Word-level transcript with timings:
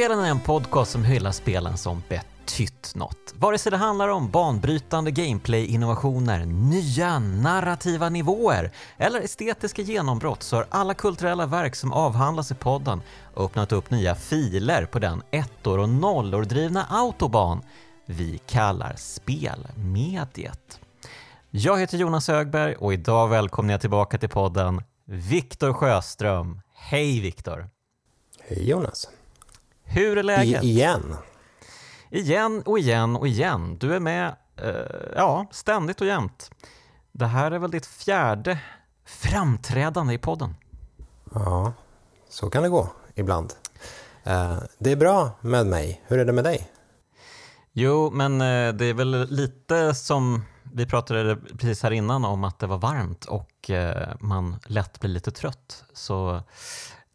Spelen 0.00 0.20
är 0.20 0.30
en 0.30 0.40
podcast 0.40 0.90
som 0.90 1.04
hyllar 1.04 1.32
spelen 1.32 1.76
som 1.76 2.02
betytt 2.08 2.92
något. 2.94 3.34
Vare 3.34 3.58
sig 3.58 3.70
det 3.70 3.76
handlar 3.76 4.08
om 4.08 4.30
banbrytande 4.30 5.10
gameplay-innovationer, 5.10 6.44
nya 6.44 7.18
narrativa 7.18 8.08
nivåer 8.08 8.72
eller 8.96 9.20
estetiska 9.20 9.82
genombrott 9.82 10.42
så 10.42 10.56
har 10.56 10.66
alla 10.70 10.94
kulturella 10.94 11.46
verk 11.46 11.76
som 11.76 11.92
avhandlas 11.92 12.50
i 12.50 12.54
podden 12.54 13.02
öppnat 13.36 13.72
upp 13.72 13.90
nya 13.90 14.14
filer 14.14 14.86
på 14.86 14.98
den 14.98 15.22
ettor 15.30 15.78
och 15.78 15.88
nollor 15.88 16.42
drivna 16.44 16.86
autobahn 16.90 17.62
vi 18.06 18.40
kallar 18.46 18.94
spelmediet. 18.96 20.80
Jag 21.50 21.80
heter 21.80 21.98
Jonas 21.98 22.28
Högberg 22.28 22.74
och 22.74 22.92
idag 22.92 23.28
välkomnar 23.28 23.74
jag 23.74 23.80
tillbaka 23.80 24.18
till 24.18 24.28
podden 24.28 24.82
Viktor 25.04 25.72
Sjöström. 25.72 26.60
Hej 26.74 27.20
Viktor! 27.20 27.68
Hej 28.48 28.68
Jonas! 28.68 29.08
Hur 29.92 30.18
är 30.18 30.22
läget? 30.22 30.64
I, 30.64 30.66
igen? 30.66 31.16
Igen 32.10 32.62
och 32.62 32.78
igen 32.78 33.16
och 33.16 33.28
igen. 33.28 33.78
Du 33.78 33.94
är 33.94 34.00
med, 34.00 34.36
eh, 34.56 34.72
ja, 35.16 35.46
ständigt 35.50 36.00
och 36.00 36.06
jämt. 36.06 36.50
Det 37.12 37.26
här 37.26 37.50
är 37.50 37.58
väl 37.58 37.70
ditt 37.70 37.86
fjärde 37.86 38.58
framträdande 39.04 40.14
i 40.14 40.18
podden? 40.18 40.54
Ja, 41.34 41.72
så 42.28 42.50
kan 42.50 42.62
det 42.62 42.68
gå 42.68 42.88
ibland. 43.14 43.52
Eh, 44.24 44.58
det 44.78 44.92
är 44.92 44.96
bra 44.96 45.30
med 45.40 45.66
mig. 45.66 46.02
Hur 46.06 46.18
är 46.18 46.24
det 46.24 46.32
med 46.32 46.44
dig? 46.44 46.70
Jo, 47.72 48.10
men 48.10 48.40
eh, 48.40 48.72
det 48.74 48.84
är 48.84 48.94
väl 48.94 49.26
lite 49.30 49.94
som 49.94 50.44
vi 50.62 50.86
pratade 50.86 51.36
precis 51.36 51.82
här 51.82 51.90
innan 51.90 52.24
om 52.24 52.44
att 52.44 52.58
det 52.58 52.66
var 52.66 52.78
varmt 52.78 53.24
och 53.24 53.70
eh, 53.70 54.08
man 54.20 54.56
lätt 54.66 55.00
blir 55.00 55.10
lite 55.10 55.30
trött. 55.30 55.84
Så 55.92 56.42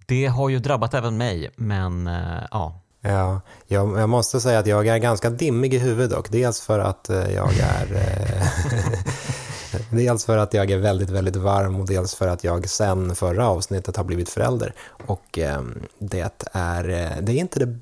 det 0.06 0.26
har 0.26 0.50
ju 0.50 0.60
drabbat 0.60 0.94
även 0.94 1.18
mig, 1.18 1.52
men 1.56 2.08
eh, 2.08 2.44
ja. 2.52 2.82
Ja, 3.02 3.42
jag, 3.68 4.00
jag, 4.00 4.10
måste 4.10 4.42
säga 4.42 4.60
att 4.60 4.68
jag 4.68 4.88
är 4.88 4.98
ganska 4.98 5.30
dimmig 5.30 5.74
i 5.74 5.78
huvudet 5.78 6.12
dock. 6.12 6.32
Dels 6.32 6.62
för 6.62 6.80
att 6.80 7.10
eh, 7.10 7.34
jag 7.34 7.50
är 7.58 7.96
eh, 7.96 8.48
Dels 9.90 10.26
för 10.26 10.38
att 10.38 10.54
jag 10.54 10.72
är 10.72 10.78
väldigt, 10.78 11.10
väldigt 11.10 11.36
varm 11.36 11.76
och 11.76 11.88
dels 11.88 12.16
för 12.16 12.28
att 12.28 12.44
jag 12.44 12.70
sen 12.70 13.16
förra 13.16 13.48
avsnittet 13.48 13.98
har 13.98 14.04
blivit 14.04 14.30
förälder. 14.30 14.74
Och 15.06 15.40
eh, 15.40 15.62
det 16.00 16.48
är, 16.54 16.84
det 17.22 17.32
är 17.32 17.38
inte 17.38 17.60
det 17.60 17.80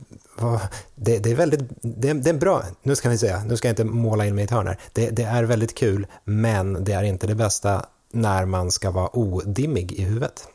det, 0.96 1.20
det, 1.20 1.32
är 1.32 1.36
väldigt, 1.36 1.62
det, 1.82 2.14
det, 2.14 2.30
är 2.30 2.34
bra, 2.34 2.64
nu 2.84 2.96
ska 2.96 3.10
vi 3.10 3.18
säga, 3.18 3.44
nu 3.44 3.58
ska 3.58 3.68
jag 3.68 3.72
inte 3.72 3.84
måla 3.84 4.26
in 4.26 4.36
mig 4.36 4.42
i 4.42 4.46
ett 4.46 4.52
hörn 4.52 4.68
här. 4.68 4.80
Det, 4.94 5.10
det, 5.10 5.24
är 5.24 5.44
väldigt 5.44 5.76
kul, 5.76 6.08
men 6.24 6.84
det 6.84 6.94
är 6.94 7.04
inte 7.04 7.28
det 7.28 7.36
bästa 7.36 7.86
när 8.12 8.46
man 8.46 8.72
ska 8.72 8.92
vara 8.92 9.16
odimmig 9.18 9.92
i 9.92 10.04
huvudet. 10.04 10.48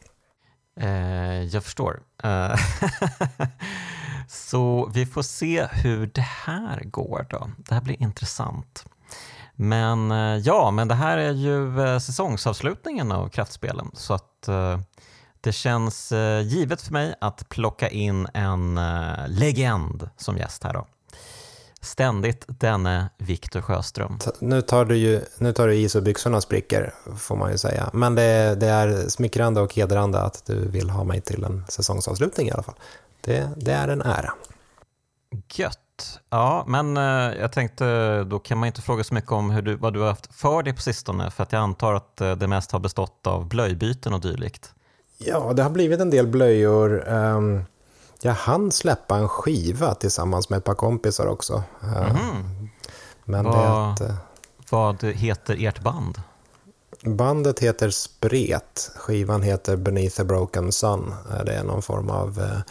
Eh, 0.80 1.42
jag 1.44 1.64
förstår. 1.64 2.00
Eh, 2.22 2.54
så 4.28 4.90
vi 4.94 5.06
får 5.06 5.22
se 5.22 5.66
hur 5.72 6.06
det 6.06 6.26
här 6.46 6.80
går 6.84 7.26
då. 7.30 7.50
Det 7.56 7.74
här 7.74 7.82
blir 7.82 8.02
intressant. 8.02 8.84
Men 9.54 10.10
eh, 10.10 10.36
ja, 10.36 10.70
men 10.70 10.88
det 10.88 10.94
här 10.94 11.18
är 11.18 11.32
ju 11.32 11.80
eh, 11.80 11.98
säsongsavslutningen 11.98 13.12
av 13.12 13.28
Kraftspelen 13.28 13.90
så 13.94 14.14
att 14.14 14.48
eh, 14.48 14.80
det 15.40 15.52
känns 15.52 16.12
eh, 16.12 16.40
givet 16.40 16.82
för 16.82 16.92
mig 16.92 17.14
att 17.20 17.48
plocka 17.48 17.88
in 17.88 18.28
en 18.34 18.78
eh, 18.78 19.28
legend 19.28 20.10
som 20.16 20.36
gäst 20.36 20.64
här 20.64 20.72
då. 20.72 20.86
Ständigt 21.80 22.44
denne 22.46 23.10
Viktor 23.18 23.60
Sjöström. 23.60 24.18
Nu 24.38 24.62
tar 24.62 24.84
du 24.84 24.96
ju 24.96 25.20
nu 25.38 25.52
tar 25.52 25.66
du 25.66 25.74
i 25.74 25.88
så 25.88 26.00
byxorna 26.00 26.40
spricker, 26.40 26.94
får 27.16 27.36
man 27.36 27.52
ju 27.52 27.58
säga. 27.58 27.90
Men 27.92 28.14
det, 28.14 28.54
det, 28.60 28.66
är 28.66 29.08
smickrande 29.08 29.60
och 29.60 29.74
hedrande 29.74 30.20
att 30.20 30.46
du 30.46 30.68
vill 30.68 30.90
ha 30.90 31.04
mig 31.04 31.20
till 31.20 31.44
en 31.44 31.64
säsongsavslutning 31.68 32.48
i 32.48 32.50
alla 32.50 32.62
fall. 32.62 32.74
Det, 33.20 33.50
det 33.56 33.72
är 33.72 33.88
en 33.88 34.02
ära. 34.02 34.32
Gött. 35.54 36.20
Ja, 36.30 36.64
men 36.66 36.96
eh, 36.96 37.02
jag 37.40 37.52
tänkte 37.52 38.24
då 38.24 38.38
kan 38.38 38.58
man 38.58 38.66
inte 38.66 38.82
fråga 38.82 39.04
så 39.04 39.14
mycket 39.14 39.32
om 39.32 39.50
hur 39.50 39.62
du, 39.62 39.76
vad 39.76 39.92
du 39.92 40.00
har 40.00 40.08
haft 40.08 40.34
för 40.34 40.62
dig 40.62 40.72
på 40.72 40.82
sistone, 40.82 41.30
för 41.30 41.42
att 41.42 41.52
jag 41.52 41.62
antar 41.62 41.94
att 41.94 42.20
eh, 42.20 42.36
det 42.36 42.46
mest 42.46 42.72
har 42.72 42.80
bestått 42.80 43.26
av 43.26 43.48
blöjbyten 43.48 44.14
och 44.14 44.20
dylikt. 44.20 44.72
Ja, 45.18 45.52
det 45.52 45.62
har 45.62 45.70
blivit 45.70 46.00
en 46.00 46.10
del 46.10 46.26
blöjor. 46.26 47.08
Um, 47.08 47.64
jag 48.20 48.32
hann 48.32 48.72
släppa 48.72 49.16
en 49.16 49.28
skiva 49.28 49.94
tillsammans 49.94 50.50
med 50.50 50.56
ett 50.56 50.64
par 50.64 50.74
kompisar 50.74 51.26
också. 51.26 51.62
Mm. 51.82 52.68
Men 53.24 53.44
vad, 53.44 53.98
det 53.98 54.04
ett, 54.04 54.12
vad 54.70 55.04
heter 55.04 55.66
ert 55.66 55.80
band? 55.80 56.22
Bandet 57.02 57.58
heter 57.58 57.90
Spret. 57.90 58.90
Skivan 58.96 59.42
heter 59.42 59.76
Beneath 59.76 60.20
a 60.20 60.24
Broken 60.24 60.72
Sun. 60.72 61.14
Det 61.46 61.52
är 61.52 61.64
någon 61.64 61.82
form 61.82 62.10
av 62.10 62.62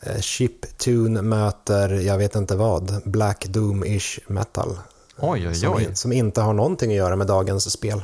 eh, 0.00 0.20
chiptune 0.20 1.22
möter, 1.22 1.88
jag 1.88 2.18
vet 2.18 2.34
inte 2.34 2.56
vad, 2.56 3.02
Black 3.04 3.46
Doom-ish 3.46 4.18
metal. 4.26 4.78
Oj, 5.16 5.48
oj, 5.48 5.68
oj. 5.68 5.84
Som, 5.84 5.94
som, 5.94 6.12
inte 6.12 6.40
har 6.40 6.52
någonting 6.52 6.90
att 6.90 6.96
göra 6.96 7.16
med 7.16 7.26
dagens 7.26 7.70
spel. 7.72 8.02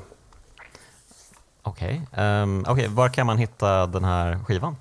Okej, 1.63 2.03
okay. 2.13 2.25
um, 2.25 2.65
ehm, 2.65 2.73
okay. 2.73 2.89
var 2.89 3.09
kan 3.09 3.27
man 3.27 3.39
hitta 3.39 3.87
den 3.87 4.05
här 4.05 4.39
skivan? 4.45 4.77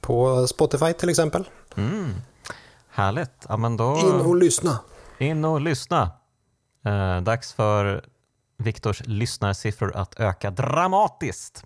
På 0.00 0.46
Spotify 0.46 0.92
till 0.92 1.08
exempel. 1.08 1.48
Mm. 1.76 2.14
Härligt. 2.90 3.46
Ja, 3.48 3.56
men 3.56 3.76
då... 3.76 3.98
In 3.98 4.20
och 4.20 4.36
lyssna. 4.36 4.78
In 5.18 5.44
och 5.44 5.60
lyssna. 5.60 6.10
Uh, 6.86 7.20
dags 7.20 7.52
för 7.52 8.04
Viktors 8.56 9.02
lyssnarsiffror 9.06 9.96
att 9.96 10.20
öka 10.20 10.50
dramatiskt. 10.50 11.64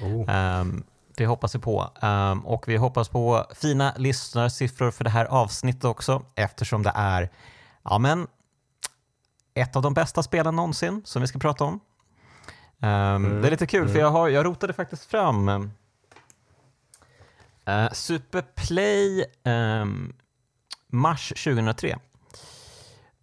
Oh. 0.00 0.60
Um, 0.60 0.84
det 1.16 1.26
hoppas 1.26 1.54
vi 1.54 1.58
på. 1.58 1.90
Um, 2.02 2.46
och 2.46 2.68
vi 2.68 2.76
hoppas 2.76 3.08
på 3.08 3.46
fina 3.54 3.94
lyssnarsiffror 3.96 4.90
för 4.90 5.04
det 5.04 5.10
här 5.10 5.24
avsnittet 5.24 5.84
också 5.84 6.22
eftersom 6.34 6.82
det 6.82 6.92
är 6.94 7.30
ja, 7.82 7.98
men, 7.98 8.26
ett 9.54 9.76
av 9.76 9.82
de 9.82 9.94
bästa 9.94 10.22
spelen 10.22 10.56
någonsin 10.56 11.02
som 11.04 11.22
vi 11.22 11.28
ska 11.28 11.38
prata 11.38 11.64
om. 11.64 11.80
Um, 12.80 12.88
mm. 12.88 13.42
Det 13.42 13.48
är 13.48 13.50
lite 13.50 13.66
kul 13.66 13.80
mm. 13.80 13.92
för 13.92 14.00
jag, 14.00 14.10
har, 14.10 14.28
jag 14.28 14.44
rotade 14.44 14.72
faktiskt 14.72 15.04
fram 15.04 15.70
uh, 17.68 17.92
Superplay 17.92 19.24
um, 19.44 20.12
mars 20.86 21.32
2003. 21.44 21.98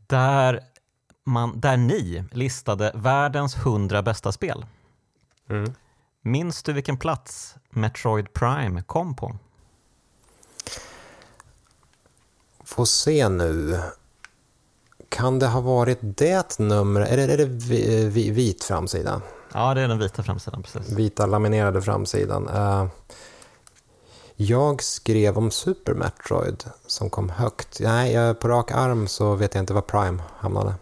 Där, 0.08 0.60
man, 1.26 1.60
där 1.60 1.78
ni 1.78 2.24
listade 2.32 2.92
världens 2.96 3.56
100 3.56 4.02
bästa 4.02 4.32
spel. 4.32 4.66
Mm. 5.50 5.74
Minns 6.22 6.64
du 6.64 6.74
vilken 6.74 6.98
plats 6.98 7.56
Metroid 7.70 8.34
Prime 8.34 8.82
kom 8.82 9.16
på? 9.16 9.36
Får 12.64 12.86
se 12.86 13.30
nu. 13.30 13.80
Kan 15.10 15.40
det 15.40 15.48
ha 15.48 15.62
varit 15.62 16.00
det 16.02 16.60
numret? 16.60 17.10
Är 17.10 17.18
det, 17.18 17.34
är 17.34 17.38
det 17.38 18.32
vit 18.32 18.64
framsida? 18.64 19.22
Ja, 19.54 19.74
det 19.74 19.82
är 19.82 19.88
den 19.88 20.00
vita 20.00 20.24
framsidan. 20.24 20.64
precis. 20.64 20.92
Vita 20.92 21.26
laminerade 21.26 21.82
framsidan. 21.82 22.48
Uh, 22.48 22.88
jag 24.36 24.84
skrev 24.84 25.38
om 25.38 25.52
Super 25.52 25.94
Metroid 25.94 26.64
som 26.88 27.10
kom 27.10 27.30
högt. 27.30 27.80
Nej, 27.80 28.34
på 28.34 28.48
rak 28.48 28.72
arm 28.72 29.08
så 29.08 29.36
vet 29.36 29.56
jag 29.56 29.62
inte 29.62 29.74
var 29.74 29.82
Prime 29.82 30.24
hamnade. 30.38 30.74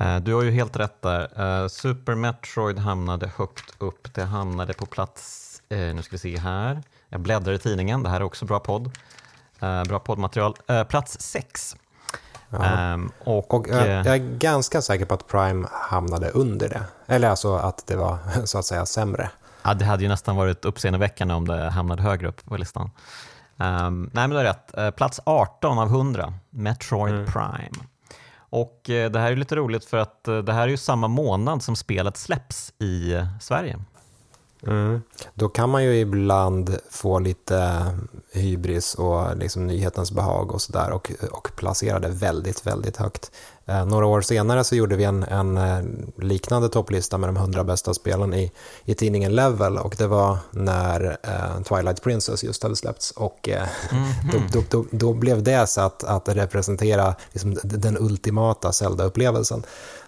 Uh, 0.00 0.16
du 0.16 0.34
har 0.34 0.42
ju 0.42 0.50
helt 0.50 0.76
rätt 0.76 1.02
där. 1.02 1.40
Uh, 1.62 1.68
Super 1.68 2.14
Metroid 2.14 2.78
hamnade 2.78 3.30
högt 3.36 3.74
upp. 3.78 4.14
Det 4.14 4.22
hamnade 4.22 4.72
på 4.72 4.86
plats, 4.86 5.62
nu 5.68 6.02
ska 6.02 6.12
vi 6.12 6.18
se 6.18 6.38
här. 6.38 6.82
Jag 7.08 7.20
bläddrar 7.20 7.52
i 7.52 7.58
tidningen, 7.58 8.02
det 8.02 8.08
här 8.08 8.20
är 8.20 8.24
också 8.24 8.44
bra 8.44 8.60
podd. 8.60 8.90
bra 9.88 9.98
poddmaterial. 9.98 10.56
plats 10.88 11.20
6. 11.20 11.76
Um, 12.50 13.12
och, 13.24 13.54
och 13.54 13.68
jag, 13.68 13.88
jag, 13.88 14.06
är 14.06 14.38
ganska 14.38 14.82
säker 14.82 15.04
på 15.04 15.14
att 15.14 15.26
Prime 15.26 15.68
hamnade 15.72 16.30
under 16.30 16.68
det. 16.68 16.84
Eller 17.06 17.28
alltså 17.28 17.54
att 17.54 17.86
det 17.86 17.96
var 17.96 18.18
så 18.44 18.58
att 18.58 18.64
säga 18.64 18.86
sämre. 18.86 19.30
Ja, 19.66 19.74
det 19.74 19.84
hade 19.84 20.02
ju 20.02 20.08
nästan 20.08 20.36
varit 20.36 20.64
uppseendeväckande 20.64 21.34
om 21.34 21.48
det 21.48 21.70
hamnade 21.70 22.02
högre 22.02 22.28
upp 22.28 22.44
på 22.44 22.56
listan. 22.56 22.90
Um, 23.56 24.10
nej, 24.12 24.28
men 24.28 24.30
du 24.30 24.36
har 24.36 24.44
rätt. 24.44 24.74
Uh, 24.78 24.90
plats 24.90 25.20
18 25.24 25.78
av 25.78 25.88
100, 25.88 26.34
Metroid 26.50 27.14
mm. 27.14 27.26
Prime. 27.26 27.86
Och 28.36 28.90
uh, 28.90 29.10
det 29.10 29.18
här 29.18 29.32
är 29.32 29.36
lite 29.36 29.56
roligt 29.56 29.84
för 29.84 29.96
att 29.96 30.24
uh, 30.28 30.38
det 30.38 30.52
här 30.52 30.62
är 30.62 30.68
ju 30.68 30.76
samma 30.76 31.08
månad 31.08 31.62
som 31.62 31.76
spelet 31.76 32.16
släpps 32.16 32.72
i 32.78 33.22
Sverige. 33.40 33.78
Mm. 34.66 35.02
Då 35.34 35.48
kan 35.48 35.70
man 35.70 35.84
ju 35.84 35.96
ibland 35.96 36.76
få 36.90 37.18
lite 37.18 37.86
hybris 38.32 38.94
och 38.94 39.36
liksom 39.36 39.66
nyhetens 39.66 40.12
behag 40.12 40.52
och 40.52 40.62
sådär 40.62 40.90
och, 40.90 41.12
och 41.30 41.50
placera 41.56 41.98
det 41.98 42.08
väldigt, 42.08 42.66
väldigt 42.66 42.96
högt. 42.96 43.30
Eh, 43.68 43.86
några 43.86 44.06
år 44.06 44.20
senare 44.20 44.64
så 44.64 44.76
gjorde 44.76 44.96
vi 44.96 45.04
en, 45.04 45.22
en 45.22 45.56
eh, 45.56 45.78
liknande 46.16 46.68
topplista 46.68 47.18
med 47.18 47.28
de 47.28 47.36
100 47.36 47.64
bästa 47.64 47.94
spelen 47.94 48.34
i, 48.34 48.52
i 48.84 48.94
tidningen 48.94 49.34
Level 49.34 49.78
och 49.78 49.94
det 49.98 50.06
var 50.06 50.38
när 50.50 51.18
eh, 51.22 51.62
Twilight 51.62 52.02
Princess 52.02 52.44
just 52.44 52.62
hade 52.62 52.76
släppts 52.76 53.10
och 53.10 53.48
eh, 53.48 53.68
mm 53.90 54.04
-hmm. 54.22 54.52
då, 54.52 54.60
då, 54.60 54.64
då, 54.70 54.86
då, 54.90 55.12
blev 55.12 55.42
det 55.42 55.66
så 55.66 55.80
att, 55.80 56.04
att 56.04 56.28
representera 56.28 57.14
liksom, 57.32 57.58
den 57.62 57.96
ultimata 57.98 58.72
Zelda-upplevelsen. 58.72 59.62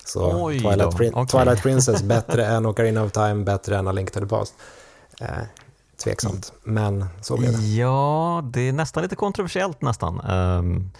Så 0.04 0.44
Oj 0.44 0.60
Twilight, 0.60 0.96
Prin 0.96 1.14
okay. 1.14 1.26
Twilight 1.26 1.62
Princess 1.62 2.02
bättre 2.14 2.46
än 2.46 2.66
Ocarina 2.66 3.04
of 3.04 3.12
Time, 3.12 3.44
bättre 3.44 3.76
än 3.76 3.88
A 3.88 3.92
Link 3.92 4.10
to 4.10 4.20
the 4.20 4.26
Past. 4.26 4.54
Eh, 5.20 5.26
tveksamt, 6.04 6.52
men 6.64 7.06
så 7.20 7.36
blev 7.36 7.52
det. 7.52 7.66
Ja, 7.66 8.42
det 8.52 8.60
är 8.60 8.72
nästan 8.72 9.02
lite 9.02 9.16
kontroversiellt 9.16 9.82
nästan. 9.82 10.20
Um, 10.20 10.90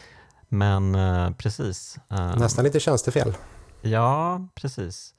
men 0.48 0.94
uh, 0.94 1.30
precis. 1.30 1.98
Um, 2.08 2.38
nästan 2.38 2.64
lite 2.64 2.80
tjänstefel. 2.80 3.34
Ja, 3.82 4.40
precis. 4.54 5.14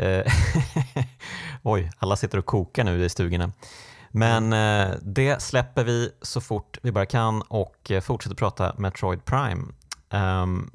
Uh, 0.00 0.32
Oj, 1.62 1.90
alla 1.98 2.16
sitter 2.16 2.38
och 2.38 2.46
kokar 2.46 2.84
nu 2.84 3.04
i 3.04 3.08
stugorna. 3.08 3.52
Men 4.10 4.52
uh, 4.52 4.96
det 5.02 5.42
släpper 5.42 5.84
vi 5.84 6.12
så 6.22 6.40
fort 6.40 6.78
vi 6.82 6.92
bara 6.92 7.06
kan 7.06 7.42
och 7.42 7.92
fortsätter 8.02 8.36
prata 8.36 8.74
Metroid 8.78 9.24
Prime. 9.24 9.64
Um, 10.10 10.70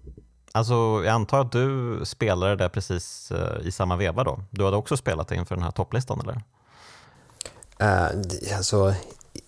alltså, 0.52 0.74
jag 0.74 1.08
antar 1.08 1.42
att 1.42 1.52
du 1.52 2.00
spelade 2.06 2.56
det 2.56 2.70
precis 2.70 3.32
i 3.62 3.72
samma 3.72 3.96
veva 3.96 4.24
då? 4.24 4.44
Du 4.50 4.66
hade 4.66 4.78
också 4.78 4.98
spelat 4.98 5.28
det 5.28 5.36
inför 5.36 5.56
den 5.56 5.64
här 5.64 5.72
topplistan 5.72 6.22
eller? 6.22 6.42
Uh, 7.82 8.58
alltså, 8.58 8.94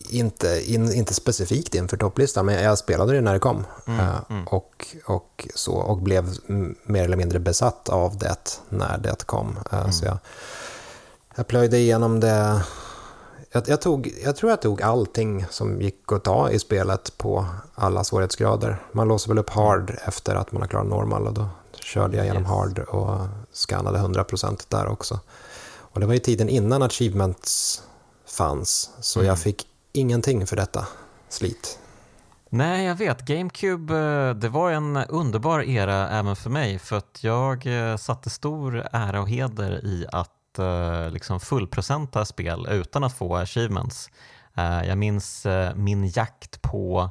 inte, 0.10 0.74
in, 0.74 0.94
inte 0.94 1.14
specifikt 1.14 1.76
inför 1.76 1.98
topplistan, 1.98 2.46
men 2.46 2.64
jag 2.64 2.78
spelade 2.78 3.14
det 3.14 3.22
när 3.22 3.34
det 3.34 3.40
kom. 3.40 3.66
Mm, 3.88 4.00
uh, 4.00 4.16
mm. 4.30 4.48
Och, 4.48 4.88
och, 5.06 5.48
så, 5.56 5.74
och 5.74 5.98
blev 5.98 6.36
mer 6.84 7.04
eller 7.04 7.18
mindre 7.18 7.40
besatt 7.40 7.90
av 7.90 8.18
det 8.18 8.62
när 8.70 8.98
det 8.98 9.26
kom. 9.26 9.60
Uh, 9.74 9.80
mm. 9.80 9.92
Så 9.92 10.06
jag, 10.06 10.18
jag 11.36 11.48
plöjde 11.48 11.78
igenom 11.78 12.20
det. 12.20 12.62
Jag, 13.52 13.64
jag, 13.70 13.82
tog, 13.82 14.14
jag 14.24 14.36
tror 14.36 14.50
jag 14.50 14.62
tog 14.62 14.82
allting 14.82 15.46
som 15.50 15.82
gick 15.82 16.12
att 16.12 16.24
ta 16.24 16.50
i 16.52 16.60
spelet 16.60 17.18
på 17.18 17.46
alla 17.76 18.04
svårighetsgrader. 18.04 18.84
Man 18.92 19.08
låser 19.08 19.30
väl 19.30 19.40
upp 19.40 19.50
hard 19.50 19.98
efter 20.06 20.36
att 20.36 20.52
man 20.52 20.62
har 20.62 20.70
klarat 20.70 20.88
normal 20.88 21.28
och 21.28 21.34
då 21.34 21.50
körde 21.84 22.18
jag 22.18 22.26
igenom 22.26 22.44
yes. 22.44 22.52
hard 22.52 22.80
och 22.80 23.18
skannade 23.52 24.00
100% 24.00 24.66
där 24.68 24.88
också. 24.88 25.20
Och 25.92 26.00
det 26.00 26.06
var 26.06 26.14
ju 26.14 26.20
tiden 26.20 26.50
innan 26.50 26.82
achievements 26.82 27.82
fanns. 28.26 28.90
Så 29.00 29.20
mm. 29.20 29.28
jag 29.28 29.40
fick 29.40 29.68
ingenting 29.94 30.48
för 30.48 30.56
detta 30.56 30.88
slit. 31.30 31.80
Nej, 32.54 32.86
jag 32.86 32.96
vet. 32.96 33.26
GameCube, 33.26 33.96
eh, 33.96 34.36
det 34.36 34.50
var 34.50 34.72
en 34.72 34.98
underbar 34.98 35.62
era 35.62 36.10
även 36.10 36.36
för 36.36 36.50
mig 36.50 36.80
för 36.80 36.98
att 36.98 37.20
jag 37.24 37.66
eh, 37.66 37.98
satte 37.98 38.30
stor 38.30 38.88
ära 38.92 39.22
och 39.22 39.30
heder 39.30 39.86
i 39.86 40.06
att 40.12 40.60
eh, 40.60 41.10
liksom 41.10 41.40
fullprocenta 41.40 42.26
spel 42.26 42.68
utan 42.70 43.04
att 43.04 43.14
få 43.14 43.36
achievements. 43.36 44.10
Jag 44.86 44.98
minns 44.98 45.48
min 45.76 46.08
jakt 46.08 46.62
på 46.62 47.10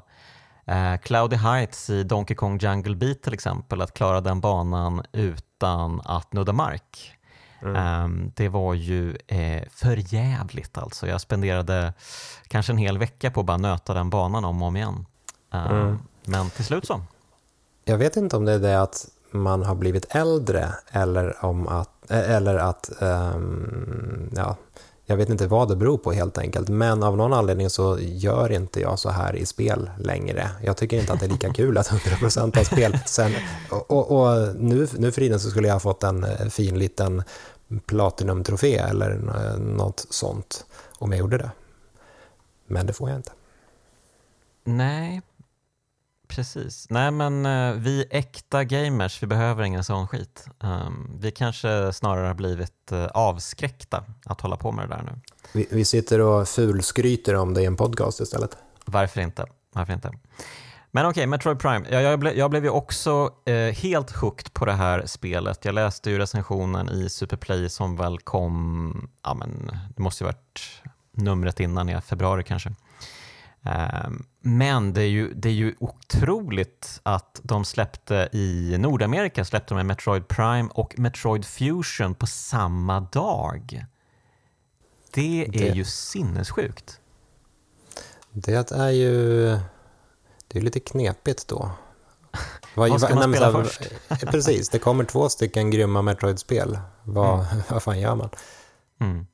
Cloudy 1.03 1.37
Heights 1.37 1.91
i 1.91 2.03
Donkey 2.03 2.37
Kong 2.37 2.59
Jungle 2.59 2.97
Beat 2.97 3.23
till 3.23 3.35
exempel, 3.35 3.81
att 3.81 3.95
klara 3.95 4.21
den 4.21 4.41
banan 4.41 5.03
utan 5.13 6.01
att 6.05 6.33
nudda 6.33 6.53
mark. 6.53 7.17
Mm. 7.63 8.05
Um, 8.05 8.33
det 8.37 8.49
var 8.49 8.75
ju 8.75 9.17
eh, 9.27 9.63
för 9.71 10.15
jävligt 10.15 10.79
alltså. 10.79 11.07
Jag 11.07 11.21
spenderade 11.21 11.93
kanske 12.49 12.73
en 12.73 12.79
hel 12.79 12.99
vecka 12.99 13.31
på 13.31 13.41
att 13.41 13.47
bara 13.47 13.57
nöta 13.57 13.95
den 13.95 14.11
banan 14.11 14.45
om 14.45 14.63
och 14.63 14.69
om 14.69 14.77
igen. 14.77 15.07
Um, 15.53 15.61
mm. 15.61 15.99
Men 16.25 16.51
till 16.51 16.65
slut 16.65 16.87
så. 16.87 17.01
Jag 17.85 17.99
vet 17.99 18.17
inte 18.17 18.37
om 18.37 18.45
det 18.45 18.53
är 18.53 18.59
det 18.59 18.83
att 18.83 19.09
man 19.31 19.63
har 19.63 19.75
blivit 19.75 20.15
äldre 20.15 20.69
eller, 20.91 21.45
om 21.45 21.69
att, 21.69 22.11
eh, 22.11 22.31
eller 22.31 22.55
att 22.55 22.91
um, 23.01 24.31
ja, 24.37 24.57
jag 25.11 25.17
vet 25.17 25.29
inte 25.29 25.47
vad 25.47 25.69
det 25.69 25.77
beror 25.77 25.99
på 25.99 26.13
helt 26.13 26.39
enkelt, 26.39 26.69
men 26.69 27.03
av 27.03 27.17
någon 27.17 27.33
anledning 27.33 27.71
så 27.71 27.99
gör 28.01 28.53
inte 28.53 28.81
jag 28.81 28.99
så 28.99 29.11
här 29.11 29.37
i 29.37 29.47
spel 29.47 29.91
längre. 29.99 30.51
Jag 30.65 30.77
tycker 30.77 31.01
inte 31.01 31.13
att 31.13 31.21
det 31.21 31.27
är 31.27 31.31
lika 31.31 31.53
kul 31.53 31.79
att 31.79 31.91
100% 31.91 32.59
av 32.59 32.65
spel. 32.65 32.99
Sen, 33.07 33.33
och, 33.71 33.91
och, 33.91 34.11
och 34.11 34.57
nu, 34.57 34.89
nu 34.99 35.13
för 35.13 35.21
tiden 35.21 35.41
så 35.41 35.51
skulle 35.51 35.69
jag 35.69 35.75
ha 35.75 35.81
fått 35.81 36.03
en 36.03 36.25
eh, 36.25 36.49
fin 36.49 36.79
liten 36.79 37.23
Platinum-trofé 37.87 38.77
eller 38.77 39.11
eh, 39.11 39.59
något 39.59 40.07
sånt 40.11 40.65
om 40.99 41.13
jag 41.13 41.19
gjorde 41.19 41.39
det. 41.39 41.51
Men 42.67 42.87
det 42.87 42.93
får 42.93 43.09
jag 43.09 43.19
inte. 43.19 43.33
Nej, 44.65 45.23
precis. 46.31 46.87
Nej, 46.91 47.11
men 47.11 47.47
uh, 47.47 47.75
vi 47.75 48.05
äkta 48.11 48.65
gamers, 48.65 49.23
vi 49.23 49.27
behöver 49.27 49.63
ingen 49.63 49.85
sån 49.85 50.09
skit. 50.09 50.47
Um, 50.61 51.17
vi 51.21 51.31
kanske 51.31 51.93
snarare 51.93 52.27
har 52.27 52.35
blivit 52.35 52.93
uh, 52.93 53.05
avskräckta 53.05 54.05
att 54.25 54.41
hålla 54.41 54.57
på 54.57 54.73
med 54.73 54.89
det 54.89 54.95
där 54.97 55.03
nu. 55.03 55.21
Vi, 55.53 55.67
vi 55.71 55.85
sitter 55.85 56.21
och 56.21 56.49
fulskryter 56.49 57.35
om 57.35 57.55
det 57.55 57.63
i 57.63 57.65
en 57.65 57.77
podcast 57.77 58.21
istället. 58.21 58.57
Varför 58.85 59.21
inte? 59.21 59.47
Varför 59.73 59.93
inte? 59.93 60.13
Men 60.91 61.07
okej, 61.07 61.21
okay, 61.21 61.27
Metroid 61.27 61.59
Prime. 61.59 61.87
Jag, 61.91 62.03
jag, 62.03 62.19
ble, 62.21 62.33
jag 62.33 62.51
blev 62.51 62.65
ju 62.65 62.71
också 62.71 63.31
eh, 63.47 63.75
helt 63.75 64.11
hooked 64.11 64.53
på 64.53 64.65
det 64.65 64.73
här 64.73 65.07
spelet. 65.07 65.65
Jag 65.65 65.75
läste 65.75 66.11
ju 66.11 66.19
recensionen 66.19 66.89
i 66.89 67.09
Superplay 67.09 67.69
som 67.69 67.97
väl 67.97 68.19
kom, 68.19 69.09
ja 69.23 69.35
men 69.35 69.71
det 69.97 70.03
måste 70.03 70.25
ju 70.25 70.27
varit 70.27 70.83
numret 71.13 71.61
innan, 71.61 71.89
i 71.89 72.01
februari 72.01 72.45
kanske. 72.45 72.75
Eh, 73.63 74.09
men 74.41 74.93
det 74.93 75.03
är, 75.03 75.09
ju, 75.09 75.35
det 75.35 75.49
är 75.49 75.53
ju 75.53 75.75
otroligt 75.79 77.01
att 77.03 77.41
de 77.43 77.65
släppte 77.65 78.29
i 78.33 78.77
Nordamerika 78.79 79.45
släppte 79.45 79.75
de 79.75 79.87
Metroid 79.87 80.29
Prime 80.29 80.69
och 80.75 80.99
Metroid 80.99 81.45
Fusion 81.45 82.15
på 82.15 82.27
samma 82.27 83.01
dag. 83.01 83.85
Det 85.13 85.45
är 85.45 85.53
det, 85.53 85.69
ju 85.69 85.85
sinnessjukt. 85.85 87.01
Det 88.33 88.71
är 88.73 88.91
ju 88.91 89.59
det 90.49 90.59
är 90.59 90.63
lite 90.63 90.81
knepigt 90.81 91.49
då. 91.49 91.71
Vad, 92.75 92.91
vad 92.91 93.01
ska 93.01 93.15
man 93.15 93.33
spela 93.33 93.53
här, 93.53 93.65
först? 93.65 93.91
precis, 94.31 94.69
det 94.69 94.79
kommer 94.79 95.05
två 95.05 95.29
stycken 95.29 95.71
grymma 95.71 96.03
Metroid-spel. 96.03 96.79
Vad, 97.03 97.35
mm. 97.35 97.63
vad 97.69 97.83
fan 97.83 98.01
gör 98.01 98.15
man? 98.15 98.31
Mm. 99.01 99.27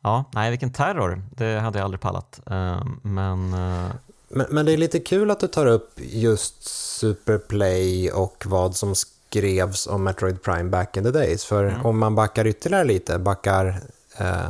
Ja, 0.00 0.24
nej 0.34 0.50
vilken 0.50 0.72
terror. 0.72 1.22
Det 1.36 1.60
hade 1.60 1.78
jag 1.78 1.84
aldrig 1.84 2.00
pallat. 2.00 2.40
Uh, 2.50 2.84
men, 3.02 3.54
uh... 3.54 3.90
men, 4.32 4.46
men, 4.50 4.66
det 4.66 4.72
är 4.72 4.76
lite 4.76 5.00
kul 5.00 5.30
att 5.30 5.40
du 5.40 5.48
tar 5.48 5.66
upp 5.66 5.90
just 5.96 6.62
Superplay 6.98 8.10
och 8.10 8.44
vad 8.46 8.76
som 8.76 8.94
skrevs 8.94 9.86
om 9.86 10.04
Metroid 10.04 10.42
Prime 10.42 10.70
back 10.70 10.96
in 10.96 11.04
the 11.04 11.10
days. 11.10 11.44
För 11.44 11.64
mm. 11.64 11.86
om 11.86 11.98
man 11.98 12.14
backar 12.14 12.46
ytterligare 12.46 12.84
lite, 12.84 13.18
backar 13.18 13.80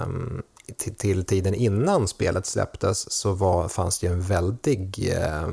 um, 0.04 0.42
till, 0.76 0.94
till, 0.94 1.24
tiden 1.24 1.54
innan 1.54 2.08
spelet 2.08 2.46
släpptes 2.46 3.12
så 3.12 3.32
var, 3.32 3.68
fanns 3.68 3.98
det 3.98 4.06
ju 4.06 4.12
en 4.12 4.22
väldig 4.22 5.12
eh, 5.16 5.48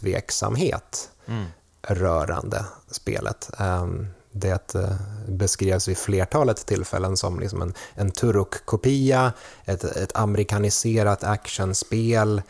tveksamhet 0.00 1.10
mm. 1.26 1.44
rörande 1.82 2.64
spelet. 2.90 3.50
Eh, 3.58 3.86
det 4.32 4.74
eh, 4.74 4.94
beskrevs 5.28 5.88
vid 5.88 5.98
flertalet 5.98 6.66
tillfällen 6.66 7.16
som 7.16 7.40
liksom 7.40 7.62
en, 7.62 7.74
en 7.94 8.10
Turok-kopia, 8.10 9.32
ett, 9.64 9.84
ett 9.84 10.16
amerikaniserat 10.16 11.24
actionspel 11.24 12.42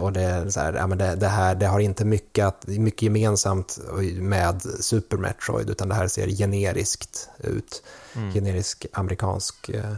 och 0.00 0.12
det, 0.12 0.52
så 0.52 0.60
här, 0.60 0.72
ja, 0.72 0.86
men 0.86 0.98
det, 0.98 1.16
det, 1.16 1.28
här 1.28 1.54
det 1.54 1.66
har 1.66 1.80
inte 1.80 2.04
mycket, 2.04 2.46
att, 2.46 2.66
mycket 2.66 3.02
gemensamt 3.02 3.78
med 4.14 4.62
Super 4.62 5.16
Metroid 5.16 5.70
utan 5.70 5.88
det 5.88 5.94
här 5.94 6.08
ser 6.08 6.28
generiskt 6.28 7.28
ut. 7.38 7.82
Mm. 8.16 8.32
Generisk 8.32 8.86
amerikansk 8.92 9.68
eh, 9.68 9.94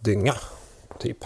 dynga 0.00 0.34
typ. 0.98 1.18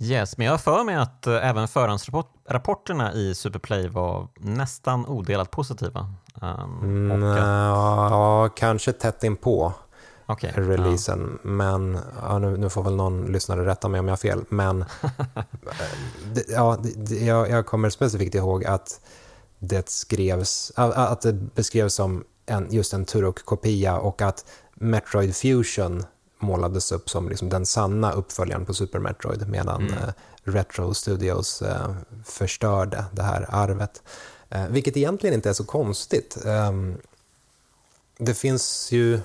Yes, 0.00 0.36
men 0.36 0.46
jag 0.46 0.52
har 0.52 0.58
för 0.58 0.84
mig 0.84 0.94
att 0.94 1.26
uh, 1.26 1.46
även 1.46 1.68
förhandsrapporterna 1.68 3.12
i 3.12 3.34
Superplay 3.34 3.88
var 3.88 4.28
nästan 4.34 5.06
odelat 5.06 5.50
positiva. 5.50 6.14
Um, 6.34 6.80
mm, 6.82 7.22
att... 7.22 7.38
Ja, 7.38 8.48
kanske 8.56 8.92
tätt 8.92 9.24
inpå 9.24 9.72
okay, 10.28 10.52
releasen. 10.54 11.38
Ja. 11.42 11.48
Men 11.48 11.98
ja, 12.22 12.38
nu, 12.38 12.56
nu, 12.56 12.70
får 12.70 12.82
väl 12.82 12.96
någon 12.96 13.26
lyssnare 13.26 13.66
rätta 13.66 13.88
mig 13.88 14.00
om 14.00 14.06
jag 14.06 14.12
har 14.12 14.16
fel. 14.16 14.44
Men 14.48 14.84
det, 16.34 16.44
ja, 16.48 16.78
det, 16.96 17.14
jag, 17.14 17.50
jag, 17.50 17.66
kommer 17.66 17.90
specifikt 17.90 18.34
ihåg 18.34 18.64
att 18.64 19.00
det 19.58 19.88
skrevs, 19.88 20.72
att 20.74 21.20
det 21.20 21.32
beskrevs 21.32 21.94
som 21.94 22.24
en, 22.46 22.66
just 22.70 22.92
en 22.92 23.04
Turok-kopia 23.04 23.98
och 23.98 24.22
att 24.22 24.44
Metroid 24.74 25.36
Fusion 25.36 26.04
målades 26.38 26.92
upp 26.92 27.10
som 27.10 27.28
liksom 27.28 27.48
den 27.48 27.66
sanna 27.66 28.12
uppföljaren 28.12 28.66
på 28.66 28.74
Super 28.74 28.98
Metroid 28.98 29.48
medan 29.48 29.82
mm. 29.82 29.94
eh, 29.94 30.10
Retro 30.42 30.94
Studios 30.94 31.62
eh, 31.62 31.94
förstörde 32.24 33.04
det 33.12 33.22
här 33.22 33.46
arvet. 33.48 34.02
Eh, 34.48 34.66
vilket 34.68 34.96
egentligen 34.96 35.34
inte 35.34 35.48
är 35.48 35.54
så 35.54 35.64
konstigt. 35.64 36.38
Ehm, 36.44 36.98
det 38.18 38.34
finns 38.34 38.92
ju 38.92 39.20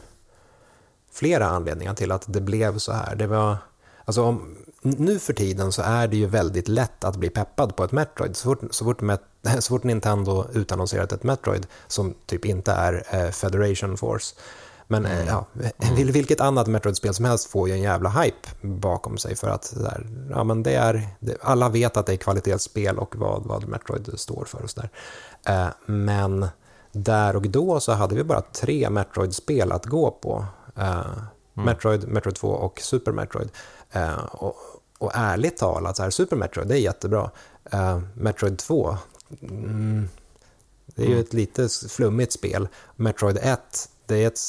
flera 1.14 1.46
anledningar 1.46 1.94
till 1.94 2.12
att 2.12 2.24
det 2.28 2.42
blev 2.42 2.78
så 2.78 2.92
här. 2.92 3.16
Det 3.16 3.28
var, 3.28 3.58
alltså 4.06 4.24
om, 4.24 4.58
nu 4.82 5.20
för 5.20 5.34
tiden 5.34 5.72
så 5.72 5.82
är 5.82 6.08
det 6.08 6.18
ju 6.18 6.26
väldigt 6.26 6.68
lätt 6.68 7.04
att 7.04 7.16
bli 7.16 7.30
peppad 7.30 7.76
på 7.76 7.84
ett 7.84 7.92
Metroid. 7.92 8.36
Så 8.36 8.44
fort, 8.44 8.62
så 8.72 8.86
fort, 8.86 9.02
Met, 9.02 9.22
så 9.60 9.74
fort 9.74 9.84
Nintendo 9.84 10.46
utannonserat 10.54 11.12
ett 11.12 11.24
Metroid 11.24 11.68
som 11.88 12.14
typ 12.26 12.46
inte 12.46 12.72
är 12.72 13.04
eh, 13.12 13.32
Federation 13.32 13.98
Force 13.98 14.36
men 14.88 15.06
mm. 15.06 15.28
ja, 15.28 15.46
vilket 15.96 16.42
annat 16.42 16.68
Metroid-spel 16.68 17.14
som 17.14 17.26
helst 17.26 17.48
får 17.48 17.68
ju 17.68 17.74
en 17.74 17.82
jävla 17.82 18.10
hype 18.10 18.48
bakom 18.62 19.18
sig 19.18 19.36
för 19.36 19.50
att 19.50 19.74
där, 19.76 20.08
ja, 20.30 20.44
men 20.44 20.64
det 20.64 20.76
är, 20.76 21.08
alla 21.42 21.70
vet 21.70 21.98
att 21.98 22.06
det 22.06 22.14
är 22.14 22.18
kvalitetsspel 22.18 22.98
och 22.98 23.16
vad, 23.16 23.44
vad 23.44 23.68
Metroid 23.68 24.10
står 24.16 24.46
för 24.46 24.64
och 24.64 24.70
sådär. 24.70 24.90
Eh, 25.48 25.68
men 25.86 26.48
där 26.92 27.36
och 27.36 27.50
då 27.50 27.80
så 27.80 27.92
hade 27.92 28.16
vi 28.16 28.24
bara 28.24 28.42
tre 28.42 28.90
Metroid-spel 28.90 29.72
att 29.72 29.86
gå 29.86 30.12
på. 30.12 30.46
Eh, 30.76 31.00
mm. 31.56 31.66
Metroid, 31.66 32.08
Metroid 32.08 32.36
2 32.36 32.48
och 32.48 32.80
Super 32.80 33.12
Metroid. 33.12 33.50
Eh, 33.92 34.26
och, 34.26 34.56
och 34.98 35.12
ärligt 35.14 35.58
talat, 35.58 35.98
så 35.98 36.04
här, 36.04 36.10
Super 36.10 36.36
Metroid, 36.36 36.68
det 36.68 36.76
är 36.76 36.80
jättebra. 36.80 37.32
Uh, 37.74 38.00
Metroid 38.14 38.58
2, 38.58 38.98
mm, 39.42 40.10
det 40.86 41.02
är 41.02 41.06
ju 41.06 41.14
mm. 41.14 41.24
ett 41.24 41.34
lite 41.34 41.70
flummigt 41.90 42.34
spel. 42.34 42.68
Metroid 42.96 43.38
1, 43.42 43.90
det 44.06 44.24
är 44.24 44.28
ett 44.28 44.40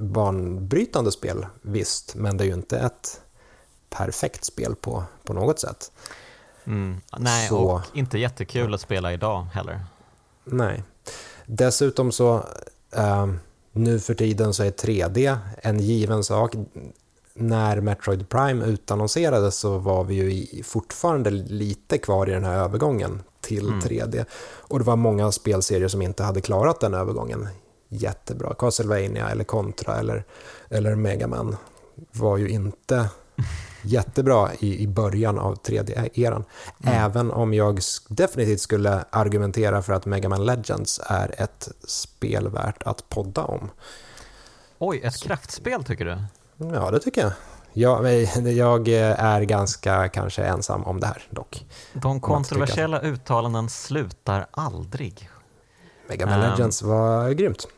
banbrytande 0.00 1.12
spel, 1.12 1.46
visst, 1.62 2.14
men 2.14 2.36
det 2.36 2.44
är 2.44 2.46
ju 2.46 2.54
inte 2.54 2.78
ett 2.78 3.20
perfekt 3.90 4.44
spel 4.44 4.74
på, 4.74 5.04
på 5.24 5.32
något 5.32 5.60
sätt. 5.60 5.92
Mm. 6.64 7.00
Nej, 7.18 7.48
så... 7.48 7.58
och 7.58 7.80
inte 7.92 8.18
jättekul 8.18 8.74
att 8.74 8.80
spela 8.80 9.12
idag 9.12 9.42
heller. 9.42 9.84
Nej. 10.44 10.82
Dessutom 11.46 12.12
så, 12.12 12.36
uh, 12.96 13.34
nu 13.74 14.00
för 14.00 14.14
tiden 14.14 14.54
så 14.54 14.62
är 14.62 14.70
3D 14.70 15.38
en 15.62 15.80
given 15.80 16.24
sak. 16.24 16.54
När 17.34 17.80
Metroid 17.80 18.28
Prime 18.28 18.64
utannonserades 18.64 19.56
så 19.56 19.78
var 19.78 20.04
vi 20.04 20.14
ju 20.14 20.62
fortfarande 20.62 21.30
lite 21.30 21.98
kvar 21.98 22.28
i 22.28 22.32
den 22.32 22.44
här 22.44 22.58
övergången 22.58 23.22
till 23.40 23.68
mm. 23.68 23.80
3D. 23.80 24.24
Och 24.42 24.78
det 24.78 24.84
var 24.84 24.96
många 24.96 25.32
spelserier 25.32 25.88
som 25.88 26.02
inte 26.02 26.22
hade 26.22 26.40
klarat 26.40 26.80
den 26.80 26.94
övergången 26.94 27.48
jättebra. 27.88 28.54
Castlevania 28.54 29.30
eller 29.30 29.44
Contra 29.44 29.96
eller, 29.96 30.24
eller 30.68 30.94
Mega 30.94 31.26
Man 31.26 31.56
var 32.12 32.36
ju 32.36 32.48
inte 32.48 33.08
jättebra 33.84 34.50
i, 34.58 34.82
i 34.82 34.86
början 34.86 35.38
av 35.38 35.54
3D-eran. 35.54 36.44
Mm. 36.82 37.04
Även 37.04 37.30
om 37.30 37.54
jag 37.54 37.80
definitivt 38.08 38.60
skulle 38.60 39.04
argumentera 39.10 39.82
för 39.82 39.92
att 39.92 40.06
Mega 40.06 40.28
Man 40.28 40.46
Legends 40.46 41.00
är 41.06 41.34
ett 41.42 41.68
spel 41.88 42.48
värt 42.48 42.82
att 42.82 43.08
podda 43.08 43.44
om. 43.44 43.70
Oj, 44.78 45.00
ett 45.04 45.14
Så. 45.14 45.26
kraftspel 45.26 45.84
tycker 45.84 46.04
du? 46.04 46.18
Ja, 46.56 46.90
det 46.90 47.00
tycker 47.00 47.20
jag. 47.20 47.32
Jag, 47.76 48.06
jag 48.42 48.88
är 48.88 49.42
ganska 49.42 50.08
kanske 50.08 50.42
ensam 50.42 50.84
om 50.84 51.00
det 51.00 51.06
här 51.06 51.22
dock. 51.30 51.66
De 51.92 52.20
kontroversiella 52.20 53.00
uttalanden 53.00 53.68
slutar 53.68 54.46
aldrig. 54.50 55.30
Mega 56.08 56.26
Man 56.26 56.40
um, 56.40 56.50
Legends 56.50 56.82
var 56.82 57.30
grymt. 57.30 57.68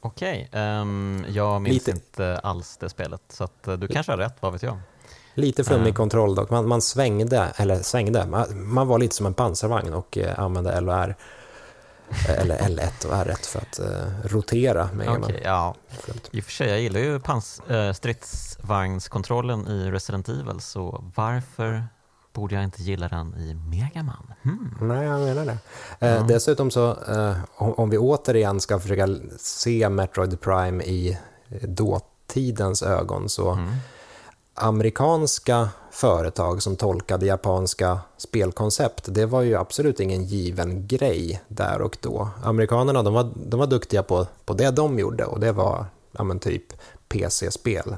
Okej, 0.00 0.48
okay, 0.48 0.62
um, 0.62 1.24
ehm, 1.24 1.24
jag 1.28 1.62
minns 1.62 1.74
Lite. 1.74 1.90
inte 1.90 2.38
alls 2.38 2.76
det 2.76 2.88
spelet, 2.88 3.22
så 3.28 3.48
uh, 3.68 3.74
du 3.74 3.88
kanske 3.88 4.12
har 4.12 4.16
rätt, 4.16 4.36
vad 4.40 4.52
vet 4.52 4.62
jag? 4.62 4.78
Lite 5.40 5.64
flummig 5.64 5.88
uh. 5.88 5.94
kontroll 5.94 6.34
dock, 6.34 6.50
man, 6.50 6.68
man 6.68 6.80
svängde, 6.80 7.52
eller 7.56 7.82
svängde, 7.82 8.26
man, 8.26 8.72
man, 8.72 8.88
var 8.88 8.98
lite 8.98 9.14
som 9.16 9.26
en 9.26 9.34
pansarvagn 9.34 9.94
och 9.94 10.18
uh, 10.20 10.40
använde 10.40 10.72
L 10.72 10.88
och 10.88 10.94
R, 10.94 11.16
eh, 12.28 12.40
eller 12.40 12.58
L1 12.68 13.06
och 13.06 13.12
R1 13.12 13.46
för 13.46 13.58
att 13.58 13.80
uh, 13.80 14.28
rotera. 14.28 14.88
Okej, 14.94 15.08
okay, 15.08 15.40
ja. 15.44 15.74
I 16.30 16.40
och 16.40 16.44
för 16.44 16.52
sig, 16.52 16.68
jag 16.68 16.80
gillar 16.80 17.00
ju 17.00 17.20
pans, 17.20 17.62
stridsvagnskontrollen 17.94 19.68
i 19.68 19.90
Resident 19.90 20.28
Evil, 20.28 20.60
så 20.60 21.04
varför 21.16 21.84
borde 22.32 22.54
jag 22.54 22.64
inte 22.64 22.82
gilla 22.82 23.08
den 23.08 23.34
i 23.34 23.54
Megaman? 23.54 24.32
Hmm. 24.42 24.74
Nej, 24.80 25.06
jag 25.06 25.20
menar 25.20 25.44
det. 25.44 25.58
Eh, 26.06 26.14
ja. 26.14 26.22
Dessutom 26.28 26.70
så, 26.70 26.90
eh, 26.90 27.36
om 27.56 27.90
vi 27.90 27.98
återigen 27.98 28.60
ska 28.60 28.78
försöka 28.78 29.08
se 29.38 29.88
Metroid 29.88 30.40
Prime 30.40 30.84
i 30.84 31.18
eh, 31.48 31.68
dåtidens 31.68 32.82
ögon, 32.82 33.28
så 33.28 33.50
mm. 33.50 33.70
Amerikanska 34.54 35.68
företag 35.90 36.62
som 36.62 36.76
tolkade 36.76 37.26
japanska 37.26 38.00
spelkoncept, 38.16 39.04
det 39.08 39.26
var 39.26 39.42
ju 39.42 39.56
absolut 39.56 40.00
ingen 40.00 40.24
given 40.24 40.86
grej 40.86 41.42
där 41.48 41.80
och 41.82 41.98
då. 42.00 42.28
Amerikanerna, 42.44 43.02
de 43.02 43.14
var, 43.14 43.30
de 43.34 43.60
var 43.60 43.66
duktiga 43.66 44.02
på, 44.02 44.26
på 44.44 44.54
det 44.54 44.70
de 44.70 44.98
gjorde 44.98 45.24
och 45.24 45.40
det 45.40 45.52
var 45.52 45.86
ja, 46.12 46.38
typ 46.40 46.72
PC-spel, 47.08 47.96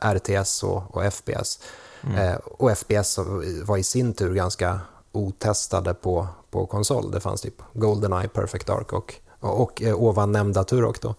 RTS 0.00 0.62
och, 0.62 0.96
och 0.96 1.12
FPS. 1.12 1.60
Mm. 2.02 2.18
Eh, 2.18 2.36
och 2.36 2.78
FPS 2.78 3.18
var 3.62 3.76
i 3.76 3.82
sin 3.82 4.14
tur 4.14 4.34
ganska 4.34 4.80
otestade 5.12 5.94
på, 5.94 6.28
på 6.50 6.66
konsol. 6.66 7.10
Det 7.10 7.20
fanns 7.20 7.40
typ 7.40 7.62
Goldeneye, 7.72 8.28
Perfect 8.28 8.66
Dark 8.66 8.92
och, 8.92 9.14
och, 9.40 9.60
och 9.60 9.82
eh, 9.82 9.94
ovan 9.94 10.32
nämnda 10.32 10.64
Turok 10.64 11.00
då. 11.00 11.14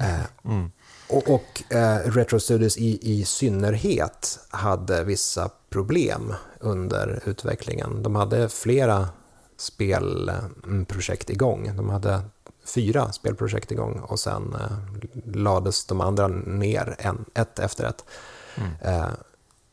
Eh, 0.00 0.50
mm. 0.52 0.70
Och, 1.08 1.30
och 1.30 1.74
eh, 1.74 1.98
Retro 1.98 2.40
Studios 2.40 2.76
i, 2.76 2.98
i 3.02 3.24
synnerhet 3.24 4.38
hade 4.48 5.04
vissa 5.04 5.50
problem 5.70 6.34
under 6.60 7.22
utvecklingen. 7.24 8.02
De 8.02 8.14
hade 8.14 8.48
flera 8.48 9.08
spelprojekt 9.56 11.30
igång. 11.30 11.76
De 11.76 11.90
hade 11.90 12.22
fyra 12.64 13.12
spelprojekt 13.12 13.72
igång 13.72 13.98
och 13.98 14.20
sen 14.20 14.56
eh, 14.60 14.76
lades 15.34 15.86
de 15.86 16.00
andra 16.00 16.28
ner 16.28 16.96
en, 16.98 17.24
ett 17.34 17.58
efter 17.58 17.84
ett. 17.84 18.04
Mm. 18.56 18.70
Eh, 18.80 19.08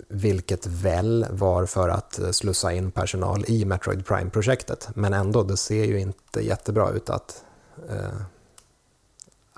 vilket 0.07 0.67
väl 0.67 1.25
var 1.29 1.65
för 1.65 1.89
att 1.89 2.19
slussa 2.31 2.73
in 2.73 2.91
personal 2.91 3.45
i 3.47 3.65
Metroid 3.65 4.05
Prime-projektet. 4.05 4.89
Men 4.95 5.13
ändå, 5.13 5.43
det 5.43 5.57
ser 5.57 5.83
ju 5.83 5.99
inte 5.99 6.45
jättebra 6.45 6.89
ut 6.89 7.09
att, 7.09 7.43
eh, 7.89 8.21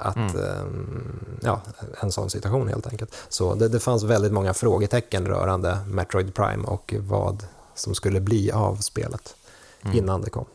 att 0.03 0.15
mm. 0.15 0.35
eh, 0.35 0.63
ja, 1.41 1.61
en 2.01 2.11
sån 2.11 2.29
situation 2.29 2.67
helt 2.67 2.87
enkelt. 2.87 3.15
Så 3.29 3.55
det, 3.55 3.69
det 3.69 3.79
fanns 3.79 4.03
väldigt 4.03 4.33
många 4.33 4.53
frågetecken 4.53 5.25
rörande 5.25 5.77
Metroid 5.87 6.35
Prime 6.35 6.63
och 6.63 6.93
vad 6.99 7.45
som 7.75 7.95
skulle 7.95 8.21
bli 8.21 8.51
av 8.51 8.75
spelet 8.75 9.35
mm. 9.83 9.97
innan 9.97 10.21
det 10.21 10.29
kom. 10.29 10.45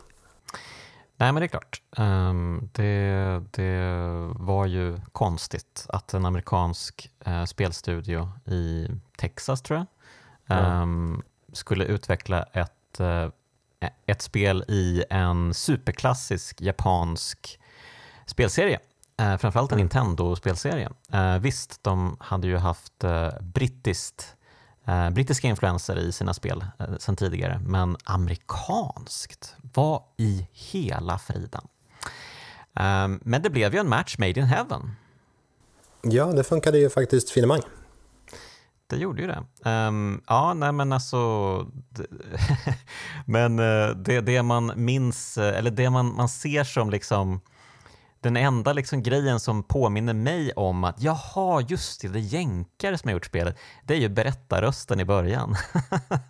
Nej, 1.20 1.32
men 1.32 1.40
det 1.40 1.46
är 1.46 1.48
klart. 1.48 1.82
Um, 1.96 2.68
det, 2.72 3.42
det, 3.50 3.80
var 4.34 4.66
ju 4.66 5.00
konstigt 5.12 5.86
att 5.88 6.14
en 6.14 6.24
amerikansk 6.24 7.10
uh, 7.26 7.44
spelstudio 7.44 8.30
i 8.46 8.88
Texas, 9.16 9.62
tror 9.62 9.86
jag, 10.46 10.82
um, 10.82 11.22
skulle 11.52 11.84
utveckla 11.84 12.42
ett, 12.42 13.00
uh, 13.00 13.28
ett 14.06 14.22
spel 14.22 14.64
i 14.68 15.04
en 15.10 15.54
superklassisk 15.54 16.60
japansk 16.60 17.60
spelserie. 18.26 18.78
Uh, 19.20 19.36
framförallt 19.36 19.72
en. 19.72 19.78
Nintendo-spelserie. 19.78 20.88
Uh, 21.14 21.38
visst, 21.38 21.82
de 21.82 22.16
hade 22.20 22.46
ju 22.46 22.56
haft 22.56 23.04
uh, 23.04 23.40
brittiskt 23.40 24.36
eh, 24.88 25.10
brittiska 25.10 25.48
influenser 25.48 25.98
i 25.98 26.12
sina 26.12 26.34
spel 26.34 26.64
eh, 26.78 26.96
sedan 26.98 27.16
tidigare, 27.16 27.60
men 27.64 27.96
amerikanskt, 28.04 29.56
vad 29.74 30.02
i 30.16 30.48
hela 30.52 31.18
friden? 31.18 31.62
Eh, 32.74 33.08
men 33.20 33.42
det 33.42 33.50
blev 33.50 33.74
ju 33.74 33.80
en 33.80 33.88
match 33.88 34.18
made 34.18 34.40
in 34.40 34.46
heaven. 34.46 34.96
Ja, 36.02 36.24
det 36.24 36.44
funkade 36.44 36.78
ju 36.78 36.90
faktiskt 36.90 37.30
finemang. 37.30 37.60
Det 38.86 38.96
gjorde 38.96 39.22
ju 39.22 39.26
det. 39.26 39.70
Um, 39.70 40.22
ja, 40.26 40.54
nej 40.54 40.72
men 40.72 40.92
alltså, 40.92 41.62
det, 41.88 42.06
men 43.26 43.58
uh, 43.58 43.96
det, 43.96 44.20
det 44.20 44.42
man 44.42 44.72
minns, 44.76 45.38
eh, 45.38 45.58
eller 45.58 45.70
det 45.70 45.90
man, 45.90 46.14
man 46.14 46.28
ser 46.28 46.64
som 46.64 46.90
liksom 46.90 47.40
den 48.20 48.36
enda 48.36 48.72
liksom 48.72 49.02
grejen 49.02 49.40
som 49.40 49.62
påminner 49.62 50.14
mig 50.14 50.52
om 50.52 50.84
att 50.84 51.02
jaha, 51.02 51.60
just 51.68 52.00
det, 52.00 52.08
det 52.08 52.18
är 52.18 52.20
jänkare 52.20 52.98
som 52.98 53.08
har 53.08 53.12
gjort 53.12 53.26
spelet, 53.26 53.56
det 53.84 53.94
är 53.94 53.98
ju 53.98 54.08
berättarrösten 54.08 55.00
i 55.00 55.04
början. 55.04 55.56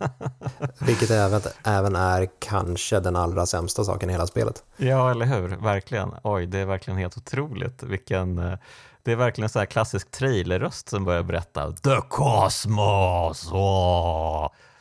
Vilket 0.79 1.09
även, 1.11 1.41
även 1.63 1.95
är 1.95 2.27
kanske 2.39 2.99
den 2.99 3.15
allra 3.15 3.45
sämsta 3.45 3.83
saken 3.83 4.09
i 4.09 4.13
hela 4.13 4.27
spelet. 4.27 4.63
Ja, 4.77 5.11
eller 5.11 5.25
hur? 5.25 5.47
Verkligen. 5.47 6.11
Oj, 6.23 6.45
det 6.45 6.59
är 6.59 6.65
verkligen 6.65 6.97
helt 6.97 7.17
otroligt. 7.17 7.83
Vilken, 7.83 8.39
eh, 8.39 8.57
det 9.03 9.11
är 9.11 9.15
verkligen 9.15 9.49
så 9.49 9.59
här 9.59 9.65
klassisk 9.65 10.11
trailerröst 10.11 10.89
som 10.89 11.05
börjar 11.05 11.23
berätta 11.23 11.71
The 11.71 12.01
Cosmos! 12.09 13.41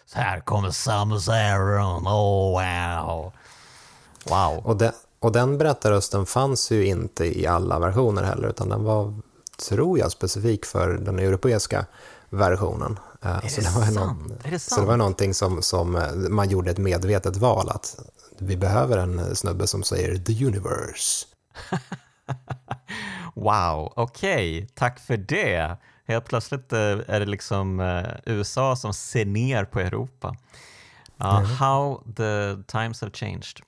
Så 0.06 0.18
här 0.18 0.40
kommer 0.40 0.70
Samus 0.70 1.28
Aron, 1.28 2.08
oh 2.08 2.52
wow! 2.52 3.32
Wow. 4.30 4.66
Och 4.66 4.76
det, 4.76 4.92
och 5.20 5.32
den 5.32 5.58
berättarrösten 5.58 6.26
fanns 6.26 6.70
ju 6.70 6.87
inte 6.87 7.40
i 7.40 7.46
alla 7.46 7.78
versioner 7.78 8.22
heller, 8.22 8.48
utan 8.48 8.68
den 8.68 8.84
var, 8.84 9.14
tror 9.68 9.98
jag, 9.98 10.12
specifik 10.12 10.66
för 10.66 10.88
den 10.88 11.18
europeiska 11.18 11.87
versionen. 12.30 12.98
Eh, 13.22 13.44
är 13.44 13.48
så 13.48 13.60
det, 13.60 13.70
var 13.70 13.82
sant? 13.82 14.32
är 14.44 14.50
det 14.50 14.58
sant? 14.58 14.75
Så 14.75 14.80
det 14.80 14.87
var 14.87 14.96
någonting 14.96 15.34
som, 15.34 15.62
som 15.62 15.96
eh, 15.96 16.12
man 16.12 16.48
gjorde 16.48 16.70
ett 16.70 16.78
medvetet 16.78 17.37
val, 17.37 17.68
att 17.68 17.98
vi 18.38 18.56
behöver 18.56 18.98
en 18.98 19.37
snubbe 19.37 19.66
som 19.66 19.82
säger 19.82 20.16
“the 20.16 20.44
universe”. 20.46 21.26
wow, 23.34 23.92
okej, 23.96 24.58
okay. 24.58 24.68
tack 24.75 25.00
för 25.00 25.16
det. 25.16 25.76
Helt 26.06 26.25
plötsligt 26.25 26.72
eh, 26.72 26.78
är 26.80 27.20
det 27.20 27.26
liksom 27.26 27.80
USA 28.25 28.76
som 28.76 28.94
ser 28.94 29.25
ner 29.25 29.64
på 29.64 29.80
Europa. 29.80 30.37
Uh, 31.20 31.37
mm. 31.37 31.50
How 31.50 32.02
the 32.16 32.62
times 32.66 33.00
have 33.00 33.12
changed. 33.12 33.62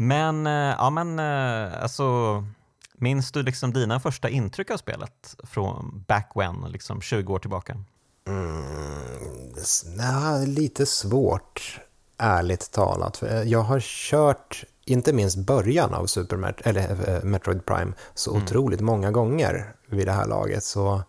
Men, 0.00 0.46
eh, 0.46 0.52
ja 0.52 0.90
men 0.90 1.18
eh, 1.18 1.82
alltså, 1.82 2.44
minns 2.92 3.32
du 3.32 3.42
liksom 3.42 3.72
dina 3.72 4.00
första 4.00 4.28
intryck 4.28 4.70
av 4.70 4.76
spelet 4.76 5.36
från 5.42 6.04
back 6.08 6.32
when, 6.34 6.64
liksom 6.68 7.00
20 7.00 7.32
år 7.32 7.38
tillbaka? 7.38 7.84
Mm, 8.26 9.54
nej, 9.96 10.46
lite 10.46 10.86
svårt, 10.86 11.80
ärligt 12.18 12.72
talat. 12.72 13.16
För 13.16 13.44
jag 13.44 13.62
har 13.62 13.80
kört, 13.80 14.64
inte 14.84 15.12
minst 15.12 15.38
början 15.38 15.94
av 15.94 16.06
Super 16.06 16.36
Met 16.36 16.60
eller, 16.60 17.16
äh, 17.16 17.24
Metroid 17.24 17.66
Prime, 17.66 17.92
så 18.14 18.30
mm. 18.30 18.42
otroligt 18.42 18.80
många 18.80 19.10
gånger 19.10 19.74
vid 19.86 20.06
det 20.06 20.12
här 20.12 20.26
laget. 20.26 20.64
Så, 20.64 21.02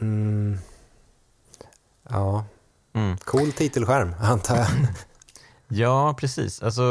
mm, 0.00 0.58
ja, 2.08 2.44
Mm. 2.94 3.16
Cool 3.16 3.52
titelskärm, 3.52 4.14
antar 4.20 4.56
jag. 4.56 4.66
Ja, 5.68 6.14
precis. 6.18 6.62
Alltså, 6.62 6.82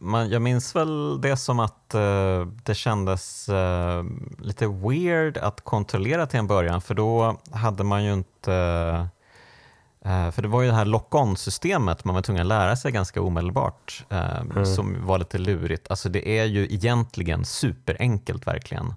man, 0.00 0.30
jag 0.30 0.42
minns 0.42 0.76
väl 0.76 1.20
det 1.20 1.36
som 1.36 1.60
att 1.60 1.94
uh, 1.94 2.46
det 2.64 2.74
kändes 2.74 3.48
uh, 3.48 4.04
lite 4.38 4.66
weird 4.66 5.38
att 5.38 5.60
kontrollera 5.60 6.26
till 6.26 6.38
en 6.38 6.46
början 6.46 6.80
för 6.80 6.94
då 6.94 7.38
hade 7.52 7.84
man 7.84 8.04
ju 8.04 8.12
inte 8.12 8.50
uh, 10.06 10.30
för 10.30 10.42
det 10.42 10.48
var 10.48 10.62
ju 10.62 10.68
det 10.68 10.74
här 10.74 10.84
lock-on-systemet 10.84 12.04
man 12.04 12.14
var 12.14 12.22
tvungen 12.22 12.40
att 12.40 12.46
lära 12.46 12.76
sig 12.76 12.92
ganska 12.92 13.22
omedelbart 13.22 14.04
mm. 14.10 14.66
som 14.66 15.06
var 15.06 15.18
lite 15.18 15.38
lurigt. 15.38 15.90
Alltså 15.90 16.08
det 16.08 16.38
är 16.38 16.44
ju 16.44 16.64
egentligen 16.64 17.44
superenkelt 17.44 18.46
verkligen. 18.46 18.94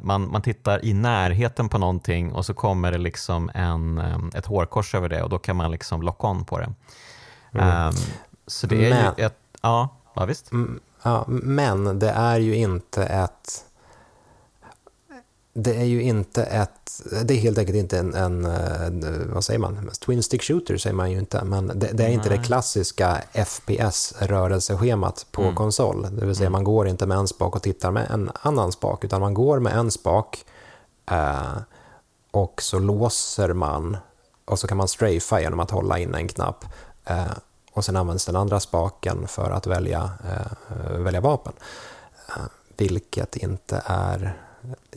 Man, 0.00 0.30
man 0.30 0.42
tittar 0.42 0.84
i 0.84 0.92
närheten 0.94 1.68
på 1.68 1.78
någonting 1.78 2.32
och 2.32 2.46
så 2.46 2.54
kommer 2.54 2.92
det 2.92 2.98
liksom 2.98 3.50
en, 3.54 3.98
ett 4.34 4.46
hårkors 4.46 4.94
över 4.94 5.08
det 5.08 5.22
och 5.22 5.30
då 5.30 5.38
kan 5.38 5.56
man 5.56 5.70
liksom 5.70 6.02
lock-on 6.02 6.44
på 6.44 6.58
det. 6.58 6.72
Mm. 7.52 7.88
Um, 7.88 7.94
så 8.46 8.66
det 8.66 8.86
är 8.86 8.90
men, 8.90 9.14
ju 9.18 9.24
ett... 9.24 9.38
Ja, 9.62 9.88
ja 10.14 10.24
visst. 10.24 10.50
Ja, 11.02 11.24
men 11.28 11.98
det 11.98 12.10
är 12.10 12.38
ju 12.38 12.54
inte 12.54 13.04
ett... 13.04 13.64
Det 15.52 15.76
är 15.76 15.84
ju 15.84 16.02
inte 16.02 16.44
ett... 16.44 17.02
Det 17.24 17.34
är 17.34 17.38
helt 17.38 17.58
enkelt 17.58 17.76
inte 17.76 17.98
en, 17.98 18.14
en, 18.14 18.44
en 18.44 19.30
vad 19.34 19.44
säger 19.44 19.60
man? 19.60 19.90
Twin 20.06 20.22
stick 20.22 20.42
shooter 20.42 20.76
säger 20.76 20.96
man 20.96 21.10
ju 21.10 21.18
inte, 21.18 21.44
men 21.44 21.66
det, 21.66 21.90
det 21.92 22.04
är 22.04 22.08
inte 22.08 22.28
Nej. 22.28 22.38
det 22.38 22.44
klassiska 22.44 23.22
FPS-rörelseschemat 23.32 25.26
på 25.32 25.42
mm. 25.42 25.54
konsol. 25.54 26.06
Det 26.10 26.26
vill 26.26 26.36
säga 26.36 26.46
mm. 26.46 26.52
man 26.52 26.64
går 26.64 26.88
inte 26.88 27.06
med 27.06 27.18
en 27.18 27.28
spak 27.28 27.56
och 27.56 27.62
tittar 27.62 27.90
med 27.90 28.10
en 28.10 28.30
annan 28.42 28.72
spak, 28.72 29.04
utan 29.04 29.20
man 29.20 29.34
går 29.34 29.58
med 29.58 29.72
en 29.72 29.90
spak 29.90 30.44
eh, 31.10 31.56
och 32.30 32.62
så 32.62 32.78
låser 32.78 33.52
man 33.52 33.96
och 34.44 34.58
så 34.58 34.66
kan 34.66 34.76
man 34.76 34.88
strafa 34.88 35.40
genom 35.40 35.60
att 35.60 35.70
hålla 35.70 35.98
in 35.98 36.14
en 36.14 36.28
knapp. 36.28 36.64
Eh, 37.10 37.32
och 37.72 37.84
sen 37.84 37.96
används 37.96 38.26
den 38.26 38.36
andra 38.36 38.60
spaken 38.60 39.28
för 39.28 39.50
att 39.50 39.66
välja, 39.66 40.10
eh, 40.24 40.98
välja 40.98 41.20
vapen. 41.20 41.52
Eh, 42.28 42.44
vilket 42.76 43.36
inte 43.36 43.82
är 43.86 44.36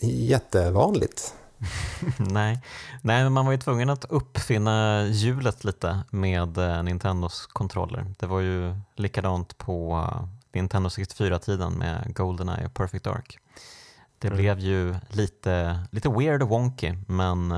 jättevanligt. 0.01 1.33
Nej. 2.17 2.61
Nej, 3.01 3.23
men 3.23 3.33
man 3.33 3.45
var 3.45 3.51
ju 3.51 3.57
tvungen 3.57 3.89
att 3.89 4.05
uppfinna 4.05 5.05
hjulet 5.07 5.63
lite 5.63 5.99
med 6.09 6.57
Nintendos 6.85 7.45
kontroller. 7.45 8.05
Det 8.19 8.25
var 8.25 8.39
ju 8.39 8.75
likadant 8.95 9.57
på 9.57 10.07
Nintendo 10.53 10.89
64-tiden 10.89 11.73
med 11.73 12.15
Goldeneye 12.15 12.65
och 12.65 12.73
Perfect 12.73 13.03
Dark. 13.03 13.39
Det 14.19 14.27
mm. 14.27 14.37
blev 14.37 14.59
ju 14.59 14.95
lite, 15.09 15.79
lite 15.91 16.09
weird 16.09 16.43
och 16.43 16.49
wonky, 16.49 16.93
men 17.07 17.53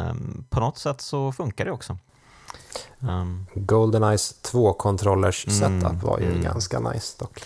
på 0.50 0.60
något 0.60 0.78
sätt 0.78 1.02
så 1.02 1.32
funkar 1.32 1.66
det 1.66 1.72
också. 1.72 1.98
Um, 3.00 3.48
Goldeneyes 3.55 4.41
två-kontrollers 4.41 5.48
mm, 5.48 5.82
setup 5.82 6.03
var 6.03 6.20
ju 6.20 6.25
mm. 6.25 6.41
ganska 6.41 6.79
nice 6.79 7.15
dock. 7.20 7.44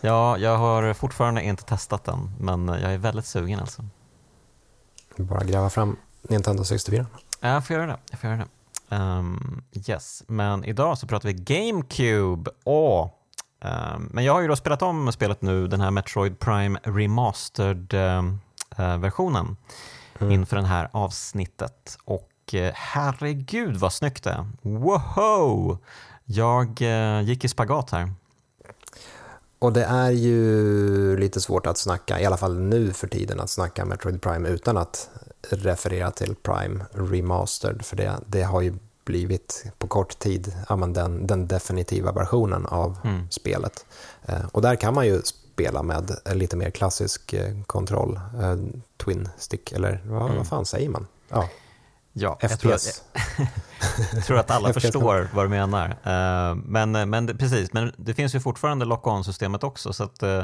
Ja, 0.00 0.38
jag 0.38 0.56
har 0.56 0.94
fortfarande 0.94 1.42
inte 1.42 1.64
testat 1.64 2.04
den, 2.04 2.30
men 2.40 2.68
jag 2.68 2.94
är 2.94 2.98
väldigt 2.98 3.26
sugen 3.26 3.60
alltså. 3.60 3.84
Bara 5.16 5.44
gräva 5.44 5.70
fram 5.70 5.96
Nintendo 6.22 6.64
64. 6.64 7.06
Jag 7.40 7.66
får 7.66 7.76
göra 7.76 7.86
det. 7.86 7.96
Jag 8.10 8.20
får 8.20 8.30
göra 8.30 8.38
det. 8.38 8.46
Um, 8.96 9.62
yes, 9.88 10.22
men 10.26 10.64
idag 10.64 10.98
så 10.98 11.06
pratar 11.06 11.28
vi 11.28 11.34
GameCube. 11.34 12.50
Åh, 12.64 13.10
um, 13.64 14.10
men 14.12 14.24
jag 14.24 14.32
har 14.32 14.40
ju 14.40 14.48
då 14.48 14.56
spelat 14.56 14.82
om 14.82 15.12
spelet 15.12 15.42
nu, 15.42 15.66
den 15.66 15.80
här 15.80 15.90
Metroid 15.90 16.38
Prime 16.38 16.78
Remastered-versionen 16.82 19.46
uh, 19.46 19.54
mm. 20.20 20.32
inför 20.32 20.56
det 20.56 20.66
här 20.66 20.88
avsnittet. 20.92 21.98
Och 22.04 22.30
Eh, 22.54 22.72
herregud 22.74 23.76
vad 23.76 23.92
snyggt 23.92 24.24
det 24.24 24.30
är. 24.30 24.46
Wow! 24.62 25.78
Jag 26.24 26.82
eh, 26.82 27.20
gick 27.20 27.44
i 27.44 27.48
spagat 27.48 27.90
här. 27.90 28.12
Och 29.58 29.72
det 29.72 29.84
är 29.84 30.10
ju 30.10 31.16
lite 31.16 31.40
svårt 31.40 31.66
att 31.66 31.78
snacka, 31.78 32.20
i 32.20 32.24
alla 32.26 32.36
fall 32.36 32.58
nu 32.58 32.92
för 32.92 33.06
tiden, 33.06 33.40
att 33.40 33.50
snacka 33.50 33.84
Metroid 33.84 34.22
Prime 34.22 34.48
utan 34.48 34.76
att 34.76 35.10
referera 35.50 36.10
till 36.10 36.34
Prime 36.34 36.84
Remastered, 36.92 37.84
för 37.84 37.96
det, 37.96 38.18
det 38.26 38.42
har 38.42 38.60
ju 38.60 38.74
blivit 39.04 39.64
på 39.78 39.86
kort 39.86 40.18
tid 40.18 40.54
ja, 40.68 40.76
den, 40.76 41.26
den 41.26 41.48
definitiva 41.48 42.12
versionen 42.12 42.66
av 42.66 42.98
mm. 43.04 43.30
spelet. 43.30 43.86
Eh, 44.22 44.46
och 44.52 44.62
där 44.62 44.76
kan 44.76 44.94
man 44.94 45.06
ju 45.06 45.22
spela 45.22 45.82
med 45.82 46.16
lite 46.34 46.56
mer 46.56 46.70
klassisk 46.70 47.34
kontroll, 47.66 48.20
Twin 49.04 49.28
Stick, 49.38 49.72
eller 49.72 50.02
vad, 50.06 50.22
mm. 50.22 50.36
vad 50.36 50.46
fan 50.46 50.66
säger 50.66 50.88
man? 50.88 51.06
Ja. 51.28 51.48
Ja, 52.12 52.38
FPS. 52.42 52.50
Jag 52.50 52.60
tror 52.60 52.74
att, 52.74 53.02
jag 54.14 54.24
tror 54.24 54.38
att 54.38 54.50
alla 54.50 54.72
förstår 54.80 55.28
vad 55.34 55.44
du 55.44 55.48
menar. 55.48 55.88
Uh, 55.88 56.56
men, 56.64 57.10
men 57.10 57.38
precis, 57.38 57.72
men 57.72 57.92
det 57.96 58.14
finns 58.14 58.34
ju 58.34 58.40
fortfarande 58.40 58.84
lock-on-systemet 58.84 59.64
också, 59.64 59.92
så 59.92 60.04
att, 60.04 60.22
uh, 60.22 60.42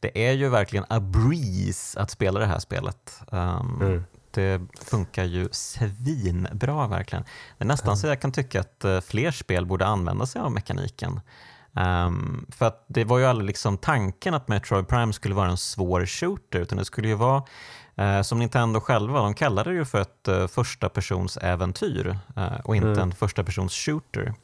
det 0.00 0.28
är 0.28 0.32
ju 0.32 0.48
verkligen 0.48 0.84
a 0.88 1.00
breeze 1.00 2.00
att 2.00 2.10
spela 2.10 2.40
det 2.40 2.46
här 2.46 2.58
spelet. 2.58 3.20
Um, 3.30 3.80
mm. 3.80 4.04
Det 4.30 4.60
funkar 4.80 5.24
ju 5.24 5.48
svinbra 5.52 6.86
verkligen. 6.86 7.24
Det 7.58 7.64
är 7.64 7.68
nästan 7.68 7.88
mm. 7.88 7.96
så 7.96 8.06
jag 8.06 8.20
kan 8.20 8.32
tycka 8.32 8.60
att 8.60 8.84
uh, 8.84 9.00
fler 9.00 9.30
spel 9.30 9.66
borde 9.66 9.86
använda 9.86 10.26
sig 10.26 10.40
av 10.40 10.52
mekaniken. 10.52 11.20
Um, 11.72 12.46
för 12.50 12.66
att 12.66 12.84
det 12.88 13.04
var 13.04 13.18
ju 13.18 13.24
aldrig 13.24 13.46
liksom 13.46 13.78
tanken 13.78 14.34
att 14.34 14.48
Metroid 14.48 14.88
Prime 14.88 15.12
skulle 15.12 15.34
vara 15.34 15.50
en 15.50 15.56
svår 15.56 16.06
shooter, 16.06 16.58
utan 16.58 16.78
det 16.78 16.84
skulle 16.84 17.08
ju 17.08 17.14
vara 17.14 17.42
Eh, 17.42 17.87
som 18.22 18.38
Nintendo 18.38 18.80
själva, 18.80 19.20
de 19.20 19.34
kallar 19.34 19.64
det 19.64 19.72
ju 19.72 19.84
för 19.84 20.00
ett 20.00 20.28
uh, 20.28 20.46
första 20.46 20.88
persons 20.88 21.36
äventyr 21.36 22.18
uh, 22.36 22.60
och 22.64 22.76
inte 22.76 22.88
mm. 22.88 22.98
en 22.98 23.12
första 23.12 23.44
persons 23.44 23.72
shooter. 23.72 24.34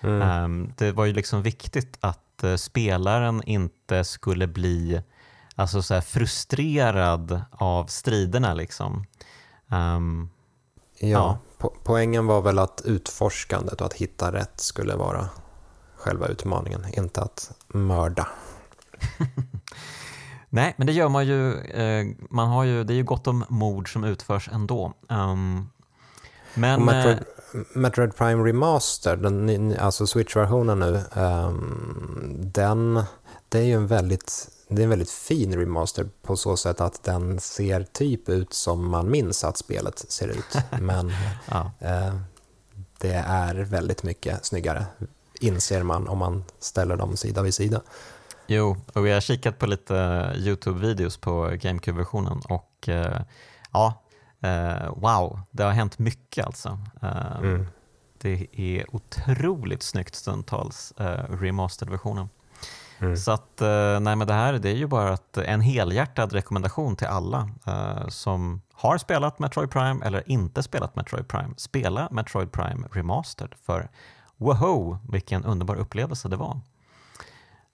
Mm. 0.00 0.44
Um, 0.44 0.72
det 0.76 0.92
var 0.92 1.04
ju 1.04 1.12
liksom 1.12 1.42
viktigt 1.42 1.98
att 2.00 2.44
spelaren 2.56 3.42
inte 3.42 4.04
skulle 4.04 4.46
bli 4.46 5.02
alltså 5.54 5.82
så 5.82 6.00
frustrerad 6.00 7.42
av 7.50 7.86
striderna. 7.86 8.54
Liksom. 8.54 9.04
Um, 9.68 10.30
ja, 10.98 11.08
ja. 11.08 11.38
Po 11.58 11.74
poängen 11.84 12.26
var 12.26 12.42
väl 12.42 12.58
att 12.58 12.82
utforskandet 12.84 13.80
och 13.80 13.86
att 13.86 13.94
hitta 13.94 14.32
rätt 14.32 14.60
skulle 14.60 14.96
vara 14.96 15.28
själva 15.96 16.26
utmaningen, 16.26 16.86
inte 16.92 17.20
att 17.22 17.52
mörda. 17.68 18.28
Nej, 20.52 20.74
men 20.76 20.86
det 20.86 20.92
gör 20.92 21.08
man 21.08 21.26
ju. 21.26 21.60
Eh, 21.60 22.06
man 22.30 22.48
har 22.48 22.64
ju 22.64 22.84
det 22.84 22.92
är 22.92 22.96
ju 22.96 23.04
gott 23.04 23.26
om 23.26 23.44
mord 23.48 23.92
som 23.92 24.04
utförs 24.04 24.48
ändå. 24.52 24.92
Um, 25.08 25.70
men, 26.54 26.84
Metroid, 26.84 27.18
eh, 27.18 27.60
Metroid, 27.74 28.16
Prime 28.16 28.48
Remaster, 28.48 29.16
den, 29.16 29.76
alltså 29.78 30.06
Switch-versionen 30.06 30.78
nu, 30.78 31.02
um, 31.14 32.36
den, 32.38 33.02
det 33.48 33.58
är 33.58 33.62
ju 33.62 33.74
en 33.74 33.86
väldigt, 33.86 34.48
det 34.68 34.82
är 34.82 34.84
en 34.84 34.90
väldigt 34.90 35.10
fin 35.10 35.54
remaster 35.54 36.08
på 36.22 36.36
så 36.36 36.56
sätt 36.56 36.80
att 36.80 37.02
den 37.02 37.40
ser 37.40 37.82
typ 37.82 38.28
ut 38.28 38.54
som 38.54 38.90
man 38.90 39.10
minns 39.10 39.44
att 39.44 39.56
spelet 39.56 39.98
ser 39.98 40.28
ut. 40.28 40.56
Men 40.80 41.12
ja. 41.50 41.70
uh, 41.82 42.20
det 42.98 43.24
är 43.26 43.54
väldigt 43.54 44.02
mycket 44.02 44.44
snyggare, 44.44 44.84
inser 45.40 45.82
man 45.82 46.08
om 46.08 46.18
man 46.18 46.44
ställer 46.58 46.96
dem 46.96 47.16
sida 47.16 47.42
vid 47.42 47.54
sida. 47.54 47.80
Jo, 48.52 48.76
och 48.94 49.06
vi 49.06 49.12
har 49.12 49.20
kikat 49.20 49.58
på 49.58 49.66
lite 49.66 49.94
YouTube-videos 50.36 51.20
på 51.20 51.50
GameCube-versionen 51.60 52.40
och 52.48 52.88
uh, 52.88 53.20
ja, 53.72 54.02
uh, 54.44 54.94
wow, 54.96 55.40
det 55.50 55.62
har 55.62 55.70
hänt 55.70 55.98
mycket 55.98 56.46
alltså. 56.46 56.78
Uh, 57.02 57.36
mm. 57.36 57.66
Det 58.18 58.46
är 58.52 58.94
otroligt 58.94 59.82
snyggt 59.82 60.14
stundtals, 60.14 60.92
remastered-versionen. 61.28 62.28
Mm. 62.98 63.16
Så 63.16 63.32
att, 63.32 63.60
nej 64.00 64.16
men 64.16 64.26
det 64.26 64.32
här 64.32 64.52
det 64.52 64.70
är 64.70 64.76
ju 64.76 64.86
bara 64.86 65.12
att 65.12 65.36
en 65.36 65.60
helhjärtad 65.60 66.32
rekommendation 66.32 66.96
till 66.96 67.06
alla 67.06 67.48
som 68.08 68.62
har 68.72 68.98
spelat 68.98 69.38
Metroid 69.38 69.70
Prime 69.70 70.06
eller 70.06 70.30
inte 70.30 70.62
spelat 70.62 70.96
Metroid 70.96 71.28
Prime. 71.28 71.54
Spela 71.56 72.08
Metroid 72.10 72.52
Prime 72.52 72.88
Remastered 72.92 73.54
för 73.66 73.88
wow, 74.36 74.98
vilken 75.08 75.44
underbar 75.44 75.76
upplevelse 75.76 76.28
det 76.28 76.36
var. 76.36 76.60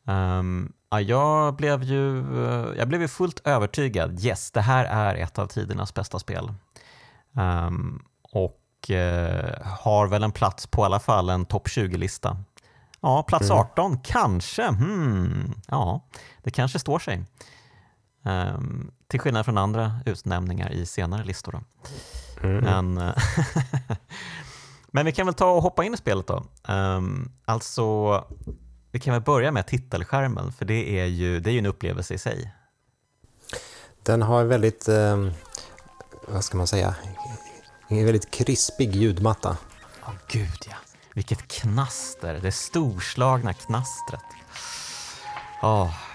Um, 0.07 0.73
ja, 0.91 1.01
jag, 1.01 1.57
blev 1.57 1.83
ju, 1.83 2.23
uh, 2.33 2.77
jag 2.77 2.89
blev 2.89 3.01
ju 3.01 3.09
fullt 3.09 3.41
övertygad. 3.45 4.25
Yes, 4.25 4.51
det 4.51 4.61
här 4.61 4.85
är 4.85 5.15
ett 5.15 5.39
av 5.39 5.47
tidernas 5.47 5.95
bästa 5.95 6.19
spel. 6.19 6.53
Um, 7.33 8.03
och 8.23 8.91
uh, 8.91 9.67
har 9.83 10.07
väl 10.07 10.23
en 10.23 10.33
plats 10.33 10.67
på 10.67 10.83
i 10.83 10.85
alla 10.85 11.01
fall 11.01 11.31
en 11.31 11.45
topp 11.45 11.69
20-lista. 11.69 12.37
Ja, 13.01 13.23
plats 13.23 13.51
mm. 13.51 13.59
18 13.59 13.99
kanske. 13.99 14.67
Hmm. 14.67 15.55
Ja, 15.69 16.01
det 16.43 16.51
kanske 16.51 16.79
står 16.79 16.99
sig. 16.99 17.25
Um, 18.23 18.91
till 19.09 19.21
skillnad 19.21 19.45
från 19.45 19.59
andra 19.59 19.93
utnämningar 20.07 20.73
i 20.73 20.87
senare 20.87 21.25
listor. 21.25 21.65
Mm. 22.43 22.65
Men, 22.65 22.95
men 24.91 25.07
vi 25.07 25.13
kan 25.13 25.27
väl 25.27 25.35
ta 25.35 25.51
och 25.51 25.63
hoppa 25.63 25.85
in 25.85 25.95
i 25.95 25.97
spelet 25.97 26.27
då. 26.27 26.43
Um, 26.69 27.33
alltså 27.45 28.25
vi 28.97 29.01
kan 29.01 29.13
väl 29.13 29.23
börja 29.23 29.53
med 29.53 29.67
titelskärmen, 29.67 30.53
för 30.53 30.65
det 30.65 31.01
är 31.01 31.05
ju, 31.05 31.41
det 31.41 31.51
är 31.51 31.53
ju 31.53 31.59
en 31.59 31.67
upplevelse 31.67 32.15
i 32.15 32.19
sig. 32.19 32.55
Den 34.03 34.23
har 34.23 34.45
väldigt, 34.45 34.89
eh, 34.89 35.29
vad 36.29 36.45
ska 36.45 36.57
man 36.57 36.67
säga, 36.67 36.95
en 37.89 38.05
väldigt 38.05 38.31
krispig 38.31 38.97
ljudmatta. 38.97 39.57
Oh, 40.07 40.15
gud 40.29 40.59
ja. 40.69 40.77
Vilket 41.15 41.49
knaster, 41.49 42.41
det 42.43 42.53
storslagna 42.53 43.53
knastret. 43.53 44.25
Oh. 45.63 46.06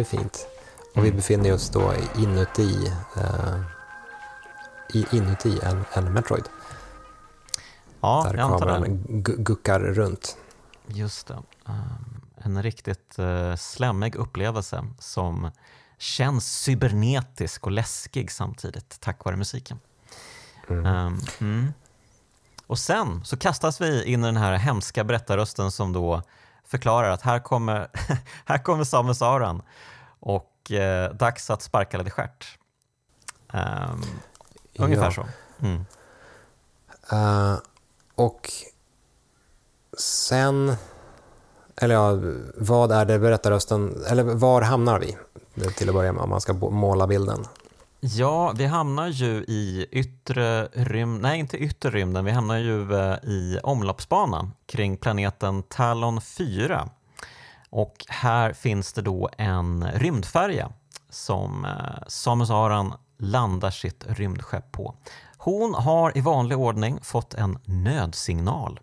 Det, 0.00 0.16
är 0.16 0.18
fint. 0.18 0.46
Och 0.94 1.04
vi 1.04 1.12
befinner 1.12 1.52
oss 1.54 1.70
då 1.70 1.94
inuti, 2.18 2.92
uh, 3.16 3.60
inuti 5.12 5.60
en, 5.62 5.84
en 5.92 6.12
Metroid. 6.12 6.44
Ja, 8.00 8.26
där 8.28 8.38
jag 8.38 8.52
antar 8.52 8.58
kameran 8.58 9.04
det. 9.08 9.22
guckar 9.36 9.80
runt. 9.80 10.36
Just 10.86 11.26
det. 11.26 11.42
Um, 11.64 12.20
en 12.36 12.62
riktigt 12.62 13.16
uh, 13.18 13.56
slemmig 13.56 14.14
upplevelse 14.14 14.84
som 14.98 15.50
känns 15.98 16.62
cybernetisk 16.62 17.66
och 17.66 17.72
läskig 17.72 18.30
samtidigt 18.30 19.00
tack 19.00 19.24
vare 19.24 19.36
musiken. 19.36 19.78
Mm. 20.68 20.86
Um, 20.86 21.20
mm. 21.40 21.72
Och 22.66 22.78
sen 22.78 23.24
så 23.24 23.36
kastas 23.36 23.80
vi 23.80 24.04
in 24.04 24.24
i 24.24 24.26
den 24.26 24.36
här 24.36 24.52
hemska 24.52 25.04
berättarrösten 25.04 25.70
som 25.70 25.92
då 25.92 26.22
förklarar 26.70 27.10
att 27.10 27.22
här 27.22 27.38
kommer, 27.38 27.88
här 28.44 28.58
kommer 28.58 28.84
Samus 28.84 29.22
Aran 29.22 29.62
och 30.20 30.70
eh, 30.72 31.12
dags 31.12 31.50
att 31.50 31.62
sparka 31.62 31.98
lite 31.98 32.10
stjärt. 32.10 32.58
Um, 33.52 34.02
ungefär 34.78 35.04
Ja. 35.04 35.10
så. 35.12 35.26
Mm. 35.66 35.84
Eh, 37.12 37.58
och 38.14 38.50
sen, 39.98 40.74
eller 41.76 41.94
ja, 41.94 42.18
vad 42.56 42.92
är 42.92 43.04
det 43.04 43.18
berättarrösten, 43.18 44.04
eller 44.08 44.22
var 44.24 44.62
hamnar 44.62 44.98
vi 44.98 45.16
till 45.76 45.88
att 45.88 45.94
börja 45.94 46.12
med 46.12 46.22
om 46.22 46.30
man 46.30 46.40
ska 46.40 46.52
måla 46.52 47.06
bilden? 47.06 47.44
Ja, 48.02 48.52
vi 48.56 48.66
hamnar 48.66 49.08
ju 49.08 49.44
i 49.48 49.86
yttre 49.90 50.64
rymden, 50.66 51.22
nej 51.22 51.38
inte 51.38 51.56
yttre 51.56 51.90
rymden, 51.90 52.24
vi 52.24 52.30
hamnar 52.30 52.56
ju 52.56 52.94
eh, 52.94 53.16
i 53.24 53.60
omloppsbana 53.62 54.50
kring 54.66 54.96
planeten 54.96 55.62
Talon 55.62 56.20
4. 56.20 56.88
Och 57.70 58.04
här 58.08 58.52
finns 58.52 58.92
det 58.92 59.02
då 59.02 59.30
en 59.38 59.88
rymdfärja 59.94 60.70
som 61.10 61.64
eh, 61.64 62.02
Samus 62.08 62.50
Aran 62.50 62.94
landar 63.18 63.70
sitt 63.70 64.04
rymdskepp 64.08 64.72
på. 64.72 64.94
Hon 65.36 65.74
har 65.74 66.18
i 66.18 66.20
vanlig 66.20 66.58
ordning 66.58 66.98
fått 67.02 67.34
en 67.34 67.58
nödsignal. 67.64 68.80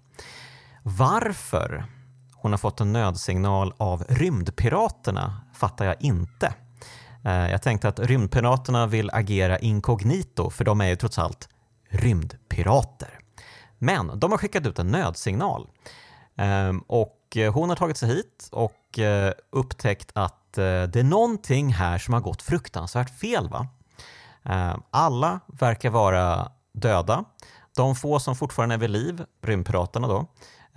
Varför 0.84 1.86
hon 2.36 2.52
har 2.52 2.58
fått 2.58 2.82
en 2.82 2.94
nödsignal 2.94 3.74
av 3.78 4.04
rymdpiraterna 4.10 5.42
fattar 5.54 5.86
jag 5.86 5.96
inte. 6.00 6.54
Eh, 7.28 7.52
jag 7.52 7.62
tänkte 7.62 7.88
att 7.88 8.00
rymdpiraterna 8.00 8.88
vill 8.88 9.10
agera 9.14 9.60
inkognito 9.60 10.50
för 10.50 10.64
de 10.64 10.82
är 10.82 10.88
ju 10.88 10.96
trots 10.96 11.20
allt 11.20 11.50
rymdpirater. 11.90 13.20
Men 13.78 14.20
de 14.20 14.32
har 14.32 14.38
skickat 14.38 14.66
ut 14.66 14.80
en 14.80 14.88
nödsignal 14.88 15.68
ehm, 16.36 16.80
och 16.80 17.38
eh, 17.38 17.54
hon 17.54 17.70
har 17.70 17.76
tagit 17.76 17.98
sig 17.98 18.10
hit 18.10 18.50
och 18.52 19.00
eh, 19.00 19.34
upptäckt 19.50 20.12
att 20.14 20.54
det 20.54 20.96
är 20.96 21.04
någonting 21.04 21.74
här 21.74 21.98
som 21.98 22.14
har 22.14 22.22
gått 22.22 22.42
fruktansvärt 22.42 23.20
fel. 23.20 23.50
va? 23.50 23.68
Ehm, 24.44 24.82
alla 24.92 25.40
verkar 25.48 25.90
vara 25.90 26.52
döda. 26.74 27.24
De 27.76 27.96
få 27.96 28.20
som 28.20 28.36
fortfarande 28.36 28.76
är 28.76 28.80
vid 28.80 28.90
liv, 28.90 29.24
rymdpiraterna 29.44 30.08
då, 30.08 30.18
eh, 30.18 30.26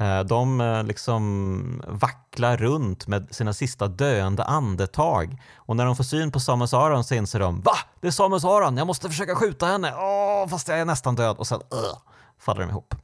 Eh, 0.00 0.20
de 0.20 0.60
eh, 0.60 0.84
liksom 0.84 1.82
vacklar 1.88 2.56
runt 2.56 3.06
med 3.06 3.34
sina 3.34 3.52
sista 3.52 3.88
döende 3.88 4.44
andetag. 4.44 5.42
Och 5.56 5.76
när 5.76 5.84
de 5.86 5.96
får 5.96 6.04
syn 6.04 6.32
på 6.32 6.40
Samus 6.40 6.74
Aran 6.74 7.04
så 7.04 7.14
inser 7.14 7.40
de 7.40 7.60
Va? 7.60 7.76
Det 8.00 8.06
är 8.06 8.10
Samus 8.10 8.44
Aran, 8.44 8.76
jag 8.76 8.86
måste 8.86 9.08
försöka 9.08 9.34
skjuta 9.34 9.66
henne. 9.66 9.94
Åh, 9.96 10.48
fast 10.48 10.68
jag 10.68 10.80
är 10.80 10.84
nästan 10.84 11.14
död. 11.14 11.36
Och 11.36 11.46
sen 11.46 11.60
uh, 11.60 11.98
faller 12.38 12.60
de 12.60 12.70
ihop. 12.70 12.94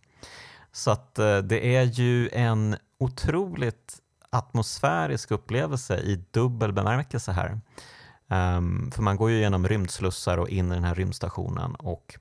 Så 0.72 0.90
att 0.90 1.18
eh, 1.18 1.38
det 1.38 1.76
är 1.76 1.82
ju 1.82 2.28
en 2.32 2.76
otroligt 2.98 3.96
atmosfärisk 4.30 5.30
upplevelse 5.30 5.96
i 5.96 6.24
dubbel 6.30 6.72
bemärkelse 6.72 7.32
här. 7.32 7.60
Um, 8.56 8.90
för 8.94 9.02
man 9.02 9.16
går 9.16 9.30
ju 9.30 9.38
genom 9.38 9.68
rymdslussar 9.68 10.38
och 10.38 10.48
in 10.48 10.72
i 10.72 10.74
den 10.74 10.84
här 10.84 10.94
rymdstationen 10.94 11.74
och 11.74 12.18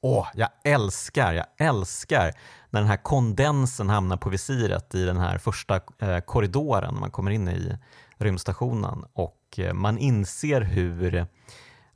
åh, 0.00 0.28
jag 0.34 0.48
älskar, 0.64 1.32
jag 1.32 1.46
älskar 1.58 2.32
när 2.70 2.80
den 2.80 2.88
här 2.88 2.96
kondensen 2.96 3.88
hamnar 3.88 4.16
på 4.16 4.30
visiret 4.30 4.94
i 4.94 5.04
den 5.04 5.16
här 5.16 5.38
första 5.38 5.80
eh, 5.98 6.18
korridoren 6.18 6.94
när 6.94 7.00
man 7.00 7.10
kommer 7.10 7.30
in 7.30 7.48
i 7.48 7.78
rymdstationen 8.18 9.04
och 9.12 9.58
eh, 9.58 9.72
man 9.72 9.98
inser 9.98 10.60
hur, 10.60 11.26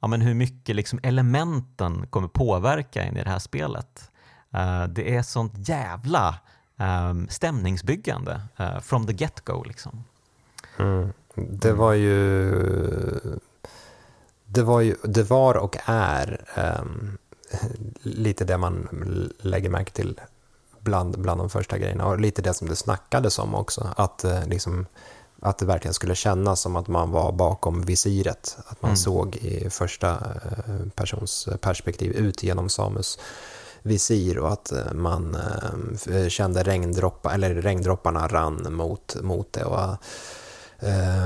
ja, 0.00 0.08
men 0.08 0.20
hur 0.20 0.34
mycket 0.34 0.76
liksom 0.76 1.00
elementen 1.02 2.06
kommer 2.06 2.28
påverka 2.28 3.04
in 3.04 3.16
i 3.16 3.24
det 3.24 3.30
här 3.30 3.38
spelet. 3.38 4.10
Eh, 4.50 4.84
det 4.84 5.16
är 5.16 5.22
sånt 5.22 5.68
jävla 5.68 6.34
um, 7.10 7.28
stämningsbyggande 7.28 8.40
from 8.82 9.06
the 9.06 9.12
get-go. 9.12 9.64
Liksom. 9.64 10.04
Mm. 10.78 11.12
Det 11.34 11.72
var 11.72 11.92
ju 11.92 12.50
det 14.52 14.62
var, 14.62 14.80
ju, 14.80 14.96
det 15.04 15.22
var 15.22 15.54
och 15.54 15.76
är 15.84 16.44
ehm, 16.54 17.18
lite 18.02 18.44
det 18.44 18.58
man 18.58 18.88
lägger 19.38 19.70
märke 19.70 19.92
till 19.92 20.20
bland, 20.82 21.18
bland 21.18 21.40
de 21.40 21.50
första 21.50 21.78
grejerna 21.78 22.06
och 22.06 22.20
lite 22.20 22.42
det 22.42 22.54
som 22.54 22.68
det 22.68 22.76
snackades 22.76 23.38
om 23.38 23.54
också. 23.54 23.88
Att, 23.96 24.24
eh, 24.24 24.46
liksom, 24.46 24.86
att 25.42 25.58
det 25.58 25.66
verkligen 25.66 25.94
skulle 25.94 26.14
kännas 26.14 26.60
som 26.60 26.76
att 26.76 26.88
man 26.88 27.10
var 27.10 27.32
bakom 27.32 27.82
visiret. 27.82 28.56
Att 28.66 28.82
man 28.82 28.88
Mm. 28.88 28.96
såg 28.96 29.36
i 29.36 29.70
första 29.70 30.10
eh, 30.10 30.88
persons 30.94 31.48
perspektiv 31.60 32.12
ut 32.12 32.42
genom 32.42 32.68
Samus 32.68 33.18
visir 33.82 34.38
och 34.38 34.52
att 34.52 34.72
eh, 34.72 34.92
man 34.92 35.36
kände 36.28 36.62
regndroppar, 36.62 37.34
eller 37.34 37.54
regndropparna 37.54 38.28
rann 38.28 38.74
mot, 38.74 39.16
mot 39.22 39.52
det. 39.52 39.64
Och, 39.64 39.96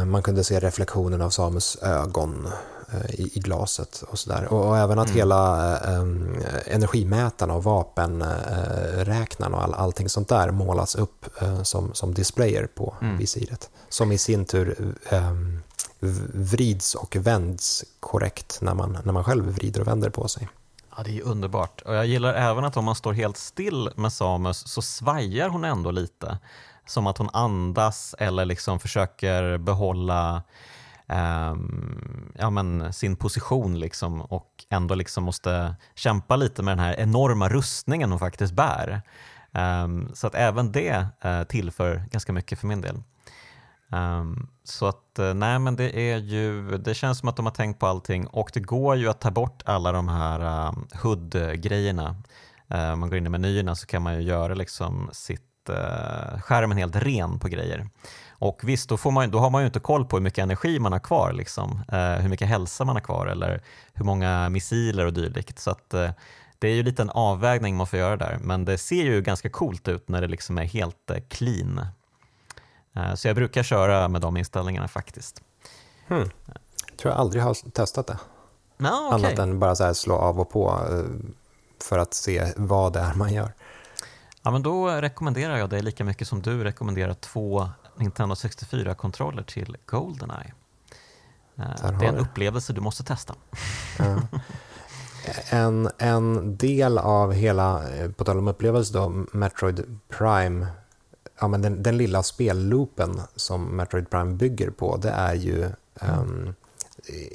man 0.07 0.23
kunde 0.23 0.45
se 0.45 0.61
reflektionen 0.61 1.23
av 1.23 1.31
Samus 1.31 1.77
ögon 1.83 2.49
i, 3.11 3.37
i 3.39 3.41
glaset 3.41 4.03
och 4.09 4.19
sådär. 4.19 4.45
Och, 4.53 4.69
och 4.69 4.79
även 4.79 4.99
att 4.99 5.07
Mm. 5.07 5.17
hela 5.19 5.73
eh, 5.79 6.03
energimätarna 6.75 7.55
och 7.55 7.65
vapenräknarna 7.65 9.57
och 9.57 9.63
all, 9.63 9.75
allting 9.75 10.09
sånt 10.09 10.29
där 10.29 10.51
målas 10.51 10.95
upp 10.95 11.43
eh, 11.43 11.63
som, 11.63 11.95
som 11.95 12.15
displayer 12.15 12.67
på 12.75 12.95
Mm. 13.03 13.19
visiret. 13.19 13.71
Som 13.89 14.13
i 14.13 14.19
sin 14.19 14.45
tur 14.45 14.95
vrids 16.35 16.95
och 16.95 17.17
vänds 17.17 17.85
korrekt 18.01 18.59
när 18.61 18.75
man, 18.75 18.99
när 19.05 19.13
man 19.13 19.25
själv 19.25 19.45
vrider 19.47 19.81
och 19.81 19.87
vänder 19.87 20.11
på 20.11 20.29
sig. 20.29 20.49
Ja, 20.97 21.03
det 21.03 21.19
är 21.19 21.23
underbart. 21.23 21.83
Och 21.83 21.95
jag 21.95 22.07
gillar 22.07 22.35
även 22.35 22.65
att 22.65 22.77
om 22.77 22.85
man 22.85 22.95
står 22.95 23.13
helt 23.13 23.37
still 23.37 23.91
med 23.97 24.13
Samus 24.13 24.69
så 24.69 24.83
svajar 24.83 25.49
hon 25.49 25.65
ändå 25.65 25.91
lite. 25.91 26.39
Som 26.87 27.07
att 27.07 27.19
hon 27.19 27.31
andas 27.33 28.15
eller 28.19 28.45
liksom 28.45 28.81
försöker 28.81 29.59
behålla 29.59 30.43
eh, 31.09 31.55
ja, 32.35 32.51
men 32.51 32.93
sin 32.93 33.17
position 33.17 33.79
liksom 33.79 34.21
och 34.21 34.65
ändå 34.71 34.95
liksom 34.95 35.25
måste 35.25 35.77
kämpa 35.95 36.37
lite 36.37 36.63
med 36.63 36.73
den 36.73 36.85
här 36.85 36.95
enorma 37.01 37.49
rustningen 37.49 38.11
hon 38.11 38.19
faktiskt 38.19 38.53
bär. 38.53 39.03
Eh, 39.53 39.89
så 40.15 40.27
att 40.27 40.35
även 40.35 40.73
det 40.73 41.07
eh, 41.21 41.43
tillför 41.43 42.05
ganska 42.11 42.33
mycket 42.33 42.59
för 42.59 42.67
min 42.67 42.81
del. 42.81 43.03
Um, 43.93 44.49
så 44.65 44.87
att 44.87 45.19
eh, 45.19 45.35
nej 45.35 45.59
men 45.59 45.77
det 45.77 46.13
är 46.13 46.17
ju, 46.17 46.79
det 46.79 46.95
känns 46.95 47.19
som 47.19 47.29
att 47.29 47.37
de 47.37 47.47
har 47.47 47.53
tänkt 47.53 47.81
på 47.81 47.87
allting 47.87 48.27
och 48.27 48.51
det 48.55 48.61
går 48.61 48.97
ju 48.97 49.09
att 49.09 49.21
ta 49.21 49.31
bort 49.31 49.63
alla 49.65 49.93
de 49.93 50.09
här 50.09 50.41
ehm, 50.41 50.77
um, 50.77 50.89
HUD-grejerna. 51.03 52.17
Eh, 52.69 52.93
Om 52.93 53.01
man 53.01 53.09
går 53.09 53.19
in 53.19 53.27
i 53.27 53.29
menyerna 53.29 53.75
så 53.75 53.87
kan 53.87 54.03
man 54.03 54.15
ju 54.15 54.21
göra 54.21 54.55
liksom 54.55 55.11
sitt 55.13 55.43
uh, 55.71 56.41
skärmen 56.41 56.79
helt 56.79 56.97
ren 56.97 57.39
på 57.39 57.49
grejer. 57.49 57.89
Och 58.39 58.61
visst, 58.65 58.89
då, 58.89 58.97
får 58.97 59.11
man, 59.11 59.31
då 59.31 59.39
har 59.39 59.51
man 59.51 59.63
ju 59.63 59.67
inte 59.67 59.81
koll 59.81 60.05
på 60.05 60.17
hur 60.17 60.23
mycket 60.23 60.43
energi 60.43 60.79
man 60.79 60.93
har 60.93 60.99
kvar, 60.99 61.33
liksom. 61.33 61.83
eh, 61.93 61.99
hur 61.99 62.29
mycket 62.29 62.49
hälsa 62.49 62.85
man 62.85 62.97
har 62.97 63.01
kvar 63.01 63.27
eller 63.27 63.63
hur 63.93 64.05
många 64.05 64.49
missiler 64.49 65.07
och 65.07 65.13
dylikt. 65.13 65.59
Så 65.59 65.71
att, 65.71 65.95
eh, 65.95 66.11
det 66.59 66.69
är 66.69 66.75
ju 66.75 66.83
lite 66.83 67.03
en 67.03 67.11
avvägning 67.11 67.77
man 67.77 67.87
får 67.87 67.99
göra 67.99 68.17
där, 68.17 68.39
men 68.41 68.65
det 68.65 68.79
ser 68.79 69.05
ju 69.05 69.23
ganska 69.23 69.51
coolt 69.51 69.89
ut 69.89 70.09
när 70.09 70.21
det 70.21 70.29
liksom 70.29 70.59
är 70.59 70.65
helt 70.65 71.11
eh, 71.11 71.17
clean. 71.29 71.87
Eh, 72.97 73.15
så 73.15 73.29
jag 73.29 73.37
brukar 73.37 73.63
köra 73.63 74.09
med 74.09 74.21
de 74.21 74.37
inställningarna 74.37 74.89
faktiskt. 74.89 75.43
Hmm. 76.09 76.31
Jag 76.87 76.97
tror 76.97 77.13
jag 77.13 77.21
aldrig 77.21 77.43
har 77.43 77.71
testat 77.71 78.07
det. 78.07 78.19
No, 78.79 78.89
okay. 78.89 79.19
Annat 79.19 79.39
än 79.39 79.59
bara 79.59 79.75
så 79.75 79.95
slå 79.95 80.15
av 80.15 80.41
och 80.41 80.51
på 80.51 80.87
eh, 80.91 81.29
för 81.89 81.99
att 81.99 82.15
se 82.15 82.53
vad 82.57 82.93
det 82.93 83.01
är 83.01 83.15
man 83.15 83.33
gör. 83.33 83.53
Ja, 84.43 84.51
men 84.51 84.63
då 84.63 84.89
rekommenderar 84.89 85.57
jag 85.57 85.71
det 85.71 85.83
lika 85.83 86.05
mycket 86.05 86.29
som 86.29 86.43
du 86.43 86.65
rekommenderar 86.65 87.15
två 87.15 87.69
Nintendo 87.97 88.35
64-kontroller 88.35 89.43
till 89.43 89.77
Goldeneye. 89.87 90.53
Eh, 91.57 91.99
det 91.99 92.07
är 92.07 92.09
en 92.09 92.19
upplevelse 92.19 92.73
du 92.73 92.81
måste 92.81 93.05
testa. 93.05 93.35
Ja. 93.99 94.23
En, 95.51 95.91
en 95.99 96.57
del 96.57 96.99
av 96.99 97.33
hela, 97.33 97.89
eh, 97.95 98.11
på 98.11 98.25
tal 98.25 98.39
om 98.39 98.49
upplevelse 98.49 98.93
då, 98.93 99.25
Metroid 99.33 99.99
Prime, 100.09 100.67
ja, 101.41 101.49
men 101.49 101.63
den, 101.63 101.83
den 101.83 101.97
lilla 101.97 102.23
spelloopen 102.23 103.21
som 103.37 103.77
Metroid 103.77 104.11
Prime 104.11 104.35
bygger 104.35 104.71
på, 104.71 104.97
det 104.97 105.11
är 105.11 105.35
ju 105.35 105.71
um, 106.01 106.55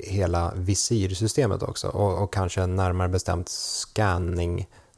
hela 0.03 0.53
visirsystemet 0.55 1.63
också 1.63 1.87
och, 1.87 2.23
och, 2.23 2.33
kanske 2.33 2.65
närmare 2.65 3.09
bestämt 3.09 3.49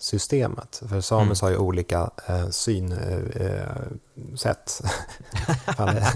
scanning-systemet. 0.03 0.81
För 0.89 1.01
Samus 1.01 1.41
mm. 1.41 1.47
har 1.47 1.51
ju 1.51 1.57
olika 1.57 2.09
eh, 2.27 2.49
synsätt. 2.49 3.21
Eh, 5.77 6.07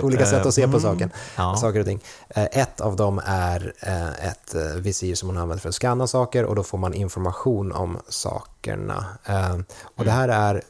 olika 0.02 0.26
sätt 0.26 0.46
att 0.46 0.54
se 0.54 0.62
på 0.62 0.68
mm. 0.68 0.80
saken, 0.80 1.10
ja. 1.36 1.56
saker 1.56 1.80
och 1.80 1.86
ting. 1.86 2.00
Eh, 2.28 2.44
ett 2.52 2.80
av 2.80 2.96
dem 2.96 3.20
är 3.24 3.72
eh, 3.80 4.26
ett 4.28 4.54
eh, 4.54 4.62
visir 4.76 5.14
som 5.14 5.26
man 5.26 5.36
använder 5.36 5.62
för 5.62 5.68
att 5.68 5.74
scanna 5.74 6.06
saker 6.06 6.44
och 6.44 6.56
då 6.56 6.62
får 6.62 6.78
man 6.78 6.94
information 6.94 7.72
om 7.72 7.98
sakerna. 8.08 9.06
Eh, 9.24 9.54
och 9.96 10.04
Det 10.04 10.10
mm. 10.10 10.14
här 10.14 10.28
är 10.28 10.62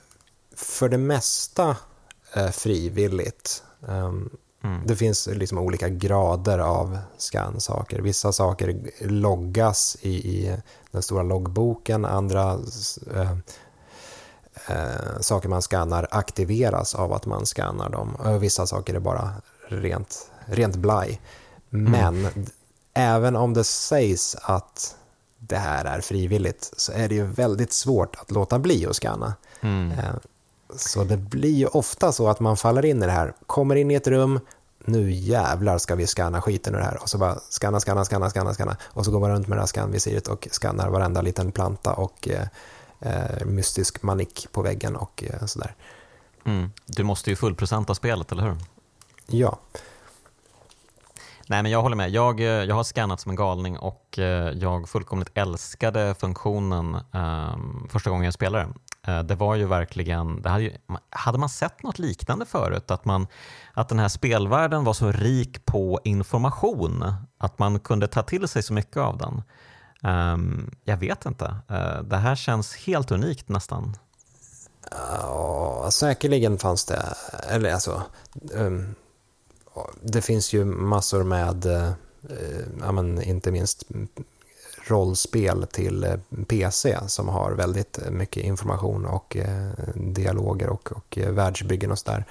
för 0.57 0.89
det 0.89 0.99
mesta 0.99 1.77
frivilligt. 2.53 3.63
Mm. 4.65 4.87
Det 4.87 4.97
finns 4.97 5.27
liksom 5.27 5.59
olika 5.59 5.89
grader 5.89 6.59
av 6.59 6.99
scansaker. 7.19 7.99
Vissa 8.01 8.33
saker 8.33 8.91
loggas 9.01 9.97
i, 10.01 10.11
i 10.11 10.57
den 10.91 11.03
stora 11.03 11.23
loggboken, 11.23 12.05
andra 12.05 12.59
eh, 13.15 13.33
eh, 14.67 15.21
saker 15.21 15.49
man 15.49 15.63
scannar 15.63 16.09
aktiveras 16.11 16.95
av 16.95 17.13
att 17.13 17.27
man 17.27 17.47
scannar 17.47 17.91
dem. 17.91 18.15
Och 18.15 18.43
vissa 18.43 18.67
saker 18.67 18.95
är 18.95 19.01
bara 19.01 19.33
rent, 19.69 20.31
rent 20.47 20.77
blaj. 20.77 21.21
Mm. 21.73 21.93
Men 21.93 22.27
mm. 22.27 22.47
även 22.95 23.37
om 23.37 23.55
det 23.55 23.65
sägs 23.65 24.37
att 24.43 24.97
det 25.39 25.57
här 25.57 25.85
är 25.85 26.01
frivilligt 26.01 26.73
så 26.77 26.93
är 26.93 27.09
det 27.09 27.15
ju 27.15 27.25
väldigt 27.25 27.73
svårt 27.73 28.17
att 28.17 28.31
låta 28.31 28.59
bli 28.59 28.87
att 28.87 28.97
scanna. 28.97 29.35
Mm. 29.61 29.93
Så 30.77 31.05
det 31.05 31.17
blir 31.17 31.55
ju 31.55 31.67
ofta 31.67 32.13
så 32.13 32.29
att 32.29 32.41
man 32.41 32.57
faller 32.57 32.85
in 32.85 33.03
i 33.03 33.07
det 33.07 33.13
här, 33.13 33.35
kommer 33.47 33.77
in 33.77 33.91
i 33.91 33.95
ett 33.95 34.07
rum, 34.07 34.41
nu 34.85 35.11
jävlar 35.11 35.79
ska 35.79 35.95
vi 35.95 36.07
scanna 36.07 36.43
skiten 36.43 36.75
ur 36.75 36.79
det 36.79 36.85
här. 36.85 37.03
Och 37.03 37.09
så 37.09 37.19
bara 37.19 37.39
scanna, 37.51 37.81
scanna, 37.81 38.05
scanna, 38.05 38.31
scanna, 38.31 38.55
scanna. 38.55 38.77
Och 38.85 39.05
så 39.05 39.11
går 39.11 39.21
man 39.21 39.31
runt 39.31 39.49
med 39.49 39.59
det 39.59 39.63
här 39.63 39.67
scanvisiret 39.67 40.29
och 40.29 40.49
scannar 40.51 40.89
varenda 40.91 41.23
liten 41.23 41.53
planta 41.53 41.93
och 41.93 42.29
eh, 42.29 42.47
eh, 43.01 43.47
mystisk 43.47 44.03
manik 44.03 44.47
på 44.53 44.63
väggen 44.63 44.97
och 44.97 45.25
eh, 45.27 45.47
sådär. 45.47 45.75
Mm. 46.45 46.71
Du 46.87 47.03
måste 47.03 47.31
ju 47.31 47.37
fullprocenta 47.37 47.95
spelet, 47.95 48.33
eller 48.33 48.43
hur? 48.43 48.57
Ja. 49.27 49.59
Nej, 51.47 51.63
men 51.63 51.73
jag 51.73 51.83
håller 51.83 51.97
med. 51.97 52.11
Jag, 52.11 52.41
eh, 52.41 52.47
jag 52.47 52.75
har 52.75 52.85
scannat 52.85 53.21
som 53.21 53.31
en 53.31 53.37
galning 53.37 53.79
och 53.79 54.19
eh, 54.19 54.51
jag 54.51 54.89
fullkomligt 54.89 55.31
älskade 55.35 56.15
funktionen 56.15 56.97
um, 57.13 57.89
första 57.91 58.11
gången 58.11 58.25
jag 58.25 58.35
spelade. 58.35 58.69
Eh, 59.07 59.23
det 59.23 59.35
var 59.35 59.55
ju 59.55 59.67
verkligen, 59.67 60.43
det 60.43 60.49
hade, 60.49 60.63
ju, 60.63 60.73
hade 61.11 61.39
man 61.39 61.49
sett 61.49 61.83
något 61.83 61.99
liknande 61.99 62.47
förut? 62.47 62.91
Att, 62.91 63.05
man, 63.05 63.27
att 63.75 63.89
den 63.89 63.99
här 63.99 64.09
spelvärlden 64.09 64.85
var 64.85 64.93
så 64.93 65.13
rik 65.13 65.65
på 65.65 66.01
information, 66.05 67.15
att 67.39 67.59
man 67.59 67.81
kunde 67.81 68.09
ta 68.09 68.23
till 68.23 68.49
sig 68.49 68.63
så 68.63 68.73
mycket 68.73 68.97
av 68.97 69.19
den. 69.19 69.43
Um, 70.13 70.71
jag 70.85 70.97
vet 70.97 71.27
inte. 71.27 71.45
Uh, 71.71 72.03
det 72.03 72.17
här 72.17 72.35
känns 72.35 72.77
helt 72.77 73.11
unikt 73.11 73.49
nästan. 73.49 73.97
Ja, 74.91 75.89
säkerligen 75.93 76.59
fanns 76.59 76.85
det, 76.85 77.15
eller 77.49 77.73
alltså, 77.73 78.03
um, 78.53 78.95
det 80.03 80.23
finns 80.23 80.53
ju 80.53 80.65
massor 80.65 81.25
med, 81.25 81.67
eh, 81.67 81.93
ja, 82.81 82.93
men 82.93 83.23
inte 83.23 83.51
minst 83.51 83.85
rollspel 84.85 85.67
till 85.73 86.05
eh, 86.05 86.15
PC 86.49 86.99
som 87.07 87.29
har 87.29 87.53
väldigt 87.53 87.99
mycket 88.11 88.45
information 88.45 89.07
och 89.07 89.37
eh, 89.37 89.71
dialoger 89.95 90.69
och, 90.69 90.93
och 90.93 91.19
världsbyggen 91.27 91.91
och 91.91 91.99
sådär. 91.99 92.25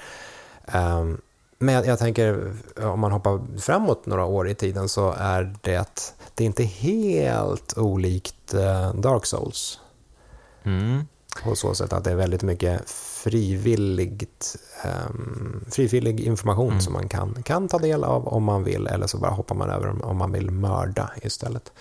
Um, 0.73 1.21
men 1.57 1.75
jag, 1.75 1.85
jag, 1.85 1.99
tänker, 1.99 2.53
om 2.81 2.99
man 2.99 3.11
hoppar 3.11 3.59
framåt 3.59 4.05
några 4.05 4.25
år 4.25 4.49
i 4.49 4.55
tiden 4.55 4.89
så 4.89 5.11
är 5.17 5.55
det, 5.61 6.13
det 6.35 6.43
är 6.43 6.45
inte 6.45 6.63
helt 6.63 7.77
olikt 7.77 8.51
Dark 8.93 9.25
Souls. 9.25 9.79
Mm. 10.63 11.05
På 11.43 11.55
så 11.55 11.75
sätt 11.75 11.93
att 11.93 12.03
det 12.03 12.11
är 12.11 12.15
väldigt 12.15 12.43
mycket 12.43 12.89
frivilligt, 13.23 14.55
um, 15.09 15.65
frivillig 15.71 16.19
information 16.19 16.69
mm. 16.69 16.81
som 16.81 16.93
man 16.93 17.09
kan, 17.09 17.43
kan 17.43 17.67
ta 17.67 17.77
del 17.77 18.03
av 18.03 18.27
om 18.27 18.43
man 18.43 18.63
vill 18.63 18.87
eller 18.87 19.07
så 19.07 19.17
bara 19.17 19.31
hoppar 19.31 19.55
man 19.55 19.69
över 19.69 20.05
om 20.05 20.17
man 20.17 20.31
vill 20.31 20.51
mörda 20.51 21.11
istället. 21.21 21.71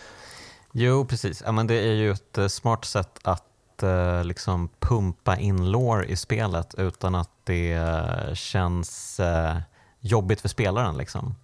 Jo, 0.72 1.04
precis. 1.04 1.42
Ja, 1.46 1.52
men 1.52 1.66
det 1.66 1.74
är 1.74 1.92
ju 1.92 2.10
ett 2.10 2.38
eh, 2.38 2.46
smart 2.46 2.84
sätt 2.84 3.18
att 3.22 3.82
uh, 3.82 4.24
liksom 4.24 4.68
pumpa 4.78 5.36
in 5.36 5.70
lore 5.70 6.06
i 6.06 6.16
spelet 6.16 6.74
utan 6.78 7.14
att 7.14 7.30
det 7.44 7.78
uh, 7.78 8.34
känns 8.34 9.20
uh, 9.20 9.60
jobbigt 10.00 10.40
för 10.40 10.48
spelaren. 10.48 10.96
Liksom. 10.96 11.34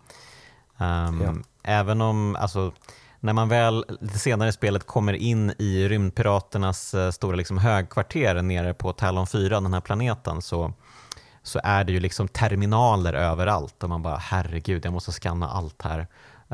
Um, 0.79 1.21
ja. 1.21 1.35
Även 1.63 2.01
om, 2.01 2.37
alltså, 2.37 2.73
när 3.21 3.33
man 3.33 3.49
väl 3.49 3.85
lite 4.01 4.19
senare 4.19 4.49
i 4.49 4.53
spelet 4.53 4.87
kommer 4.87 5.13
in 5.13 5.53
i 5.59 5.89
rymdpiraternas 5.89 6.95
eh, 6.95 7.11
stora 7.11 7.37
liksom 7.37 7.59
högkvarter 7.59 8.43
nere 8.43 8.75
på 8.75 8.93
Talon 8.93 9.27
4, 9.27 9.61
den 9.61 9.75
här 9.75 9.81
planeten, 9.81 10.43
så, 10.43 10.73
så 11.43 11.61
är 11.65 11.85
det 11.85 11.93
ju 11.93 12.01
liksom 12.01 12.29
terminaler 12.29 13.15
överallt 13.15 13.83
och 13.83 13.89
man 13.89 14.03
bara 14.03 14.17
herregud, 14.17 14.85
jag 14.85 14.93
måste 14.93 15.13
scanna 15.13 15.49
allt 15.49 15.83
här 15.83 16.07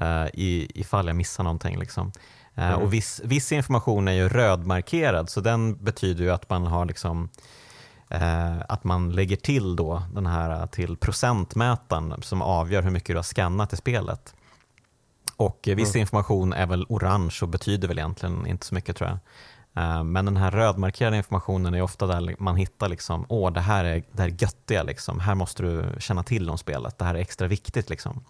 uh, 0.03 0.29
ifall 0.35 1.07
jag 1.07 1.17
missar 1.17 1.45
någonting. 1.45 1.79
Liksom. 1.79 2.13
Uh, 2.59 2.65
mm. 2.65 2.81
Och 2.81 2.93
viss, 2.93 3.21
viss, 3.25 3.53
information 3.53 4.09
är 4.09 4.13
ju 4.13 4.29
rödmarkerad, 4.29 5.31
så 5.31 5.41
den 5.41 5.85
betyder 5.85 6.25
ju 6.25 6.31
att 6.31 6.51
man 6.51 6.67
har 6.67 6.85
liksom 6.85 7.29
uh, 8.15 8.61
att 8.69 8.85
man 8.85 9.13
lägger 9.13 9.37
till 9.37 9.77
då 9.77 10.03
den 10.15 10.27
här 10.27 10.67
till 10.67 10.97
procentmätaren 10.97 12.23
som 12.23 12.43
avgör 12.43 12.83
hur 12.83 12.91
mycket 12.91 13.09
du 13.09 13.17
har 13.17 13.23
skannat 13.23 13.73
i 13.73 13.77
spelet. 13.77 14.35
Och 15.37 15.59
viss 15.63 15.95
mm. 15.95 16.01
information 16.01 16.53
är 16.53 16.67
väl 16.67 16.87
orange 16.89 17.39
och 17.43 17.49
betyder 17.49 17.89
väl 17.89 17.99
egentligen 17.99 18.47
inte 18.47 18.67
så 18.67 18.75
mycket 18.75 18.97
tror 18.97 19.11
jag. 19.11 19.19
Eh, 19.75 20.05
men 20.05 20.25
den 20.25 20.37
här 20.37 20.51
rödmarkerade 20.51 21.17
informationen 21.17 21.75
är 21.75 21.83
ofta 21.83 22.07
där 22.07 22.35
man 22.39 22.57
hittar 22.57 22.89
liksom, 22.89 23.27
åh 23.29 23.53
det 23.53 23.61
här 23.61 23.85
är 23.85 24.03
det 24.13 24.23
här 24.23 24.35
göttiga, 24.39 24.83
liksom. 24.83 25.21
här 25.21 25.35
måste 25.35 25.63
du 25.63 25.85
känna 25.99 26.23
till 26.23 26.51
om 26.51 26.59
spelet, 26.59 26.99
det 26.99 27.05
här 27.05 27.15
är 27.15 27.19
extra 27.19 27.47
viktigt. 27.47 27.91
Liksom. 27.91 28.25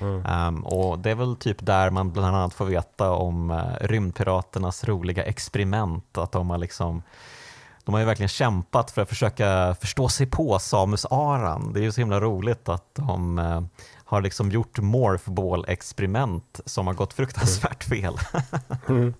Mm. 0.00 0.48
Um, 0.48 0.64
och 0.64 0.98
Det 0.98 1.10
är 1.10 1.14
väl 1.14 1.36
typ 1.36 1.66
där 1.66 1.90
man 1.90 2.10
bland 2.12 2.36
annat 2.36 2.54
får 2.54 2.64
veta 2.64 3.10
om 3.10 3.50
uh, 3.50 3.62
rymdpiraternas 3.80 4.84
roliga 4.84 5.24
experiment, 5.24 6.18
att 6.18 6.32
de 6.32 6.50
har 6.50 6.58
liksom 6.58 7.02
de 7.84 7.94
har 7.94 8.00
ju 8.00 8.06
verkligen 8.06 8.28
kämpat 8.28 8.90
för 8.90 9.02
att 9.02 9.08
försöka 9.08 9.76
förstå 9.80 10.08
sig 10.08 10.26
på 10.26 10.58
Samus 10.58 11.06
Aran. 11.10 11.72
Det 11.72 11.80
är 11.80 11.82
ju 11.82 11.92
så 11.92 12.00
himla 12.00 12.20
roligt 12.20 12.68
att 12.68 12.94
de 12.94 13.38
uh, 13.38 13.62
har 14.04 14.20
liksom 14.20 14.50
gjort 14.50 14.78
morphball-experiment 14.78 16.60
som 16.64 16.86
har 16.86 16.94
gått 16.94 17.12
fruktansvärt 17.12 17.84
fel. 17.84 18.14
mm. 18.88 19.14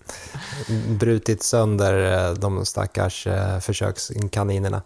Brutit 0.87 1.43
sönder 1.43 2.27
eh, 2.27 2.33
de 2.33 2.65
stackars 2.65 3.27
försökskaninerna 3.61 4.81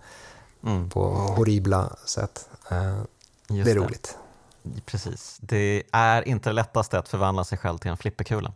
mm. 0.65 0.89
på 0.89 1.09
horribla 1.09 1.89
sätt. 2.05 2.49
Det 3.47 3.71
är 3.71 3.75
roligt. 3.75 4.17
Precis. 4.85 5.37
Det 5.41 5.83
är 5.91 6.27
inte 6.27 6.49
det 6.49 6.53
lättaste 6.53 6.99
att 6.99 7.09
förvandla 7.09 7.43
sig 7.43 7.57
själv 7.57 7.77
till 7.77 7.91
en 7.91 7.97
flipperkula, 7.97 8.53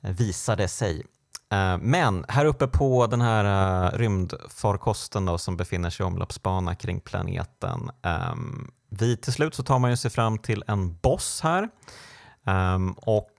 eh, 0.00 0.10
visar 0.10 0.56
det 0.56 0.68
sig. 0.68 1.06
Eh, 1.50 1.78
men 1.78 2.24
här 2.28 2.44
uppe 2.44 2.66
på 2.66 3.06
den 3.06 3.20
här 3.20 3.44
eh, 3.84 3.98
rymdfarkosten 3.98 5.26
då, 5.26 5.38
som 5.38 5.56
befinner 5.56 5.90
sig 5.90 6.04
i 6.04 6.06
omloppsbana 6.06 6.74
kring 6.74 7.00
planeten 7.00 7.90
ehm, 8.02 8.70
vi, 8.90 9.16
till 9.16 9.32
slut 9.32 9.54
så 9.54 9.62
tar 9.62 9.78
man 9.78 9.90
ju 9.90 9.96
sig 9.96 10.10
fram 10.10 10.38
till 10.38 10.64
en 10.66 10.96
boss 10.96 11.40
här 11.40 11.68
um, 12.44 12.92
och 12.92 13.30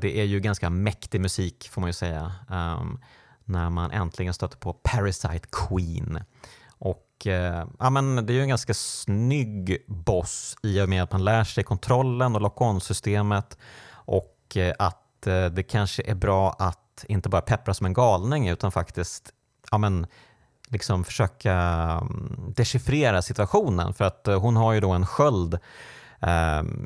det 0.00 0.20
är 0.20 0.24
ju 0.24 0.40
ganska 0.40 0.70
mäktig 0.70 1.20
musik 1.20 1.68
får 1.72 1.80
man 1.80 1.88
ju 1.88 1.92
säga 1.92 2.32
um, 2.50 3.00
när 3.44 3.70
man 3.70 3.90
äntligen 3.90 4.34
stöter 4.34 4.58
på 4.58 4.72
Parasite 4.72 5.48
Queen. 5.52 6.24
Och 6.78 7.26
eh, 7.26 7.66
ja, 7.78 7.90
men 7.90 8.26
Det 8.26 8.32
är 8.32 8.34
ju 8.34 8.42
en 8.42 8.48
ganska 8.48 8.74
snygg 8.74 9.84
boss 9.86 10.56
i 10.62 10.80
och 10.80 10.88
med 10.88 11.02
att 11.02 11.12
man 11.12 11.24
lär 11.24 11.44
sig 11.44 11.64
kontrollen 11.64 12.34
och 12.34 12.40
lock-on-systemet 12.40 13.58
och 13.90 14.56
eh, 14.56 14.74
att 14.78 15.26
eh, 15.26 15.46
det 15.46 15.62
kanske 15.62 16.02
är 16.06 16.14
bra 16.14 16.56
att 16.58 17.04
inte 17.08 17.28
bara 17.28 17.42
peppra 17.42 17.74
som 17.74 17.86
en 17.86 17.92
galning 17.92 18.48
utan 18.48 18.72
faktiskt 18.72 19.32
ja, 19.70 19.78
men, 19.78 20.06
liksom 20.68 21.04
försöka 21.04 21.52
mm, 21.52 22.52
dechiffrera 22.56 23.22
situationen. 23.22 23.94
För 23.94 24.04
att 24.04 24.28
eh, 24.28 24.40
hon 24.40 24.56
har 24.56 24.72
ju 24.72 24.80
då 24.80 24.90
en 24.90 25.06
sköld 25.06 25.54
eh, 25.54 25.60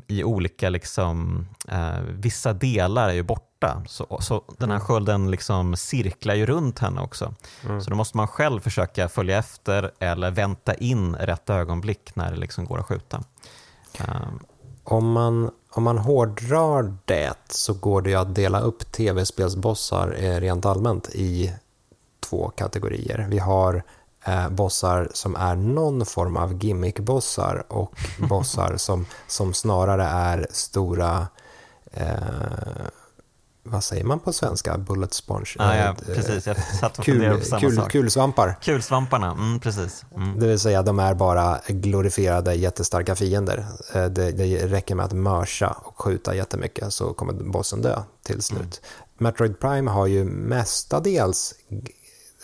i 0.07 0.23
olika, 0.23 0.69
liksom, 0.69 1.47
eh, 1.67 1.99
vissa 2.09 2.53
delar 2.53 3.09
är 3.09 3.13
ju 3.13 3.23
borta 3.23 3.83
så, 3.87 4.17
så 4.21 4.43
den 4.57 4.71
här 4.71 4.79
skölden 4.79 5.31
liksom 5.31 5.75
cirklar 5.75 6.33
ju 6.33 6.45
runt 6.45 6.79
henne 6.79 7.01
också. 7.01 7.33
Mm. 7.65 7.81
Så 7.81 7.89
då 7.89 7.95
måste 7.95 8.17
man 8.17 8.27
själv 8.27 8.59
försöka 8.59 9.09
följa 9.09 9.37
efter 9.37 9.91
eller 9.99 10.31
vänta 10.31 10.73
in 10.73 11.15
rätt 11.15 11.49
ögonblick 11.49 12.15
när 12.15 12.31
det 12.31 12.37
liksom 12.37 12.65
går 12.65 12.79
att 12.79 12.85
skjuta. 12.85 13.23
Um, 13.99 14.39
om 14.83 15.11
man, 15.11 15.51
om 15.69 15.83
man 15.83 15.97
hårdrar 15.97 16.93
det 17.05 17.37
så 17.49 17.73
går 17.73 18.01
det 18.01 18.09
ju 18.09 18.15
att 18.15 18.35
dela 18.35 18.59
upp 18.59 18.91
tv-spelsbossar 18.91 20.15
eh, 20.19 20.39
rent 20.39 20.65
allmänt 20.65 21.09
i 21.09 21.53
två 22.19 22.49
kategorier. 22.49 23.27
Vi 23.29 23.39
har 23.39 23.83
eh, 24.25 24.49
bossar 24.49 25.09
som 25.13 25.35
är 25.35 25.55
någon 25.55 26.05
form 26.05 26.37
av 26.37 26.53
gimmick-bossar 26.53 27.63
och 27.67 27.95
bossar 28.29 28.77
som, 28.77 29.05
som 29.27 29.53
snarare 29.53 30.03
är 30.03 30.47
stora 30.51 31.27
eh, 31.91 32.07
vad 33.63 33.83
säger 33.83 34.03
man 34.03 34.19
på 34.19 34.33
svenska? 34.33 34.77
Bullet 34.77 35.13
sponge? 35.13 35.55
Ah, 35.59 35.75
ja, 35.75 35.95
precis. 36.05 36.47
Jag 36.47 36.57
satt 36.57 36.99
och 36.99 37.05
kul, 37.05 37.37
på 37.39 37.45
samma 37.45 37.59
kul, 37.59 37.75
sak. 37.75 37.91
Kulsvampar. 37.91 38.55
Kulsvamparna, 38.61 39.31
mm, 39.31 39.59
precis. 39.59 40.05
Mm. 40.15 40.39
Det 40.39 40.47
vill 40.47 40.59
säga, 40.59 40.83
de 40.83 40.99
är 40.99 41.13
bara 41.13 41.59
glorifierade 41.67 42.53
jättestarka 42.53 43.15
fiender. 43.15 43.65
Eh, 43.93 44.05
det, 44.05 44.31
det 44.31 44.67
räcker 44.67 44.95
med 44.95 45.05
att 45.05 45.13
mörsa 45.13 45.77
och 45.83 46.01
skjuta 46.01 46.35
jättemycket 46.35 46.93
så 46.93 47.13
kommer 47.13 47.33
bossen 47.33 47.81
dö 47.81 48.03
till 48.23 48.41
slut. 48.41 48.59
Mm. 48.61 48.71
Metroid 49.17 49.59
Prime 49.59 49.91
har 49.91 50.07
ju 50.07 50.23
mestadels 50.25 51.53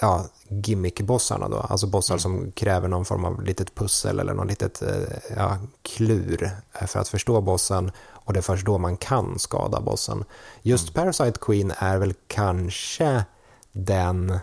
ja, 0.02 0.26
gimmick-bossarna 0.48 1.50
då, 1.50 1.58
alltså 1.58 1.88
bossar 1.88 2.14
mm. 2.14 2.20
som 2.20 2.52
kräver 2.52 2.88
någon 2.88 3.06
form 3.06 3.26
av 3.26 3.44
litet 3.44 3.76
pussel 3.76 4.20
eller 4.20 4.34
någon 4.34 4.48
litet 4.48 4.82
eh, 4.82 4.96
ja, 5.36 5.58
klur 5.82 6.52
eh, 6.74 6.88
för 6.88 7.00
att 7.00 7.08
förstå 7.08 7.42
bossen 7.42 7.92
och 8.28 8.34
det 8.34 8.40
är 8.40 8.42
först 8.42 8.66
då 8.66 8.78
man 8.78 8.98
kan 8.98 9.40
skada 9.40 9.82
bossen. 9.82 10.24
Just 10.62 10.90
mm. 10.90 10.94
Parasite 10.94 11.40
Queen 11.42 11.74
är 11.78 11.98
väl 11.98 12.14
kanske 12.28 13.26
den 13.72 14.40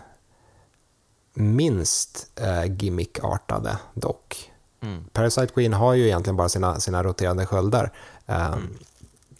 minst 1.33 2.27
eh, 2.35 2.65
gimmickartade 2.65 3.77
dock. 3.93 4.51
Mm. 4.81 5.03
Parasite 5.13 5.53
Queen 5.53 5.73
har 5.73 5.93
ju 5.93 6.05
egentligen 6.05 6.37
bara 6.37 6.49
sina, 6.49 6.79
sina 6.79 7.03
roterande 7.03 7.45
sköldar. 7.45 7.91
Eh, 8.25 8.45
mm. 8.47 8.77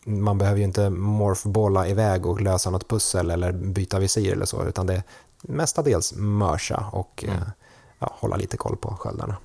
Man 0.07 0.37
behöver 0.37 0.57
ju 0.57 0.63
inte 0.63 0.89
morphbolla 0.89 1.87
iväg 1.87 2.25
och 2.25 2.41
lösa 2.41 2.69
något 2.69 2.87
pussel 2.87 3.31
eller 3.31 3.51
byta 3.51 3.99
visir 3.99 4.31
eller 4.31 4.45
så, 4.45 4.65
utan 4.65 4.87
det, 4.87 5.03
mestadels 5.47 6.13
mörsa 6.15 6.89
och 6.91 7.23
mm. 7.27 7.35
Eh, 7.35 7.47
ja, 7.99 8.15
hålla 8.19 8.35
lite 8.35 8.57
koll 8.57 8.77
på 8.77 8.95
sköldarna. 8.95 9.35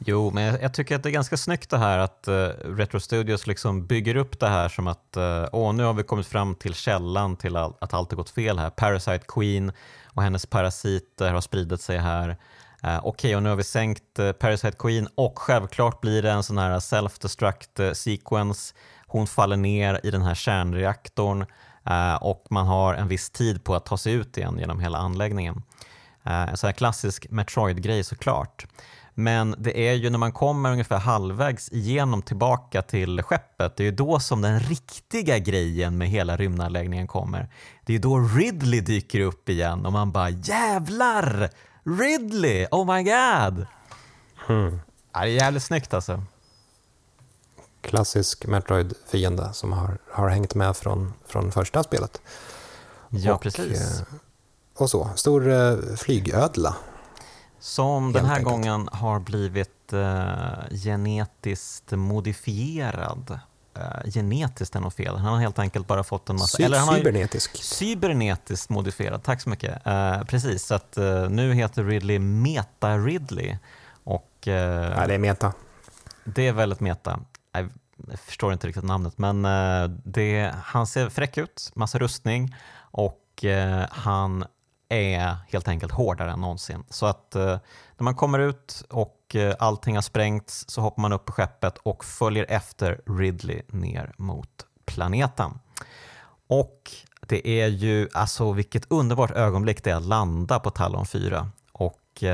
Jo, 0.00 0.30
men 0.30 0.44
jag, 0.44 0.62
jag, 0.62 0.74
tycker 0.74 0.96
att 0.96 1.02
det 1.02 1.08
är 1.08 1.12
ganska 1.12 1.36
snyggt 1.36 1.70
det 1.70 1.78
här 1.78 1.98
att 1.98 2.28
uh, 2.28 2.34
Retro 2.76 3.00
Studios 3.00 3.46
liksom 3.46 3.86
bygger 3.86 4.16
upp 4.16 4.40
det 4.40 4.48
här 4.48 4.68
som 4.68 4.86
att 4.86 5.16
uh, 5.16 5.44
åh, 5.52 5.74
nu 5.74 5.84
har 5.84 5.94
vi 5.94 6.02
kommit 6.02 6.26
fram 6.26 6.54
till 6.54 6.74
källan 6.74 7.36
till 7.36 7.56
all, 7.56 7.74
att 7.80 7.94
allt 7.94 8.10
har 8.10 8.16
gått 8.16 8.30
fel 8.30 8.58
här. 8.58 8.70
Parasite 8.70 9.24
Queen 9.28 9.72
och 10.14 10.22
hennes 10.22 10.46
parasiter 10.46 11.32
har 11.32 11.40
spridit 11.40 11.80
sig 11.80 11.98
här. 11.98 12.28
Uh, 12.28 12.36
Okej, 12.98 13.08
okay, 13.08 13.34
och 13.34 13.42
nu 13.42 13.48
har 13.48 13.56
vi 13.56 13.64
sänkt 13.64 14.18
uh, 14.18 14.32
Parasite 14.32 14.76
Queen 14.78 15.08
och 15.14 15.38
självklart 15.38 16.00
blir 16.00 16.22
det 16.22 16.30
en 16.30 16.42
sån 16.42 16.58
här 16.58 16.78
self-destruct 16.78 17.94
sequence. 17.94 18.74
Hon 19.06 19.26
faller 19.26 19.56
ner 19.56 20.00
i 20.02 20.10
den 20.10 20.22
här 20.22 20.34
kärnreaktorn 20.34 21.46
och 22.20 22.46
man 22.50 22.66
har 22.66 22.94
en 22.94 23.08
viss 23.08 23.30
tid 23.30 23.64
på 23.64 23.74
att 23.74 23.86
ta 23.86 23.98
sig 23.98 24.12
ut 24.12 24.38
igen 24.38 24.58
genom 24.58 24.80
hela 24.80 24.98
anläggningen. 24.98 25.62
Eh, 26.24 26.48
en 26.48 26.56
sån 26.56 26.68
här 26.68 26.72
klassisk 26.72 27.26
Metroid-grej 27.30 28.04
såklart. 28.04 28.66
Men 29.14 29.54
det 29.58 29.88
är 29.88 29.94
ju 29.94 30.10
när 30.10 30.18
man 30.18 30.32
kommer 30.32 30.72
ungefär 30.72 30.98
halvvägs 30.98 31.72
igenom 31.72 32.22
tillbaka 32.22 32.82
till 32.82 33.22
skeppet, 33.22 33.76
det 33.76 33.82
är 33.82 33.84
ju 33.84 33.90
då 33.90 34.20
som 34.20 34.42
den 34.42 34.60
riktiga 34.60 35.38
grejen 35.38 35.98
med 35.98 36.08
hela 36.08 36.36
rymdanläggningen 36.36 37.06
kommer. 37.06 37.48
Det 37.84 37.92
är 37.92 37.94
ju 37.94 38.00
då 38.00 38.18
Ridley 38.18 38.80
dyker 38.80 39.20
upp 39.20 39.48
igen 39.48 39.86
och 39.86 39.92
man 39.92 40.12
bara 40.12 40.30
jävlar! 40.30 41.50
Ridley! 41.84 42.66
Oh 42.70 42.94
my 42.94 43.02
god! 43.02 43.66
Hmm. 44.46 44.80
Ja, 45.12 45.20
det 45.20 45.30
är 45.30 45.34
jävligt 45.34 45.62
snyggt 45.62 45.94
alltså 45.94 46.22
klassisk 47.80 48.46
Metroid-fiende 48.46 49.52
som 49.52 49.72
har, 49.72 49.98
har 50.10 50.28
hängt 50.28 50.54
med 50.54 50.76
från, 50.76 51.14
från 51.26 51.52
första 51.52 51.82
spelet. 51.82 52.20
Ja, 53.08 53.34
och, 53.34 53.40
precis. 53.40 54.00
Eh, 54.00 54.06
och 54.76 54.90
så, 54.90 55.10
stor 55.14 55.50
eh, 55.50 55.76
flygödla. 55.96 56.76
Som 57.60 58.12
den 58.12 58.24
här 58.24 58.36
enkelt. 58.36 58.50
gången 58.50 58.88
har 58.92 59.20
blivit 59.20 59.92
uh, 59.92 60.76
genetiskt 60.84 61.90
modifierad. 61.90 63.40
Uh, 63.78 64.10
genetiskt 64.10 64.74
är 64.74 64.80
nog 64.80 64.92
fel. 64.92 65.16
Han 65.16 65.32
har 65.32 65.40
helt 65.40 65.58
enkelt 65.58 65.86
bara 65.86 66.04
fått 66.04 66.28
en 66.28 66.36
massa... 66.36 66.56
Cy 66.56 66.62
eller 66.62 66.78
han 66.78 66.94
cybernetisk. 66.94 67.52
Har, 67.52 67.62
cybernetiskt 67.62 68.68
modifierad, 68.70 69.22
tack 69.22 69.40
så 69.40 69.48
mycket. 69.48 69.86
Uh, 69.86 70.24
precis, 70.24 70.66
så 70.66 70.74
att 70.74 70.96
nu 71.30 71.54
heter 71.54 71.84
Ridley 71.84 72.18
Meta 72.18 72.98
Ridley. 72.98 73.56
Och, 74.04 74.30
ja, 74.44 75.06
det 75.06 75.14
är 75.14 75.18
meta. 75.18 75.52
Det 76.24 76.46
är 76.48 76.52
väldigt 76.52 76.80
meta 76.80 77.20
jag 78.06 78.18
förstår 78.18 78.52
inte 78.52 78.66
riktigt 78.66 78.84
namnet, 78.84 79.18
men 79.18 79.44
eh, 79.44 79.90
det, 80.04 80.54
han 80.64 80.86
ser 80.86 81.08
fräck 81.08 81.38
ut, 81.38 81.70
massa 81.74 81.98
rustning 81.98 82.54
och 82.80 83.44
eh, 83.44 83.86
han 83.90 84.44
är 84.88 85.36
helt 85.48 85.68
enkelt 85.68 85.92
hårdare 85.92 86.30
än 86.30 86.40
någonsin. 86.40 86.84
Så 86.90 87.06
att 87.06 87.34
eh, 87.34 87.58
när 87.96 88.04
man 88.04 88.14
kommer 88.14 88.38
ut 88.38 88.84
och 88.90 89.36
allting 89.58 89.94
har 89.94 90.02
sprängts 90.02 90.64
så 90.68 90.80
hoppar 90.80 91.02
man 91.02 91.12
upp 91.12 91.24
på 91.24 91.32
skeppet 91.32 91.78
och 91.78 92.04
följer 92.04 92.46
efter 92.48 93.00
Ridley 93.06 93.62
ner 93.68 94.12
mot 94.16 94.66
planeten. 94.86 95.58
Och 96.48 96.92
det 97.26 97.48
är 97.48 97.66
ju, 97.66 98.08
alltså 98.12 98.52
vilket 98.52 98.92
underbart 98.92 99.30
ögonblick 99.30 99.84
det 99.84 99.90
är 99.90 99.94
att 99.94 100.06
landa 100.06 100.60
på 100.60 100.70
Talon 100.70 101.06
4 101.06 101.50
och 101.72 102.24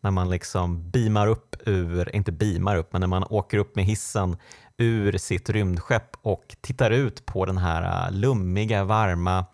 när 0.00 0.10
man 0.10 0.30
liksom 0.30 0.90
beamar 0.90 1.26
upp 1.26 1.56
ur, 1.66 2.16
inte 2.16 2.32
beamar 2.32 2.76
upp, 2.76 2.92
men 2.92 3.00
när 3.00 3.06
man 3.06 3.24
åker 3.30 3.58
upp 3.58 3.76
med 3.76 3.84
hissen 3.84 4.36
ur 4.76 5.18
sitt 5.18 5.50
rymdskepp 5.50 6.16
och 6.22 6.56
tittar 6.60 6.90
ut 6.90 7.26
på 7.26 7.46
den 7.46 7.58
här 7.58 8.06
äh, 8.06 8.12
lummiga, 8.12 8.84
varma, 8.84 9.44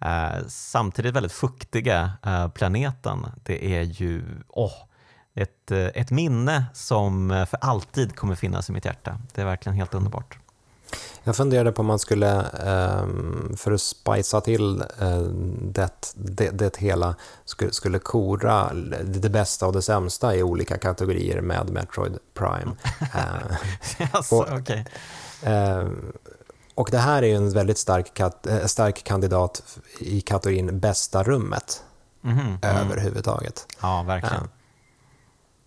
eh, 0.00 0.46
samtidigt 0.48 1.14
väldigt 1.14 1.32
fuktiga 1.32 2.12
eh, 2.26 2.48
planeten. 2.48 3.26
Det 3.42 3.76
är 3.76 3.82
ju 3.82 4.22
oh, 4.48 4.72
ett, 5.34 5.70
ett 5.70 6.10
minne 6.10 6.64
som 6.72 7.46
för 7.50 7.58
alltid 7.60 8.16
kommer 8.16 8.34
finnas 8.34 8.68
i 8.68 8.72
mitt 8.72 8.84
hjärta. 8.84 9.18
Det 9.34 9.40
är 9.40 9.44
verkligen 9.44 9.76
helt 9.76 9.94
underbart. 9.94 10.38
Jag 11.24 11.36
funderade 11.36 11.72
på 11.72 11.80
om 11.80 11.86
man 11.86 11.98
skulle, 11.98 12.42
ehm, 12.42 13.56
för 13.56 13.72
att 13.72 13.80
spicea 13.80 14.40
till 14.40 14.80
eh, 14.80 15.20
det, 15.60 16.12
det, 16.14 16.50
det 16.50 16.76
hela, 16.76 17.14
skulle, 17.44 17.72
skulle 17.72 17.98
kora 17.98 18.72
det 19.04 19.28
bästa 19.28 19.66
och 19.66 19.72
det 19.72 19.82
sämsta 19.82 20.36
i 20.36 20.42
olika 20.42 20.78
kategorier 20.78 21.40
med 21.40 21.70
Metroid 21.70 22.18
Prime. 22.34 22.72
alltså, 24.12 24.34
och, 24.34 24.52
okay. 24.60 24.84
Ehm, 25.42 26.12
och 26.74 26.88
det 26.90 26.98
här 26.98 27.22
är 27.22 27.26
ju 27.26 27.34
en 27.34 27.52
väldigt 27.52 27.78
stark, 27.78 28.20
eh, 28.20 28.66
stark 28.66 29.04
kandidat 29.04 29.78
i 29.98 30.20
kategorin 30.20 30.80
bästa 30.80 31.22
rummet 31.22 31.82
mm 32.24 32.38
-hmm. 32.38 32.80
överhuvudtaget. 32.80 33.66
Ja, 33.82 34.02
verkligen. 34.02 34.48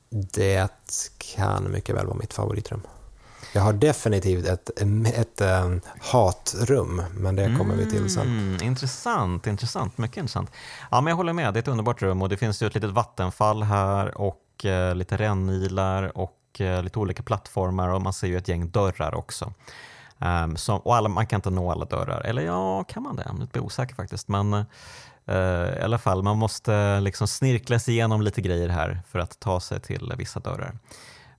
Det 0.09 0.71
kan 1.17 1.71
mycket 1.71 1.95
väl 1.95 2.05
vara 2.05 2.17
mitt 2.17 2.33
favoritrum. 2.33 2.81
Jag 3.55 3.61
har 3.61 3.73
definitivt 3.73 4.47
ett, 4.47 4.69
ett, 5.15 5.41
um, 5.41 5.81
hatrum, 5.99 7.01
men 7.13 7.35
det 7.35 7.55
kommer 7.57 7.75
vi 7.75 7.89
till 7.89 8.09
sen. 8.09 8.27
Mm, 8.27 8.63
intressant, 8.63 9.47
intressant, 9.47 9.97
mycket 9.97 10.17
intressant. 10.17 10.51
Ja, 10.91 11.01
men 11.01 11.11
jag 11.11 11.17
håller 11.17 11.33
med, 11.33 11.53
det 11.53 11.57
är 11.57 11.61
ett 11.61 11.67
underbart 11.67 12.01
rum 12.01 12.21
och 12.21 12.29
det 12.29 12.37
finns 12.37 12.61
ju 12.61 12.67
ett 12.67 12.75
litet 12.75 12.89
vattenfall 12.89 13.63
här 13.63 14.17
och 14.17 14.65
eh, 14.65 14.95
lite 14.95 15.17
rännilar 15.17 16.17
och 16.17 16.61
eh, 16.61 16.83
lite 16.83 16.99
olika 16.99 17.23
plattformar 17.23 17.89
och 17.89 18.01
man 18.01 18.13
ser 18.13 18.27
ju 18.27 18.37
ett 18.37 18.47
gäng 18.47 18.69
dörrar 18.69 19.15
också. 19.15 19.53
Ehm, 20.19 20.49
um, 20.49 20.57
som, 20.57 20.79
och 20.79 20.95
alla, 20.95 21.09
man 21.09 21.27
kan 21.27 21.37
inte 21.37 21.49
nå 21.49 21.71
alla 21.71 21.85
dörrar, 21.85 22.21
eller 22.21 22.41
ja, 22.41 22.83
kan 22.83 23.03
man 23.03 23.15
det? 23.15 23.23
Jag 23.25 23.47
blir 23.47 23.63
osäker 23.63 23.95
faktiskt. 23.95 24.27
Men 24.27 24.53
uh, 24.53 25.79
i 25.79 25.81
alla 25.83 25.97
fall, 25.97 26.23
man 26.23 26.37
måste 26.37 26.99
liksom 26.99 27.27
snirkla 27.27 27.79
sig 27.79 27.93
igenom 27.93 28.21
lite 28.21 28.41
grejer 28.41 28.69
här 28.69 29.01
för 29.07 29.19
att 29.19 29.39
ta 29.39 29.59
sig 29.59 29.79
till 29.79 30.13
vissa 30.17 30.39
dörrar. 30.39 30.77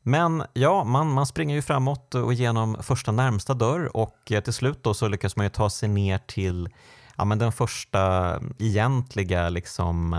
Men 0.08 0.44
ja, 0.52 0.84
man, 0.84 1.12
man 1.12 1.26
springer 1.26 1.54
ju 1.54 1.62
framåt 1.62 2.14
och 2.14 2.34
genom 2.34 2.82
första 2.82 3.12
närmsta 3.12 3.54
dörr 3.54 3.96
och 3.96 4.32
eh, 4.32 4.40
till 4.40 4.52
slut 4.52 4.78
då 4.82 4.94
så 4.94 5.08
lyckas 5.08 5.36
man 5.36 5.46
ju 5.46 5.50
ta 5.50 5.70
sig 5.70 5.88
ner 5.88 6.18
till 6.18 6.68
ja, 7.16 7.24
men 7.24 7.38
den 7.38 7.52
första 7.52 8.34
egentliga 8.58 9.48
liksom, 9.48 10.12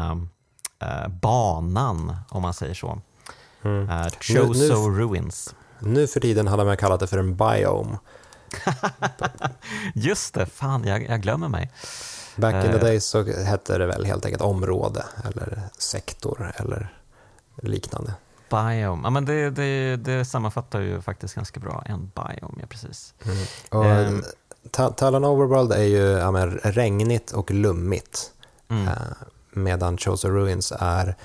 äh, 0.80 1.08
banan, 1.08 2.18
om 2.30 2.42
man 2.42 2.54
säger 2.54 2.74
så. 2.74 3.02
Mm. 3.62 3.90
Uh, 3.90 4.08
Choso 4.20 4.90
Ruins. 4.90 5.56
Nu 5.80 6.08
för 6.08 6.20
tiden 6.20 6.48
hade 6.48 6.66
man 6.66 6.78
kallat 6.78 7.00
det 7.00 7.08
för 7.08 7.18
en 7.18 7.36
biome. 7.36 7.98
Just 9.94 10.34
det, 10.34 10.46
fan 10.46 10.84
jag, 10.84 11.10
jag 11.10 11.22
glömmer 11.22 11.48
mig. 11.48 11.72
Back 12.36 12.66
in 12.66 12.72
the 12.72 12.78
eh. 12.78 12.84
days 12.84 13.06
så 13.06 13.24
hette 13.24 13.78
det 13.78 13.88
väl 13.88 14.06
helt 14.06 14.26
enkelt 14.26 14.42
område 14.42 15.06
eller 15.26 15.62
sektor 15.78 16.54
eller 16.58 16.94
liknande. 17.62 18.14
Biome, 18.50 19.02
ja 19.04 19.10
men 19.10 19.26
det, 19.26 19.50
det, 19.50 19.96
det 19.96 20.26
sammanfattar 20.26 20.82
ju 20.82 21.02
faktiskt 21.02 21.36
ganska 21.36 21.60
bra. 21.60 21.84
En 21.86 22.12
biome, 22.16 22.58
ja 22.60 22.68
precis. 22.70 23.14
Mm. 23.26 23.38
Och, 23.70 23.86
um, 23.86 24.24
Talon 24.96 25.26
Overworld 25.26 25.72
är 25.72 25.84
ju 25.84 26.04
ja, 26.04 26.32
men, 26.32 26.52
regnigt 26.52 27.32
och 27.32 27.52
lummigt. 27.52 28.32
Mm. 28.70 28.88
Uh, 28.88 28.94
medan 29.52 29.98
Chosen 29.98 30.32
Ruins 30.32 30.74
är 30.80 31.16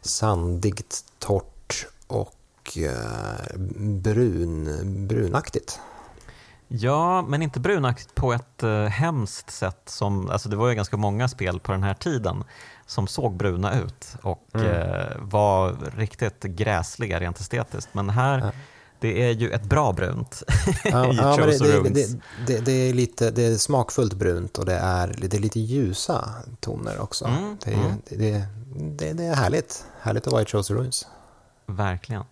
sandigt, 0.00 1.04
torrt 1.18 1.86
och 2.06 2.78
uh, 2.78 3.58
brun, 3.78 4.68
brunaktigt. 5.08 5.80
Ja, 6.68 7.22
men 7.22 7.42
inte 7.42 7.60
brunaktigt 7.60 8.14
på 8.14 8.32
ett 8.32 8.62
uh, 8.62 8.84
hemskt 8.84 9.50
sätt. 9.50 9.82
Som, 9.86 10.30
alltså 10.30 10.48
det 10.48 10.56
var 10.56 10.68
ju 10.68 10.74
ganska 10.74 10.96
många 10.96 11.28
spel 11.28 11.60
på 11.60 11.72
den 11.72 11.82
här 11.82 11.94
tiden 11.94 12.44
som 12.86 13.06
såg 13.06 13.36
bruna 13.36 13.80
ut 13.80 14.16
och 14.22 14.48
mm. 14.54 14.66
uh, 14.66 15.06
var 15.18 15.76
riktigt 15.96 16.42
gräsliga 16.42 17.20
rent 17.20 17.40
estetiskt. 17.40 17.94
Men 17.94 18.10
här, 18.10 18.38
ja. 18.38 18.52
det 19.00 19.22
är 19.22 19.30
ju 19.30 19.50
ett 19.50 19.64
bra 19.64 19.92
brunt 19.92 20.42
ja, 20.84 21.12
i 21.12 21.16
ja, 21.16 21.36
det, 21.36 21.90
det, 21.90 22.20
det, 22.46 22.58
det, 22.58 22.72
är 22.72 22.92
lite, 22.92 23.30
det 23.30 23.42
är 23.42 23.56
smakfullt 23.56 24.14
brunt 24.14 24.58
och 24.58 24.66
det 24.66 24.76
är, 24.76 25.14
det 25.18 25.34
är 25.36 25.40
lite 25.40 25.60
ljusa 25.60 26.30
toner 26.60 27.00
också. 27.00 27.24
Mm. 27.24 27.56
Det, 27.64 27.72
är, 27.72 27.76
mm. 27.76 27.92
det, 28.08 28.46
det, 28.76 29.12
det, 29.12 29.24
är 29.24 29.34
härligt. 29.34 29.84
Härligt 30.00 30.26
att 30.26 30.32
vara 30.32 30.42
i 30.42 30.46
Chosen 30.46 30.76
Ruins. 30.76 31.06
Verkligen. 31.66 32.24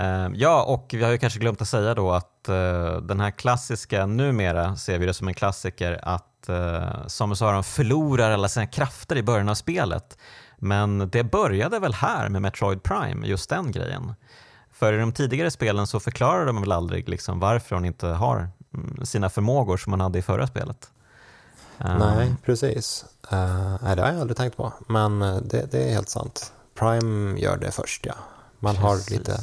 Uh, 0.00 0.30
ja, 0.34 0.62
och 0.62 0.90
vi 0.92 1.04
har 1.04 1.10
ju 1.10 1.18
kanske 1.18 1.38
glömt 1.38 1.62
att 1.62 1.68
säga 1.68 1.94
då 1.94 2.12
att 2.12 2.46
uh, 2.48 2.96
den 2.96 3.20
här 3.20 3.30
klassiska, 3.30 4.06
numera 4.06 4.76
ser 4.76 4.98
vi 4.98 5.06
det 5.06 5.14
som 5.14 5.28
en 5.28 5.34
klassiker, 5.34 6.00
att 6.02 6.46
uh, 6.48 7.06
Samus 7.06 7.42
Aran 7.42 7.64
förlorar 7.64 8.30
alla 8.30 8.48
sina 8.48 8.66
krafter 8.66 9.16
i 9.16 9.22
början 9.22 9.48
av 9.48 9.54
spelet. 9.54 10.18
Men 10.58 11.10
det 11.10 11.24
började 11.24 11.78
väl 11.78 11.94
här 11.94 12.28
med 12.28 12.42
Metroid 12.42 12.82
Prime, 12.82 13.26
just 13.26 13.50
den 13.50 13.72
grejen. 13.72 14.14
För 14.72 14.92
i 14.92 14.98
de 14.98 15.12
tidigare 15.12 15.50
spelen 15.50 15.86
så 15.86 16.00
förklarade 16.00 16.46
de 16.46 16.60
väl 16.60 16.72
aldrig 16.72 17.08
liksom 17.08 17.40
varför 17.40 17.74
hon 17.74 17.84
inte 17.84 18.06
har 18.06 18.48
mm, 18.74 19.06
sina 19.06 19.30
förmågor 19.30 19.76
som 19.76 19.90
man 19.90 20.00
hade 20.00 20.18
i 20.18 20.22
förra 20.22 20.46
spelet. 20.46 20.90
Nej, 21.78 22.34
precis. 22.44 23.04
Uh, 23.32 23.94
det 23.94 24.02
har 24.02 24.12
jag 24.12 24.20
aldrig 24.20 24.36
tänkt 24.36 24.56
på, 24.56 24.72
men 24.88 25.18
det, 25.20 25.70
det 25.70 25.88
är 25.88 25.92
helt 25.92 26.08
sant. 26.08 26.52
Prime 26.74 27.40
gör 27.40 27.56
det 27.56 27.70
först, 27.70 28.06
ja. 28.06 28.14
Man 28.58 28.74
Precis. 28.74 29.10
har 29.10 29.18
lite 29.18 29.40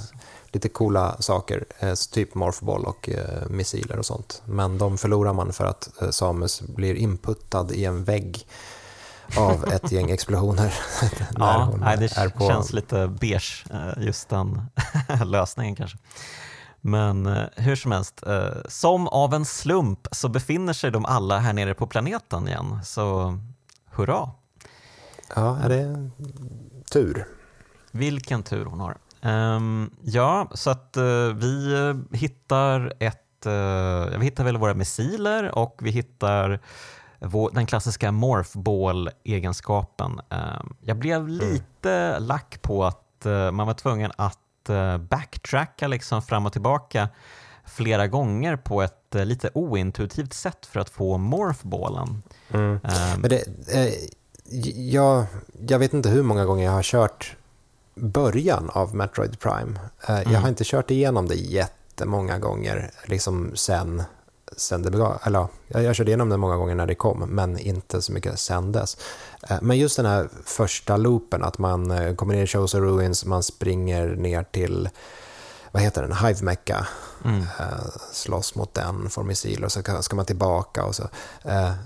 lite 0.56 0.70
coola 0.70 1.16
saker, 1.20 1.66
eh, 1.80 1.94
typ 2.12 2.36
morphball 2.36 2.86
och 2.86 3.10
eh, 3.10 3.50
missiler 3.50 4.00
och 4.00 4.06
sånt. 4.06 4.42
Men 4.46 4.78
de 4.78 4.98
förlorar 4.98 5.34
man 5.34 5.54
för 5.54 5.66
att 5.66 6.02
eh, 6.02 6.10
Samus 6.10 6.62
blir 6.62 6.96
inputtad 6.96 7.72
i 7.72 7.86
en 7.86 8.04
vägg 8.04 8.48
av 9.38 9.66
ett 9.74 9.92
gäng 9.92 10.12
explosioner. 10.12 10.74
ja, 11.38 11.74
nej, 11.78 11.98
det 11.98 12.18
är 12.18 12.30
på... 12.30 12.48
känns 12.48 12.74
lite 12.74 13.08
beige, 13.08 13.66
just 13.98 14.30
den 14.30 14.62
lösningen 15.26 15.76
kanske. 15.76 15.98
Men 16.82 17.26
hur 17.56 17.76
som 17.76 17.92
helst, 17.92 18.24
som 18.68 19.08
av 19.08 19.34
en 19.34 19.46
slump 19.46 20.08
så 20.12 20.30
befinner 20.30 20.74
sig 20.74 20.92
de 20.92 21.06
alla 21.06 21.40
här 21.40 21.54
nere 21.54 21.74
på 21.74 21.88
planeten 21.88 22.48
igen, 22.48 22.80
så 22.84 23.38
hurra! 23.92 24.30
Ja, 25.36 25.58
är 25.58 25.70
det 25.70 26.10
tur? 26.92 27.28
Vilken 27.92 28.44
tur 28.44 28.66
hon 28.66 28.80
har. 28.80 28.98
Um, 29.26 29.92
ja, 30.02 30.50
så 30.54 30.70
att 30.70 30.98
uh, 30.98 31.34
vi 31.34 31.76
uh, 31.76 31.96
hittar 32.12 32.94
ett, 33.00 33.46
uh, 33.46 34.18
vi 34.20 34.26
hittar 34.26 34.44
väl 34.44 34.58
våra 34.58 34.74
missiler 34.74 35.58
och 35.58 35.80
vi 35.82 35.92
hittar 35.92 36.60
vår, 37.20 37.52
den 37.54 37.66
klassiska 37.66 38.12
morphball-egenskapen. 38.12 40.22
Um, 40.30 40.76
jag 40.82 40.98
blev 40.98 41.22
mm. 41.22 41.32
lite 41.32 41.92
mm. 41.92 42.24
lack 42.24 42.62
på 42.62 42.86
att 42.86 43.02
man 43.52 43.68
var 43.68 43.74
tvungen 43.74 44.12
att 44.16 44.40
backtracka 45.10 45.88
liksom 45.88 46.22
fram 46.22 46.46
och 46.46 46.54
tillbaka 46.54 47.10
flera 47.66 48.08
gånger 48.08 48.56
på 48.56 48.82
ett 48.82 49.14
lite 49.14 49.50
ointuitivt 49.54 50.34
sätt 50.34 50.66
för 50.66 50.80
att 50.80 50.90
få 50.90 51.18
morphballen. 51.18 52.24
Mm. 52.50 52.72
Um, 52.72 52.80
Men 53.18 53.30
det, 53.30 53.44
jag, 54.76 55.26
jag 55.68 55.80
vet 55.80 55.94
inte 55.94 56.10
hur 56.10 56.24
många 56.24 56.46
gånger 56.46 56.66
jag 56.66 56.72
har 56.72 56.84
kört 56.84 57.36
början 57.96 58.70
av 58.70 58.96
Metroid 58.96 59.40
Prime. 59.40 59.80
Mm. 60.08 60.22
Jag 60.24 60.30
har 60.30 60.38
mm. 60.38 60.50
inte 60.50 60.64
kört 60.64 60.92
igenom 60.92 61.28
det 61.28 61.36
jättemånga 61.36 62.40
gånger 62.40 62.92
liksom 63.06 63.52
sen, 63.56 64.04
sen 64.58 64.82
det 64.82 64.92
begav, 64.92 65.20
eller 65.24 65.48
ja, 65.68 65.82
jag 65.82 65.96
körde 65.96 66.10
igenom 66.10 66.30
det 66.30 66.38
många 66.38 66.56
gånger 66.56 66.76
när 66.76 66.88
det 66.88 66.96
kom, 66.96 67.20
men 67.20 67.60
inte 67.60 68.02
så 68.02 68.14
mycket 68.14 68.40
sen 68.40 68.72
dess. 68.72 68.98
Eh, 69.50 69.58
men 69.62 69.78
just 69.78 69.98
den 69.98 70.06
här 70.06 70.30
första 70.46 70.98
loopen, 70.98 71.44
att 71.44 71.58
man 71.58 71.92
eh, 71.92 72.16
kommer 72.16 72.36
ner 72.36 72.44
i 72.44 72.48
Shows 72.48 72.76
Ruins, 72.76 73.26
man 73.26 73.44
springer 73.44 74.08
ner 74.08 74.44
till 74.44 74.90
vad 75.72 75.84
heter 75.84 76.02
den, 76.02 76.14
Hive 76.14 76.44
Mecca, 76.44 76.88
mm. 77.26 77.46
slåss 78.12 78.56
mot 78.56 78.74
den, 78.74 79.10
får 79.10 79.24
missiler 79.24 79.66
och 79.66 79.72
så 79.72 79.82
ska 80.02 80.16
man 80.16 80.26
tillbaka. 80.26 80.86
Och 80.86 80.96
så. 80.96 81.10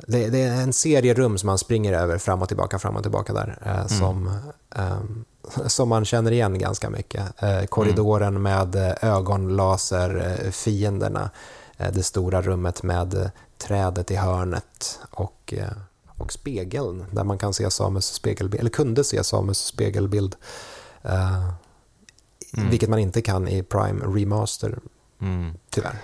det, 0.08 0.42
är 0.42 0.62
en 0.62 0.74
serie 0.74 1.14
rum 1.14 1.38
som 1.38 1.48
man 1.48 1.58
springer 1.58 1.94
över 1.94 2.18
fram 2.18 2.42
och 2.42 2.48
tillbaka, 2.48 2.80
fram 2.80 2.96
och 2.96 3.02
tillbaka 3.02 3.34
där, 3.34 3.58
mm. 3.62 3.90
som 3.90 4.40
um, 4.76 5.26
som 5.68 5.90
man 5.90 6.06
känner 6.06 6.32
igen 6.32 6.60
ganska 6.60 6.90
mycket. 6.90 7.44
Eh, 7.44 7.64
korridoren 7.64 8.36
mm. 8.36 8.42
med 8.42 8.76
eh, 8.76 8.94
ögonlaserfienderna, 9.02 11.30
eh, 11.78 11.92
det 11.92 12.04
stora 12.04 12.42
rummet 12.42 12.84
med 12.84 13.32
trädet 13.58 14.12
i 14.12 14.16
hörnet 14.16 15.00
och, 15.12 15.54
och 16.08 16.34
spegeln 16.34 17.06
där 17.12 17.24
man 17.24 17.38
kan 17.38 17.54
se 17.54 17.72
Samus 17.72 18.06
spegelbild, 18.06 18.60
eller 18.60 18.70
kunde 18.70 19.04
se 19.04 19.24
Samus 19.24 19.66
spegelbild. 19.66 20.36
Mm. 22.54 22.70
Vilket 22.70 22.90
man 22.90 23.00
inte 23.00 23.22
kan 23.22 23.48
i 23.48 23.64
Prime 23.64 24.06
Remaster, 24.06 24.80
mm. 25.22 25.54
tyvärr. 25.70 25.96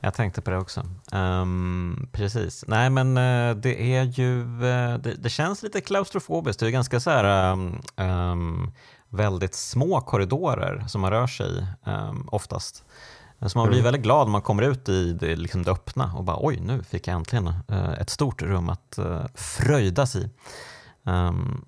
Jag 0.00 0.14
tänkte 0.14 0.40
på 0.40 0.50
det 0.50 0.56
också. 0.56 0.84
Um, 1.12 2.08
precis. 2.12 2.64
Nej 2.68 2.90
men 2.90 3.16
uh, 3.16 3.56
det 3.56 3.94
är 3.96 4.02
ju, 4.02 4.40
uh, 4.40 4.98
det, 4.98 5.14
det, 5.18 5.28
känns 5.30 5.62
lite 5.62 5.80
klaustrofobiskt. 5.80 6.60
Det 6.60 6.66
är 6.66 6.70
ganska 6.70 7.00
så 7.00 7.10
här 7.10 7.52
um, 7.52 7.80
um, 7.96 8.72
väldigt 9.08 9.54
små 9.54 10.00
korridorer 10.00 10.84
som 10.88 11.00
man 11.00 11.10
rör 11.10 11.26
sig 11.26 11.46
i 11.46 11.64
oftast. 12.26 12.84
Så 13.46 13.58
man 13.58 13.68
blir 13.68 13.78
mm. 13.78 13.84
väldigt 13.84 14.02
glad 14.02 14.26
när 14.26 14.32
man 14.32 14.42
kommer 14.42 14.62
ut 14.62 14.88
i 14.88 15.12
det, 15.12 15.36
liksom 15.36 15.62
det 15.62 15.70
öppna 15.70 16.14
och 16.16 16.24
bara 16.24 16.36
oj, 16.40 16.60
nu 16.60 16.82
fick 16.82 17.06
jag 17.06 17.14
äntligen 17.14 17.48
uh, 17.48 17.92
ett 18.00 18.10
stort 18.10 18.42
rum 18.42 18.68
att 18.68 18.98
fröjdas 19.34 20.16
i. 20.16 20.30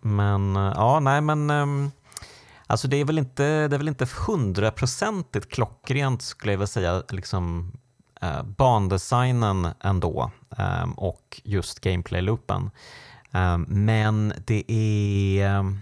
men 0.01 0.55
ja, 0.55 1.01
nej 1.01 1.21
men 1.21 1.93
Alltså 2.67 2.89
det 2.89 2.97
är 2.97 3.05
väl 3.05 3.19
inte, 3.19 3.69
det 3.69 3.77
är 3.77 3.79
väl 3.79 3.89
inte 3.89 4.07
hundraprocentigt 4.27 5.53
klockrent 5.53 6.23
skulle 6.23 6.53
jag 6.53 6.59
vilja 6.59 6.67
säga, 6.67 7.03
liksom 7.09 7.73
eh, 8.23 8.43
bandesignen 8.43 9.69
ändå 9.81 10.31
eh, 10.59 10.91
och 10.97 11.41
just 11.45 11.81
gameplay-loopen. 11.81 12.71
Eh, 13.33 13.59
men 13.67 14.33
det 14.47 14.73
är, 14.73 15.77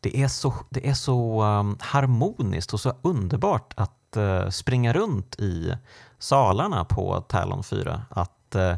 det 0.00 0.16
är 0.16 0.28
så, 0.28 0.54
det 0.70 0.88
är 0.88 0.94
så 0.94 1.42
ehm, 1.42 1.76
harmoniskt 1.80 2.72
och 2.72 2.80
så 2.80 2.94
underbart 3.02 3.72
att 3.76 4.16
eh, 4.16 4.48
springa 4.48 4.92
runt 4.92 5.40
i 5.40 5.76
salarna 6.18 6.84
på 6.84 7.20
Talon 7.20 7.64
4 7.64 8.02
att 8.10 8.54
eh, 8.54 8.76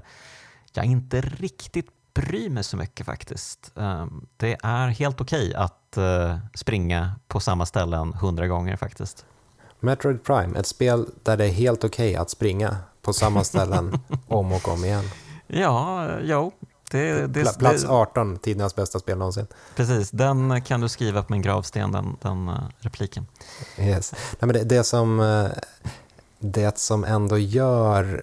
jag 0.73 0.85
inte 0.85 1.21
riktigt 1.21 1.89
bryr 2.15 2.51
mig 2.51 2.65
så 2.65 2.77
mycket 2.77 3.07
faktiskt. 3.07 3.73
Ehm, 3.77 4.27
det 4.37 4.57
är 4.63 4.89
helt 4.89 5.21
okej 5.21 5.49
okay 5.49 5.55
att 5.55 5.97
eh, 5.97 6.39
springa 6.55 7.13
på 7.29 7.41
samma 7.41 7.67
ställen 7.67 8.13
hundra 8.13 8.47
gånger 8.47 8.77
faktiskt. 8.77 9.27
Metroid 9.81 10.25
Prime, 10.25 10.59
ett 10.59 10.67
spel 10.67 11.07
där 11.23 11.37
det 11.37 11.45
är 11.45 11.53
helt 11.53 11.85
okej 11.85 12.11
okay 12.11 12.23
att 12.23 12.31
springa 12.31 12.77
på 13.09 13.13
samma 13.13 13.45
ställen 13.45 13.99
om 14.29 14.53
och 14.53 14.69
om 14.69 14.85
igen. 14.85 15.05
Ja, 15.47 16.09
jo. 16.23 16.53
Det, 16.91 17.27
det, 17.27 17.59
Plats 17.59 17.85
18, 17.85 18.39
tidernas 18.39 18.77
bästa 18.77 18.99
spel 18.99 19.19
någonsin. 19.19 19.47
Precis, 19.77 20.11
den 20.11 20.63
kan 20.63 20.81
du 20.81 20.89
skriva 20.89 21.23
på 21.23 21.33
min 21.33 21.43
gravsten, 21.43 21.93
den, 21.93 22.17
den 22.23 22.49
uh, 22.49 22.55
repliken. 22.79 23.27
Yes. 23.79 24.13
Nej, 24.13 24.47
men 24.47 24.49
det, 24.49 24.65
det, 24.65 24.85
som, 24.85 25.21
uh, 25.21 25.51
det 26.39 26.79
som 26.79 27.05
ändå 27.05 27.39
gör 27.39 28.23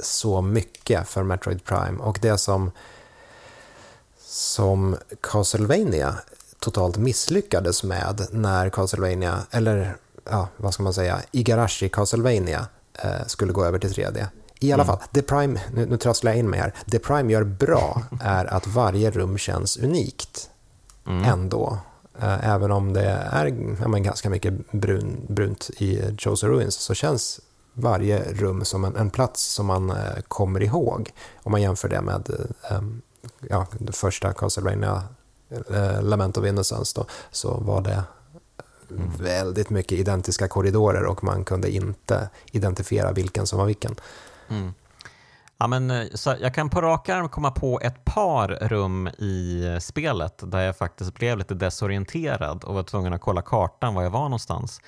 så 0.00 0.42
mycket 0.42 1.08
för 1.08 1.22
Metroid 1.22 1.64
Prime 1.64 1.98
och 1.98 2.18
det 2.22 2.38
som, 2.38 2.70
som 4.24 4.96
Castlevania 5.20 6.14
totalt 6.58 6.96
misslyckades 6.96 7.82
med 7.82 8.26
när 8.30 8.70
Castlevania, 8.70 9.38
eller 9.50 9.96
ja, 10.24 10.48
vad 10.56 10.74
ska 10.74 10.82
man 10.82 10.94
säga, 10.94 11.22
Igarashi 11.30 11.88
Castlevania 11.88 12.58
eh, 12.58 12.66
skulle 13.26 13.52
gå 13.52 13.64
över 13.64 13.78
till 13.78 13.90
3D. 13.90 14.26
I 14.62 14.72
alla 14.72 14.82
mm. 14.82 14.96
fall, 14.96 15.08
The 15.12 15.22
Prime, 15.22 15.60
nu, 15.74 15.86
nu 15.86 15.96
trasslar 15.96 16.30
jag 16.30 16.38
in 16.38 16.50
mig 16.50 16.60
här, 16.60 16.74
Det 16.86 16.98
Prime 16.98 17.32
gör 17.32 17.44
bra 17.44 18.02
är 18.20 18.44
att 18.44 18.66
varje 18.66 19.10
rum 19.10 19.38
känns 19.38 19.76
unikt 19.76 20.50
mm. 21.06 21.24
ändå. 21.24 21.78
Eh, 22.20 22.48
även 22.48 22.70
om 22.70 22.92
det 22.92 23.04
är 23.32 23.46
ja, 23.80 23.88
men 23.88 24.02
ganska 24.02 24.30
mycket 24.30 24.72
brun, 24.72 25.26
brunt 25.28 25.70
i 25.78 26.16
Chosen 26.18 26.48
Ruins 26.48 26.74
så 26.74 26.94
känns 26.94 27.40
varje 27.74 28.32
rum 28.32 28.64
som 28.64 28.84
en, 28.84 28.96
en 28.96 29.10
plats 29.10 29.42
som 29.42 29.66
man 29.66 29.90
eh, 29.90 30.20
kommer 30.28 30.62
ihåg. 30.62 31.10
Om 31.42 31.52
man 31.52 31.62
jämför 31.62 31.88
det 31.88 32.00
med 32.00 32.30
eh, 32.70 32.82
ja, 33.48 33.66
det 33.78 33.92
första 33.92 34.32
Castlevania, 34.32 35.02
eh, 35.70 36.02
Lament 36.02 36.38
of 36.38 36.46
Innocence, 36.46 36.92
då, 36.96 37.06
så 37.30 37.54
var 37.54 37.80
det. 37.80 38.02
Väldigt 39.18 39.70
mycket 39.70 39.98
identiska 39.98 40.48
korridorer 40.48 41.04
och 41.04 41.24
man 41.24 41.44
kunde 41.44 41.70
inte 41.70 42.28
identifiera 42.52 43.12
vilken 43.12 43.46
som 43.46 43.58
var 43.58 43.66
vilken. 43.66 43.94
Mm. 44.48 44.74
Ja, 45.58 45.66
men, 45.66 45.90
eh, 45.90 46.06
så 46.14 46.34
jag 46.40 46.54
kan 46.54 46.70
på 46.70 46.80
rak 46.80 47.08
arm 47.08 47.28
komma 47.28 47.50
på 47.50 47.80
ett 47.80 48.04
par 48.04 48.48
rum 48.48 49.08
i 49.18 49.64
eh, 49.66 49.78
spelet 49.78 50.42
där 50.46 50.60
jag 50.60 50.76
faktiskt 50.76 51.14
blev 51.14 51.38
lite 51.38 51.54
desorienterad 51.54 52.64
och 52.64 52.74
var 52.74 52.82
tvungen 52.82 53.12
att 53.12 53.20
kolla 53.20 53.42
kartan 53.42 53.94
var 53.94 54.02
jag 54.02 54.10
var 54.10 54.22
någonstans. 54.22 54.80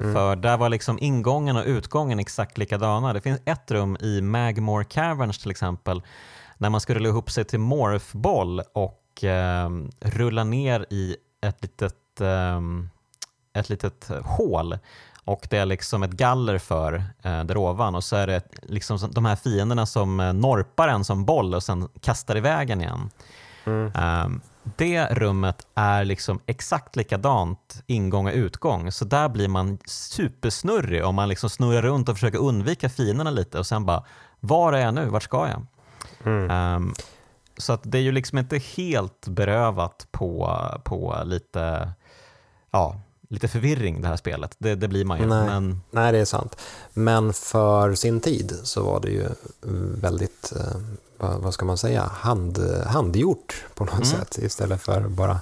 Mm. 0.00 0.14
För 0.14 0.36
där 0.36 0.56
var 0.56 0.68
liksom 0.68 0.98
ingången 1.00 1.56
och 1.56 1.64
utgången 1.66 2.18
exakt 2.18 2.58
likadana. 2.58 3.12
Det 3.12 3.20
finns 3.20 3.40
ett 3.44 3.70
rum 3.70 3.96
i 4.00 4.20
Magmore 4.20 4.84
Caverns 4.84 5.38
till 5.38 5.50
exempel 5.50 6.02
när 6.58 6.70
man 6.70 6.80
ska 6.80 6.94
rulla 6.94 7.08
ihop 7.08 7.30
sig 7.30 7.44
till 7.44 7.60
morphboll 7.60 8.62
och 8.72 9.24
eh, 9.24 9.70
rulla 10.00 10.44
ner 10.44 10.86
i 10.90 11.16
ett 11.40 11.62
litet, 11.62 12.20
eh, 12.20 12.60
ett 13.54 13.68
litet 13.68 14.10
hål 14.24 14.78
och 15.24 15.46
det 15.50 15.58
är 15.58 15.66
liksom 15.66 16.02
ett 16.02 16.10
galler 16.10 16.58
för 16.58 16.94
eh, 17.22 17.44
där 17.44 17.56
ovan 17.56 17.94
och 17.94 18.04
så 18.04 18.16
är 18.16 18.26
det 18.26 18.42
liksom 18.62 18.98
de 19.12 19.24
här 19.24 19.36
fienderna 19.36 19.86
som 19.86 20.20
eh, 20.20 20.32
norpar 20.32 20.88
en 20.88 21.04
som 21.04 21.24
boll 21.24 21.54
och 21.54 21.62
sen 21.62 21.88
kastar 22.00 22.36
iväg 22.36 22.70
en 22.70 22.80
igen. 22.80 23.10
Mm. 23.64 23.92
Um, 24.24 24.40
det 24.76 25.06
rummet 25.06 25.66
är 25.74 26.04
liksom 26.04 26.40
exakt 26.46 26.96
likadant 26.96 27.82
ingång 27.86 28.26
och 28.26 28.32
utgång, 28.32 28.92
så 28.92 29.04
där 29.04 29.28
blir 29.28 29.48
man 29.48 29.78
supersnurrig 29.86 31.04
om 31.04 31.14
man 31.14 31.28
liksom 31.28 31.50
snurrar 31.50 31.82
runt 31.82 32.08
och 32.08 32.14
försöker 32.16 32.38
undvika 32.38 32.88
fienderna 32.88 33.30
lite 33.30 33.58
och 33.58 33.66
sen 33.66 33.86
bara, 33.86 34.04
var 34.40 34.72
är 34.72 34.80
jag 34.80 34.94
nu, 34.94 35.08
vart 35.08 35.22
ska 35.22 35.48
jag? 35.48 35.66
Mm. 36.24 36.76
Um, 36.76 36.94
så 37.56 37.72
att 37.72 37.80
det 37.82 37.98
är 37.98 38.02
ju 38.02 38.12
liksom 38.12 38.38
inte 38.38 38.58
helt 38.58 39.28
berövat 39.28 40.06
på, 40.10 40.58
på 40.84 41.22
lite, 41.24 41.92
ja, 42.70 43.00
lite 43.34 43.48
förvirring 43.48 44.02
det 44.02 44.08
här 44.08 44.16
spelet. 44.16 44.56
Det, 44.58 44.74
det 44.74 44.88
blir 44.88 45.04
man 45.04 45.18
ju. 45.18 45.26
Nej, 45.26 45.46
men... 45.46 45.80
nej, 45.90 46.12
det 46.12 46.18
är 46.18 46.24
sant. 46.24 46.56
Men 46.92 47.32
för 47.32 47.94
sin 47.94 48.20
tid 48.20 48.58
så 48.62 48.82
var 48.82 49.00
det 49.00 49.10
ju 49.10 49.28
väldigt, 50.00 50.52
eh, 50.56 50.76
vad, 51.38 51.54
ska 51.54 51.64
man 51.64 51.78
säga, 51.78 52.02
hand, 52.02 52.58
handgjort 52.86 53.64
på 53.74 53.84
något 53.84 53.94
mm. 53.94 54.04
sätt 54.04 54.38
istället 54.38 54.82
för 54.82 55.00
bara 55.00 55.40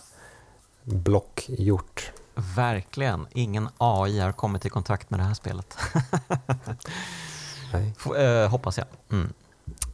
blockgjort. 0.85 2.13
Verkligen. 2.35 3.27
Ingen 3.33 3.69
AI 3.79 4.21
har 4.21 4.33
kommit 4.33 4.67
i 4.67 4.69
kontakt 4.69 5.11
med 5.11 5.21
det 5.21 5.25
här 5.25 5.35
spelet. 5.35 5.79
Äh, 8.17 8.49
hoppas 8.51 8.79
jag. 8.79 8.87
Mm. 9.11 9.33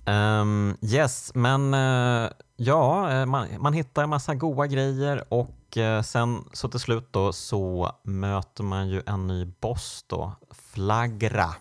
Um, 0.07 0.77
yes, 0.81 1.31
men 1.35 1.75
uh, 1.75 2.31
ja, 2.57 3.13
eh, 3.13 3.27
man, 3.27 3.49
man 3.59 3.73
hittar 3.73 4.03
en 4.03 4.09
massa 4.09 4.35
goda 4.35 4.67
grejer 4.67 5.25
och 5.29 5.51
och 5.69 5.77
eh, 5.77 6.03
sen 6.03 6.45
så 6.53 6.69
till 6.69 6.81
slut 6.81 7.09
då 7.11 7.33
så 7.33 7.93
möter 8.03 8.63
man 8.63 8.89
ju 8.89 9.03
en 9.07 9.27
ny 9.27 9.45
boss 9.61 10.05
då, 10.07 10.33
Flagra. 10.51 11.55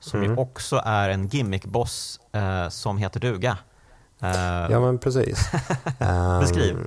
Som 0.00 0.20
mm. 0.20 0.30
ju 0.30 0.36
också 0.36 0.82
är 0.84 1.08
en 1.08 1.28
gimmick-boss 1.28 2.20
eh, 2.32 2.68
som 2.68 2.98
heter 2.98 3.20
duga. 3.20 3.58
Eh, 4.20 4.66
ja 4.70 4.80
men 4.80 4.98
precis. 4.98 5.50
Beskriv. 6.40 6.76
Um, 6.76 6.86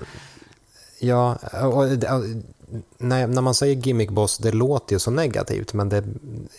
ja, 0.99 1.37
och, 1.63 1.77
och, 1.77 1.87
när, 2.97 3.27
när 3.27 3.41
man 3.41 3.53
säger 3.53 3.75
gimmick-boss, 3.75 4.37
det 4.37 4.51
låter 4.51 4.95
ju 4.95 4.99
så 4.99 5.11
negativt 5.11 5.73
men 5.73 5.89
det, 5.89 6.03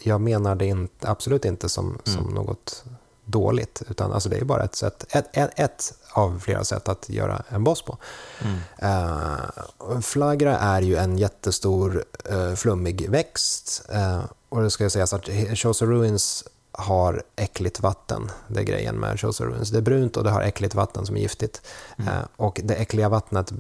jag 0.03 0.21
menar 0.21 0.55
det 0.55 0.67
inte, 0.67 1.09
absolut 1.09 1.45
inte 1.45 1.69
som, 1.69 1.87
mm. 1.87 2.01
som 2.05 2.35
något 2.35 2.85
dåligt. 3.31 3.83
Utan 3.89 4.13
alltså 4.13 4.29
det 4.29 4.37
är 4.39 4.45
bara 4.45 4.65
ett, 4.65 4.75
sätt, 4.75 5.05
ett, 5.09 5.29
ett, 5.33 5.51
ett 5.57 5.95
av 6.13 6.39
flera 6.39 6.65
sätt 6.65 6.89
att 6.89 7.09
göra 7.09 7.43
en 7.49 7.65
boss 7.65 7.83
på. 7.83 7.99
Mm. 8.43 8.59
Uh, 8.83 10.01
flagra 10.01 10.59
är 10.59 10.83
ju 10.83 10.97
en 10.97 11.19
jättestor 11.19 12.05
uh, 12.33 12.55
flummig 12.55 13.11
växt. 13.11 13.83
Uh, 13.95 14.25
och 14.49 14.63
det 14.63 14.71
ska 14.71 14.91
sägas 14.91 15.13
att 15.13 15.29
Chosa 15.55 15.85
Ruins 15.85 16.45
har 16.73 17.23
äckligt 17.37 17.81
vatten. 17.81 18.31
Det 18.49 18.61
är 18.61 18.65
grejen 18.65 18.97
med 18.97 19.21
Chosa 19.21 19.45
Ruins. 19.45 19.71
Det 19.71 19.79
är 19.79 19.83
brunt 19.83 20.17
och 20.17 20.25
det 20.25 20.31
har 20.31 20.43
äckligt 20.43 20.75
vatten 20.75 21.07
som 21.07 21.17
är 21.17 21.21
giftigt. 21.21 21.63
Mm. 21.99 22.15
och 22.37 22.61
det 22.65 22.75
äckliga 22.75 23.09
vattnet 23.09 23.53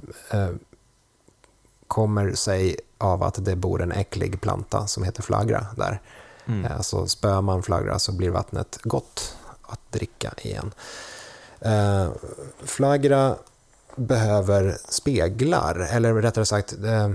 kommer 1.89 2.33
sig 2.33 2.77
av 2.99 3.23
att 3.23 3.45
det 3.45 3.57
bor 3.57 3.83
en 3.83 3.93
äcklig 3.93 4.41
planta 4.41 4.87
som 4.87 5.05
heter 5.05 5.23
flagra 5.23 5.66
där. 5.77 6.01
Mm. 6.47 6.83
Så 6.83 7.07
spöar 7.07 7.43
man 7.43 7.62
flagra 7.62 7.99
så 7.99 8.12
blir 8.12 8.31
vattnet 8.31 8.79
gott 8.83 9.37
att 9.73 9.93
dricka 9.93 10.35
igen. 10.43 10.73
Eh, 11.61 12.09
flagra 12.62 13.37
behöver 13.97 14.79
speglar, 14.89 15.89
eller 15.91 16.14
rättare 16.14 16.47
sagt, 16.47 16.73
eh, 16.85 17.11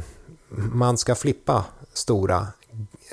man 0.49 0.97
ska 0.97 1.15
flippa 1.15 1.65
stora 1.93 2.47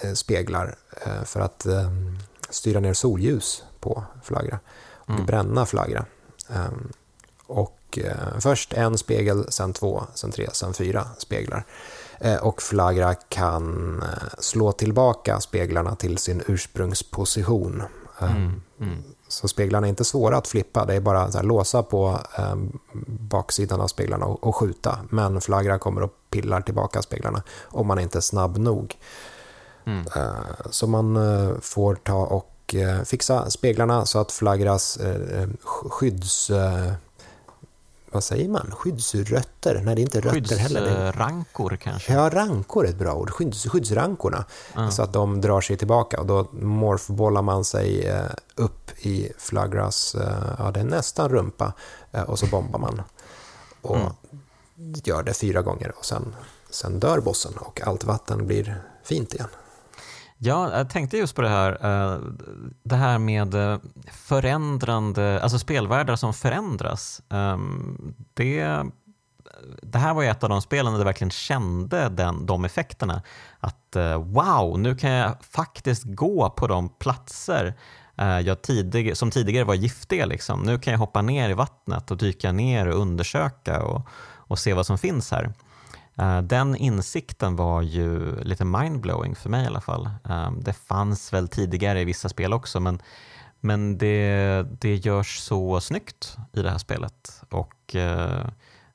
eh, 0.03 0.13
speglar 0.13 0.75
eh, 1.07 1.25
för 1.25 1.41
att 1.41 1.67
eh, 1.67 1.91
styra 2.51 2.81
ner 2.81 2.95
solljus 2.95 3.63
på 3.81 4.05
flagra 4.23 4.59
och 4.95 5.11
mm. 5.11 5.27
bränna 5.27 5.67
flagra. 5.67 6.05
Och 7.47 7.99
först 8.39 8.73
en 8.73 8.99
spegel, 8.99 9.47
sen 9.49 9.73
två, 9.73 10.05
sen 10.15 10.31
tre, 10.31 10.49
sen 10.53 10.75
fyra 10.75 11.07
speglar. 11.19 11.65
Och 12.41 12.63
flagra 12.63 13.15
kan 13.15 14.05
slå 14.39 14.73
tillbaka 14.73 15.41
speglarna 15.41 15.97
till 15.97 16.19
sin 16.19 16.43
ursprungsposition. 16.47 17.83
Mm. 18.21 18.63
Mm. 18.81 19.03
Så 19.33 19.49
speglarna 19.49 19.87
är 19.87 19.89
inte 19.89 20.05
svåra 20.05 20.37
att 20.37 20.49
flippa, 20.49 20.85
det 20.85 20.95
är 20.95 21.01
bara 21.01 21.23
att 21.23 21.45
låsa 21.45 21.83
på 21.83 22.19
eh, 22.39 22.57
baksidan 23.07 23.81
av 23.81 23.89
speglarna 23.89 24.27
och, 24.27 24.47
och, 24.47 24.57
skjuta. 24.57 24.99
Men 25.11 25.41
flagra 25.41 25.79
kommer 25.79 26.03
och 26.03 26.13
pillar 26.31 26.61
tillbaka 26.61 27.03
speglarna 27.03 27.43
om 27.63 27.87
man 27.87 27.99
inte 27.99 28.19
är 28.19 28.21
snabb 28.21 28.59
nog. 28.59 28.97
Mm. 29.85 30.07
Eh, 30.17 30.71
så 30.71 30.87
man 30.87 31.17
eh, 31.17 31.55
får 31.61 31.95
ta 31.95 32.27
och 32.27 32.75
eh, 32.75 33.03
fixa 33.03 33.51
speglarna 33.51 34.07
så 34.07 34.19
att 34.19 34.33
flagras 34.33 34.97
eh, 34.97 35.49
skydds 35.65 36.51
vad 38.13 38.25
säger 38.25 38.49
man, 38.49 38.71
skyddsrötter? 38.71 39.81
Nej, 39.85 39.95
det 39.95 40.01
är 40.01 40.03
inte 40.03 40.21
rötter 40.21 40.57
heller. 40.57 41.05
Skyddsrankor 41.05 41.77
kanske? 41.77 42.13
Ja, 42.13 42.31
rankor 42.31 42.85
är 42.87 42.91
ett 42.91 42.99
bra 42.99 43.15
ord. 43.15 43.31
Skydds, 43.31 43.67
skyddsrankorna. 43.67 44.45
Mm. 44.77 44.91
Så 44.91 45.03
att 45.03 45.13
de 45.13 45.41
drar 45.41 45.61
sig 45.61 45.77
tillbaka 45.77 46.21
och 46.21 46.27
då 46.27 46.49
morfbollar 46.53 47.43
man 47.43 47.65
sig 47.65 48.09
eh, 48.09 48.25
upp 48.55 48.91
i 49.07 49.33
Flagras, 49.39 50.15
eh, 50.15 50.55
ja 50.59 50.71
det 50.71 50.81
är 50.81 50.85
nästan 50.85 51.29
rumpa, 51.29 51.73
eh, 52.13 52.23
och 52.23 52.39
så 52.39 52.47
bombar 52.47 52.79
man. 52.79 53.03
Och 53.83 53.97
mm. 53.97 54.13
gör 55.05 55.23
det 55.23 55.35
fyra 55.35 55.63
gånger 55.63 55.93
och 55.99 56.05
sen, 56.05 56.35
sen 56.71 57.01
dör 57.01 57.21
bossen 57.21 57.53
och 57.57 57.81
allt 57.87 58.05
vatten 58.05 58.47
blir 58.47 58.83
fint 59.05 59.35
igen. 59.35 59.49
Ja, 60.45 60.77
jag 60.77 60.91
tänkte 60.91 61.17
just 61.17 61.35
på 61.35 61.43
det 61.43 61.49
här, 61.49 61.73
eh, 61.73 62.21
det 62.83 62.97
här 62.97 63.19
med 63.19 63.55
eh, 63.55 63.79
förändrande, 64.13 65.43
alltså 65.43 65.59
spelvärldar 65.59 66.17
som 66.17 66.35
förändras. 66.35 67.23
Ehm, 67.29 68.15
det, 68.35 68.83
det 69.83 69.99
här 69.99 70.15
var 70.15 70.23
ju 70.23 70.29
ett 70.29 70.43
av 70.43 70.49
de 70.49 70.63
spelen 70.63 70.93
där 70.93 71.01
jag 71.01 71.05
verkligen 71.05 71.31
kände 71.31 72.09
den, 72.09 72.47
de 72.47 72.65
effekterna. 72.65 73.23
Att 73.61 73.97
eh, 73.97 74.23
wow, 74.23 74.79
nu 74.79 74.97
kan 74.97 75.11
jag 75.11 75.37
faktiskt 75.51 76.05
gå 76.05 76.51
på 76.51 76.67
de 76.67 76.89
platser 76.89 77.75
jag 78.45 78.63
tidig, 78.63 79.17
som 79.17 79.31
tidigare 79.31 79.65
var 79.65 79.75
giftiga. 79.75 80.27
Liksom. 80.27 80.61
Nu 80.61 80.79
kan 80.79 80.93
jag 80.93 80.99
hoppa 80.99 81.23
ner 81.23 81.51
i 81.51 81.55
vattnet 81.55 82.11
och 82.11 82.17
dyka 82.17 82.53
ner 82.53 82.89
och 82.89 83.01
undersöka 83.01 83.83
och, 83.83 84.07
och 84.35 84.59
se 84.59 84.75
vad 84.75 84.87
som 84.87 84.99
finns 84.99 85.31
här. 85.31 85.53
Eh, 86.19 86.43
den 86.43 86.77
insikten 86.77 87.57
var 87.57 87.83
ju 87.83 88.41
lite 88.43 88.65
mindblowing 88.65 89.35
för 89.35 89.51
mig 89.51 89.65
i 89.65 89.67
alla 89.67 89.81
fall. 89.81 90.11
Eh, 90.29 90.51
det 90.53 90.73
fanns 90.73 91.33
väl 91.33 91.49
tidigare 91.49 92.01
i 92.01 92.05
vissa 92.05 92.29
spel 92.29 92.53
också 92.53 92.81
men, 92.81 93.03
men 93.61 93.99
det, 93.99 94.67
det 94.81 94.95
görs 94.97 95.39
så 95.39 95.81
snyggt 95.81 96.37
i 96.53 96.63
det 96.63 96.71
här 96.71 96.79
spelet. 96.79 97.43
Och 97.51 97.97
eh, 97.97 98.47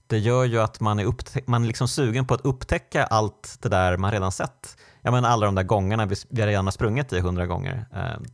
det 0.08 0.18
gör 0.18 0.44
ju 0.44 0.60
att 0.62 0.80
man 0.80 1.00
är, 1.00 1.50
man 1.50 1.64
är 1.64 1.68
liksom 1.68 1.88
sugen 1.88 2.28
på 2.28 2.34
att 2.34 2.46
upptäcka 2.46 3.06
allt 3.06 3.58
det 3.62 3.70
där 3.70 3.98
man 3.98 4.12
redan 4.12 4.32
sett. 4.32 4.78
Jag 5.02 5.12
menar 5.12 5.30
alla 5.30 5.46
de 5.46 5.56
där 5.56 5.64
gångerna 5.64 6.06
vi, 6.06 6.16
vi 6.30 6.46
redan 6.46 6.66
har 6.66 6.72
sprungit 6.72 7.14
i 7.14 7.20
hundra 7.20 7.46
gånger. 7.46 7.86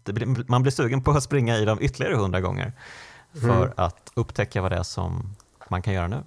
Blir, 0.03 0.49
man 0.49 0.61
blir 0.61 0.71
sugen 0.71 1.03
på 1.03 1.11
att 1.11 1.23
springa 1.23 1.57
i 1.57 1.65
dem 1.65 1.77
ytterligare 1.81 2.15
hundra 2.15 2.41
gånger 2.41 2.73
för 3.33 3.63
mm. 3.63 3.73
att 3.75 4.11
upptäcka 4.15 4.61
vad 4.61 4.71
det 4.71 4.77
är 4.77 4.83
som 4.83 5.35
man 5.69 5.81
kan 5.81 5.93
göra 5.93 6.07
nu. 6.07 6.23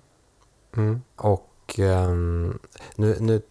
Mm. 0.76 1.02
Och 1.16 1.55
och 1.66 1.78
um, 1.78 2.58
nu, 2.94 3.16
nu, 3.20 3.42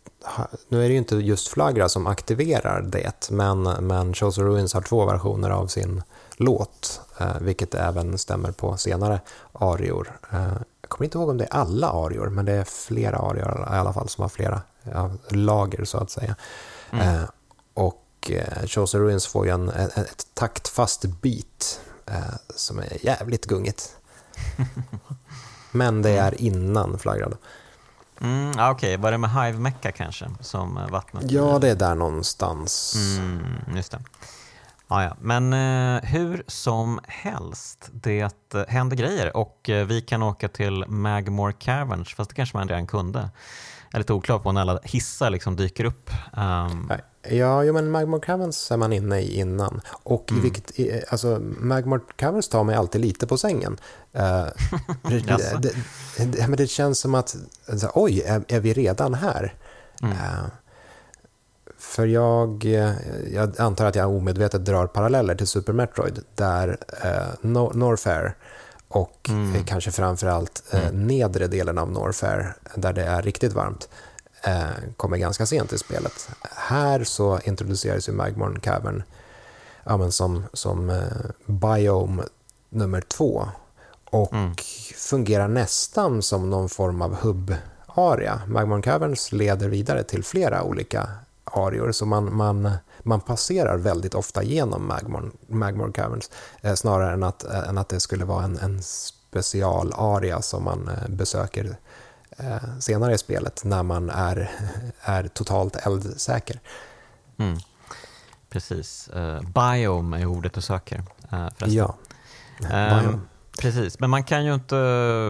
nu 0.69 0.83
är 0.83 0.87
det 0.87 0.91
ju 0.93 0.97
inte 0.97 1.15
just 1.15 1.47
Flagra 1.47 1.89
som 1.89 2.07
aktiverar 2.07 2.81
det, 2.81 3.29
men, 3.31 3.63
men 3.63 4.13
Shows 4.13 4.37
Ruins 4.37 4.73
har 4.73 4.81
två 4.81 5.05
versioner 5.05 5.49
av 5.49 5.67
sin 5.67 6.03
låt, 6.37 7.01
uh, 7.21 7.39
vilket 7.41 7.75
även 7.75 8.17
stämmer 8.17 8.51
på 8.51 8.77
senare 8.77 9.19
arior. 9.53 10.19
Uh, 10.33 10.57
jag 10.81 10.89
kommer 10.89 11.05
inte 11.05 11.17
ihåg 11.17 11.29
om 11.29 11.37
det 11.37 11.43
är 11.43 11.53
alla 11.53 11.89
arior, 11.89 12.29
men 12.29 12.45
det 12.45 12.53
är 12.53 12.63
flera 12.63 13.17
arior 13.17 13.67
i 13.73 13.75
alla 13.75 13.93
fall 13.93 14.09
som 14.09 14.21
har 14.21 14.29
flera 14.29 14.61
ja, 14.83 15.11
lager 15.29 15.85
så 15.85 15.97
att 15.97 16.09
säga. 16.09 16.35
Mm. 16.91 17.07
Eh, 17.07 17.23
och 17.73 18.31
eh, 18.31 18.67
Chosen 18.67 19.01
Ruins 19.01 19.27
får 19.27 19.45
ju 19.45 19.51
en, 19.51 19.69
ett, 19.69 19.97
ett 19.97 20.27
taktfast 20.33 21.05
beat 21.05 21.81
som 22.55 22.79
är 22.79 23.05
jävligt 23.05 23.45
gungigt. 23.45 23.95
men 25.71 26.01
det 26.01 26.09
är 26.09 26.41
innan 26.41 26.99
Flagrad. 26.99 27.37
Mm, 28.25 28.49
Okej, 28.49 28.71
okay. 28.71 28.97
var 28.97 29.11
det 29.11 29.17
med 29.17 29.29
Hive 29.29 29.59
Mecca 29.59 29.91
kanske? 29.91 30.25
Som 30.39 30.77
eh, 30.77 30.87
vattnet? 30.87 31.31
Ja, 31.31 31.59
det 31.59 31.69
är 31.69 31.75
där 31.75 31.95
någonstans. 31.95 32.95
Mm, 33.17 33.75
just 33.75 33.91
det. 33.91 33.99
Ja, 34.87 35.03
ja. 35.03 35.15
Men 35.19 35.53
eh, 35.53 36.03
hur 36.03 36.43
som 36.47 36.99
helst, 37.07 37.89
det 37.91 38.53
eh, 38.53 38.61
händer 38.67 38.97
grejer 38.97 39.37
och 39.37 39.69
eh, 39.69 39.85
vi 39.85 40.01
kan 40.01 40.23
åka 40.23 40.47
till 40.47 40.85
Magmore 40.87 41.53
Caverns, 41.53 42.13
fast 42.13 42.29
det 42.29 42.35
kanske 42.35 42.57
man 42.57 42.67
redan 42.67 42.87
kunde. 42.87 43.29
Är 43.95 43.99
lite 43.99 44.13
oklar 44.13 44.39
på 44.39 44.51
när 44.51 44.61
alla 44.61 44.79
hissar 44.83 45.29
liksom 45.29 45.55
dyker 45.55 45.85
upp. 45.85 46.09
Um... 46.37 46.91
Ja, 47.29 47.63
jo, 47.63 47.73
men 47.73 47.91
Magmore 47.91 48.21
Caverns 48.21 48.71
är 48.71 48.77
man 48.77 48.93
inne 48.93 49.19
i 49.19 49.39
innan. 49.39 49.81
Och 49.87 50.31
mm. 50.31 50.43
vilket, 50.43 50.71
alltså, 51.11 51.39
Magmore 51.41 52.01
Caverns 52.15 52.49
tar 52.49 52.63
mig 52.63 52.75
alltid 52.75 53.01
lite 53.01 53.27
på 53.27 53.37
sängen. 53.37 53.77
Uh, 54.15 54.47
det, 55.09 55.19
det, 55.61 55.75
det, 56.25 56.47
men 56.47 56.57
det 56.57 56.67
känns 56.67 56.99
som 56.99 57.15
att, 57.15 57.35
alltså, 57.69 57.91
oj, 57.93 58.21
är, 58.21 58.43
är, 58.47 58.59
vi 58.59 58.73
redan 58.73 59.13
här? 59.13 59.53
Mm. 60.01 60.13
Uh, 60.13 60.45
för 61.77 62.05
jag, 62.05 62.65
eh, 62.65 62.93
jag 63.33 63.59
antar 63.59 63.85
att 63.85 63.95
jag 63.95 64.09
omedvetet 64.09 64.65
drar 64.65 64.87
paralleller 64.87 65.35
till 65.35 65.47
Super 65.47 65.73
Metroid 65.73 66.19
där 66.35 66.77
eh, 67.03 67.49
Norfair 67.73 68.35
och 68.95 69.29
mm. 69.29 69.55
eh, 69.55 69.63
kanske 69.65 69.91
framförallt 69.91 70.63
eh, 70.71 70.87
mm. 70.87 71.07
nedre 71.07 71.47
delen 71.47 71.77
av 71.77 71.91
Norfair 71.91 72.53
där 72.75 72.93
det 72.93 73.03
är 73.03 73.21
riktigt 73.21 73.53
varmt 73.53 73.89
eh, 74.43 74.69
kommer 74.97 75.17
ganska 75.17 75.45
sent 75.45 75.73
i 75.73 75.77
spelet. 75.77 76.29
Här 76.51 77.03
så 77.03 77.39
introduceras 77.43 78.09
ju 78.09 78.13
Magmorn 78.13 78.59
Cavern 78.59 79.03
ja, 79.83 80.11
som, 80.11 80.43
som 80.53 80.89
eh, 80.89 81.05
biome 81.45 82.23
nummer 82.69 83.01
två 83.01 83.47
och 84.09 84.33
mm. 84.33 84.55
fungerar 84.95 85.47
nästan 85.47 86.21
som 86.21 86.49
någon 86.49 86.69
form 86.69 87.01
av 87.01 87.15
hubb-area. 87.15 88.41
Magmorn 88.47 88.81
Caverns 88.81 89.31
leder 89.31 89.69
vidare 89.69 90.03
till 90.03 90.23
flera 90.23 90.63
olika 90.63 91.09
arior, 91.43 91.91
så 91.91 92.05
man, 92.05 92.35
man, 92.35 92.71
man 93.05 93.21
passerar 93.21 93.77
väldigt 93.77 94.15
ofta 94.15 94.43
genom 94.43 94.87
Magmore, 94.87 95.31
Magmore 95.47 95.91
Caverns 95.91 96.31
eh, 96.61 96.73
snarare 96.73 97.13
än 97.13 97.23
att, 97.23 97.43
eh, 97.43 97.69
än 97.69 97.77
att 97.77 97.89
det 97.89 97.99
skulle 97.99 98.25
vara 98.25 98.43
en, 98.43 98.57
en 98.57 98.81
specialaria 98.83 100.41
som 100.41 100.63
man 100.63 100.87
eh, 100.87 101.09
besöker 101.09 101.77
senare 102.79 103.13
i 103.13 103.17
spelet 103.17 103.63
när 103.63 103.83
man 103.83 104.09
är, 104.09 104.51
är 105.01 105.27
totalt 105.27 105.75
eldsäker. 105.75 106.59
Mm. 107.37 107.57
Precis. 108.49 109.09
Uh, 109.15 109.41
biome 109.41 110.21
är 110.21 110.25
ordet 110.25 110.53
du 110.53 110.61
söker 110.61 111.03
uh. 111.33 111.47
Ja. 111.65 111.95
Uh, 112.61 113.17
precis, 113.59 113.99
men 113.99 114.09
man 114.09 114.23
kan 114.23 114.45
ju 114.45 114.53
inte 114.53 114.75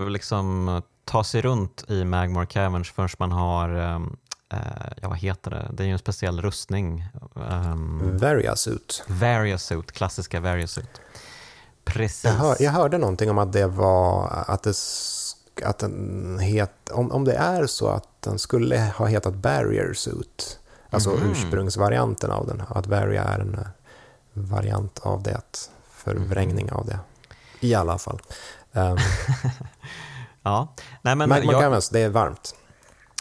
liksom 0.09 0.81
ta 1.05 1.23
sig 1.23 1.41
runt 1.41 1.89
i 1.89 2.05
Magmore 2.05 2.45
Caverns 2.45 2.91
förrän 2.91 3.09
man 3.19 3.31
har 3.31 3.69
um, 3.69 4.17
ja, 5.01 5.09
vad 5.09 5.17
heter 5.17 5.51
det? 5.51 5.69
Det 5.73 5.83
är 5.83 5.87
ju 5.87 5.93
en 5.93 5.99
speciell 5.99 6.41
rustning. 6.41 7.05
Um, 7.33 8.17
Variasuit. 8.17 9.03
Variasuit, 9.07 9.91
klassiska 9.91 10.39
Variasuit. 10.39 11.01
Precis. 11.85 12.23
Jag, 12.23 12.31
hör, 12.31 12.55
jag, 12.59 12.71
hörde 12.71 12.97
någonting 12.97 13.29
om 13.29 13.37
att 13.37 13.53
det 13.53 13.67
var 13.67 14.27
att 14.47 14.63
det 14.63 14.73
att 15.63 15.79
den 15.79 16.39
het, 16.39 16.89
om, 16.91 17.11
om 17.11 17.23
det 17.23 17.33
är 17.33 17.65
så 17.65 17.87
att 17.87 18.07
den 18.19 18.39
skulle 18.39 18.77
ha 18.97 19.05
hetat 19.05 19.33
Barrier 19.33 19.93
Suit, 19.93 20.59
alltså 20.89 21.11
mm. 21.11 21.31
ursprungsvarianten 21.31 22.31
av 22.31 22.47
den, 22.47 22.63
att 22.67 22.87
Varia 22.87 23.23
är 23.23 23.39
en 23.39 23.55
eh, 23.55 23.67
variant 24.33 24.99
av 24.99 25.23
det, 25.23 25.69
förvrängning 25.91 26.67
mm. 26.67 26.75
av 26.75 26.85
det. 26.85 26.99
I 27.59 27.75
alla 27.75 27.97
fall. 27.97 28.21
Um, 28.71 28.97
ja. 30.43 30.67
Nej, 31.01 31.15
men 31.15 31.29
Magma 31.29 31.51
jag... 31.51 31.81
det 31.91 31.99
är 31.99 32.09
varmt. 32.09 32.55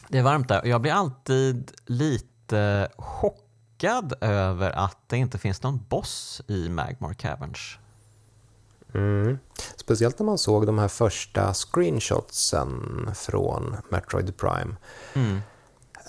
Det 0.09 0.19
är 0.19 0.23
varmt 0.23 0.49
där 0.49 0.61
och 0.61 0.69
jag 0.69 0.81
blir 0.81 0.93
alltid 0.93 1.73
lite 1.87 2.89
chockad 2.97 4.15
över 4.21 4.71
att 4.71 4.99
det 5.07 5.17
inte 5.17 5.39
finns 5.39 5.63
någon 5.63 5.85
boss 5.89 6.43
i 6.47 6.69
Magmore 6.69 7.15
Caverns. 7.15 7.79
Mm. 8.95 9.39
Speciellt 9.77 10.19
när 10.19 10.27
man 10.27 10.39
såg 10.39 10.67
de 10.67 10.79
här 10.79 10.89
första 10.89 11.55
screenshotsen 11.55 13.11
från 13.15 13.77
Metroid 13.91 14.37
Prime. 14.37 14.77
Mm. 15.15 15.41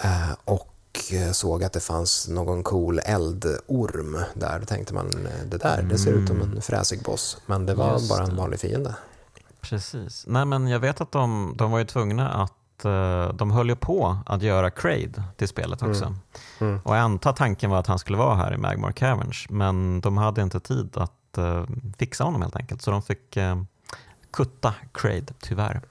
Eh, 0.03 0.35
och 0.45 0.71
såg 1.31 1.63
att 1.63 1.73
det 1.73 1.79
fanns 1.79 2.27
någon 2.27 2.63
cool 2.63 2.99
eldorm 2.99 4.19
där. 4.33 4.59
Då 4.59 4.65
tänkte 4.65 4.93
man, 4.93 5.07
eh, 5.07 5.45
det 5.45 5.57
där, 5.57 5.81
det 5.81 5.97
ser 5.97 6.11
ut 6.11 6.27
som 6.27 6.41
en 6.41 6.47
mm. 6.47 6.61
fräsig 6.61 7.03
boss. 7.03 7.37
Men 7.45 7.65
det 7.65 7.73
var 7.73 7.93
Just 7.93 8.09
bara 8.09 8.23
en 8.23 8.35
vanlig 8.35 8.59
fiende. 8.59 8.95
Precis. 9.61 10.23
Nej, 10.27 10.45
men 10.45 10.67
jag 10.67 10.79
vet 10.79 11.01
att 11.01 11.11
de, 11.11 11.53
de 11.57 11.71
var 11.71 11.79
ju 11.79 11.85
tvungna 11.85 12.29
att 12.29 12.53
Eh, 12.84 13.34
de 13.34 13.51
höll 13.51 13.69
ju 13.69 13.76
på 13.76 14.17
att 14.26 14.41
göra 14.41 14.69
Crade 14.69 15.23
till 15.38 15.47
spelet 15.47 15.84
också. 15.84 16.05
Mm. 16.05 16.19
Mm. 16.59 16.80
Och 16.84 16.95
jag 16.95 17.01
antar 17.01 17.34
tanken 17.34 17.69
var 17.69 17.80
att 17.80 17.88
han 17.88 17.99
skulle 17.99 18.17
vara 18.17 18.36
här 18.36 18.53
i 18.53 18.57
Magmore 18.57 18.93
Caverns, 18.93 19.45
men 19.49 20.01
de 20.01 20.17
hade 20.17 20.41
inte 20.41 20.59
tid 20.59 20.97
att 20.97 21.38
uh, 21.38 21.65
fixa 21.97 22.23
honom 22.23 22.41
helt 22.41 22.55
enkelt, 22.55 22.82
så 22.82 22.91
de 22.91 23.01
fick 23.01 23.38
uh, 23.38 23.63
kutta 24.32 24.73
Crade, 24.93 25.34
tyvärr. 25.41 25.82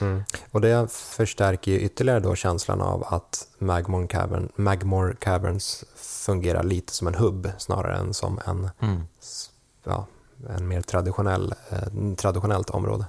Mm. 0.00 0.22
Och 0.50 0.60
det 0.60 0.92
förstärker 0.92 1.72
ju 1.72 1.80
ytterligare 1.80 2.20
då 2.20 2.34
känslan 2.34 2.80
av 2.80 3.04
att 3.06 3.48
Magmore, 3.58 4.06
Cavern, 4.06 4.48
Magmore 4.56 5.16
Caverns 5.16 5.84
fungerar 5.96 6.62
lite 6.62 6.92
som 6.92 7.08
en 7.08 7.14
hubb 7.14 7.52
snarare 7.58 7.96
än 7.96 8.14
som 8.14 8.40
en, 8.46 8.70
mm. 8.80 9.02
ja, 9.84 10.06
en 10.48 10.68
mer 10.68 10.82
traditionell, 10.82 11.54
eh, 11.70 12.14
traditionellt 12.16 12.70
område. 12.70 13.06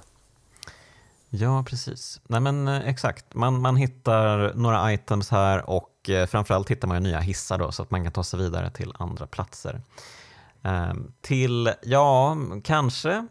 Ja, 1.34 1.62
precis. 1.62 2.20
Nej, 2.26 2.40
men 2.40 2.68
eh, 2.68 2.88
exakt. 2.88 3.34
Man, 3.34 3.60
man 3.60 3.76
hittar 3.76 4.54
några 4.54 4.92
items 4.92 5.30
här 5.30 5.70
och 5.70 6.10
eh, 6.10 6.26
framförallt 6.26 6.70
hittar 6.70 6.88
man 6.88 7.02
nya 7.02 7.20
hissar 7.20 7.58
då, 7.58 7.72
så 7.72 7.82
att 7.82 7.90
man 7.90 8.02
kan 8.02 8.12
ta 8.12 8.24
sig 8.24 8.38
vidare 8.38 8.70
till 8.70 8.92
andra 8.98 9.26
platser. 9.26 9.82
Eh, 10.62 10.92
till, 11.20 11.72
ja, 11.82 12.36
kanske 12.64 13.26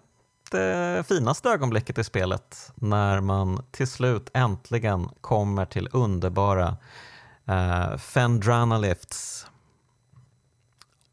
det 0.51 1.03
finaste 1.07 1.49
ögonblicket 1.49 1.97
i 1.97 2.03
spelet 2.03 2.71
när 2.75 3.21
man 3.21 3.63
till 3.71 3.87
slut 3.87 4.29
äntligen 4.33 5.09
kommer 5.21 5.65
till 5.65 5.89
underbara 5.91 6.77
eh, 7.45 7.97
Fendrana 7.97 8.77
Lifts 8.77 9.47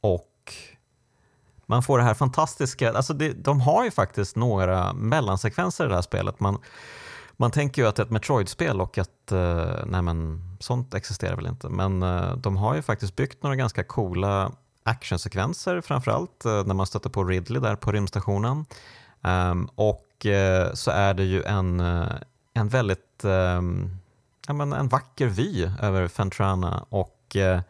och 0.00 0.54
man 1.70 1.82
får 1.82 1.98
det 1.98 2.04
här 2.04 2.14
fantastiska, 2.14 2.92
alltså 2.92 3.14
det, 3.14 3.32
de 3.32 3.60
har 3.60 3.84
ju 3.84 3.90
faktiskt 3.90 4.36
några 4.36 4.92
mellansekvenser 4.92 5.84
i 5.84 5.88
det 5.88 5.94
här 5.94 6.02
spelet. 6.02 6.40
Man, 6.40 6.58
man 7.36 7.50
tänker 7.50 7.82
ju 7.82 7.88
att 7.88 7.96
det 7.96 8.02
är 8.02 8.04
ett 8.04 8.10
Metroid-spel 8.10 8.80
och 8.80 8.98
att 8.98 9.32
eh, 9.32 9.86
nej 9.86 10.02
men, 10.02 10.40
sånt 10.60 10.94
existerar 10.94 11.36
väl 11.36 11.46
inte. 11.46 11.68
Men 11.68 12.02
eh, 12.02 12.36
de 12.36 12.56
har 12.56 12.74
ju 12.74 12.82
faktiskt 12.82 13.16
byggt 13.16 13.42
några 13.42 13.56
ganska 13.56 13.84
coola 13.84 14.52
actionsekvenser 14.82 15.80
framförallt 15.80 16.44
eh, 16.44 16.64
när 16.64 16.74
man 16.74 16.86
stöter 16.86 17.10
på 17.10 17.24
Ridley 17.24 17.62
där 17.62 17.76
på 17.76 17.92
rymdstationen. 17.92 18.64
Um, 19.22 19.68
och 19.74 20.26
eh, 20.26 20.72
så 20.74 20.90
är 20.90 21.14
det 21.14 21.24
ju 21.24 21.42
en, 21.42 21.80
eh, 21.80 22.12
en 22.54 22.68
väldigt 22.68 23.24
um, 23.24 23.96
ja, 24.46 24.52
men 24.52 24.72
en 24.72 24.88
vacker 24.88 25.26
vy 25.26 25.70
över 25.80 26.08
Fentrana 26.08 26.84
och 26.88 27.36
eh, 27.36 27.60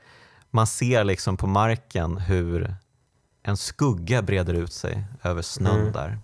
man 0.51 0.67
ser 0.67 1.05
liksom 1.05 1.37
på 1.37 1.47
marken 1.47 2.17
hur 2.17 2.75
en 3.43 3.57
skugga 3.57 4.22
breder 4.22 4.55
ut 4.55 4.72
sig 4.72 5.05
över 5.22 5.43
snön 5.43 5.80
mm. 5.80 5.93
där. 5.93 6.18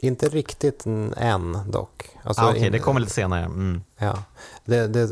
Inte 0.00 0.28
riktigt 0.28 0.86
än 1.16 1.58
dock. 1.70 2.10
Alltså, 2.22 2.42
ah, 2.42 2.48
Okej, 2.48 2.58
okay, 2.58 2.70
det 2.70 2.78
kommer 2.78 3.00
lite 3.00 3.12
senare. 3.12 3.44
Mm. 3.44 3.82
Ja. 3.96 4.22
Det, 4.64 4.86
det, 4.86 5.08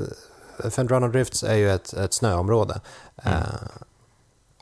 Fendrano 0.70 1.09
Drifts 1.09 1.42
är 1.42 1.55
ju 1.55 1.70
ett, 1.70 1.92
ett 1.92 2.12
snöområde. 2.12 2.80
Mm. 3.16 3.38
Uh, 3.38 3.44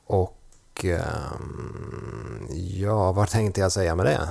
och 0.07 0.84
um, 0.84 2.49
ja, 2.53 3.12
vad 3.12 3.28
tänkte 3.28 3.61
jag 3.61 3.72
säga 3.72 3.95
med 3.95 4.07
det? 4.07 4.28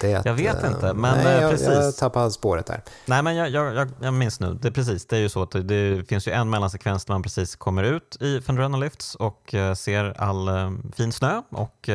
Det, 0.00 0.22
jag 0.24 0.34
vet 0.34 0.64
inte, 0.64 0.88
eh, 0.88 0.94
men 0.94 1.24
nej, 1.24 1.40
jag, 1.40 1.50
precis. 1.50 1.68
jag 1.68 1.96
tappade 1.96 2.30
spåret 2.30 2.66
där. 2.66 2.82
Nej, 3.06 3.22
men 3.22 3.36
jag, 3.36 3.50
jag, 3.50 3.90
jag, 4.00 4.14
minns 4.14 4.40
nu. 4.40 4.58
Det 4.62 4.68
är 4.68 4.72
precis, 4.72 5.06
det 5.06 5.16
är 5.16 5.20
ju 5.20 5.28
så 5.28 5.42
att 5.42 5.50
det 5.50 6.08
finns 6.08 6.28
ju 6.28 6.32
en 6.32 6.50
mellansekvens 6.50 7.04
där 7.04 7.14
man 7.14 7.22
precis 7.22 7.56
kommer 7.56 7.82
ut 7.82 8.16
i 8.20 8.40
Fendrana 8.40 8.78
Lifts 8.78 9.14
och 9.14 9.54
uh, 9.54 9.74
ser 9.74 10.20
all 10.20 10.48
fin 10.96 11.12
snö 11.12 11.42
och 11.50 11.88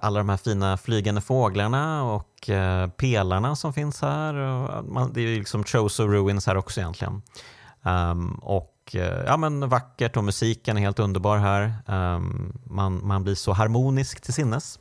alla 0.00 0.18
de 0.18 0.28
här 0.28 0.36
fina 0.36 0.76
flygande 0.76 1.20
fåglarna 1.20 2.04
och 2.04 2.50
pelarna 2.96 3.56
som 3.56 3.72
finns 3.72 4.02
här. 4.02 4.32
Det 5.12 5.20
är 5.20 5.24
ju 5.24 5.38
liksom 5.38 5.64
Choso 5.64 6.02
Ruins 6.02 6.46
här 6.46 6.56
också 6.56 6.80
egentligen. 6.80 7.22
Um, 7.82 8.34
och 8.34 8.96
ja, 9.26 9.36
men 9.36 9.68
vackert 9.68 10.16
och 10.16 10.24
musiken 10.24 10.76
är 10.76 10.80
helt 10.80 10.98
underbar 10.98 11.38
här. 11.38 11.74
Um, 11.86 12.58
man, 12.64 13.06
man 13.06 13.24
blir 13.24 13.34
så 13.34 13.52
harmonisk 13.52 14.20
till 14.20 14.34
sinnes. 14.34 14.78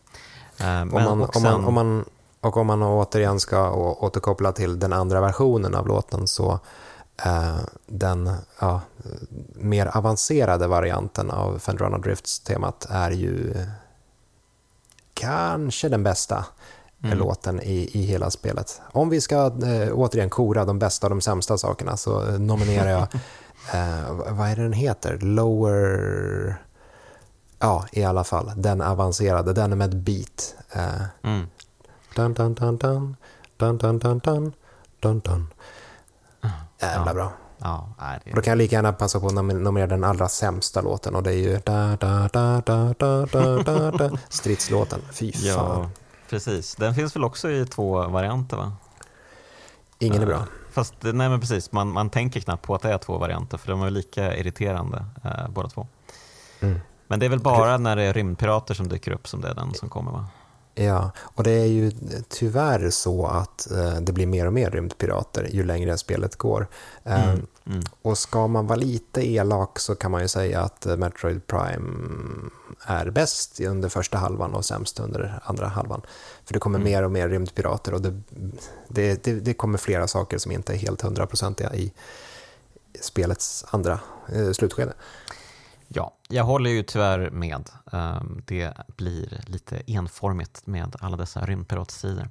Eh, 0.62 0.86
men 0.86 1.08
om, 1.08 1.20
man, 1.20 1.30
om, 1.36 1.44
man, 1.44 1.66
om, 1.66 1.74
man, 1.74 2.06
Och 2.42 2.58
om 2.58 2.68
man 2.68 2.84
återigen 2.84 3.40
ska 3.40 3.72
återkoppla 3.74 4.52
till 4.52 4.80
den 4.80 4.94
andra 4.94 5.22
versionen 5.22 5.76
av 5.76 5.88
låten 5.88 6.28
så 6.28 6.60
eh, 7.26 7.58
den 7.86 8.32
ja, 8.60 8.82
mer 9.56 9.98
avancerade 9.98 10.68
varianten 10.68 11.32
av 11.32 11.60
Fendrana 11.60 11.98
Drifts-temat 11.98 12.88
är 12.90 13.12
ju 13.12 13.54
kanske 15.14 15.90
den 15.90 16.04
bästa 16.04 16.46
mm. 17.04 17.18
låten 17.18 17.62
i, 17.62 17.90
i 17.94 18.02
hela 18.02 18.32
spelet. 18.32 18.82
Om 18.92 19.10
vi 19.10 19.22
ska 19.22 19.46
eh, 19.46 19.94
återigen 19.94 20.30
kora 20.30 20.66
de 20.66 20.80
bästa 20.80 21.08
och 21.08 21.10
de 21.10 21.22
sämsta 21.22 21.58
sakerna 21.58 21.98
så 21.98 22.38
nominerar 22.38 22.90
jag, 22.90 23.02
eh, 23.74 24.12
vad 24.12 24.50
är 24.50 24.56
det 24.56 24.64
den 24.64 24.74
heter? 24.74 25.18
Lower... 25.18 26.62
Ja, 27.60 27.86
i 27.92 28.04
alla 28.04 28.24
fall. 28.24 28.52
Den 28.56 28.82
avancerade, 28.82 29.54
den 29.54 29.78
med 29.78 29.90
ett 29.90 29.96
beat. 29.96 30.56
Eh, 30.72 31.02
mm. 31.24 31.48
Dun, 32.16 32.34
dun, 32.34 32.54
dun, 32.54 32.78
dun. 32.78 33.16
Dun, 33.58 33.78
dun, 33.78 34.00
dun, 34.00 34.20
dun. 34.20 34.54
Dun, 35.00 35.20
dun. 35.20 35.48
Jävla 36.82 37.12
ja. 37.12 37.14
bra. 37.14 37.32
Ja, 37.58 37.90
det... 38.24 38.32
Då 38.32 38.42
kan 38.42 38.52
jag 38.52 38.58
lika 38.58 38.76
gärna 38.76 38.94
passa 38.94 39.20
på 39.20 39.28
att 39.28 39.34
nominera 39.34 39.88
den 39.88 40.04
allra 40.04 40.30
sämsta 40.30 40.82
låten 40.82 41.16
och 41.16 41.24
det 41.24 41.30
är 41.30 41.38
ju 41.38 41.60
da, 41.66 41.96
da, 41.96 42.30
da, 42.34 42.62
da, 42.62 42.94
da, 42.98 43.26
da, 43.64 43.92
da, 43.92 44.18
stridslåten. 44.30 45.00
Fy 45.12 45.32
fan. 45.32 45.42
Ja, 45.46 45.90
precis. 46.30 46.76
Den 46.76 46.96
finns 46.96 47.16
väl 47.16 47.24
också 47.24 47.50
i 47.50 47.66
två 47.66 48.08
varianter 48.08 48.58
va? 48.58 48.74
Ingen 50.00 50.18
är 50.18 50.22
eh, 50.22 50.28
bra. 50.28 50.46
Fast, 50.72 50.94
nej 51.02 51.30
men 51.30 51.40
precis, 51.40 51.72
man, 51.72 51.88
man 51.88 52.10
tänker 52.10 52.40
knappt 52.40 52.64
på 52.64 52.76
att 52.76 52.82
det 52.82 52.94
är 52.94 52.98
två 52.98 53.18
varianter 53.18 53.58
för 53.58 53.72
de 53.72 53.82
är 53.82 53.90
lika 53.90 54.38
irriterande 54.38 55.06
eh, 55.24 55.48
båda 55.50 55.70
två. 55.70 55.88
Mm. 56.60 56.80
Men 57.10 57.20
det 57.20 57.26
är 57.26 57.30
väl 57.30 57.40
bara 57.40 57.78
när 57.78 57.96
det 57.96 58.04
är 58.04 58.14
rymdpirater 58.14 58.74
som 58.74 58.88
dyker 58.88 59.12
upp 59.12 59.28
som 59.28 59.42
det 59.42 59.48
är 59.48 59.56
den 59.56 59.74
som 59.74 59.90
kommer 59.90 60.12
va? 60.12 60.26
Ja, 60.76 61.12
och 61.20 61.44
det 61.44 61.52
är 61.52 61.66
ju 61.66 61.92
tyvärr 62.30 62.90
så 62.90 63.26
att 63.26 63.72
eh, 63.72 63.96
det 63.96 64.12
blir 64.12 64.28
mer 64.28 64.46
och 64.46 64.54
mer 64.54 64.72
rymdpirater 64.72 65.48
ju 65.52 65.64
längre 65.64 65.98
spelet 65.98 66.36
går. 66.36 66.68
Eh, 67.04 67.30
mm, 67.30 67.48
mm. 67.66 67.84
Och 68.02 68.18
ska 68.18 68.48
man 68.48 68.68
vara 68.68 68.80
lite 68.80 69.28
elak 69.28 69.80
så 69.80 69.96
kan 69.96 70.12
man 70.12 70.22
ju 70.22 70.28
säga 70.28 70.62
att 70.62 70.86
eh, 70.86 70.98
Metroid 70.98 71.48
Prime 71.48 72.04
är 72.86 73.10
bäst 73.10 73.60
under 73.60 73.90
första 73.90 74.18
halvan 74.18 74.54
och 74.54 74.66
sämst 74.66 75.00
under 75.00 75.40
andra 75.44 75.68
halvan. 75.68 76.02
För 76.46 76.54
det 76.54 76.60
kommer 76.60 76.80
mm. 76.80 76.92
mer 76.92 77.04
och 77.04 77.12
mer 77.12 77.30
rymdpirater 77.30 77.94
och 77.94 78.02
det, 78.02 78.22
det, 78.88 79.24
det, 79.24 79.34
det 79.34 79.54
kommer 79.54 79.78
flera 79.78 80.08
saker 80.08 80.38
som 80.38 80.52
inte 80.52 80.74
är 80.74 80.78
helt 80.78 81.02
hundraprocentiga 81.02 81.74
i 81.74 81.94
spelets 83.02 83.66
andra 83.72 84.00
eh, 84.34 84.52
slutskede. 84.52 84.94
Ja, 86.32 86.36
jag 86.36 86.44
håller 86.44 86.70
ju 86.70 86.84
tyvärr 86.84 87.30
med. 87.30 87.70
Ehm, 87.92 88.42
det 88.46 88.74
blir 88.98 89.42
lite 89.46 89.82
enformigt 89.88 90.68
med 90.68 90.96
alla 91.00 91.18
dessa 91.18 91.46
rymdpiratsidor. 91.46 92.30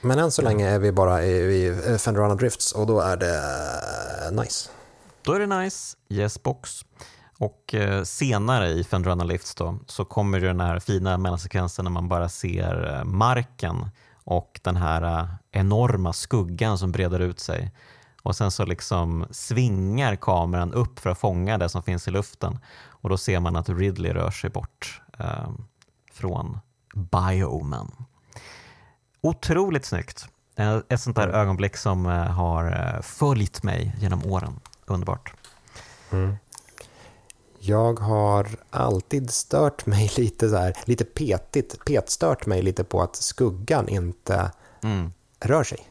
Men 0.00 0.18
än 0.18 0.30
så 0.30 0.42
länge 0.42 0.68
är 0.68 0.78
vi 0.78 0.92
bara 0.92 1.24
i 1.24 1.98
Fenderana 1.98 2.34
Drifts 2.34 2.72
och 2.72 2.86
då 2.86 3.00
är 3.00 3.16
det 3.16 3.36
eh, 4.26 4.42
nice. 4.42 4.70
Då 5.22 5.32
är 5.32 5.40
det 5.40 5.46
nice, 5.46 5.96
yes 6.08 6.42
box. 6.42 6.84
Och 7.38 7.74
eh, 7.74 8.02
senare 8.02 8.68
i 8.68 8.84
Fenderana 8.84 9.24
Lifts 9.24 9.54
då, 9.54 9.78
så 9.86 10.04
kommer 10.04 10.40
den 10.40 10.60
här 10.60 10.78
fina 10.78 11.18
mellansekvensen 11.18 11.84
när 11.84 11.92
man 11.92 12.08
bara 12.08 12.28
ser 12.28 12.94
eh, 12.94 13.04
marken 13.04 13.90
och 14.24 14.60
den 14.62 14.76
här 14.76 15.28
enorma 15.50 16.12
skuggan 16.12 16.78
som 16.78 16.92
breder 16.92 17.20
ut 17.20 17.40
sig. 17.40 17.72
Och 18.22 18.36
sen 18.36 18.50
så 18.50 18.64
liksom 18.64 19.26
svingar 19.30 20.16
kameran 20.16 20.72
upp 20.72 20.98
för 20.98 21.10
att 21.10 21.18
fånga 21.18 21.58
det 21.58 21.68
som 21.68 21.82
finns 21.82 22.08
i 22.08 22.10
luften 22.10 22.58
och 23.02 23.08
då 23.08 23.16
ser 23.16 23.40
man 23.40 23.56
att 23.56 23.68
Ridley 23.68 24.12
rör 24.12 24.30
sig 24.30 24.50
bort 24.50 25.02
eh, 25.18 25.50
från 26.12 26.58
biomen. 26.94 27.90
Otroligt 29.20 29.84
snyggt. 29.84 30.28
Ett 30.88 31.00
sånt 31.00 31.16
där 31.16 31.28
ögonblick 31.28 31.76
som 31.76 32.06
eh, 32.06 32.12
har 32.12 32.72
eh, 32.72 33.02
följt 33.02 33.62
mig 33.62 33.96
genom 33.98 34.26
åren. 34.26 34.60
Underbart. 34.86 35.34
Mm. 36.10 36.36
Jag 37.58 38.00
har 38.00 38.48
alltid 38.70 39.30
stört 39.30 39.86
mig 39.86 40.10
lite 40.16 40.50
så 40.50 40.56
här, 40.56 40.76
lite 40.84 41.04
petigt, 41.04 41.84
petstört 41.84 42.46
mig 42.46 42.62
lite 42.62 42.84
på 42.84 43.02
att 43.02 43.16
skuggan 43.16 43.88
inte 43.88 44.50
mm. 44.82 45.12
rör 45.40 45.64
sig. 45.64 45.88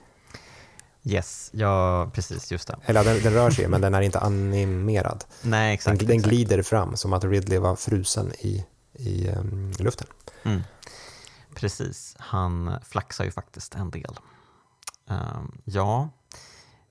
Yes, 1.04 1.50
ja 1.54 2.10
precis, 2.14 2.52
just 2.52 2.68
det. 2.68 2.78
Eller 2.86 3.04
den, 3.04 3.24
den 3.24 3.34
rör 3.34 3.52
sig, 3.52 3.68
men 3.68 3.82
den 3.82 3.94
är 3.94 4.02
inte 4.02 4.20
animerad. 4.20 5.24
Nej, 5.42 5.74
exakt. 5.74 6.00
Den, 6.00 6.08
den 6.08 6.22
glider 6.22 6.62
fram 6.62 6.98
som 6.98 7.14
att 7.14 7.24
Ridley 7.24 7.60
var 7.60 7.76
frusen 7.76 8.32
i, 8.40 8.66
i 8.94 9.30
um, 9.30 9.72
luften. 9.80 10.08
Mm. 10.44 10.62
Precis, 11.56 12.16
han 12.20 12.76
flaxar 12.84 13.26
ju 13.26 13.32
faktiskt 13.32 13.76
en 13.76 13.92
del. 13.92 14.20
Um, 15.10 15.62
ja, 15.64 16.10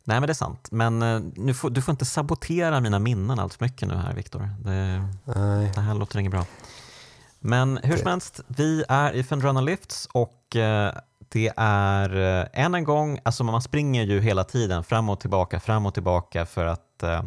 nej 0.05 0.21
men 0.21 0.27
det 0.27 0.33
är 0.33 0.35
sant. 0.35 0.69
Men 0.71 1.03
uh, 1.03 1.23
nu 1.35 1.55
får, 1.55 1.71
du 1.71 1.83
får 1.83 1.93
inte 1.93 2.05
sabotera 2.05 2.81
mina 2.81 2.99
minnen 2.99 3.39
allt 3.39 3.55
för 3.55 3.65
mycket 3.65 3.89
nu 3.89 3.95
här, 3.95 4.15
Viktor. 4.15 4.51
Det, 4.65 5.09
det, 5.75 5.81
här 5.81 5.95
låter 5.95 6.19
inget 6.19 6.33
bra. 6.33 6.47
Men 7.41 7.79
hur 7.83 7.97
som 7.97 8.07
helst, 8.07 8.41
vi 8.47 8.85
är 8.89 9.13
i 9.13 9.23
Fendrana 9.23 9.61
Lifts 9.61 10.09
och 10.13 10.57
uh, 10.57 10.91
det 11.33 11.53
är 11.57 12.41
eh, 12.41 12.65
än 12.65 12.75
en 12.75 12.85
gång, 12.85 13.19
alltså 13.23 13.45
man 13.45 13.63
springer 13.63 14.05
ju 14.05 14.21
hela 14.21 14.45
tiden 14.45 14.85
fram 14.85 15.09
och 15.09 15.21
tillbaka, 15.21 15.61
fram 15.61 15.87
och 15.87 15.95
tillbaka 15.95 16.47
för 16.47 16.67
att 16.67 17.03
eh, 17.03 17.23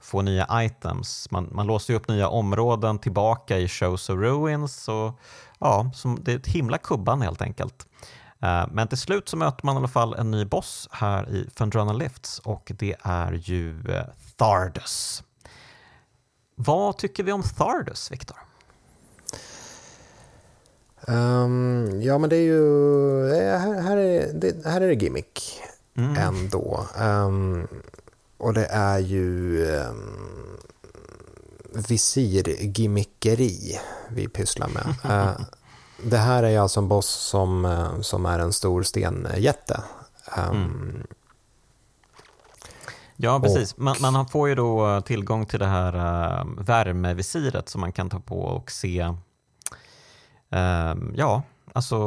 få 0.00 0.22
nya 0.22 0.48
items. 0.52 1.30
Man, 1.30 1.48
man 1.52 1.66
låser 1.66 1.92
ju 1.92 1.98
upp 1.98 2.08
nya 2.08 2.28
områden 2.28 2.98
tillbaka 2.98 3.58
i 3.58 3.68
Shows 3.68 4.10
of 4.10 4.18
Ruins 4.18 4.88
och 4.88 5.20
ja, 5.58 5.90
som, 5.94 6.18
det 6.22 6.32
är 6.32 6.36
ett 6.36 6.46
himla 6.46 6.78
kubban 6.78 7.22
helt 7.22 7.42
enkelt. 7.42 7.86
Eh, 8.40 8.66
men 8.70 8.88
till 8.88 8.98
slut 8.98 9.28
så 9.28 9.36
möter 9.36 9.66
man 9.66 9.74
i 9.74 9.78
alla 9.78 9.88
fall 9.88 10.14
en 10.14 10.30
ny 10.30 10.44
boss 10.44 10.88
här 10.92 11.28
i 11.28 11.50
Fendrana 11.56 11.92
Lifts 11.92 12.38
och 12.38 12.72
det 12.78 12.96
är 13.02 13.32
ju 13.32 13.94
eh, 13.94 14.04
Thardus. 14.36 15.22
Vad 16.54 16.98
tycker 16.98 17.22
vi 17.22 17.32
om 17.32 17.42
Thardus, 17.42 18.12
Viktor? 18.12 18.36
Um, 21.08 22.02
ja, 22.02 22.18
men 22.18 22.30
det 22.30 22.36
är 22.36 22.42
ju... 22.42 23.34
Här, 23.34 23.80
här, 23.80 23.96
är, 23.96 24.32
det, 24.32 24.64
här 24.64 24.80
är 24.80 24.88
det 24.88 24.94
gimmick 24.94 25.62
mm. 25.96 26.16
ändå. 26.16 26.86
Um, 27.00 27.68
och 28.38 28.54
det 28.54 28.66
är 28.66 28.98
ju 28.98 29.60
um, 29.66 30.58
visirgimmickeri 31.88 33.78
vi 34.10 34.28
pysslar 34.28 34.68
med. 34.68 34.86
uh, 35.04 35.40
det 36.02 36.18
här 36.18 36.42
är 36.42 36.58
alltså 36.58 36.80
en 36.80 36.88
boss 36.88 37.08
som, 37.08 37.64
uh, 37.64 38.00
som 38.00 38.26
är 38.26 38.38
en 38.38 38.52
stor 38.52 38.82
stenjätte. 38.82 39.80
Um, 40.36 40.56
mm. 40.56 41.06
Ja, 43.16 43.40
precis. 43.40 43.76
Man, 43.76 43.96
man, 44.00 44.28
får 44.28 44.48
ju 44.48 44.54
då 44.54 45.00
tillgång 45.00 45.46
till 45.46 45.58
det 45.58 45.66
här 45.66 45.96
uh, 45.96 46.46
värmevisiret 46.58 47.68
som 47.68 47.80
man 47.80 47.92
kan 47.92 48.10
ta 48.10 48.20
på 48.20 48.40
och 48.40 48.70
se 48.70 49.00
Ehm, 49.00 49.16
ja, 51.14 51.42
alltså 51.72 51.98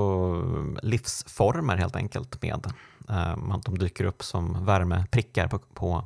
livsformer 0.82 1.78
helt 1.78 1.96
enkelt 1.96 2.42
med 2.42 2.74
ehm, 3.10 3.52
att 3.52 3.66
de 3.66 3.78
dyker 3.78 4.06
upp 4.06 4.24
som 4.24 4.66
värmeprickar 4.66 5.48
på, 5.48 5.60
på 5.60 6.04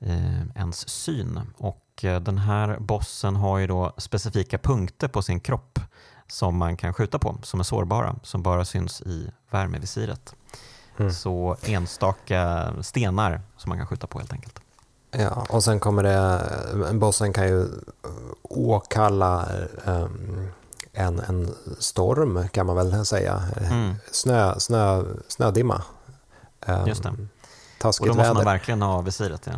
eh, 0.00 0.40
ens 0.56 0.88
syn. 0.88 1.40
Och 1.56 2.04
eh, 2.04 2.20
den 2.20 2.38
här 2.38 2.78
bossen 2.78 3.36
har 3.36 3.58
ju 3.58 3.66
då 3.66 3.92
specifika 3.96 4.58
punkter 4.58 5.08
på 5.08 5.22
sin 5.22 5.40
kropp 5.40 5.78
som 6.28 6.56
man 6.56 6.76
kan 6.76 6.94
skjuta 6.94 7.18
på, 7.18 7.36
som 7.42 7.60
är 7.60 7.64
sårbara, 7.64 8.16
som 8.22 8.42
bara 8.42 8.64
syns 8.64 9.02
i 9.02 9.30
värmevisiret. 9.50 10.34
Mm. 10.96 11.12
Så 11.12 11.56
enstaka 11.62 12.72
stenar 12.80 13.40
som 13.56 13.68
man 13.68 13.78
kan 13.78 13.86
skjuta 13.86 14.06
på 14.06 14.18
helt 14.18 14.32
enkelt. 14.32 14.60
Ja, 15.10 15.46
och 15.48 15.64
sen 15.64 15.80
kommer 15.80 16.02
det, 16.02 16.94
bossen 16.94 17.32
kan 17.32 17.48
ju 17.48 17.68
åkalla 18.42 19.48
um, 19.84 20.48
en, 20.94 21.20
en 21.20 21.54
storm 21.78 22.48
kan 22.48 22.66
man 22.66 22.76
väl 22.76 23.06
säga. 23.06 23.42
Mm. 23.70 23.94
Snö, 24.12 24.54
snö, 24.58 25.04
snödimma. 25.28 25.82
Just 26.86 27.02
det. 27.02 27.14
Taskigt 27.78 28.10
Och 28.10 28.16
då 28.16 28.22
måste 28.22 28.34
man 28.34 28.44
verkligen 28.44 28.82
ha 28.82 29.00
visiret. 29.00 29.46
Ja. 29.46 29.54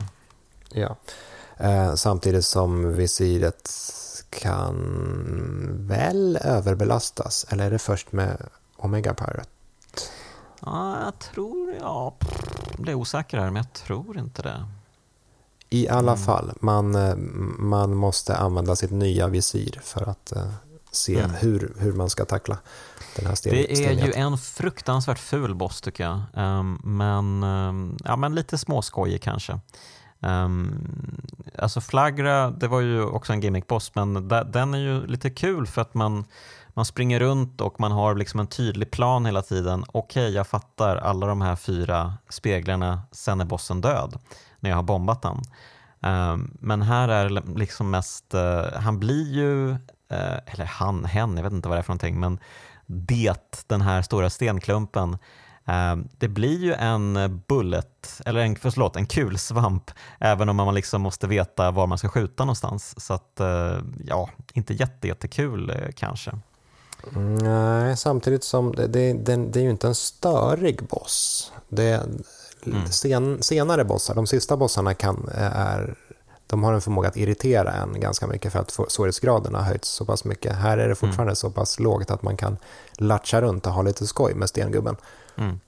ja. 0.68 0.97
Eh, 1.66 1.95
samtidigt 1.95 2.45
som 2.45 2.93
visiret 2.93 3.70
kan 4.30 4.76
väl 5.89 6.39
överbelastas. 6.43 7.47
Eller 7.49 7.66
är 7.66 7.70
det 7.70 7.78
först 7.78 8.12
med 8.12 8.37
Omega 8.76 9.14
Pirate? 9.14 9.49
Ja, 10.61 11.05
jag 11.05 11.18
tror... 11.18 11.74
Ja, 11.80 12.14
jag 12.70 12.80
blir 12.80 12.95
osäker 12.95 13.39
här, 13.39 13.51
men 13.51 13.57
jag 13.57 13.72
tror 13.72 14.18
inte 14.18 14.43
det. 14.43 14.66
I 15.70 15.89
alla 15.89 16.12
mm. 16.12 16.24
fall, 16.24 16.53
man, 16.61 16.95
eh, 16.95 17.16
man 17.59 17.95
måste 17.95 18.37
använda 18.37 18.76
sitt 18.76 18.91
nya 18.91 19.28
visir 19.28 19.80
för 19.82 20.09
att 20.09 20.32
uh, 20.37 20.53
se 20.97 21.18
mm. 21.18 21.30
hur, 21.30 21.74
hur 21.78 21.92
man 21.92 22.11
ska 22.11 22.24
tackla 22.24 22.59
den 23.16 23.26
här 23.26 23.34
sten, 23.34 23.53
Det 23.53 23.84
är 23.86 24.07
ju 24.07 24.12
en 24.12 24.38
fruktansvärt 24.38 25.18
ful 25.18 25.55
boss 25.55 25.80
tycker 25.80 26.05
jag. 26.05 26.20
Um, 26.44 26.80
men, 26.84 27.42
um, 27.42 27.97
ja, 28.05 28.16
men 28.16 28.34
lite 28.34 28.59
småskojig 28.59 29.22
kanske. 29.22 29.61
Um, 30.20 30.88
alltså 31.59 31.80
Flagra, 31.80 32.51
det 32.51 32.68
var 32.68 32.80
ju 32.80 33.05
också 33.05 33.32
en 33.32 33.40
gimmick-boss, 33.40 33.94
men 33.94 34.28
den 34.28 34.74
är 34.74 34.78
ju 34.78 35.07
lite 35.07 35.30
kul 35.30 35.66
för 35.66 35.82
att 35.82 35.94
man, 35.94 36.24
man 36.68 36.84
springer 36.84 37.20
runt 37.20 37.61
och 37.61 37.80
man 37.80 37.92
har 37.92 38.14
liksom 38.14 38.40
en 38.40 38.47
tydlig 38.47 38.90
plan 38.90 39.26
hela 39.26 39.42
tiden. 39.42 39.84
Okej, 39.88 40.22
okay, 40.22 40.34
jag 40.34 40.47
fattar 40.47 40.97
alla 40.97 41.26
de 41.26 41.40
här 41.40 41.57
fyra 41.57 42.14
speglarna, 42.28 43.03
sen 43.12 43.40
är 43.40 43.44
bossen 43.44 43.80
död 43.80 44.18
när 44.61 44.70
jag 44.70 44.76
har 44.76 44.82
bombat 44.82 45.22
den. 45.22 45.42
Men 46.61 46.82
här 46.82 47.09
är 47.09 47.57
liksom 47.59 47.90
mest, 47.90 48.34
uh, 48.34 48.78
han 48.78 48.99
blir 48.99 49.32
ju, 49.32 49.76
eller 50.46 50.64
han, 50.64 51.04
hen, 51.04 51.36
jag 51.36 51.44
vet 51.44 51.52
inte 51.52 51.68
vad 51.68 51.76
det 51.76 51.80
är 51.80 51.82
för 51.82 51.92
någonting, 51.92 52.20
men 52.20 52.38
det, 52.86 53.64
den 53.66 53.80
här 53.80 54.02
stora 54.02 54.30
stenklumpen, 54.30 55.18
Ehm, 55.66 56.09
det 56.18 56.28
blir 56.28 56.59
ju 56.59 56.72
en 56.72 57.40
bullet, 57.48 58.20
eller 58.24 58.40
en, 58.40 58.57
förlåt, 58.57 58.96
en 58.96 59.07
kulsvamp, 59.07 59.90
även 60.20 60.48
om 60.48 60.57
man 60.57 60.74
liksom 60.74 61.02
måste 61.02 61.26
veta 61.26 61.70
var 61.70 61.86
man 61.86 61.98
ska 61.98 62.09
skjuta 62.09 62.44
någonstans. 62.44 62.94
Så 63.04 63.14
att, 63.14 63.40
eh, 63.40 63.78
ja, 64.04 64.30
inte 64.52 64.74
jättejättekul 64.74 65.70
eh, 65.70 65.76
kanske. 65.94 66.38
Nej, 67.42 67.96
samtidigt 67.96 68.44
som 68.44 68.74
det, 68.74 68.86
det, 68.86 69.12
det, 69.12 69.36
det 69.36 69.61
är 69.61 69.64
ju 69.64 69.70
inte 69.70 69.86
en 69.86 69.94
störig 69.94 70.82
boss. 70.88 71.52
Det, 71.68 72.07
mm. 72.66 72.86
sen, 72.90 73.42
senare 73.42 73.84
bossar, 73.84 74.14
de 74.14 74.26
sista 74.26 74.57
bossarna 74.57 74.94
kan, 74.94 75.28
är, 75.34 75.94
de 76.47 76.64
har 76.64 76.72
en 76.72 76.80
förmåga 76.80 77.09
att 77.09 77.16
irritera 77.16 77.72
en 77.72 78.01
ganska 78.01 78.26
mycket 78.26 78.53
för 78.53 78.59
att 78.59 78.92
svårighetsgraden 78.92 79.55
har 79.55 79.62
höjts 79.62 79.88
så 79.88 80.05
pass 80.05 80.24
mycket. 80.24 80.57
Här 80.57 80.78
är 80.78 80.88
det 80.88 80.94
fortfarande 80.94 81.30
mm. 81.30 81.36
så 81.36 81.51
pass 81.51 81.80
lågt 81.80 82.11
att 82.11 82.22
man 82.22 82.36
kan 82.36 82.57
latcha 82.99 83.40
runt 83.40 83.66
och 83.66 83.72
ha 83.72 83.82
lite 83.82 84.07
skoj 84.07 84.34
med 84.34 84.49
stengubben. 84.49 84.97
Mm. 85.36 85.61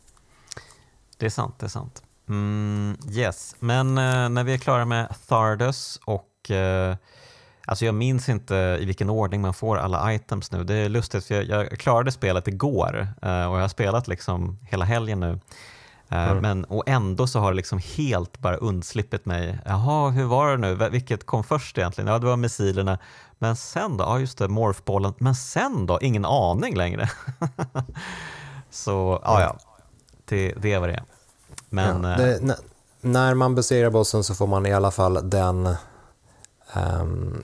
Det 1.16 1.26
är 1.26 1.30
sant, 1.30 1.54
det 1.58 1.66
är 1.66 1.70
sant. 1.70 2.02
Mm, 2.28 2.98
yes, 3.10 3.56
men 3.58 3.98
eh, 3.98 4.28
när 4.28 4.44
vi 4.44 4.54
är 4.54 4.58
klara 4.58 4.84
med 4.84 5.14
Thardus 5.28 6.00
och 6.04 6.50
eh, 6.50 6.96
Alltså 7.68 7.84
jag 7.84 7.94
minns 7.94 8.28
inte 8.28 8.54
i 8.80 8.84
vilken 8.84 9.10
ordning 9.10 9.40
man 9.40 9.54
får 9.54 9.76
alla 9.76 10.14
items 10.14 10.52
nu. 10.52 10.64
Det 10.64 10.74
är 10.74 10.88
lustigt 10.88 11.24
för 11.24 11.34
jag, 11.34 11.44
jag 11.44 11.78
klarade 11.78 12.12
spelet 12.12 12.48
igår 12.48 13.08
eh, 13.22 13.50
och 13.50 13.56
jag 13.56 13.60
har 13.60 13.68
spelat 13.68 14.08
liksom 14.08 14.58
hela 14.62 14.84
helgen 14.84 15.20
nu. 15.20 15.40
Eh, 16.08 16.30
mm. 16.30 16.38
Men, 16.42 16.64
och 16.64 16.88
ändå 16.88 17.26
så 17.26 17.38
har 17.38 17.50
det 17.50 17.56
liksom 17.56 17.80
helt 17.96 18.38
bara 18.38 18.56
undslippit 18.56 19.26
mig. 19.26 19.58
Jaha, 19.64 20.10
hur 20.10 20.24
var 20.24 20.50
det 20.50 20.56
nu? 20.56 20.88
Vilket 20.90 21.26
kom 21.26 21.44
först 21.44 21.78
egentligen? 21.78 22.08
Ja, 22.08 22.18
det 22.18 22.26
var 22.26 22.36
missilerna. 22.36 22.98
Men 23.38 23.56
sen 23.56 23.96
då? 23.96 24.04
Ja, 24.04 24.18
just 24.18 24.38
det, 24.38 24.48
morphbollen. 24.48 25.14
Men 25.18 25.34
sen 25.34 25.86
då? 25.86 25.98
Ingen 26.00 26.24
aning 26.24 26.76
längre. 26.76 27.10
Så 28.70 29.20
ja, 29.24 29.40
ja. 29.40 29.56
Det, 30.24 30.52
det 30.52 30.78
vad 30.78 30.88
det. 30.88 31.02
Men, 31.68 32.04
ja, 32.04 32.16
det, 32.16 32.34
äh, 32.34 32.54
när 33.00 33.34
man 33.34 33.54
besegrar 33.54 33.90
bossen 33.90 34.24
så 34.24 34.34
får 34.34 34.46
man 34.46 34.66
i 34.66 34.72
alla 34.72 34.90
fall 34.90 35.30
den, 35.30 35.74
um, 36.74 37.42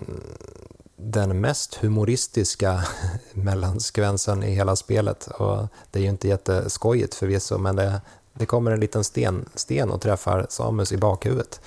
den 0.97 1.41
mest 1.41 1.75
humoristiska 1.75 2.85
mellanskvensen 3.33 4.43
i 4.43 4.55
hela 4.55 4.77
spelet. 4.77 5.27
Och 5.27 5.69
det 5.91 5.99
är 5.99 6.03
ju 6.03 6.09
inte 6.09 6.29
jätteskojigt 6.29 7.15
förvisso, 7.15 7.59
men 7.59 7.77
det, 7.77 8.01
det 8.35 8.47
kommer 8.47 8.71
en 8.71 8.81
liten 8.81 9.05
sten, 9.05 9.49
sten 9.55 9.91
och 9.91 10.01
träffar 10.01 10.47
Samus 10.49 10.93
i 10.93 10.97
bakhuvudet. 10.97 11.61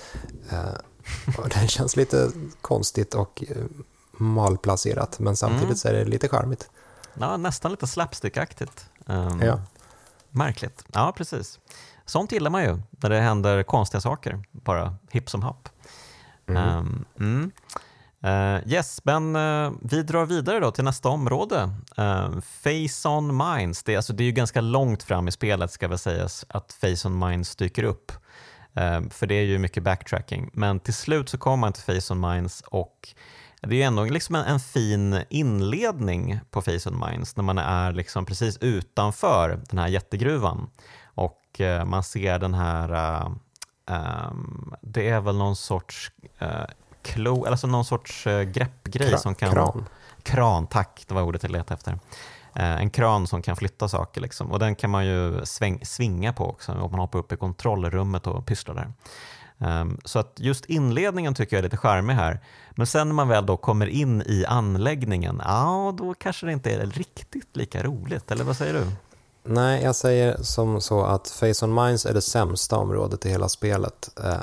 Uh, 0.53 1.37
och 1.37 1.49
det 1.49 1.67
känns 1.67 1.95
lite 1.95 2.31
konstigt 2.61 3.13
och 3.13 3.43
uh, 3.55 3.65
malplacerat, 4.11 5.19
men 5.19 5.37
samtidigt 5.37 5.63
mm. 5.63 5.77
så 5.77 5.87
är 5.87 5.93
det 5.93 6.05
lite 6.05 6.29
charmigt. 6.29 6.69
Ja, 7.13 7.37
nästan 7.37 7.71
lite 7.71 7.87
slapstickaktigt. 7.87 8.89
Um, 9.05 9.41
ja. 9.41 9.61
Märkligt. 10.29 10.85
Ja, 10.93 11.13
precis. 11.17 11.59
Sånt 12.05 12.31
gillar 12.31 12.51
man 12.51 12.63
ju, 12.63 12.79
när 12.89 13.09
det 13.09 13.19
händer 13.19 13.63
konstiga 13.63 14.01
saker, 14.01 14.43
bara 14.51 14.95
hipp 15.09 15.29
som 15.29 15.41
happ. 15.41 15.69
Mm. 16.47 16.77
Um, 16.77 17.05
mm. 17.19 17.51
Uh, 18.25 18.73
yes, 18.73 19.01
men 19.03 19.35
uh, 19.35 19.73
vi 19.81 20.03
drar 20.03 20.25
vidare 20.25 20.59
då 20.59 20.71
till 20.71 20.83
nästa 20.83 21.09
område. 21.09 21.69
Uh, 21.99 22.39
Face 22.41 23.09
on 23.09 23.37
Minds. 23.37 23.83
Det, 23.83 23.95
alltså, 23.95 24.13
det 24.13 24.23
är 24.23 24.25
ju 24.25 24.31
ganska 24.31 24.61
långt 24.61 25.03
fram 25.03 25.27
i 25.27 25.31
spelet 25.31 25.71
ska 25.71 25.87
väl 25.87 25.97
sägas 25.97 26.45
att 26.49 26.73
Face 26.73 27.07
on 27.07 27.19
Minds 27.19 27.55
dyker 27.55 27.83
upp. 27.83 28.11
för 29.09 29.25
det 29.27 29.35
är 29.35 29.43
ju 29.43 29.59
mycket 29.59 29.83
backtracking. 29.83 30.49
Men 30.53 30.79
till 30.79 30.93
slut 30.93 31.29
så 31.29 31.37
kommer 31.37 31.57
man 31.57 31.73
till 31.73 31.83
Face 31.83 32.13
on 32.13 32.19
Minds 32.19 32.61
och 32.61 33.09
det 33.61 33.75
är 33.75 33.77
ju 33.77 33.81
ändå 33.81 34.03
liksom 34.03 34.35
en, 34.35 34.45
en, 34.45 34.59
fin 34.59 35.23
inledning 35.29 36.39
på 36.51 36.61
Face 36.61 36.89
on 36.89 37.03
Minds 37.09 37.35
när 37.35 37.43
man 37.43 37.57
är 37.57 37.93
liksom 37.93 38.25
precis 38.25 38.57
utanför 38.57 39.61
den 39.69 39.79
här 39.79 39.87
jättegruvan 39.87 40.69
och 41.05 41.41
uh, 41.59 41.85
man 41.85 42.03
ser 42.03 42.39
den 42.39 42.53
här, 42.53 42.91
uh, 42.91 43.31
um, 44.29 44.75
det 44.81 45.09
är 45.09 45.21
väl 45.21 45.37
någon 45.37 45.55
sorts 45.55 46.11
klo, 47.13 47.45
alltså 47.45 47.67
någon 47.67 47.85
sorts 47.85 48.27
uh, 48.27 48.41
greppgrej 48.41 49.09
Kra 49.09 49.17
som 49.17 49.35
kan... 49.35 49.53
Kran. 49.53 49.85
Kran, 50.23 50.67
tack, 50.67 51.03
det 51.07 51.13
var 51.13 51.21
ordet 51.21 51.43
jag 51.43 51.51
letade 51.51 51.73
efter. 51.73 51.99
en 52.53 52.89
kran 52.89 53.27
som 53.27 53.41
kan 53.41 53.55
flytta 53.55 53.89
saker 53.89 54.21
liksom. 54.21 54.51
och 54.51 54.59
den 54.59 54.75
kan 54.75 54.89
man 54.89 55.05
ju 55.05 55.45
sväng, 55.45 55.85
svinga 55.85 56.33
på 56.33 56.49
också 56.49 56.71
om 56.71 56.91
man 56.91 56.99
hoppar 56.99 57.19
upp 57.19 57.31
i 57.31 57.37
kontrollrummet 57.37 58.27
och 58.27 58.45
pysslar 58.45 58.75
där. 58.75 58.93
Um, 59.57 59.99
så 60.05 60.19
att 60.19 60.33
just 60.35 60.65
inledningen 60.65 61.35
tycker 61.35 61.55
jag 61.55 61.59
är 61.59 61.63
lite 61.63 61.77
charmig 61.77 62.13
här. 62.13 62.39
Men 62.71 62.87
sen 62.87 63.07
när 63.07 63.15
man 63.15 63.27
väl 63.27 63.45
då 63.45 63.57
kommer 63.57 63.87
in 63.87 64.21
i 64.21 64.45
anläggningen, 64.45 65.41
ja 65.45 65.95
då 65.97 66.13
kanske 66.13 66.45
det 66.45 66.51
inte 66.51 66.71
är 66.71 66.85
riktigt 66.85 67.57
lika 67.57 67.83
roligt, 67.83 68.31
eller 68.31 68.43
vad 68.43 68.57
säger 68.57 68.73
du? 68.73 68.91
Nej, 69.43 69.83
jag 69.83 69.95
säger 69.95 70.37
som 70.43 70.81
så 70.81 71.03
att 71.03 71.29
Face 71.29 71.65
on 71.65 71.73
Minds 71.73 72.05
är 72.05 72.13
det 72.13 72.21
sämsta 72.21 72.77
området 72.77 73.25
i 73.25 73.29
hela 73.29 73.49
spelet. 73.49 74.09
Uh, 74.25 74.33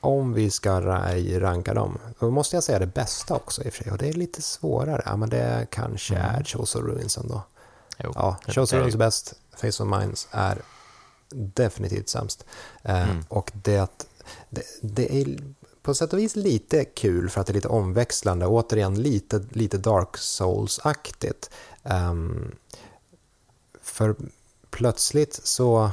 om 0.00 0.32
vi 0.32 0.50
ska 0.50 0.80
ranka 1.40 1.74
dem, 1.74 1.98
då 2.18 2.30
måste 2.30 2.56
jag 2.56 2.64
säga 2.64 2.78
det 2.78 2.86
bästa 2.86 3.34
också 3.34 3.64
i 3.64 3.68
och 3.68 3.72
för 3.72 3.84
sig. 3.84 3.92
Och 3.92 3.98
det 3.98 4.08
är 4.08 4.12
lite 4.12 4.42
svårare. 4.42 5.02
Ja, 5.06 5.16
men 5.16 5.30
det 5.30 5.66
kanske 5.70 6.16
mm. 6.16 6.34
är 6.34 6.44
Chosen 6.44 6.82
Ruins 6.82 7.18
ändå. 7.18 7.42
Jo, 7.98 8.12
ja, 8.14 8.36
Chosen 8.46 8.78
Ruins 8.78 8.94
är 8.94 8.98
bäst, 8.98 9.34
Face 9.56 9.82
on 9.82 9.90
Minds 9.90 10.28
är 10.30 10.62
definitivt 11.34 12.08
sämst. 12.08 12.44
Uh, 12.88 13.10
mm. 13.10 13.24
Och 13.28 13.52
det 13.54 14.06
det, 14.50 14.62
det, 14.82 15.20
är 15.20 15.38
på 15.82 15.94
sätt 15.94 16.12
och 16.12 16.18
vis 16.18 16.36
lite 16.36 16.84
kul 16.84 17.30
för 17.30 17.40
att 17.40 17.46
det 17.46 17.52
är 17.52 17.54
lite 17.54 17.68
omväxlande. 17.68 18.46
Återigen 18.46 19.02
lite, 19.02 19.44
lite 19.50 19.78
Dark 19.78 20.16
Souls-aktigt. 20.16 21.50
Um, 21.82 22.54
för 23.82 24.16
plötsligt 24.70 25.40
så 25.44 25.90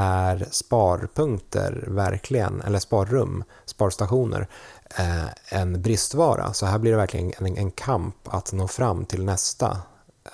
är 0.00 0.48
sparpunkter 0.50 1.84
verkligen, 1.86 2.60
eller 2.60 2.78
sparrum, 2.78 3.44
sparstationer, 3.64 4.48
eh, 4.98 5.60
en 5.60 5.82
bristvara. 5.82 6.52
Så 6.52 6.66
här 6.66 6.78
blir 6.78 6.90
det 6.90 6.96
verkligen 6.96 7.32
en, 7.38 7.56
en 7.56 7.70
kamp 7.70 8.16
att 8.24 8.52
nå 8.52 8.68
fram 8.68 9.04
till 9.04 9.24
nästa 9.24 9.78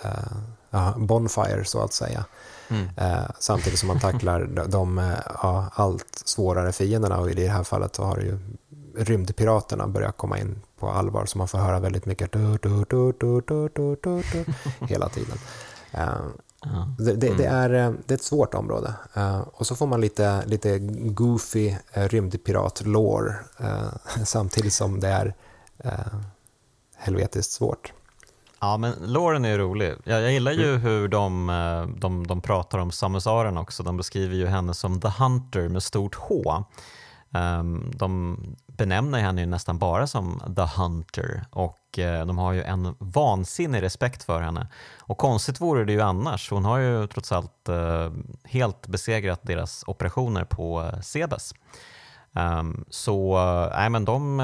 eh, 0.03 0.99
Bonfire 0.99 1.65
så 1.65 1.81
att 1.81 1.93
säga. 1.93 2.25
Mm. 2.69 2.89
Eh, 2.97 3.31
samtidigt 3.39 3.79
som 3.79 3.87
man 3.87 4.01
tacklar 4.01 4.41
de, 4.41 4.71
de 4.71 4.99
eh, 4.99 5.19
ja, 5.43 5.71
allt 5.75 6.23
svårare 6.25 6.73
fienderna 6.73 7.19
och 7.19 7.31
i 7.31 7.35
det 7.35 7.49
här 7.49 7.65
fallet 7.65 7.97
har 7.97 8.19
ju 8.19 8.39
rymdpiraterna 8.97 9.87
börjat 9.89 10.17
komma 10.17 10.39
in 10.39 10.63
på 10.79 10.89
allvar 10.89 11.27
så 11.27 11.39
man 11.39 11.49
får 11.49 11.59
höra 11.59 11.81
väldigt 11.81 12.07
mycket 12.07 12.33
du, 12.33 12.59
du, 12.63 12.85
du, 12.89 13.13
du, 13.21 13.41
du, 13.41 13.71
du, 13.75 13.97
du, 14.03 14.23
du, 14.33 14.45
hela 14.87 15.09
tiden. 15.09 15.39
Eh, 15.93 16.27
det, 16.99 17.13
det, 17.13 17.35
det, 17.37 17.47
mm. 17.47 17.55
är, 17.55 17.71
eh, 17.71 17.93
det 18.07 18.15
är 18.15 18.17
ett 18.17 18.23
svårt 18.23 18.55
område. 18.55 18.95
Uh, 19.17 19.41
och 19.41 19.67
så 19.67 19.77
får 19.77 19.87
man 19.87 20.01
lite, 20.01 20.47
lite 20.47 20.79
goofy 20.99 21.71
uh, 21.71 22.03
rymdpirat-lore 22.03 23.35
samtidigt 24.25 24.73
som 24.73 25.01
det 25.01 25.09
är 25.09 25.35
helvetiskt 26.97 27.53
svårt. 27.53 27.93
Ja, 28.65 28.77
men 28.77 28.95
Lauren 29.01 29.45
är 29.45 29.59
rolig. 29.59 29.95
Jag, 30.05 30.23
jag 30.23 30.33
gillar 30.33 30.53
ju 30.53 30.69
mm. 30.69 30.81
hur 30.81 31.09
de, 31.09 31.51
eh, 31.51 31.87
de, 32.01 32.27
de 32.27 32.41
pratar 32.41 32.79
om 32.79 32.91
Samus 32.91 33.27
Aran 33.27 33.59
också. 33.59 33.83
De 33.83 33.97
beskriver 33.97 34.35
ju 34.35 34.47
henne 34.47 34.75
som 34.75 35.01
The 35.01 35.09
Hunter 35.09 35.69
med 35.69 35.83
stort 35.83 36.15
H. 36.15 36.65
Um, 37.31 37.93
de 37.95 38.39
benämner 38.67 39.19
henne 39.19 39.41
ju 39.41 39.47
nästan 39.47 39.79
bara 39.79 40.07
som 40.07 40.55
The 40.57 40.81
Hunter 40.81 41.45
och 41.51 41.77
Eh, 41.99 42.27
de 42.27 42.39
har 42.39 42.53
ju 42.53 42.63
en 42.63 42.95
vansinnig 42.99 43.83
respekt 43.83 44.23
för 44.23 44.41
henne. 44.41 44.69
Och 45.01 45.19
konstigt 45.19 45.61
vore 45.61 45.85
det 45.85 45.93
ju 45.93 46.01
annars. 46.01 46.51
Hon 46.51 46.65
har 46.65 46.79
ju 46.79 47.07
trots 47.07 47.33
allt 47.33 47.69
eh, 47.69 48.13
helt 48.45 48.87
besegrat 48.87 49.41
deras 49.43 49.85
operationer 49.87 50.45
på 50.45 50.83
eh, 50.83 51.01
Sebes. 51.01 51.55
Um, 52.33 52.43
ehm, 52.43 52.85
så 52.91 53.39
uh, 53.77 53.89
men 53.89 54.05
de 54.05 54.43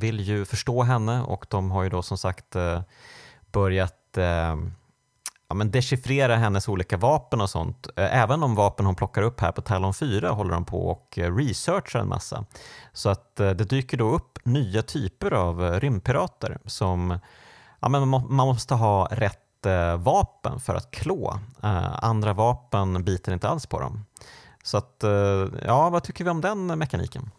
vill 0.00 0.20
ju 0.20 0.44
förstå 0.44 0.82
henne 0.82 1.22
och 1.22 1.46
de 1.48 1.70
har 1.70 1.82
ju 1.82 1.88
då 1.88 2.02
som 2.02 2.18
sagt 2.18 2.56
börjat 3.52 3.94
ja, 5.48 5.54
men 5.54 5.70
dechiffrera 5.70 6.36
hennes 6.36 6.68
olika 6.68 6.96
vapen 6.96 7.40
och 7.40 7.50
sånt. 7.50 7.88
Även 7.96 8.40
de 8.40 8.54
vapen 8.54 8.86
hon 8.86 8.94
plockar 8.94 9.22
upp 9.22 9.40
här 9.40 9.52
på 9.52 9.60
Talon 9.60 9.94
4 9.94 10.30
håller 10.30 10.52
de 10.52 10.64
på 10.64 10.88
och 10.88 11.18
researchar 11.18 12.00
en 12.00 12.08
massa. 12.08 12.44
Så 12.98 13.08
att 13.08 13.40
eh, 13.40 13.50
det 13.50 13.64
dyker 13.64 13.96
då 13.96 14.10
upp 14.10 14.38
nya 14.42 14.82
typer 14.82 15.32
av 15.32 15.64
eh, 15.64 15.80
rymdpirater 15.80 16.58
som 16.66 17.18
ja, 17.80 17.88
men 17.88 18.08
man 18.08 18.46
måste 18.46 18.74
ha 18.74 19.08
rätt 19.10 19.66
eh, 19.66 19.96
vapen 19.96 20.60
för 20.60 20.74
att 20.74 20.90
klå. 20.90 21.40
Andra 22.02 22.32
vapen 22.32 23.04
biter 23.04 23.32
inte 23.32 23.48
alls 23.48 23.66
på 23.66 23.80
dem. 23.80 24.04
Så 24.62 24.76
att, 24.76 25.04
ja, 25.64 25.90
vad 25.90 26.02
tycker 26.02 26.24
vi 26.24 26.30
om 26.30 26.40
den 26.40 26.78
mekaniken? 26.78 27.30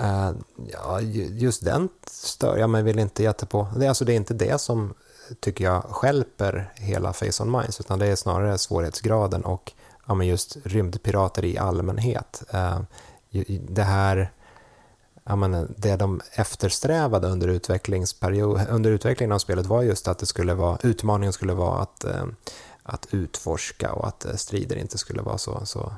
Uh, 0.00 0.32
ja, 0.72 1.00
just 1.00 1.64
den 1.64 1.88
stör 2.06 2.56
jag 2.56 2.70
mig 2.70 2.82
väl 2.82 2.98
inte 2.98 3.22
jättepå. 3.22 3.68
Det, 3.76 3.88
alltså, 3.88 4.04
det 4.04 4.12
är 4.12 4.16
inte 4.16 4.34
det 4.34 4.60
som 4.60 4.94
tycker 5.40 5.64
jag 5.64 5.82
skälper 5.82 6.72
hela 6.74 7.12
Face 7.12 7.42
on 7.42 7.50
Minds 7.50 7.80
utan 7.80 7.98
det 7.98 8.06
är 8.06 8.16
snarare 8.16 8.58
svårighetsgraden 8.58 9.44
och 9.44 9.72
ja, 10.06 10.14
men 10.14 10.26
just 10.26 10.56
rymdpirater 10.64 11.44
i 11.44 11.58
allmänhet. 11.58 12.42
Uh, 12.54 12.80
det 13.68 13.82
här 13.82 14.30
ja, 15.24 15.36
men 15.36 15.74
det 15.76 15.96
de 15.96 16.20
eftersträvade 16.32 17.28
under, 17.28 17.48
utvecklingsperiod, 17.48 18.60
under 18.70 18.90
utvecklingen 18.90 19.32
av 19.32 19.38
spelet 19.38 19.66
var 19.66 19.82
just 19.82 20.08
att 20.08 20.18
det 20.18 20.26
skulle 20.26 20.54
vara, 20.54 20.78
utmaningen 20.82 21.32
skulle 21.32 21.54
vara 21.54 21.82
att, 21.82 22.04
uh, 22.04 22.24
att 22.82 23.06
utforska 23.10 23.92
och 23.92 24.08
att 24.08 24.26
strider 24.34 24.76
inte 24.76 24.98
skulle 24.98 25.22
vara 25.22 25.38
så, 25.38 25.60
så 25.64 25.92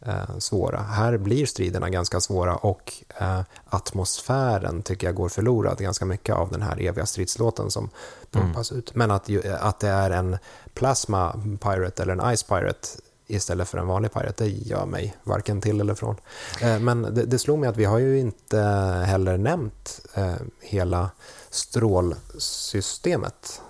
eh, 0.00 0.38
svåra. 0.38 0.80
Här 0.80 1.16
blir 1.16 1.46
striderna 1.46 1.90
ganska 1.90 2.20
svåra 2.20 2.56
och 2.56 2.92
eh, 3.20 3.40
atmosfären 3.64 4.82
tycker 4.82 5.06
jag 5.06 5.14
går 5.14 5.28
förlorad 5.28 5.78
ganska 5.78 6.04
mycket 6.04 6.34
av 6.34 6.50
den 6.50 6.62
här 6.62 6.82
eviga 6.82 7.06
stridslåten 7.06 7.70
som 7.70 7.90
pumpas 8.30 8.70
mm. 8.70 8.78
ut. 8.78 8.94
Men 8.94 9.10
att, 9.10 9.30
att 9.60 9.80
det 9.80 9.88
är 9.88 10.10
en 10.10 10.38
plasma 10.74 11.32
pirate 11.62 12.02
eller 12.02 12.12
en 12.12 12.36
ice 12.36 12.42
pirate 12.42 12.88
istället 13.26 13.68
för 13.68 13.78
en 13.78 13.86
vanlig 13.86 14.12
pirate, 14.12 14.44
det 14.44 14.50
gör 14.50 14.86
mig 14.86 15.16
varken 15.24 15.60
till 15.60 15.80
eller 15.80 15.94
från. 15.94 16.16
Eh, 16.60 16.78
men 16.78 17.02
det, 17.02 17.24
det 17.24 17.38
slog 17.38 17.58
mig 17.58 17.68
att 17.68 17.76
vi 17.76 17.84
har 17.84 17.98
ju 17.98 18.18
inte 18.18 18.60
heller 19.06 19.36
nämnt 19.36 20.00
eh, 20.14 20.34
hela 20.60 21.10
strålsystemet 21.50 23.60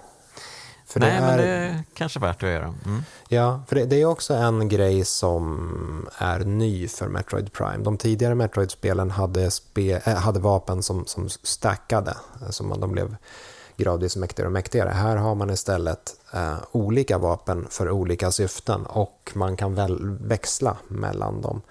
för 0.86 1.00
Nej, 1.00 1.10
det 1.10 1.16
är, 1.16 1.26
men 1.26 1.38
det 1.38 1.46
är 1.46 1.84
kanske 1.94 2.20
värt 2.20 2.42
att 2.42 2.48
göra. 2.48 2.74
Mm. 2.84 3.02
Ja, 3.28 3.62
för 3.68 3.76
det, 3.76 3.84
det, 3.84 4.00
är 4.00 4.04
också 4.04 4.34
en 4.34 4.68
grej 4.68 5.04
som 5.04 6.08
är 6.18 6.38
ny 6.38 6.88
för 6.88 7.08
Metroid 7.08 7.52
Prime. 7.52 7.84
De 7.84 7.98
tidigare 7.98 8.34
Metroid-spelen 8.34 9.10
hade, 9.10 9.50
spe, 9.50 10.02
äh, 10.04 10.14
hade 10.14 10.40
vapen 10.40 10.82
som, 10.82 11.06
som 11.06 11.28
stackade, 11.28 12.16
som 12.50 12.80
de 12.80 12.92
blev 12.92 13.16
gradvis 13.76 14.16
mäktigare 14.16 14.46
och 14.46 14.52
mäktigare. 14.52 14.88
Här 14.88 15.16
har 15.16 15.34
man 15.34 15.50
istället 15.50 16.16
eh, 16.32 16.56
olika 16.72 17.18
vapen 17.18 17.66
för 17.70 17.90
olika 17.90 18.30
syften 18.30 18.86
och 18.86 19.32
man 19.34 19.56
kan 19.56 19.74
väl 19.74 20.18
växla 20.20 20.76
mellan 20.88 21.40
dem. 21.40 21.62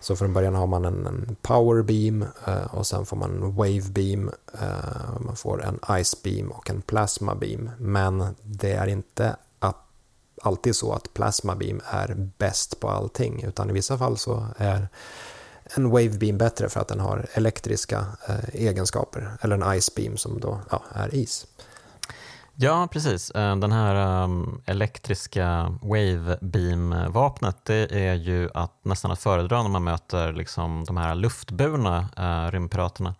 Så 0.00 0.16
från 0.16 0.32
början 0.32 0.54
har 0.54 0.66
man 0.66 0.84
en, 0.84 1.06
en 1.06 1.36
power 1.42 1.82
beam 1.82 2.24
eh, 2.46 2.74
och 2.74 2.86
sen 2.86 3.06
får 3.06 3.16
man 3.16 3.30
en 3.30 3.54
wave 3.54 3.90
beam, 3.90 4.30
eh, 4.60 5.20
man 5.20 5.36
får 5.36 5.64
en 5.64 6.04
ice 6.04 6.22
beam 6.22 6.50
och 6.50 6.70
en 6.70 6.82
plasma 6.82 7.34
beam. 7.34 7.70
Men 7.78 8.36
det 8.42 8.72
är 8.72 8.86
inte 8.86 9.36
alltid 10.42 10.76
så 10.76 10.92
att 10.92 11.14
plasma 11.14 11.54
beam 11.54 11.80
är 11.84 12.14
bäst 12.38 12.80
på 12.80 12.88
allting 12.90 13.42
utan 13.42 13.70
i 13.70 13.72
vissa 13.72 13.98
fall 13.98 14.18
så 14.18 14.46
är 14.56 14.88
en 15.74 15.90
wave 15.90 16.18
beam 16.18 16.38
bättre 16.38 16.68
för 16.68 16.80
att 16.80 16.88
den 16.88 17.00
har 17.00 17.26
elektriska 17.32 18.06
eh, 18.28 18.54
egenskaper 18.54 19.32
eller 19.40 19.58
en 19.58 19.80
ice 19.80 19.94
beam 19.94 20.16
som 20.16 20.40
då 20.40 20.60
ja, 20.70 20.82
är 20.94 21.14
is. 21.14 21.46
Ja, 22.60 22.88
precis. 22.92 23.30
Eh, 23.30 23.56
den 23.56 23.72
här 23.72 24.22
um, 24.24 24.62
elektriska 24.66 25.74
wave 25.82 26.38
beam-vapnet 26.40 27.56
det 27.62 28.08
är 28.08 28.14
ju 28.14 28.50
att, 28.54 28.72
nästan 28.82 29.10
att 29.10 29.18
föredra 29.18 29.62
när 29.62 29.70
man 29.70 29.84
möter 29.84 30.32
liksom, 30.32 30.84
de 30.84 30.96
här 30.96 31.14
luftburna 31.14 32.08
uh, 32.18 32.52
rymdpiraterna 32.52 33.14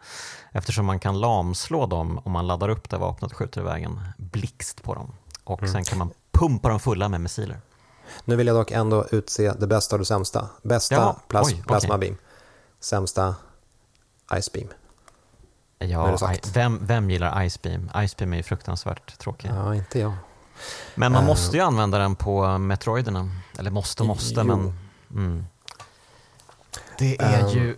eftersom 0.53 0.87
man 0.87 1.01
kan 1.01 1.21
lamslå 1.21 1.87
dem 1.87 2.21
om 2.25 2.33
man 2.33 2.47
laddar 2.47 2.69
upp 2.69 2.91
det 2.91 2.97
vapnet 2.97 3.31
och 3.31 3.37
skjuter 3.37 3.61
iväg 3.61 3.83
en 3.83 4.01
blixt 4.17 4.83
på 4.83 4.95
dem. 4.95 5.13
Och 5.45 5.63
mm. 5.63 5.73
sen 5.73 5.85
kan 5.85 5.99
man 5.99 6.11
pumpa 6.33 6.69
dem 6.69 6.81
fulla 6.81 7.09
med 7.09 7.21
missiler. 7.21 7.61
Nu 8.25 8.37
vill 8.37 8.47
jag 8.47 8.57
dock 8.57 8.71
ändå 8.71 9.07
utse 9.11 9.53
det 9.53 9.67
bästa 9.67 9.95
och 9.95 9.99
det 9.99 10.05
sämsta. 10.05 10.49
Bästa 10.63 10.95
ja, 10.95 11.17
plas 11.29 11.49
oj, 11.49 11.63
okay. 11.67 11.99
beam, 11.99 12.17
sämsta 12.81 13.35
ice 14.41 14.53
beam. 14.53 14.69
Ja, 15.79 16.19
vem, 16.55 16.87
vem 16.87 17.11
gillar 17.11 17.45
Icebeam? 17.45 17.91
Icebeam 17.97 18.33
är 18.33 18.37
ju 18.37 18.43
fruktansvärt 18.43 19.19
tråkig. 19.19 19.51
Ja, 19.55 19.75
inte 19.75 19.99
jag. 19.99 20.13
Men 20.95 21.13
man 21.13 21.23
uh, 21.23 21.27
måste 21.27 21.57
ju 21.57 21.63
använda 21.63 21.99
den 21.99 22.17
på 22.17 22.59
Metroiderna. 22.59 23.31
Eller 23.59 23.71
måste 23.71 24.03
och 24.03 24.07
måste, 24.07 24.41
jo. 24.41 24.45
men... 24.45 24.73
Mm. 25.11 25.45
Det 26.99 27.21
är 27.21 27.45
um, 27.45 27.51
ju... 27.51 27.77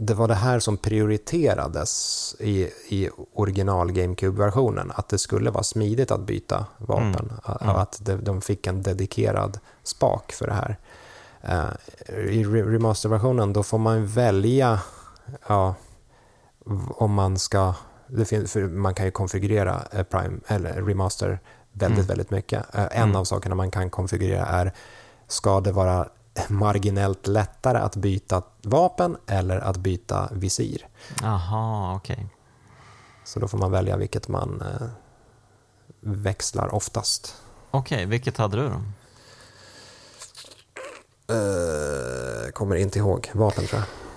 det 0.00 0.14
var 0.14 0.28
det 0.28 0.34
här 0.34 0.58
som 0.58 0.76
prioriterades 0.76 2.34
i, 2.40 2.68
i 2.88 3.10
original 3.34 3.92
GameCube-versionen, 3.92 4.92
att 4.94 5.08
det 5.08 5.18
skulle 5.18 5.50
vara 5.50 5.62
smidigt 5.62 6.10
att 6.10 6.20
byta 6.20 6.66
vapen, 6.78 7.32
mm. 7.46 7.58
Mm. 7.60 7.76
att 7.76 7.98
de, 8.02 8.16
de 8.16 8.40
fick 8.40 8.66
en 8.66 8.82
dedikerad 8.82 9.58
spak 9.82 10.32
för 10.32 10.46
det 10.46 10.52
här. 10.52 10.76
Uh, 11.44 12.30
I 12.30 12.44
remasterversionen 12.44 13.52
då 13.52 13.62
får 13.62 13.78
man 13.78 14.06
välja, 14.06 14.80
ja, 15.48 15.74
om 16.90 17.14
man 17.14 17.38
ska, 17.38 17.74
det 18.06 18.24
finns, 18.24 18.56
man 18.56 18.94
kan 18.94 19.06
ju 19.06 19.12
konfigurera 19.12 19.82
eh, 19.92 20.02
Prime 20.02 20.40
eller 20.46 20.82
Remaster 20.82 21.40
väldigt, 21.72 21.98
mm. 21.98 22.08
väldigt 22.08 22.30
mycket. 22.30 22.74
Eh, 22.74 22.84
en 22.84 23.02
mm. 23.02 23.16
av 23.16 23.24
sakerna 23.24 23.54
man 23.54 23.70
kan 23.70 23.90
konfigurera 23.90 24.46
är, 24.46 24.72
ska 25.28 25.60
det 25.60 25.72
vara 25.72 26.08
marginellt 26.48 27.26
lättare 27.26 27.78
att 27.78 27.96
byta 27.96 28.42
vapen 28.62 29.16
eller 29.26 29.58
att 29.58 29.76
byta 29.76 30.28
visir? 30.32 30.88
Aha, 31.22 31.94
okej. 31.96 32.14
Okay. 32.14 32.26
Så 33.24 33.40
då 33.40 33.48
får 33.48 33.58
man 33.58 33.70
välja 33.70 33.96
vilket 33.96 34.28
man 34.28 34.60
eh, 34.60 34.88
växlar 36.00 36.74
oftast. 36.74 37.36
Okej, 37.70 37.96
okay, 37.96 38.06
vilket 38.06 38.36
hade 38.36 38.56
du 38.56 38.68
då? 38.68 38.82
Uh, 41.34 42.50
kommer 42.50 42.76
inte 42.76 42.98
ihåg. 42.98 43.30
Vapen 43.34 43.66
tror 43.66 43.80
jag. 43.80 44.07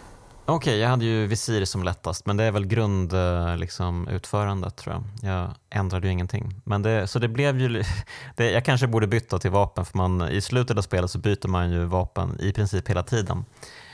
Okej, 0.51 0.71
okay, 0.71 0.79
jag 0.81 0.89
hade 0.89 1.05
ju 1.05 1.27
visir 1.27 1.65
som 1.65 1.83
lättast, 1.83 2.25
men 2.25 2.37
det 2.37 2.43
är 2.43 2.51
väl 2.51 2.65
grundutförandet 2.65 3.59
liksom, 3.59 4.71
tror 4.75 4.95
jag. 4.95 5.31
Jag 5.31 5.51
ändrade 5.69 6.07
ju 6.07 6.13
ingenting. 6.13 6.61
Men 6.63 6.81
det, 6.81 7.07
så 7.07 7.19
det 7.19 7.27
blev 7.27 7.59
ju, 7.59 7.83
det, 8.35 8.51
jag 8.51 8.65
kanske 8.65 8.87
borde 8.87 9.07
byta 9.07 9.39
till 9.39 9.51
vapen, 9.51 9.85
för 9.85 9.97
man, 9.97 10.29
i 10.29 10.41
slutet 10.41 10.77
av 10.77 10.81
spelet 10.81 11.11
så 11.11 11.19
byter 11.19 11.47
man 11.47 11.71
ju 11.71 11.85
vapen 11.85 12.37
i 12.39 12.53
princip 12.53 12.89
hela 12.89 13.03
tiden. 13.03 13.45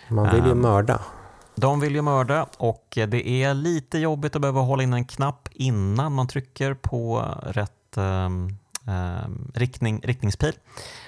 Man 0.08 0.36
vill 0.36 0.46
ju 0.46 0.52
um, 0.52 0.62
mörda. 0.62 1.02
De 1.56 1.80
vill 1.80 1.96
ju 1.96 2.02
mörda 2.02 2.48
och 2.58 2.86
det 3.08 3.44
är 3.44 3.54
lite 3.54 3.98
jobbigt 3.98 4.36
att 4.36 4.42
behöva 4.42 4.62
hålla 4.62 4.84
in 4.84 4.94
en 4.94 5.06
knapp 5.06 5.50
innan 5.52 6.14
man 6.14 6.28
trycker 6.28 6.74
på 6.74 7.34
rätt 7.44 7.98
um, 7.98 8.58
um, 8.88 9.52
riktning, 9.56 10.02
riktningspil. 10.04 10.54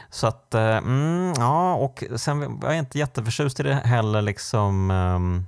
Så 0.10 0.28
att, 0.28 0.54
eh, 0.54 0.78
mm, 0.78 1.34
ja, 1.38 1.74
och 1.74 2.04
sen 2.16 2.60
var 2.60 2.70
jag 2.70 2.80
inte 2.80 3.00
jätteförtjust 3.00 3.60
i 3.60 3.64
det 3.64 3.74
heller 3.74 4.22
liksom 4.22 4.92
um, 4.92 5.48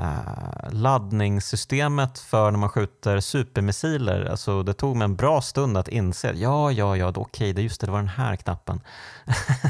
uh, 0.00 0.72
laddningssystemet 0.72 2.18
för 2.18 2.50
när 2.50 2.58
man 2.58 2.68
skjuter 2.68 3.20
supermissiler, 3.20 4.24
alltså 4.24 4.62
det 4.62 4.74
tog 4.74 4.96
mig 4.96 5.04
en 5.04 5.16
bra 5.16 5.40
stund 5.40 5.76
att 5.76 5.88
inse, 5.88 6.32
ja, 6.32 6.72
ja, 6.72 6.96
ja, 6.96 7.08
okej, 7.08 7.20
okay, 7.20 7.52
det 7.52 7.62
just 7.62 7.80
det, 7.80 7.86
det 7.86 7.90
var 7.90 7.98
den 7.98 8.08
här 8.08 8.36
knappen. 8.36 8.80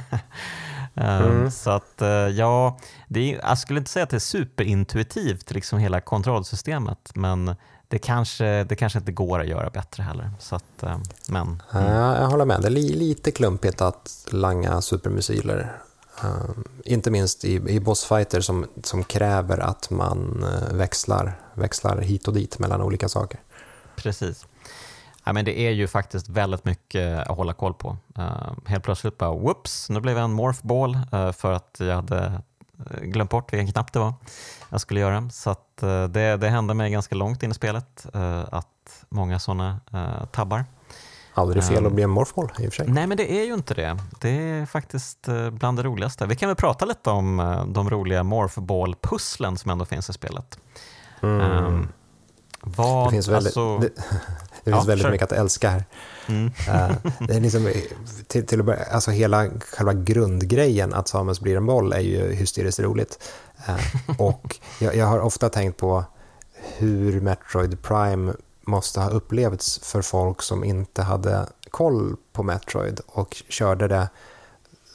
mm. 0.94 1.50
Så 1.50 1.70
att 1.70 2.02
ja, 2.32 2.78
det 3.08 3.34
är, 3.34 3.40
jag 3.42 3.58
skulle 3.58 3.78
inte 3.78 3.90
säga 3.90 4.02
att 4.02 4.10
det 4.10 4.16
är 4.16 4.18
superintuitivt, 4.18 5.50
liksom 5.50 5.78
hela 5.78 6.00
kontrollsystemet, 6.00 7.12
men 7.14 7.56
det 7.92 7.98
kanske, 7.98 8.64
det 8.64 8.76
kanske 8.76 8.98
inte 8.98 9.12
går 9.12 9.40
att 9.40 9.46
göra 9.46 9.70
bättre 9.70 10.02
heller. 10.02 10.30
Så 10.38 10.56
att, 10.56 10.84
men, 11.28 11.62
mm. 11.72 11.92
Jag 11.92 12.26
håller 12.26 12.44
med, 12.44 12.60
det 12.60 12.68
är 12.68 12.70
lite 12.70 13.30
klumpigt 13.30 13.80
att 13.80 14.26
langa 14.30 14.80
supermissiler 14.80 15.72
Uh, 16.24 16.50
inte 16.84 17.10
minst 17.10 17.44
i, 17.44 17.54
i 17.54 17.80
bossfighter 17.80 18.40
som, 18.40 18.66
som 18.82 19.04
kräver 19.04 19.58
att 19.58 19.90
man 19.90 20.44
uh, 20.44 20.76
växlar, 20.76 21.38
växlar 21.54 22.00
hit 22.00 22.28
och 22.28 22.34
dit 22.34 22.58
mellan 22.58 22.82
olika 22.82 23.08
saker. 23.08 23.40
Precis. 23.96 24.46
Ja, 25.24 25.32
men 25.32 25.44
det 25.44 25.60
är 25.60 25.70
ju 25.70 25.88
faktiskt 25.88 26.28
väldigt 26.28 26.64
mycket 26.64 27.28
att 27.28 27.36
hålla 27.36 27.52
koll 27.52 27.74
på. 27.74 27.96
Uh, 28.18 28.52
helt 28.66 28.84
plötsligt 28.84 29.18
bara 29.18 29.34
whoops, 29.34 29.90
nu 29.90 30.00
blev 30.00 30.16
jag 30.16 30.24
en 30.24 30.32
morphball 30.32 30.98
uh, 31.14 31.32
för 31.32 31.52
att 31.52 31.76
jag 31.80 31.94
hade 31.94 32.42
glömt 33.02 33.30
bort 33.30 33.52
vilken 33.52 33.72
knapp 33.72 33.92
det 33.92 33.98
var 33.98 34.14
jag 34.72 34.80
skulle 34.80 35.00
göra. 35.00 35.30
Så 35.30 35.50
att, 35.50 35.76
det, 36.10 36.36
det 36.36 36.48
hände 36.48 36.74
mig 36.74 36.90
ganska 36.90 37.14
långt 37.14 37.42
in 37.42 37.50
i 37.50 37.54
spelet 37.54 38.06
att 38.50 39.04
många 39.08 39.38
sådana 39.38 39.80
tabbar. 40.32 40.64
Aldrig 41.34 41.64
fel 41.64 41.86
att 41.86 41.92
bli 41.92 42.02
en 42.02 42.10
morfboll 42.10 42.52
i 42.58 42.68
och 42.68 42.72
för 42.72 42.84
sig. 42.84 42.92
Nej, 42.92 43.06
men 43.06 43.16
det 43.16 43.32
är 43.32 43.44
ju 43.44 43.54
inte 43.54 43.74
det. 43.74 43.98
Det 44.20 44.30
är 44.30 44.66
faktiskt 44.66 45.28
eh, 45.28 45.50
bland 45.50 45.78
det 45.78 45.82
roligaste. 45.82 46.26
Vi 46.26 46.36
kan 46.36 46.48
väl 46.48 46.56
prata 46.56 46.84
lite 46.84 47.10
om 47.10 47.40
eh, 47.40 47.66
de 47.66 47.90
roliga 47.90 48.22
morphball-pusslen 48.22 49.56
som 49.56 49.70
ändå 49.70 49.84
finns 49.84 50.10
i 50.10 50.12
spelet. 50.12 50.58
Mm. 51.22 51.40
Um, 51.40 51.88
vad, 52.60 53.06
det 53.06 53.10
finns 53.10 53.28
väldigt, 53.28 53.56
alltså, 53.56 53.78
det, 53.78 53.90
det 54.64 54.70
finns 54.70 54.84
ja, 54.84 54.88
väldigt 54.88 55.10
mycket 55.10 55.32
att 55.32 55.38
älska 55.38 55.70
här. 55.70 55.84
Mm. 56.28 56.46
Uh, 56.46 57.12
det 57.20 57.34
är 57.34 57.40
liksom, 57.40 57.72
till, 58.26 58.46
till 58.46 58.62
börja, 58.62 58.84
alltså 58.84 59.10
hela 59.10 59.50
själva 59.60 59.92
grundgrejen 59.92 60.94
att 60.94 61.08
Samus 61.08 61.40
blir 61.40 61.56
en 61.56 61.66
boll 61.66 61.92
är 61.92 62.00
ju 62.00 62.32
hysteriskt 62.32 62.80
roligt. 62.80 63.18
Uh, 63.68 64.20
och 64.20 64.56
jag, 64.78 64.96
jag, 64.96 65.06
har 65.06 65.20
ofta 65.20 65.48
tänkt 65.48 65.76
på 65.76 66.04
hur 66.76 67.20
Metroid 67.20 67.82
Prime 67.82 68.32
måste 68.66 69.00
ha 69.00 69.10
upplevts 69.10 69.78
för 69.78 70.02
folk 70.02 70.42
som 70.42 70.64
inte 70.64 71.02
hade 71.02 71.46
koll 71.70 72.16
på 72.32 72.42
Metroid 72.42 73.00
och 73.06 73.42
körde 73.48 73.88
det, 73.88 74.08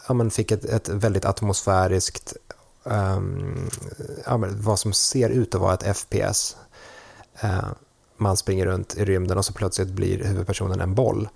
ja, 0.08 0.14
men 0.14 0.32
fick 0.32 0.52
ett, 0.52 0.66
ett 0.66 0.90
väldigt 0.90 1.26
atmosfäriskt, 1.26 2.34
um, 2.84 3.70
ja, 4.26 4.40
vad 4.52 4.80
som 4.80 4.94
ser 4.94 5.30
ut 5.30 5.56
att 5.56 5.62
vara 5.62 5.74
ett 5.74 5.98
FPS. 5.98 6.58
Uh, 7.44 7.72
man 8.18 8.38
springer 8.38 8.66
runt 8.66 8.98
i 8.98 9.06
rymden 9.06 9.38
och 9.38 9.46
så 9.46 9.54
plötsligt 9.54 9.90
blir 9.90 10.24
huvudpersonen 10.24 10.82
en 10.82 10.96
boll 10.96 11.30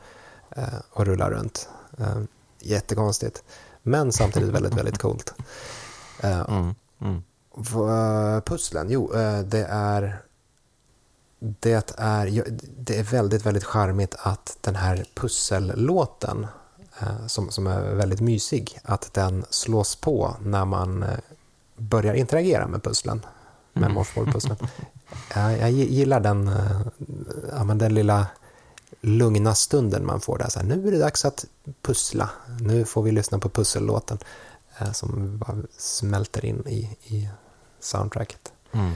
uh, 0.58 0.64
och 0.90 1.06
rullar 1.06 1.32
runt. 1.32 1.70
Uh, 2.00 2.24
jättekonstigt, 2.60 3.44
men 3.84 4.12
samtidigt 4.12 4.50
väldigt, 4.50 4.74
väldigt 4.74 4.98
coolt. 4.98 5.34
Mm, 6.24 6.76
mm. 7.02 7.24
Pusslen, 8.44 8.88
jo, 8.90 9.12
det 9.46 9.66
är 9.70 10.22
det 11.42 11.94
är, 11.98 12.46
det 12.78 13.00
är 13.00 13.04
väldigt, 13.04 13.46
väldigt 13.46 13.64
charmigt 13.64 14.16
att 14.20 14.58
den 14.62 14.76
här 14.76 15.06
pussellåten, 15.16 16.48
eh, 17.00 17.28
som, 17.28 17.52
som 17.52 17.68
är 17.68 17.96
väldigt 17.96 18.22
mysig, 18.22 18.80
att 18.84 19.14
den 19.14 19.46
slås 19.50 19.96
på 19.96 20.36
när 20.42 20.66
man 20.66 21.04
eh, 21.04 21.10
börjar 21.78 22.14
interagera 22.14 22.68
med 22.68 22.84
pusslen, 22.84 23.26
med 23.74 23.84
mm. 23.84 23.94
Morphball-pusslen. 23.94 24.58
Jag 25.36 25.72
gillar 25.72 26.20
den, 26.20 26.48
eh, 26.48 26.82
ja, 27.52 27.64
men 27.64 27.78
den 27.78 27.94
lilla 27.94 28.28
lugna 29.02 29.56
stunden 29.56 30.06
man 30.06 30.22
får 30.22 30.38
där. 30.38 30.50
Så 30.50 30.60
här, 30.60 30.66
nu 30.68 30.88
är 30.88 30.92
det 30.92 31.00
dags 31.00 31.26
att 31.26 31.46
pussla. 31.82 32.30
Nu 32.60 32.86
får 32.86 33.04
vi 33.04 33.12
lyssna 33.12 33.40
på 33.40 33.50
pussellåten 33.50 34.18
eh, 34.80 34.92
som 34.92 35.38
bara 35.38 35.58
smälter 35.78 36.46
in 36.46 36.68
i, 36.68 36.98
i 37.04 37.30
soundtracket. 37.80 38.52
Mm. 38.72 38.94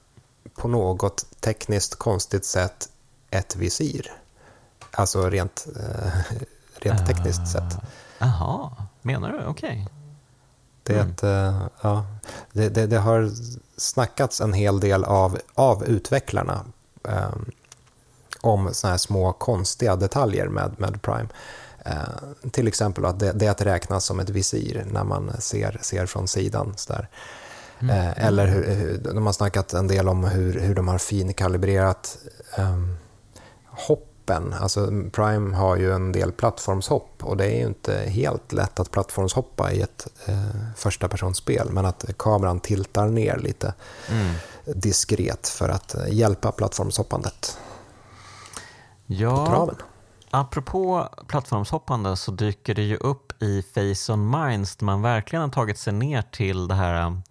på 0.54 0.68
något 0.68 1.26
tekniskt 1.40 1.94
konstigt 1.94 2.44
sätt 2.44 2.88
ett 3.30 3.56
visir. 3.56 4.12
Alltså 4.90 5.30
rent, 5.30 5.66
uh, 5.76 6.36
rent 6.74 7.06
tekniskt 7.06 7.52
sett. 7.52 7.76
Jaha, 8.18 8.70
menar 9.02 9.32
du? 9.32 9.44
Okej. 9.44 9.70
Okay. 9.70 9.86
Det, 10.82 11.22
mm. 11.22 11.68
ja, 11.82 12.06
det, 12.52 12.68
det, 12.68 12.86
det, 12.86 12.98
har 12.98 13.30
snackats 13.76 14.40
en 14.40 14.52
hel 14.52 14.80
del 14.80 15.04
av, 15.04 15.38
av 15.54 15.84
utvecklarna 15.84 16.64
um, 17.02 17.50
om 18.40 18.74
såna 18.74 18.90
här 18.90 18.98
små 18.98 19.32
konstiga 19.32 19.96
detaljer 19.96 20.48
med, 20.48 20.74
med 20.78 21.02
Prime. 21.02 21.28
Uh, 21.86 22.50
till 22.50 22.68
exempel 22.68 23.04
att 23.04 23.18
det, 23.18 23.32
det 23.32 23.60
räknas 23.60 24.04
som 24.04 24.20
ett 24.20 24.28
visir 24.28 24.86
när 24.92 25.04
man 25.04 25.32
ser, 25.38 25.78
ser 25.80 26.06
från 26.06 26.28
sidan. 26.28 26.74
Så 26.76 26.94
mm. 27.80 27.96
uh, 27.96 28.26
eller 28.26 28.46
hur, 28.46 28.74
hur, 28.74 28.98
de 28.98 29.26
har 29.26 29.32
snackat 29.32 29.72
en 29.72 29.88
del 29.88 30.08
om 30.08 30.24
hur, 30.24 30.60
hur 30.60 30.74
de 30.74 30.88
har 30.88 30.98
finkalibrerat 30.98 32.18
hopp 33.66 34.10
hoppen. 34.30 34.54
Alltså 34.60 34.86
Prime 35.12 35.56
har 35.56 35.76
ju 35.76 35.92
en 35.92 36.12
del 36.12 36.32
plattformshopp 36.32 37.24
och 37.24 37.36
det 37.36 37.44
är 37.44 37.58
ju 37.58 37.66
inte 37.66 37.94
helt 37.94 38.52
lätt 38.52 38.80
att 38.80 38.90
plattformshoppa 38.90 39.72
i 39.72 39.80
ett 39.80 40.06
eh, 40.26 40.34
första 40.76 41.08
personspel 41.08 41.70
men 41.70 41.86
att 41.86 42.04
kameran 42.18 42.60
tiltar 42.60 43.08
ner 43.08 43.38
lite 43.38 43.74
mm. 44.10 44.34
diskret 44.64 45.48
för 45.48 45.68
att 45.68 45.94
eh, 45.94 46.08
hjälpa 46.08 46.52
plattformshoppandet 46.52 47.58
ja, 49.10 49.36
på 49.36 49.46
traven. 49.46 49.76
Apropå 50.30 51.08
plattformshoppande 51.26 52.16
så 52.16 52.30
dyker 52.30 52.74
det 52.74 52.82
ju 52.82 52.96
upp 52.96 53.42
i 53.42 53.62
Face 53.62 54.12
on 54.12 54.30
Minds 54.30 54.76
där 54.76 54.84
man 54.84 55.02
verkligen 55.02 55.42
har 55.42 55.48
tagit 55.48 55.78
sig 55.78 55.92
ner 55.92 56.22
till 56.22 56.68
det 56.68 56.74
här 56.74 57.06
um, 57.06 57.22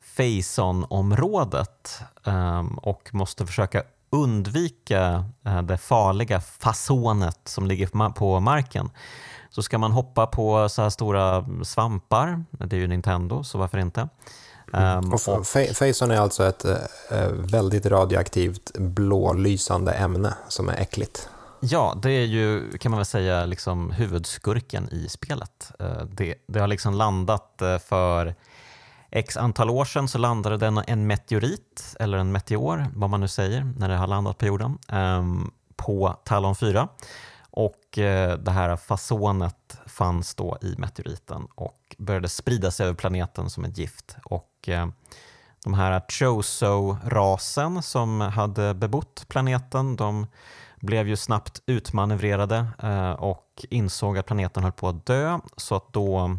Face 0.00 0.62
on-området 0.62 2.00
um, 2.24 2.78
och 2.78 3.14
måste 3.14 3.46
försöka 3.46 3.82
undvika 4.10 5.24
eh, 5.44 5.62
det 5.62 5.78
farliga 5.78 6.40
fasonet 6.40 7.40
som 7.44 7.66
ligger 7.66 8.10
på 8.10 8.40
marken 8.40 8.90
så 9.50 9.62
ska 9.62 9.78
man 9.78 9.92
hoppa 9.92 10.26
på 10.26 10.68
så 10.68 10.82
här 10.82 10.90
stora 10.90 11.46
svampar. 11.62 12.44
Det 12.50 12.76
är 12.76 12.80
ju 12.80 12.86
Nintendo, 12.86 13.44
så 13.44 13.58
varför 13.58 13.78
inte? 13.78 14.08
Um, 14.72 15.12
och 15.12 15.46
Faison 15.74 16.10
är 16.10 16.16
alltså 16.16 16.44
ett 16.44 16.64
äh, 16.64 17.28
väldigt 17.32 17.86
radioaktivt 17.86 18.78
blålysande 18.78 19.92
ämne 19.92 20.34
som 20.48 20.68
är 20.68 20.80
äckligt. 20.80 21.28
Ja, 21.60 21.98
det 22.02 22.10
är 22.10 22.24
ju 22.24 22.78
kan 22.78 22.90
man 22.90 22.98
väl 22.98 23.06
säga 23.06 23.44
liksom 23.44 23.90
huvudskurken 23.90 24.88
i 24.92 25.08
spelet. 25.08 25.72
Eh, 25.78 26.04
det, 26.04 26.34
det 26.48 26.60
har 26.60 26.66
liksom 26.66 26.94
landat 26.94 27.62
för 27.88 28.34
x 29.10 29.36
antal 29.36 29.70
år 29.70 29.84
sedan 29.84 30.08
så 30.08 30.18
landade 30.18 30.56
den 30.56 30.82
en 30.86 31.06
meteorit, 31.06 31.96
eller 32.00 32.18
en 32.18 32.32
meteor, 32.32 32.86
vad 32.94 33.10
man 33.10 33.20
nu 33.20 33.28
säger, 33.28 33.72
när 33.76 33.88
det 33.88 33.96
har 33.96 34.06
landat 34.06 34.38
på 34.38 34.46
jorden, 34.46 34.78
ehm, 34.88 35.50
på 35.76 36.16
Talon 36.24 36.56
4. 36.56 36.88
Och 37.50 37.80
det 38.38 38.50
här 38.50 38.76
fasonet 38.76 39.78
fanns 39.86 40.34
då 40.34 40.58
i 40.62 40.74
meteoriten 40.78 41.46
och 41.54 41.96
började 41.98 42.28
sprida 42.28 42.70
sig 42.70 42.86
över 42.86 42.94
planeten 42.94 43.50
som 43.50 43.64
ett 43.64 43.78
gift. 43.78 44.16
Och 44.24 44.51
Eh, 44.68 44.86
de 45.64 45.74
här 45.74 46.02
Choso-rasen 46.08 47.82
som 47.82 48.20
hade 48.20 48.74
bebott 48.74 49.24
planeten, 49.28 49.96
de 49.96 50.26
blev 50.80 51.08
ju 51.08 51.16
snabbt 51.16 51.62
utmanövrerade 51.66 52.66
eh, 52.82 53.10
och 53.10 53.64
insåg 53.70 54.18
att 54.18 54.26
planeten 54.26 54.62
höll 54.62 54.72
på 54.72 54.88
att 54.88 55.06
dö 55.06 55.38
så 55.56 55.74
att 55.74 55.92
då 55.92 56.38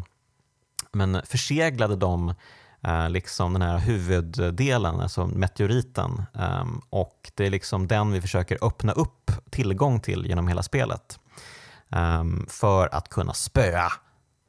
men 0.92 1.22
förseglade 1.24 1.96
de 1.96 2.34
eh, 2.82 3.10
liksom 3.10 3.52
den 3.52 3.62
här 3.62 3.78
huvuddelen, 3.78 5.00
alltså 5.00 5.26
meteoriten 5.26 6.22
ehm, 6.34 6.80
och 6.90 7.30
det 7.34 7.46
är 7.46 7.50
liksom 7.50 7.86
den 7.86 8.12
vi 8.12 8.20
försöker 8.20 8.58
öppna 8.62 8.92
upp 8.92 9.30
tillgång 9.50 10.00
till 10.00 10.26
genom 10.26 10.48
hela 10.48 10.62
spelet 10.62 11.18
ehm, 11.90 12.46
för 12.48 12.94
att 12.94 13.08
kunna 13.08 13.32
spöa 13.32 13.92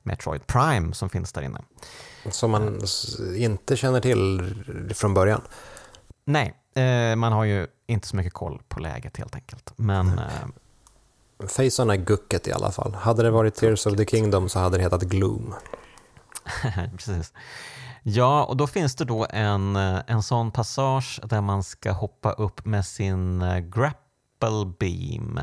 Metroid 0.03 0.47
Prime 0.47 0.93
som 0.93 1.10
finns 1.10 1.34
där 1.34 1.41
inne. 1.41 1.61
Som 2.31 2.52
man 2.52 2.81
inte 3.35 3.77
känner 3.77 4.02
till 4.02 4.56
från 4.93 5.14
början? 5.14 5.41
Nej, 6.26 6.53
eh, 6.76 7.15
man 7.15 7.31
har 7.31 7.43
ju 7.43 7.68
inte 7.88 8.07
så 8.07 8.15
mycket 8.15 8.34
koll 8.34 8.61
på 8.68 8.80
läget 8.80 9.18
helt 9.18 9.35
enkelt. 9.35 9.73
Men, 9.76 10.07
mm. 10.07 10.19
eh, 10.19 11.47
Faison 11.47 11.89
är 11.89 11.95
gucket 11.95 12.47
i 12.47 12.52
alla 12.52 12.72
fall. 12.72 12.93
Hade 12.93 13.23
det 13.23 13.31
varit 13.31 13.56
Tears 13.56 13.85
of 13.85 13.97
the 13.97 14.06
Kingdom 14.06 14.49
så 14.49 14.60
hade 14.60 14.77
det 14.77 14.84
hetat 14.84 15.02
Gloom. 15.02 15.53
Precis. 16.97 17.34
Ja, 18.03 18.43
och 18.43 18.57
då 18.57 18.68
finns 18.68 18.95
det 18.95 19.06
då 19.06 19.27
en, 19.30 19.76
eh, 19.76 19.99
en 20.07 20.23
sån 20.23 20.52
passage 20.52 21.19
där 21.23 21.41
man 21.41 21.64
ska 21.64 21.91
hoppa 21.91 22.31
upp 22.31 22.65
med 22.65 22.85
sin 22.85 23.43
grapple 23.69 24.73
beam 24.80 25.39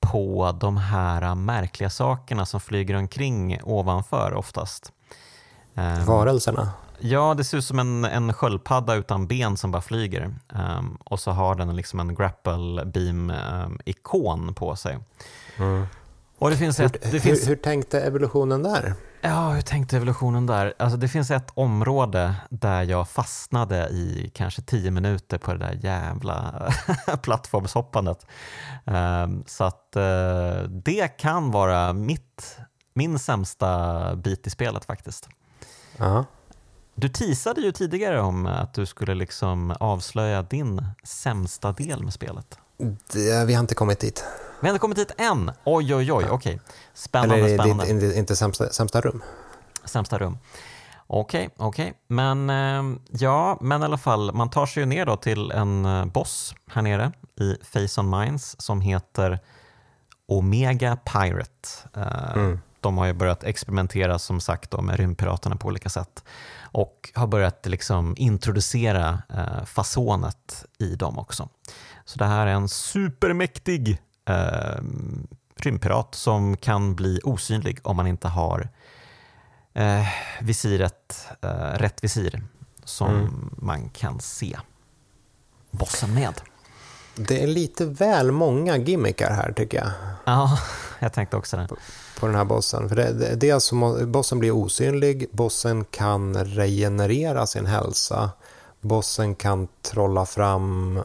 på 0.00 0.56
de 0.60 0.76
här 0.76 1.34
märkliga 1.34 1.90
sakerna 1.90 2.46
som 2.46 2.60
flyger 2.60 2.94
omkring 2.94 3.60
ovanför 3.62 4.34
oftast. 4.34 4.92
Ehm, 5.74 6.04
Varelserna? 6.04 6.72
Ja, 6.98 7.34
det 7.34 7.44
ser 7.44 7.58
ut 7.58 7.64
som 7.64 7.78
en, 7.78 8.04
en 8.04 8.32
sköldpadda 8.32 8.94
utan 8.94 9.26
ben 9.26 9.56
som 9.56 9.70
bara 9.70 9.82
flyger. 9.82 10.34
Um, 10.78 10.98
och 11.04 11.20
så 11.20 11.30
har 11.30 11.54
den 11.54 11.76
liksom 11.76 12.00
en 12.00 12.14
grapple 12.14 12.84
beam-ikon 12.84 14.48
um, 14.48 14.54
på 14.54 14.76
sig. 14.76 14.98
Mm. 15.58 15.86
Och 16.38 16.50
det 16.50 16.56
finns 16.56 16.80
ett, 16.80 17.02
det 17.02 17.08
hur, 17.08 17.20
finns... 17.20 17.48
hur, 17.48 17.56
tänkte 17.56 18.00
evolutionen 18.00 18.62
där? 18.62 18.94
Ja, 19.20 19.50
hur 19.50 19.62
tänkte 19.62 19.96
evolutionen 19.96 20.46
där? 20.46 20.74
Alltså 20.78 20.96
det 20.96 21.08
finns 21.08 21.30
ett 21.30 21.50
område 21.54 22.34
där 22.50 22.82
jag 22.82 23.08
fastnade 23.08 23.88
i 23.88 24.30
kanske 24.34 24.62
tio 24.62 24.90
minuter 24.90 25.38
på 25.38 25.52
det 25.52 25.58
där 25.58 25.78
jävla 25.82 26.72
plattformshoppandet. 27.22 28.26
Um, 28.84 29.44
så 29.46 29.64
att 29.64 29.96
uh, 29.96 30.68
det 30.68 31.08
kan 31.08 31.50
vara 31.50 31.92
mitt, 31.92 32.58
min 32.94 33.18
sämsta 33.18 34.16
bit 34.16 34.46
i 34.46 34.50
spelet 34.50 34.84
faktiskt. 34.84 35.28
Uh-huh. 35.98 36.24
Du 36.94 37.08
teasade 37.08 37.60
ju 37.60 37.72
tidigare 37.72 38.20
om 38.20 38.46
att 38.46 38.74
du 38.74 38.86
skulle 38.86 39.14
liksom 39.14 39.74
avslöja 39.80 40.42
din 40.42 40.86
sämsta 41.04 41.72
del 41.72 42.02
med 42.02 42.12
spelet. 42.12 42.58
Det, 43.12 43.44
vi 43.46 43.54
har 43.54 43.60
inte 43.60 43.74
kommit 43.74 44.00
dit. 44.00 44.24
Vi 44.60 44.68
har 44.68 44.74
inte 44.74 44.80
kommit 44.80 44.96
dit 44.96 45.12
än? 45.18 45.50
Oj, 45.64 45.94
oj, 45.94 46.12
oj. 46.12 46.24
Okej. 46.24 46.30
Okay. 46.30 46.58
Spännande, 46.94 47.36
Eller, 47.36 47.58
spännande. 47.58 47.90
Inte, 47.90 48.06
inte, 48.06 48.18
inte 48.18 48.36
sämsta, 48.36 48.70
sämsta 48.70 49.00
rum. 49.00 49.22
Sämsta 49.84 50.18
rum. 50.18 50.38
Okej, 51.06 51.46
okay, 51.46 51.66
okej. 51.68 51.84
Okay. 51.84 51.94
Men 52.06 52.50
eh, 52.50 52.98
ja, 53.10 53.58
men 53.60 53.82
i 53.82 53.84
alla 53.84 53.98
fall, 53.98 54.34
man 54.34 54.50
tar 54.50 54.66
sig 54.66 54.82
ju 54.82 54.86
ner 54.86 55.06
då 55.06 55.16
till 55.16 55.50
en 55.50 55.84
eh, 55.84 56.04
boss 56.04 56.54
här 56.66 56.82
nere 56.82 57.12
i 57.40 57.56
Face 57.64 58.00
on 58.00 58.20
Minds 58.20 58.56
som 58.58 58.80
heter 58.80 59.38
Omega 60.28 60.96
Pirate. 60.96 61.68
Uh, 61.96 62.36
mm. 62.36 62.60
De 62.84 62.98
har 62.98 63.06
ju 63.06 63.12
börjat 63.12 63.44
experimentera 63.44 64.18
som 64.18 64.40
sagt 64.40 64.70
då, 64.70 64.82
med 64.82 64.96
rymdpiraterna 64.96 65.56
på 65.56 65.68
olika 65.68 65.88
sätt 65.88 66.24
och 66.62 67.10
har 67.14 67.26
börjat 67.26 67.66
liksom 67.66 68.14
introducera 68.18 69.22
eh, 69.34 69.64
fasonet 69.64 70.64
i 70.78 70.96
dem 70.96 71.18
också. 71.18 71.48
Så 72.04 72.18
det 72.18 72.24
här 72.24 72.46
är 72.46 72.52
en 72.52 72.68
supermäktig 72.68 73.98
eh, 74.28 74.82
rymdpirat 75.56 76.14
som 76.14 76.56
kan 76.56 76.94
bli 76.94 77.20
osynlig 77.24 77.78
om 77.82 77.96
man 77.96 78.06
inte 78.06 78.28
har 78.28 78.68
eh, 79.74 80.06
visiret, 80.40 81.28
eh, 81.42 81.78
rätt 81.78 82.04
visir 82.04 82.42
som 82.84 83.10
mm. 83.10 83.50
man 83.56 83.88
kan 83.88 84.20
se 84.20 84.58
bossen 85.70 86.14
med. 86.14 86.40
Det 87.16 87.42
är 87.42 87.46
lite 87.46 87.84
väl 87.84 88.30
många 88.30 88.76
gimmickar 88.76 89.30
här 89.30 89.52
tycker 89.52 89.78
jag. 89.78 89.90
Ja, 90.24 90.58
jag 90.98 91.12
tänkte 91.12 91.36
också 91.36 91.56
det. 91.56 91.68
På, 91.68 91.76
på 92.20 92.26
den 92.26 92.34
här 92.34 92.44
bossen. 92.44 92.88
För 92.88 92.96
det, 92.96 93.12
det, 93.12 93.34
det 93.34 93.50
är 93.50 93.54
alltså, 93.54 94.06
bossen 94.06 94.38
blir 94.38 94.50
osynlig, 94.50 95.28
bossen 95.32 95.84
kan 95.84 96.44
regenerera 96.44 97.46
sin 97.46 97.66
hälsa, 97.66 98.30
bossen 98.80 99.34
kan 99.34 99.68
trolla 99.82 100.26
fram 100.26 101.02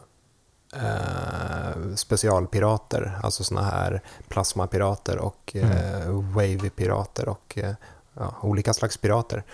eh, 0.74 1.94
specialpirater, 1.94 3.18
alltså 3.22 3.44
såna 3.44 3.62
här 3.62 4.02
plasmapirater 4.28 5.18
och 5.18 5.52
mm. 5.54 5.70
eh, 5.70 6.08
wavy-pirater 6.08 7.28
och 7.28 7.58
eh, 7.58 7.74
ja, 8.14 8.34
olika 8.42 8.74
slags 8.74 8.96
pirater. 8.96 9.44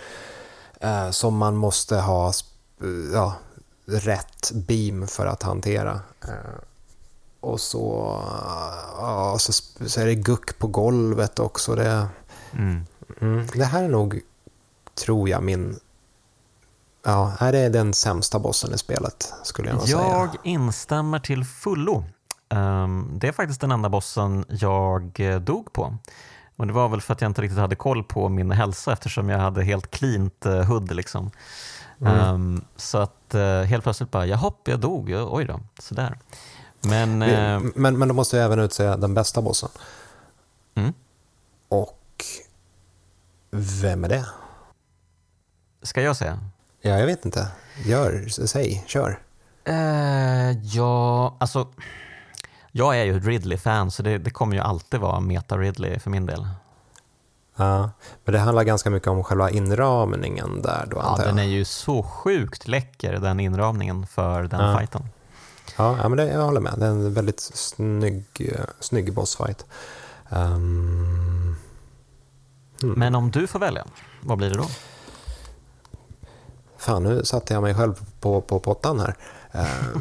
Eh, 0.81 1.11
som 1.11 1.37
man 1.37 1.57
måste 1.57 1.97
ha 1.97 2.33
ja, 3.13 3.35
rätt 3.87 4.51
beam 4.53 5.07
för 5.07 5.27
att 5.27 5.43
hantera. 5.43 6.01
Eh, 6.25 6.61
och 7.41 7.61
så, 7.61 8.17
ja, 8.97 9.37
så, 9.39 9.53
så, 9.87 10.01
är 10.01 10.07
det 10.07 10.15
guck 10.15 10.59
på 10.59 10.67
golvet 10.67 11.39
också. 11.39 11.75
Det, 11.75 12.09
mm. 12.53 12.87
Mm, 13.21 13.47
det 13.55 13.65
här 13.65 13.85
är 13.85 13.89
nog, 13.89 14.21
tror 14.95 15.29
jag, 15.29 15.43
min... 15.43 15.79
Ja, 17.05 17.33
här 17.39 17.53
är 17.53 17.71
den 17.71 17.95
sämsta 17.95 18.39
bossen 18.39 18.75
i 18.75 18.79
spelet, 18.79 19.33
skulle 19.43 19.69
jag 19.69 19.77
nog 19.77 19.89
säga. 19.89 19.99
Jag 19.99 20.37
instämmer 20.43 21.19
till 21.19 21.45
fullo. 21.45 22.05
Um, 22.49 23.11
det 23.21 23.29
är 23.29 23.33
faktiskt 23.33 23.61
den 23.61 23.71
enda 23.71 23.89
bossen 23.89 24.45
jag 24.49 25.21
eh, 25.21 25.41
dog 25.41 25.73
på. 25.73 25.97
Och 26.57 26.67
det 26.67 26.73
var 26.73 26.89
väl 26.89 27.01
för 27.01 27.13
att 27.13 27.21
jag 27.21 27.31
inte 27.31 27.43
riktigt 27.43 27.59
hade 27.59 27.77
koll 27.77 28.05
på 28.05 28.29
min 28.29 28.51
hälsa 28.51 28.93
eftersom 28.93 29.29
jag 29.29 29.39
hade 29.39 29.65
helt 29.65 29.91
cleant 29.91 30.47
uh, 30.47 30.63
hood. 30.63 30.95
Liksom. 30.95 31.31
Mm. 32.01 32.35
Um, 32.35 32.65
så 32.77 32.99
att 32.99 33.35
uh, 33.35 33.63
helt 33.63 33.83
plötsligt 33.83 34.11
bara, 34.11 34.27
jaha, 34.27 34.53
jag 34.65 34.81
dog, 34.81 35.11
oj 35.11 35.45
då, 35.45 35.61
sådär. 35.79 36.19
Men, 36.81 37.23
eh, 37.23 37.61
men, 37.75 37.99
men 37.99 38.09
då 38.09 38.15
måste 38.15 38.37
jag 38.37 38.47
även 38.47 38.59
utse 38.59 38.97
den 38.97 39.15
bästa 39.15 39.43
bossen. 39.43 39.69
Mm. 40.75 40.93
Och 41.69 42.25
vem 43.51 44.05
är 44.05 44.09
det? 44.09 44.27
Ska 45.83 46.03
jag 46.03 46.17
säga? 46.17 46.39
Ja, 46.81 46.99
jag 46.99 47.07
vet 47.07 47.25
inte. 47.25 47.49
Gör, 47.85 48.29
säg, 48.29 48.85
kör. 48.87 49.19
Uh, 49.69 50.51
ja, 50.63 51.37
alltså... 51.41 51.69
Jag 52.73 52.99
är 52.99 53.05
ju 53.05 53.21
Ridley-fan 53.21 53.91
så 53.91 54.03
det, 54.03 54.19
det, 54.19 54.31
kommer 54.31 54.57
ju 54.57 54.63
alltid 54.63 55.01
vara 55.01 55.21
Meta 55.21 55.59
Ridley 55.59 55.99
för 55.99 56.11
min 56.11 56.27
del. 56.27 56.47
Ja, 57.57 57.91
men 58.25 58.33
det 58.33 58.39
handlar 58.39 58.63
ganska 58.63 58.91
mycket 58.91 59.09
om 59.09 59.25
själva 59.25 59.51
inramningen 59.51 60.63
där 60.63 60.87
då 60.91 60.97
Ja, 60.97 61.25
den 61.25 61.39
är 61.39 61.45
ju 61.45 61.65
så 61.65 62.03
sjukt 62.03 62.69
läcker 62.69 63.13
den 63.13 63.41
inramningen 63.41 64.07
för 64.07 64.43
den 64.43 64.61
ja. 64.61 64.79
fighten. 64.79 65.03
Ja, 65.77 65.99
ja 66.03 66.09
men 66.09 66.17
det, 66.17 66.33
jag 66.33 66.43
håller 66.43 66.61
med. 66.61 66.75
Det 66.79 66.87
är 66.87 66.91
en 66.91 67.15
väldigt 67.15 67.41
snygg, 67.41 68.57
snygg 68.81 69.13
bossfight. 69.13 69.65
Um, 70.29 71.57
hmm. 72.81 72.93
Men 72.93 73.15
om 73.15 73.31
du 73.31 73.47
får 73.47 73.59
välja, 73.59 73.85
vad 74.21 74.39
blir 74.39 74.51
det 74.51 74.57
då? 74.57 74.67
Fan, 76.79 77.03
nu 77.03 77.25
satte 77.25 77.55
jag 77.55 77.63
mig 77.63 77.75
själv 77.75 77.95
på, 78.21 78.41
på 78.41 78.61
pottan 78.61 79.01
här. 79.01 79.17
Uh, 79.55 79.97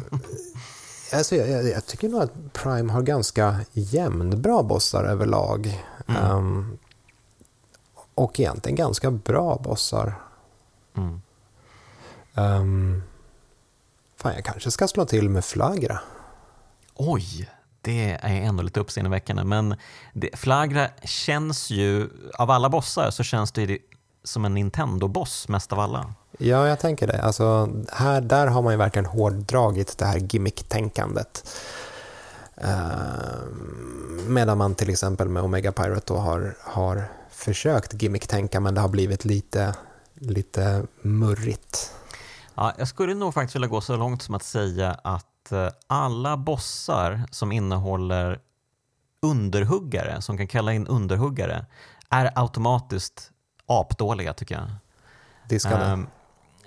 alltså, 1.12 1.36
jag, 1.36 1.68
jag, 1.68 1.86
tycker 1.86 2.08
nog 2.08 2.22
att 2.22 2.52
Prime 2.52 2.92
har 2.92 3.02
ganska 3.02 3.56
jämnbra 3.72 4.62
bossar 4.62 5.04
överlag. 5.04 5.84
Mm. 6.06 6.30
Um, 6.30 6.78
och 8.16 8.40
egentligen 8.40 8.76
ganska 8.76 9.10
bra 9.10 9.58
bossar. 9.64 10.14
Mm. 10.96 11.22
Um, 12.34 13.02
Fan, 14.16 14.34
jag 14.34 14.44
kanske 14.44 14.70
ska 14.70 14.88
slå 14.88 15.04
till 15.04 15.28
med 15.28 15.44
Flagra. 15.44 16.00
Oj, 16.94 17.50
det 17.80 18.18
är 18.22 18.42
ändå 18.42 18.62
lite 18.62 18.80
uppseendeväckande. 18.80 19.44
Men 19.44 19.76
det, 20.12 20.30
Flagra 20.36 20.88
känns 21.04 21.70
ju, 21.70 22.08
av 22.38 22.50
alla 22.50 22.68
bossar 22.68 23.10
så 23.10 23.22
känns 23.22 23.52
det 23.52 23.78
som 24.24 24.44
en 24.44 24.54
Nintendo-boss 24.54 25.48
mest 25.48 25.72
av 25.72 25.80
alla. 25.80 26.14
Ja, 26.38 26.68
jag 26.68 26.80
tänker 26.80 27.06
det. 27.06 27.22
Alltså, 27.22 27.68
här, 27.92 28.20
där 28.20 28.46
har 28.46 28.62
man 28.62 28.72
ju 28.72 28.76
verkligen 28.76 29.06
hårdragit 29.06 29.98
det 29.98 30.06
här 30.06 30.18
gimmick-tänkandet. 30.18 31.48
Eh, 32.56 33.42
medan 34.26 34.58
man 34.58 34.74
till 34.74 34.90
exempel 34.90 35.28
med 35.28 35.42
Omega 35.42 35.72
Pirate 35.72 36.14
då 36.14 36.16
har, 36.16 36.56
har 36.60 37.08
försökt 37.36 38.02
gimmick-tänka 38.02 38.60
men 38.60 38.74
det 38.74 38.80
har 38.80 38.88
blivit 38.88 39.24
lite, 39.24 39.74
lite 40.14 40.86
murrigt. 41.02 41.92
Ja, 42.54 42.72
jag 42.78 42.88
skulle 42.88 43.14
nog 43.14 43.34
faktiskt 43.34 43.56
vilja 43.56 43.68
gå 43.68 43.80
så 43.80 43.96
långt 43.96 44.22
som 44.22 44.34
att 44.34 44.42
säga 44.42 45.00
att 45.04 45.52
eh, 45.52 45.68
alla 45.86 46.36
bossar 46.36 47.22
som 47.30 47.52
innehåller 47.52 48.40
underhuggare, 49.22 50.22
som 50.22 50.36
kan 50.38 50.48
kalla 50.48 50.72
in 50.72 50.86
underhuggare, 50.86 51.66
är 52.10 52.30
automatiskt 52.34 53.30
apdåliga 53.66 54.32
tycker 54.32 54.54
jag. 54.54 54.68
Diskade? 55.48 55.92
Um, 55.92 56.08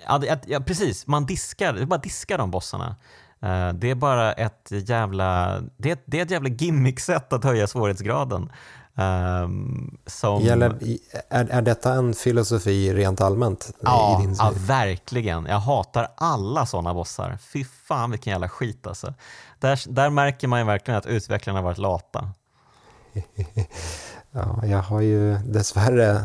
ja, 0.06 0.36
ja, 0.46 0.60
precis. 0.60 1.06
Man 1.06 1.26
diskar, 1.26 1.72
det 1.72 1.82
är 1.82 1.86
bara 1.86 2.00
diskar 2.00 2.38
de 2.38 2.50
bossarna. 2.50 2.96
Uh, 3.42 3.72
det 3.72 3.90
är 3.90 3.94
bara 3.94 4.32
ett 4.32 4.68
jävla, 4.70 5.60
det, 5.76 6.02
det 6.06 6.18
är 6.18 6.22
ett 6.22 6.30
jävla 6.30 6.48
gimmick-sätt 6.48 7.32
att 7.32 7.44
höja 7.44 7.66
svårighetsgraden. 7.66 8.52
Um, 9.00 9.98
som... 10.06 10.42
Gäller, 10.42 10.78
är, 11.28 11.44
är 11.50 11.62
detta 11.62 11.92
en 11.92 12.14
filosofi 12.14 12.94
rent 12.94 13.20
allmänt? 13.20 13.70
Ja, 13.80 14.18
i 14.18 14.26
din 14.26 14.36
ja, 14.38 14.52
verkligen. 14.56 15.46
Jag 15.46 15.58
hatar 15.58 16.08
alla 16.16 16.66
sådana 16.66 16.94
bossar. 16.94 17.38
Fy 17.52 17.64
fan 17.64 18.10
vilken 18.10 18.30
jävla 18.30 18.48
skit 18.48 18.86
alltså. 18.86 19.14
Där, 19.58 19.80
där 19.88 20.10
märker 20.10 20.48
man 20.48 20.58
ju 20.58 20.64
verkligen 20.64 20.98
att 20.98 21.06
utvecklarna 21.06 21.58
har 21.58 21.64
varit 21.64 21.78
lata. 21.78 22.30
ja, 24.30 24.66
jag 24.66 24.82
har 24.82 25.00
ju 25.00 25.38
dessvärre 25.38 26.24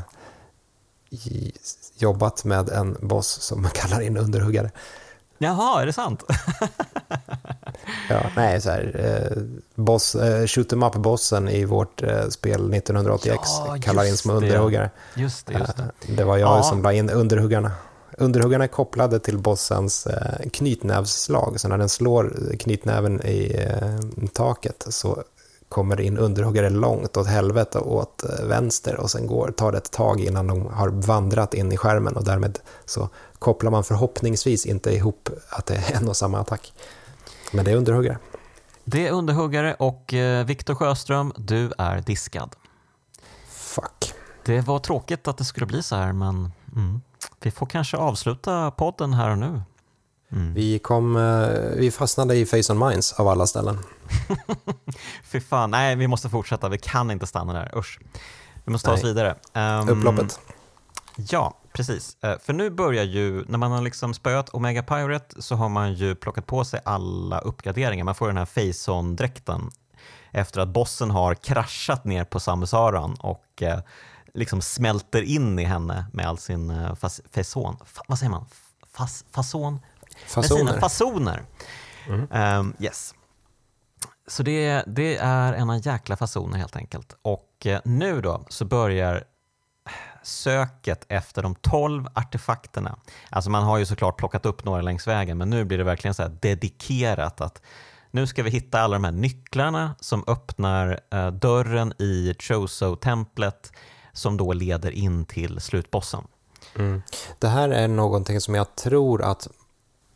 jobbat 1.97 2.43
med 2.43 2.69
en 2.69 2.97
boss 3.01 3.27
som 3.27 3.61
man 3.61 3.71
kallar 3.71 4.01
in 4.01 4.17
underhuggare. 4.17 4.71
Jaha, 5.37 5.81
är 5.81 5.85
det 5.85 5.93
sant? 5.93 6.23
ja, 8.09 8.21
nej, 8.35 8.61
så 8.61 8.69
här, 8.69 8.91
eh, 8.95 9.43
boss, 9.75 10.15
eh, 10.15 10.45
shoot 10.45 10.73
em 10.73 10.83
up-bossen 10.83 11.49
i 11.49 11.65
vårt 11.65 12.03
eh, 12.03 12.27
spel 12.29 12.73
1980X 12.73 13.39
ja, 13.67 13.77
kallar 13.81 14.05
in 14.05 14.17
som 14.17 14.31
underhuggare. 14.31 14.89
Just 15.15 15.47
det, 15.47 15.53
just 15.53 15.77
det. 15.77 15.83
Eh, 15.83 16.15
det 16.15 16.23
var 16.23 16.37
jag 16.37 16.57
ja. 16.57 16.63
som 16.63 16.81
la 16.81 16.93
in 16.93 17.09
underhuggarna. 17.09 17.71
Underhuggarna 18.17 18.63
är 18.63 18.67
kopplade 18.67 19.19
till 19.19 19.37
bossens 19.37 20.07
eh, 20.07 20.49
knytnävsslag, 20.49 21.59
så 21.59 21.67
när 21.67 21.77
den 21.77 21.89
slår 21.89 22.55
knytnäven 22.59 23.21
i 23.25 23.55
eh, 23.59 24.27
taket 24.33 24.85
så 24.89 25.23
kommer 25.69 26.01
in 26.01 26.17
underhuggare 26.17 26.69
långt 26.69 27.17
åt 27.17 27.27
helvete 27.27 27.79
åt 27.79 28.23
eh, 28.23 28.45
vänster 28.45 28.95
och 28.95 29.11
sen 29.11 29.27
går, 29.27 29.51
tar 29.57 29.71
det 29.71 29.77
ett 29.77 29.91
tag 29.91 30.21
innan 30.21 30.47
de 30.47 30.65
har 30.65 30.89
vandrat 30.89 31.53
in 31.53 31.71
i 31.71 31.77
skärmen 31.77 32.15
och 32.15 32.23
därmed 32.23 32.59
så 32.85 33.09
kopplar 33.39 33.71
man 33.71 33.83
förhoppningsvis 33.83 34.65
inte 34.65 34.91
ihop 34.91 35.29
att 35.49 35.65
det 35.65 35.75
är 35.75 35.97
en 35.97 36.07
och 36.07 36.17
samma 36.17 36.39
attack. 36.39 36.73
Men 37.55 37.65
det 37.65 37.71
är 37.71 37.75
underhuggare. 37.75 38.17
Det 38.83 39.07
är 39.07 39.11
underhuggare 39.11 39.73
och 39.73 40.13
eh, 40.13 40.45
Viktor 40.45 40.75
Sjöström, 40.75 41.33
du 41.37 41.71
är 41.77 42.01
diskad. 42.01 42.55
Fuck. 43.49 44.13
Det 44.45 44.61
var 44.61 44.79
tråkigt 44.79 45.27
att 45.27 45.37
det 45.37 45.45
skulle 45.45 45.65
bli 45.65 45.83
så 45.83 45.95
här, 45.95 46.13
men 46.13 46.51
mm, 46.75 47.01
vi 47.41 47.51
får 47.51 47.65
kanske 47.65 47.97
avsluta 47.97 48.71
podden 48.71 49.13
här 49.13 49.29
och 49.29 49.37
nu. 49.37 49.61
Mm. 50.31 50.53
Vi, 50.53 50.79
kom, 50.79 51.15
eh, 51.15 51.47
vi 51.77 51.91
fastnade 51.91 52.35
i 52.35 52.45
Face 52.45 52.73
on 52.73 52.89
Minds 52.89 53.13
av 53.13 53.27
alla 53.27 53.47
ställen. 53.47 53.79
Fy 55.23 55.39
fan, 55.39 55.71
nej 55.71 55.95
vi 55.95 56.07
måste 56.07 56.29
fortsätta, 56.29 56.69
vi 56.69 56.77
kan 56.77 57.11
inte 57.11 57.27
stanna 57.27 57.53
där, 57.53 57.77
usch. 57.77 57.99
Vi 58.63 58.71
måste 58.71 58.85
ta 58.85 58.91
nej. 58.91 58.99
oss 58.99 59.05
vidare. 59.05 59.35
Um, 59.53 59.89
Upploppet. 59.89 60.39
Ja, 61.15 61.57
precis. 61.75 62.17
Eh, 62.23 62.39
för 62.39 62.53
nu 62.53 62.69
börjar 62.69 63.03
ju, 63.03 63.45
när 63.47 63.57
man 63.57 63.71
har 63.71 63.81
liksom 63.81 64.13
spöat 64.13 64.49
Omega 64.49 64.83
Pirate 64.83 65.41
så 65.41 65.55
har 65.55 65.69
man 65.69 65.93
ju 65.93 66.15
plockat 66.15 66.45
på 66.45 66.65
sig 66.65 66.79
alla 66.85 67.39
uppgraderingar. 67.39 68.05
Man 68.05 68.15
får 68.15 68.27
den 68.27 68.37
här 68.37 68.45
Faison-dräkten 68.45 69.71
efter 70.31 70.61
att 70.61 70.69
bossen 70.69 71.11
har 71.11 71.35
kraschat 71.35 72.05
ner 72.05 72.23
på 72.23 72.39
Samusaran 72.39 73.15
och 73.19 73.61
eh, 73.61 73.79
liksom 74.33 74.61
smälter 74.61 75.21
in 75.21 75.59
i 75.59 75.63
henne 75.63 76.05
med 76.13 76.25
all 76.27 76.37
sin 76.37 76.69
eh, 76.69 76.95
fas, 76.95 77.21
fason. 77.31 77.77
Fa, 77.85 78.03
vad 78.07 78.19
säger 78.19 78.31
man? 78.31 78.45
Fas, 78.93 79.25
fason? 79.31 79.79
Fasoner. 80.27 80.63
Med 80.63 80.69
sina 80.69 80.81
fasoner. 80.81 81.43
Mm. 82.07 82.59
Um, 82.59 82.73
yes. 82.79 83.13
Så 84.27 84.43
det, 84.43 84.83
det 84.87 85.17
är 85.17 85.53
en 85.53 85.79
jäkla 85.79 86.17
fasoner 86.17 86.57
helt 86.57 86.75
enkelt. 86.75 87.17
Och 87.21 87.67
nu 87.83 88.21
då 88.21 88.45
så 88.49 88.65
börjar 88.65 89.23
söket 90.25 91.05
efter 91.09 91.43
de 91.43 91.55
12 91.55 92.07
artefakterna. 92.13 92.99
Alltså 93.29 93.49
man 93.49 93.63
har 93.63 93.77
ju 93.77 93.85
såklart 93.85 94.17
plockat 94.17 94.45
upp 94.45 94.65
några 94.65 94.81
längs 94.81 95.07
vägen 95.07 95.37
men 95.37 95.49
nu 95.49 95.65
blir 95.65 95.77
det 95.77 95.83
verkligen 95.83 96.13
så 96.13 96.27
dedikerat 96.27 97.41
att 97.41 97.61
nu 98.11 98.27
ska 98.27 98.43
vi 98.43 98.49
hitta 98.49 98.79
alla 98.79 98.95
de 98.95 99.03
här 99.03 99.11
nycklarna 99.11 99.95
som 99.99 100.23
öppnar 100.27 100.99
eh, 101.11 101.27
dörren 101.27 101.93
i 101.99 102.35
Choso-templet 102.39 103.71
som 104.13 104.37
då 104.37 104.53
leder 104.53 104.91
in 104.91 105.25
till 105.25 105.59
slutbossen. 105.59 106.23
Mm. 106.75 107.01
Det 107.39 107.47
här 107.47 107.69
är 107.69 107.87
någonting 107.87 108.41
som 108.41 108.55
jag 108.55 108.75
tror 108.75 109.23
att 109.23 109.47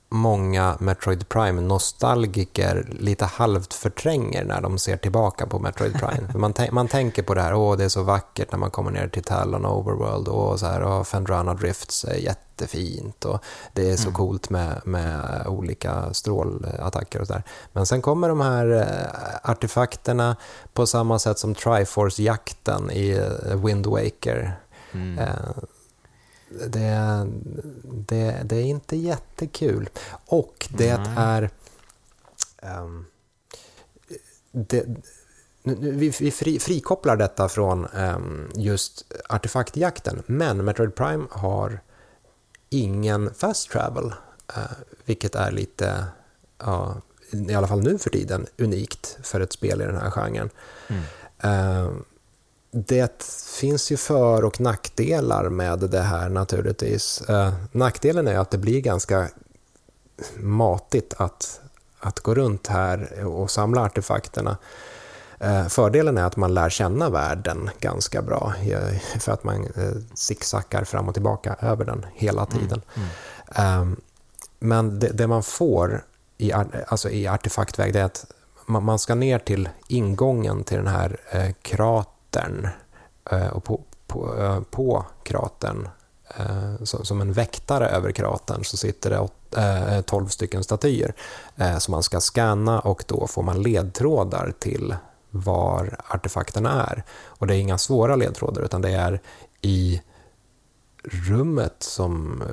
många 0.10 0.78
Metroid 0.80 1.30
Prime-nostalgiker 1.30 2.88
lite 3.00 3.26
halvt 3.26 3.74
förtränger 3.74 4.44
när 4.44 4.62
de 4.62 4.78
ser 4.78 4.98
tillbaka 4.98 5.46
på 5.46 5.60
Metroid 5.60 5.94
Prime. 5.94 6.28
man, 6.36 6.54
man 6.72 6.88
tänker 6.88 7.24
på 7.24 7.34
det 7.34 7.42
här, 7.42 7.54
åh 7.54 7.78
det 7.78 7.84
är 7.84 7.90
så 7.90 8.04
vackert 8.04 8.52
när 8.52 8.60
man 8.60 8.72
kommer 8.72 8.92
ner 8.92 9.08
till 9.08 9.24
Talon 9.24 9.66
Overworld 9.66 10.28
och 10.28 10.60
så 10.60 10.66
här, 10.66 10.84
åh 10.84 11.04
Fendrana 11.04 11.54
Drifts 11.54 12.06
är 12.06 12.16
jättefint 12.16 13.26
och 13.26 13.44
det 13.74 13.92
är 13.92 13.96
så 13.96 14.04
mm. 14.04 14.14
coolt 14.14 14.50
med, 14.50 14.82
med 14.86 15.44
olika 15.48 16.14
strålattacker 16.14 17.22
och 17.22 17.28
så 17.28 17.34
där. 17.34 17.44
Men 17.74 17.86
sen 17.86 18.02
kommer 18.02 18.30
de 18.30 18.42
här 18.42 18.72
eh, 18.72 19.52
artefakterna 19.52 20.36
på 20.74 20.88
samma 20.88 21.20
sätt 21.20 21.40
som 21.40 21.56
Triforce-jakten 21.56 22.92
i 22.92 23.10
eh, 23.10 23.66
Wind 23.66 23.86
Waker. 23.86 24.60
Mm. 24.92 25.20
Det, 26.68 27.28
det, 27.84 28.42
det 28.44 28.56
är 28.56 28.64
inte 28.64 28.96
jättekul. 28.96 29.90
Och 30.26 30.68
det 30.70 30.90
mm. 30.90 31.18
är... 31.18 31.50
Um, 32.62 33.06
det, 34.52 34.86
vi, 35.64 36.10
vi 36.20 36.32
fri, 36.32 36.60
frikopplar 36.60 37.16
detta 37.16 37.50
från 37.50 37.86
um, 37.86 38.52
just 38.56 39.14
artefaktjakten, 39.30 40.24
men 40.26 40.66
Metroid 40.66 40.96
Prime 40.96 41.26
har 41.32 41.80
ingen 42.70 43.34
fast 43.34 43.72
travel, 43.72 44.06
uh, 44.58 44.64
vilket 45.06 45.36
är 45.36 45.52
lite, 45.52 46.06
uh, 46.68 46.98
i 47.32 47.54
alla 47.54 47.68
fall 47.68 47.82
nu 47.82 47.98
för 47.98 48.10
tiden, 48.10 48.48
unikt 48.58 49.18
för 49.24 49.40
ett 49.40 49.54
spel 49.54 49.82
i 49.82 49.86
den 49.86 49.98
här 49.98 50.12
genren. 50.12 50.50
Mm. 50.88 51.02
Uh, 51.44 51.92
det 52.72 53.24
finns 53.60 53.92
ju 53.92 53.98
för 53.98 54.46
och 54.46 54.62
nackdelar 54.62 55.50
med 55.50 55.80
det 55.80 56.02
här 56.02 56.30
naturligtvis. 56.30 57.22
Eh, 57.22 57.54
nackdelen 57.72 58.28
är 58.28 58.38
att 58.38 58.52
det 58.52 58.58
blir 58.58 58.82
ganska 58.82 59.30
matigt 60.38 61.14
att, 61.18 61.62
att 62.00 62.20
gå 62.20 62.36
runt 62.36 62.68
här 62.68 63.26
och 63.26 63.52
samla 63.52 63.82
artefakterna. 63.82 64.58
Eh, 65.40 65.68
fördelen 65.68 66.18
är 66.18 66.24
att 66.24 66.38
man 66.38 66.54
lär 66.54 66.70
känna 66.70 67.10
världen 67.10 67.70
ganska 67.80 68.22
bra 68.22 68.54
för 69.20 69.32
att 69.32 69.44
man 69.44 69.66
eh, 69.76 69.92
zigzaggar 70.14 70.84
fram 70.84 71.08
och 71.08 71.14
tillbaka 71.14 71.56
över 71.62 71.86
den 71.86 72.06
hela 72.14 72.46
mm, 72.46 72.60
tiden. 72.60 72.82
Mm, 72.96 73.10
mm. 73.56 74.02
Men 74.60 75.00
det, 75.00 75.08
det, 75.08 75.28
man 75.28 75.44
får 75.44 76.06
i, 76.38 76.52
alltså 76.88 77.10
i 77.10 77.28
artefaktväg 77.28 77.96
är 77.96 78.04
att 78.04 78.26
man, 78.66 79.00
ska 79.00 79.16
ner 79.16 79.40
till 79.40 79.70
ingången 79.88 80.64
till 80.64 80.78
den 80.78 80.88
här 80.88 81.20
kratern 81.62 82.19
kratern 82.32 82.68
eh, 83.32 83.48
och 83.48 83.64
på, 83.64 83.82
på, 84.08 84.38
eh, 84.38 84.62
på 84.62 85.06
kratern 85.24 85.90
eh, 86.38 86.84
som 86.84 87.22
en 87.22 87.34
väktare 87.34 87.90
över 87.90 88.12
kratern 88.12 88.64
så 88.64 88.78
sitter 88.78 89.10
det 89.10 89.30
12 90.02 90.28
stycken 90.28 90.64
statyer 90.64 91.14
som 91.80 91.92
man 91.92 92.04
ska 92.04 92.20
scanna 92.20 92.80
och 92.80 93.04
då 93.08 93.28
får 93.28 93.44
man 93.44 93.62
ledtrådar 93.62 94.54
till 94.60 94.96
var 95.30 95.98
artefakterna 96.08 96.86
är. 96.86 97.04
Och 97.26 97.48
det 97.48 97.56
är 97.56 97.60
inga 97.60 97.78
svåra 97.78 98.16
ledtrådar 98.16 98.62
utan 98.62 98.82
det 98.82 98.92
är 98.92 99.22
i 99.62 100.02
rummet 101.04 101.76
som 101.80 102.44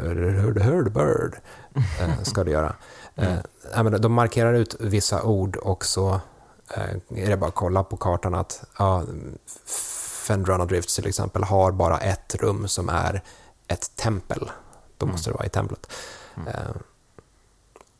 Hurd 0.63 0.93
Bird 0.93 1.37
ska 2.23 2.45
det 2.45 2.51
göra. 2.51 2.77
De 3.99 4.13
markerar 4.13 4.55
ut 4.55 4.77
vissa 4.81 5.23
ord 5.23 5.57
och 5.57 5.85
så 5.85 6.21
är 6.69 7.31
det 7.31 7.37
bara 7.37 7.49
att 7.49 7.55
kolla 7.55 7.85
på 7.85 7.97
kartan 7.97 8.35
att 8.35 8.65
ja, 8.79 9.03
Fendrana 10.27 10.65
Drifts 10.65 10.95
till 10.95 11.07
exempel 11.07 11.45
har 11.45 11.73
bara 11.73 11.99
ett 11.99 12.35
rum 12.35 12.69
som 12.69 12.89
är 12.89 13.23
ett 13.69 13.97
tempel. 13.97 14.51
Då 14.99 15.07
mm. 15.07 15.13
måste 15.13 15.31
det 15.31 15.35
vara 15.35 15.47
i 15.47 15.49
templet. 15.49 15.93
Mm. 16.37 16.49
Eh, 16.49 16.77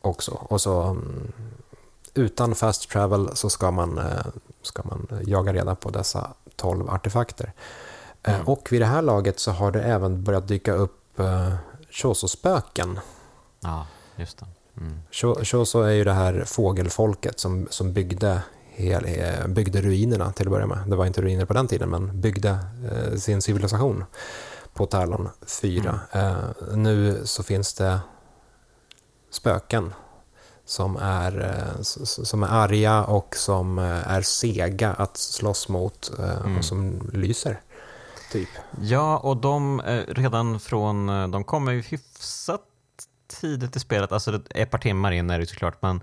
också. 0.01 0.31
Och 0.31 0.61
så 0.61 0.81
mm, 0.81 1.33
utan 2.13 2.55
fast 2.55 2.89
travel 2.89 3.29
så 3.33 3.49
ska 3.49 3.71
man, 3.71 3.97
eh, 3.97 4.25
ska 4.61 4.83
man 4.83 5.07
jaga 5.25 5.53
reda 5.53 5.75
på 5.75 5.89
dessa 5.89 6.33
12 6.55 6.89
artefakter. 6.89 7.53
Eh, 8.23 8.35
mm. 8.35 8.47
Och 8.47 8.67
vid 8.71 8.81
det 8.81 8.85
här 8.85 9.01
laget 9.01 9.39
så 9.39 9.51
har 9.51 9.71
det 9.71 9.83
även 9.83 10.23
börjat 10.23 10.47
dyka 10.47 10.73
upp 10.73 11.19
eh, 11.19 11.53
Choso-spöken. 11.91 12.99
Ja, 13.59 13.87
just 14.15 14.37
det. 14.37 14.45
Mm. 14.77 14.99
Choso 15.43 15.81
är 15.81 15.91
ju 15.91 16.03
det 16.03 16.13
här 16.13 16.43
fågelfolket 16.45 17.39
som, 17.39 17.67
som 17.69 17.93
byggde 17.93 18.41
hel, 18.77 19.05
eh, 19.05 19.47
byggde 19.47 19.81
ruinerna 19.81 20.31
till 20.31 20.47
att 20.47 20.51
börja 20.51 20.67
med. 20.67 20.79
Det 20.87 20.95
var 20.95 21.05
inte 21.05 21.21
ruiner 21.21 21.45
på 21.45 21.53
den 21.53 21.67
tiden, 21.67 21.89
men 21.89 22.21
byggde 22.21 22.59
eh, 22.91 23.17
sin 23.17 23.41
civilisation 23.41 24.05
på 24.73 24.85
Talon 24.85 25.29
4. 25.61 25.99
Mm. 26.11 26.27
Eh, 26.27 26.77
nu 26.77 27.21
så 27.23 27.43
finns 27.43 27.73
det 27.73 27.99
spöken 29.29 29.93
som 30.65 30.97
är, 30.97 31.73
som 32.05 32.43
är 32.43 32.47
arga 32.47 33.03
och 33.03 33.35
som 33.35 33.79
är 33.79 34.21
sega 34.21 34.93
att 34.93 35.17
slåss 35.17 35.69
mot 35.69 36.11
mm. 36.19 36.57
och 36.57 36.65
som 36.65 37.09
lyser. 37.13 37.61
Typ. 38.31 38.49
Ja, 38.81 39.17
och 39.17 39.37
de 39.37 39.81
redan 40.07 40.59
från, 40.59 41.31
de 41.31 41.43
kommer 41.43 41.71
ju 41.71 41.81
hyfsat 41.81 42.61
tidigt 43.27 43.75
i 43.75 43.79
spelet, 43.79 44.11
alltså 44.11 44.41
ett 44.49 44.71
par 44.71 44.77
timmar 44.77 45.11
in 45.11 45.29
är 45.29 45.39
det 45.39 45.47
såklart, 45.47 45.81
men, 45.81 46.01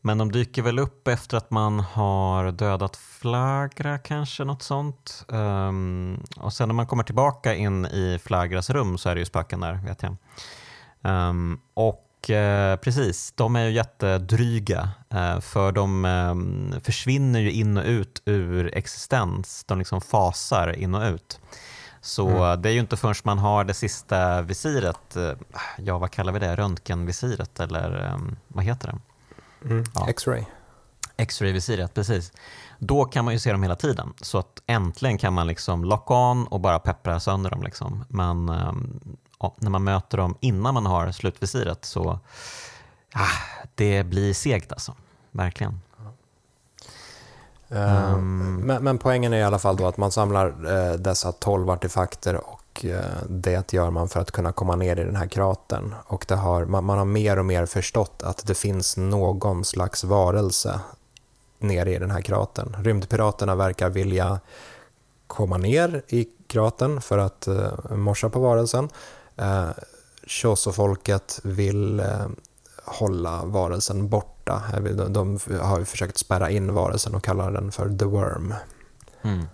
men 0.00 0.18
de 0.18 0.32
dyker 0.32 0.62
väl 0.62 0.78
upp 0.78 1.08
efter 1.08 1.36
att 1.36 1.50
man 1.50 1.80
har 1.80 2.52
dödat 2.52 2.96
Flagra 2.96 3.98
kanske, 3.98 4.44
något 4.44 4.62
sånt. 4.62 5.24
Um, 5.28 6.24
och 6.36 6.52
sen 6.52 6.68
när 6.68 6.74
man 6.74 6.86
kommer 6.86 7.02
tillbaka 7.02 7.54
in 7.54 7.86
i 7.86 8.18
Flagras 8.24 8.70
rum 8.70 8.98
så 8.98 9.08
är 9.08 9.14
det 9.14 9.18
ju 9.18 9.24
spöken 9.24 9.60
där, 9.60 9.80
vet 9.84 10.02
jag. 10.02 10.16
Um, 11.02 11.60
och 11.74 12.06
Eh, 12.28 12.76
precis, 12.76 13.32
de 13.36 13.56
är 13.56 13.64
ju 13.64 13.70
jättedryga 13.70 14.90
eh, 15.10 15.40
för 15.40 15.72
de 15.72 16.04
eh, 16.04 16.80
försvinner 16.80 17.40
ju 17.40 17.52
in 17.52 17.76
och 17.76 17.84
ut 17.84 18.22
ur 18.24 18.76
existens. 18.76 19.64
De 19.64 19.78
liksom 19.78 20.00
fasar 20.00 20.78
in 20.78 20.94
och 20.94 21.12
ut. 21.12 21.40
Så 22.00 22.28
mm. 22.28 22.62
det 22.62 22.68
är 22.68 22.72
ju 22.72 22.80
inte 22.80 22.96
förrän 22.96 23.14
man 23.24 23.38
har 23.38 23.64
det 23.64 23.74
sista 23.74 24.42
visiret, 24.42 25.16
eh, 25.16 25.32
ja 25.78 25.98
vad 25.98 26.10
kallar 26.10 26.32
vi 26.32 26.38
det, 26.38 26.56
röntgenvisiret 26.56 27.60
eller 27.60 28.06
ehm, 28.06 28.36
vad 28.48 28.64
heter 28.64 28.88
det? 28.88 28.98
Mm. 29.64 29.84
Ja. 29.94 30.08
X-ray. 30.08 30.44
X-ray-visiret, 31.16 31.94
precis. 31.94 32.32
Då 32.78 33.04
kan 33.04 33.24
man 33.24 33.34
ju 33.34 33.40
se 33.40 33.52
dem 33.52 33.62
hela 33.62 33.76
tiden. 33.76 34.12
Så 34.20 34.38
att 34.38 34.62
äntligen 34.66 35.18
kan 35.18 35.32
man 35.32 35.46
liksom 35.46 35.84
lock 35.84 36.10
on 36.10 36.46
och 36.46 36.60
bara 36.60 36.78
peppra 36.78 37.20
sönder 37.20 37.50
dem. 37.50 37.62
Liksom. 37.62 38.04
Men 38.08 38.48
um, 38.48 39.00
när 39.56 39.70
man 39.70 39.84
möter 39.84 40.18
dem 40.18 40.36
innan 40.40 40.74
man 40.74 40.86
har 40.86 41.12
slutvisiret 41.12 41.84
så 41.84 42.18
ah, 43.14 43.66
det 43.74 44.04
blir 44.04 44.34
segt 44.34 44.72
alltså. 44.72 44.94
Verkligen. 45.30 45.80
Um, 47.68 48.56
men, 48.56 48.84
men, 48.84 48.98
poängen 48.98 49.32
är 49.32 49.38
i 49.38 49.42
alla 49.42 49.58
fall 49.58 49.76
då 49.76 49.86
att 49.86 49.96
man 49.96 50.10
samlar 50.10 50.66
uh, 50.66 50.92
dessa 50.92 51.32
12 51.32 51.70
artefakter 51.70 52.34
och 52.34 52.59
och 52.70 52.84
eh, 52.84 53.22
det 53.28 53.72
gör 53.72 53.90
man 53.90 54.08
för 54.08 54.20
att 54.20 54.30
kunna 54.30 54.52
komma 54.52 54.76
ner 54.76 54.98
i 54.98 55.04
den 55.04 55.16
här 55.16 55.26
kratern. 55.26 55.94
Och 56.06 56.24
det 56.28 56.34
har, 56.34 56.64
man, 56.64 56.84
man 56.84 56.98
har 56.98 57.04
mer 57.04 57.38
och 57.38 57.44
mer 57.44 57.66
förstått 57.66 58.22
att 58.22 58.46
det 58.46 58.54
finns 58.54 58.96
någon 58.96 59.64
slags 59.64 60.04
varelse 60.04 60.80
nere 61.58 61.94
i 61.94 61.98
den 61.98 62.10
här 62.10 62.20
kratern. 62.20 62.76
Rymdpiraterna 62.84 63.54
verkar 63.54 63.90
vilja 63.90 64.40
komma 65.26 65.56
ner 65.56 66.02
i 66.08 66.28
kratern 66.46 67.00
för 67.00 67.18
att 67.18 67.46
eh, 67.46 67.90
morsa 67.90 68.30
på 68.30 68.40
varelsen. 68.40 68.88
Eh, 69.36 69.70
Choso-folket 70.26 71.40
vill 71.42 72.00
eh, 72.00 72.26
hålla 72.84 73.44
varelsen 73.44 74.08
borta. 74.08 74.62
De, 74.80 75.12
de 75.12 75.38
har 75.60 75.84
försökt 75.84 76.18
spärra 76.18 76.50
in 76.50 76.74
varelsen 76.74 77.14
och 77.14 77.24
kallar 77.24 77.50
den 77.50 77.72
för 77.72 77.98
The 77.98 78.04
Worm. 78.04 78.54
Mm. 79.22 79.46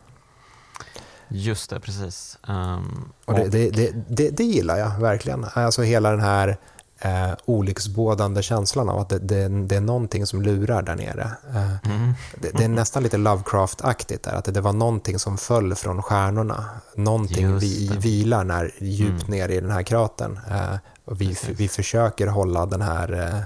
Just 1.29 1.71
det, 1.71 1.81
precis. 1.81 2.39
Um, 2.49 3.13
och 3.25 3.35
det, 3.35 3.49
det, 3.49 3.95
det, 4.09 4.31
det, 4.31 4.45
gillar 4.45 4.79
jag 4.79 5.01
verkligen. 5.01 5.47
Alltså 5.55 5.83
hela 5.83 6.11
den 6.11 6.21
här 6.21 6.57
eh, 6.99 7.33
olycksbådande 7.45 8.43
känslan 8.43 8.89
av 8.89 8.99
att 8.99 9.09
det, 9.21 9.37
är 9.37 9.81
någonting 9.81 10.27
som 10.27 10.43
lurar 10.43 10.83
där 10.83 10.97
nere. 10.97 11.31
Eh, 11.55 11.91
mm. 11.93 12.13
det, 12.41 12.65
är 12.65 12.69
nästan 12.69 13.03
lite 13.03 13.17
Lovecraft-aktigt 13.17 14.25
där, 14.25 14.33
att 14.33 14.55
det, 14.55 14.61
var 14.61 14.73
någonting 14.73 15.19
som 15.19 15.39
föll 15.39 15.75
från 15.75 16.03
stjärnorna. 16.03 16.65
Någonting 16.95 17.59
vi, 17.59 17.91
vilar 17.99 18.45
när, 18.45 18.75
djupt 18.79 19.29
mm. 19.29 19.31
ner 19.31 19.49
i 19.49 19.61
den 19.61 19.71
här 19.71 19.83
kratern. 19.83 20.41
Eh, 20.51 20.77
och 21.05 21.21
vi, 21.21 21.37
vi 21.51 21.69
försöker 21.69 22.27
hålla 22.27 22.67
den 22.67 22.83
här 22.83 23.13
eh, 23.13 23.43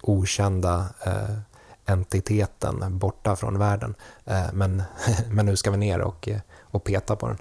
okända 0.00 0.86
eh, 1.04 1.36
entiteten 1.84 2.98
borta 2.98 3.36
från 3.36 3.58
världen. 3.58 3.94
Eh, 4.24 4.52
men, 4.52 4.82
men 5.30 5.46
nu 5.46 5.56
ska 5.56 5.70
vi 5.70 5.76
ner 5.76 6.00
och, 6.00 6.28
och 6.70 6.84
peta 6.84 7.16
på 7.16 7.28
den. 7.28 7.38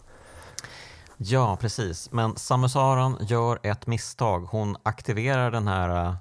Ja, 1.18 1.58
precis. 1.62 2.12
Men 2.12 2.36
Samus 2.36 2.76
Aran 2.76 3.18
gör 3.22 3.60
ett 3.64 3.88
misstag. 3.88 4.40
Hon 4.40 4.78
aktiverar 4.84 5.52
den 5.52 5.68
här 5.68 6.16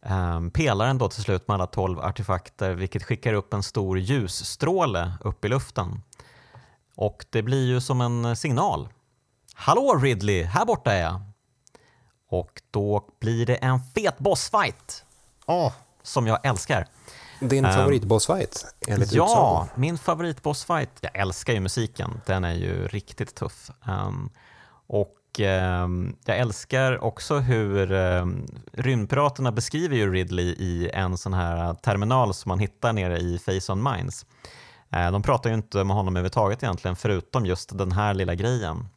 um, 0.00 0.50
pelaren 0.50 0.98
då 0.98 1.08
till 1.08 1.22
slut 1.22 1.48
med 1.48 1.54
alla 1.54 1.66
tolv 1.66 2.00
artefakter 2.00 2.74
vilket 2.74 3.02
skickar 3.02 3.32
upp 3.32 3.54
en 3.54 3.62
stor 3.62 3.98
ljusstråle 3.98 5.12
upp 5.20 5.44
i 5.44 5.48
luften. 5.48 6.02
Och 6.96 7.24
det 7.30 7.42
blir 7.42 7.66
ju 7.66 7.80
som 7.80 8.00
en 8.00 8.36
signal. 8.36 8.88
Hallå 9.54 9.98
Ridley, 10.02 10.42
här 10.44 10.64
borta 10.64 10.92
är 10.92 11.02
jag. 11.02 11.20
Och 12.28 12.62
då 12.70 13.08
blir 13.20 13.46
det 13.46 13.56
en 13.56 13.80
fet 13.94 14.18
bossfight. 14.18 15.04
Oh, 15.46 15.72
som 16.02 16.26
jag 16.26 16.46
älskar. 16.46 16.86
Din 17.40 17.64
um, 17.64 17.72
favoritbossfight 17.72 18.66
enligt 18.88 19.12
Ja, 19.12 19.24
utsago. 19.24 19.80
min 19.80 19.98
favoritbossfight. 19.98 20.90
Jag 21.00 21.16
älskar 21.16 21.52
ju 21.52 21.60
musiken. 21.60 22.20
Den 22.26 22.44
är 22.44 22.54
ju 22.54 22.88
riktigt 22.88 23.34
tuff. 23.34 23.70
Um, 23.88 24.30
och 24.86 25.40
um, 25.74 26.16
jag 26.24 26.38
älskar 26.38 27.04
också 27.04 27.38
hur 27.38 27.92
um, 27.92 28.46
rymdpiraterna 28.72 29.52
beskriver 29.52 29.96
ju 29.96 30.12
Ridley 30.12 30.46
i 30.46 30.90
en 30.94 31.18
sån 31.18 31.34
här 31.34 31.74
terminal 31.74 32.34
som 32.34 32.48
man 32.48 32.58
hittar 32.58 32.92
nere 32.92 33.18
i 33.18 33.38
Face 33.38 33.72
on 33.72 33.82
Minds. 33.82 34.26
Uh, 34.96 35.10
de 35.12 35.22
pratar 35.22 35.50
ju 35.50 35.56
inte 35.56 35.84
med 35.84 35.96
honom 35.96 36.16
överhuvudtaget 36.16 36.62
egentligen 36.62 36.96
förutom 36.96 37.46
just 37.46 37.78
den 37.78 37.92
här 37.92 38.14
lilla 38.14 38.34
grejen 38.34 38.88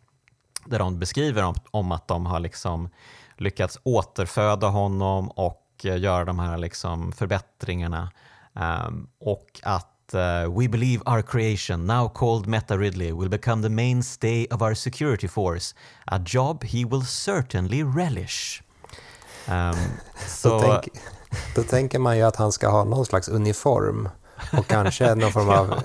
där 0.66 0.80
de 0.80 1.00
beskriver 1.00 1.44
om, 1.44 1.56
om 1.72 1.92
att 1.92 2.08
de 2.08 2.26
har 2.26 2.40
liksom 2.40 2.90
lyckats 3.38 3.80
återföda 3.84 4.68
honom 4.68 5.30
och 5.30 5.66
uh, 5.86 6.00
göra 6.00 6.26
de 6.26 6.40
här 6.40 6.58
liksom 6.58 7.12
förbättringarna 7.12 8.12
Um, 8.60 9.08
och 9.20 9.60
att 9.64 10.14
uh, 10.14 10.60
“We 10.60 10.68
believe 10.68 11.04
our 11.06 11.22
creation, 11.22 11.86
now 11.86 12.10
called 12.10 12.48
Meta 12.48 12.78
Ridley, 12.78 13.12
will 13.12 13.30
become 13.30 13.64
the 13.64 13.70
mainstay 13.70 14.48
of 14.52 14.62
our 14.62 14.74
security 14.74 15.28
force, 15.28 15.76
a 16.06 16.20
job 16.26 16.64
he 16.64 16.86
will 16.86 17.06
certainly 17.06 17.84
relish”. 17.84 18.64
Um, 19.48 19.76
så... 20.28 20.50
då, 20.50 20.60
tänk, 20.60 20.98
då 21.56 21.64
tänker 21.64 22.00
man 22.00 22.18
ju 22.18 22.24
att 22.24 22.36
han 22.36 22.52
ska 22.52 22.70
ha 22.70 22.84
någon 22.84 23.06
slags 23.06 23.30
uniform 23.30 24.10
och 24.58 24.68
kanske 24.68 25.16
någon 25.16 25.32
form 25.32 25.50
av, 25.50 25.84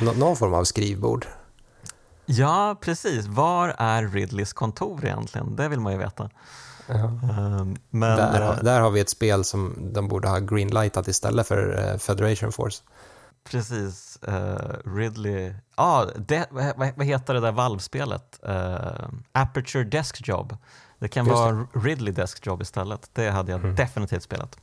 ja. 0.00 0.12
någon 0.12 0.36
form 0.36 0.54
av 0.54 0.64
skrivbord. 0.64 1.26
Ja, 2.26 2.76
precis. 2.80 3.26
Var 3.26 3.74
är 3.78 4.06
Ridleys 4.06 4.52
kontor 4.52 5.04
egentligen? 5.04 5.56
Det 5.56 5.68
vill 5.68 5.80
man 5.80 5.92
ju 5.92 5.98
veta. 5.98 6.30
Um, 6.90 7.76
men, 7.90 8.16
där, 8.16 8.52
uh, 8.52 8.62
där 8.62 8.80
har 8.80 8.90
vi 8.90 9.00
ett 9.00 9.08
spel 9.08 9.44
som 9.44 9.92
de 9.92 10.08
borde 10.08 10.28
ha 10.28 10.38
greenlightat 10.38 11.08
istället 11.08 11.46
för 11.46 11.90
uh, 11.92 11.98
Federation 11.98 12.52
Force. 12.52 12.82
Precis. 13.50 14.18
Uh, 14.28 14.96
Ridley... 14.96 15.54
Ah, 15.74 16.04
det, 16.04 16.46
vad, 16.50 16.92
vad, 16.96 17.06
heter 17.06 17.34
det 17.34 17.40
där 17.40 17.52
valvspelet? 17.52 18.40
Aperture 19.32 19.84
Desk 19.84 20.28
Job. 20.28 20.56
Det 20.98 21.08
kan 21.08 21.26
Just 21.26 21.38
vara 21.38 21.52
det. 21.52 21.66
Ridley 21.74 22.12
Desk 22.14 22.46
Job 22.46 22.62
istället. 22.62 23.10
Det 23.12 23.30
hade 23.30 23.52
jag 23.52 23.60
mm. 23.60 23.74
definitivt 23.74 24.22
spelat. 24.22 24.56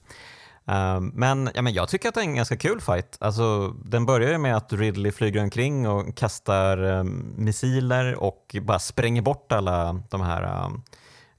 Um, 0.65 1.11
men, 1.15 1.49
ja, 1.53 1.61
men 1.61 1.73
jag 1.73 1.89
tycker 1.89 2.09
att 2.09 2.15
det 2.15 2.21
är 2.21 2.25
en 2.25 2.35
ganska 2.35 2.57
kul 2.57 2.81
fight. 2.81 3.17
Alltså, 3.19 3.67
den 3.67 4.05
börjar 4.05 4.31
ju 4.31 4.37
med 4.37 4.57
att 4.57 4.73
Ridley 4.73 5.11
flyger 5.11 5.43
omkring 5.43 5.87
och 5.87 6.17
kastar 6.17 6.83
um, 6.83 7.33
missiler 7.37 8.15
och 8.15 8.55
bara 8.61 8.79
spränger 8.79 9.21
bort 9.21 9.51
alla 9.51 10.03
de 10.09 10.21
här 10.21 10.65
um, 10.65 10.83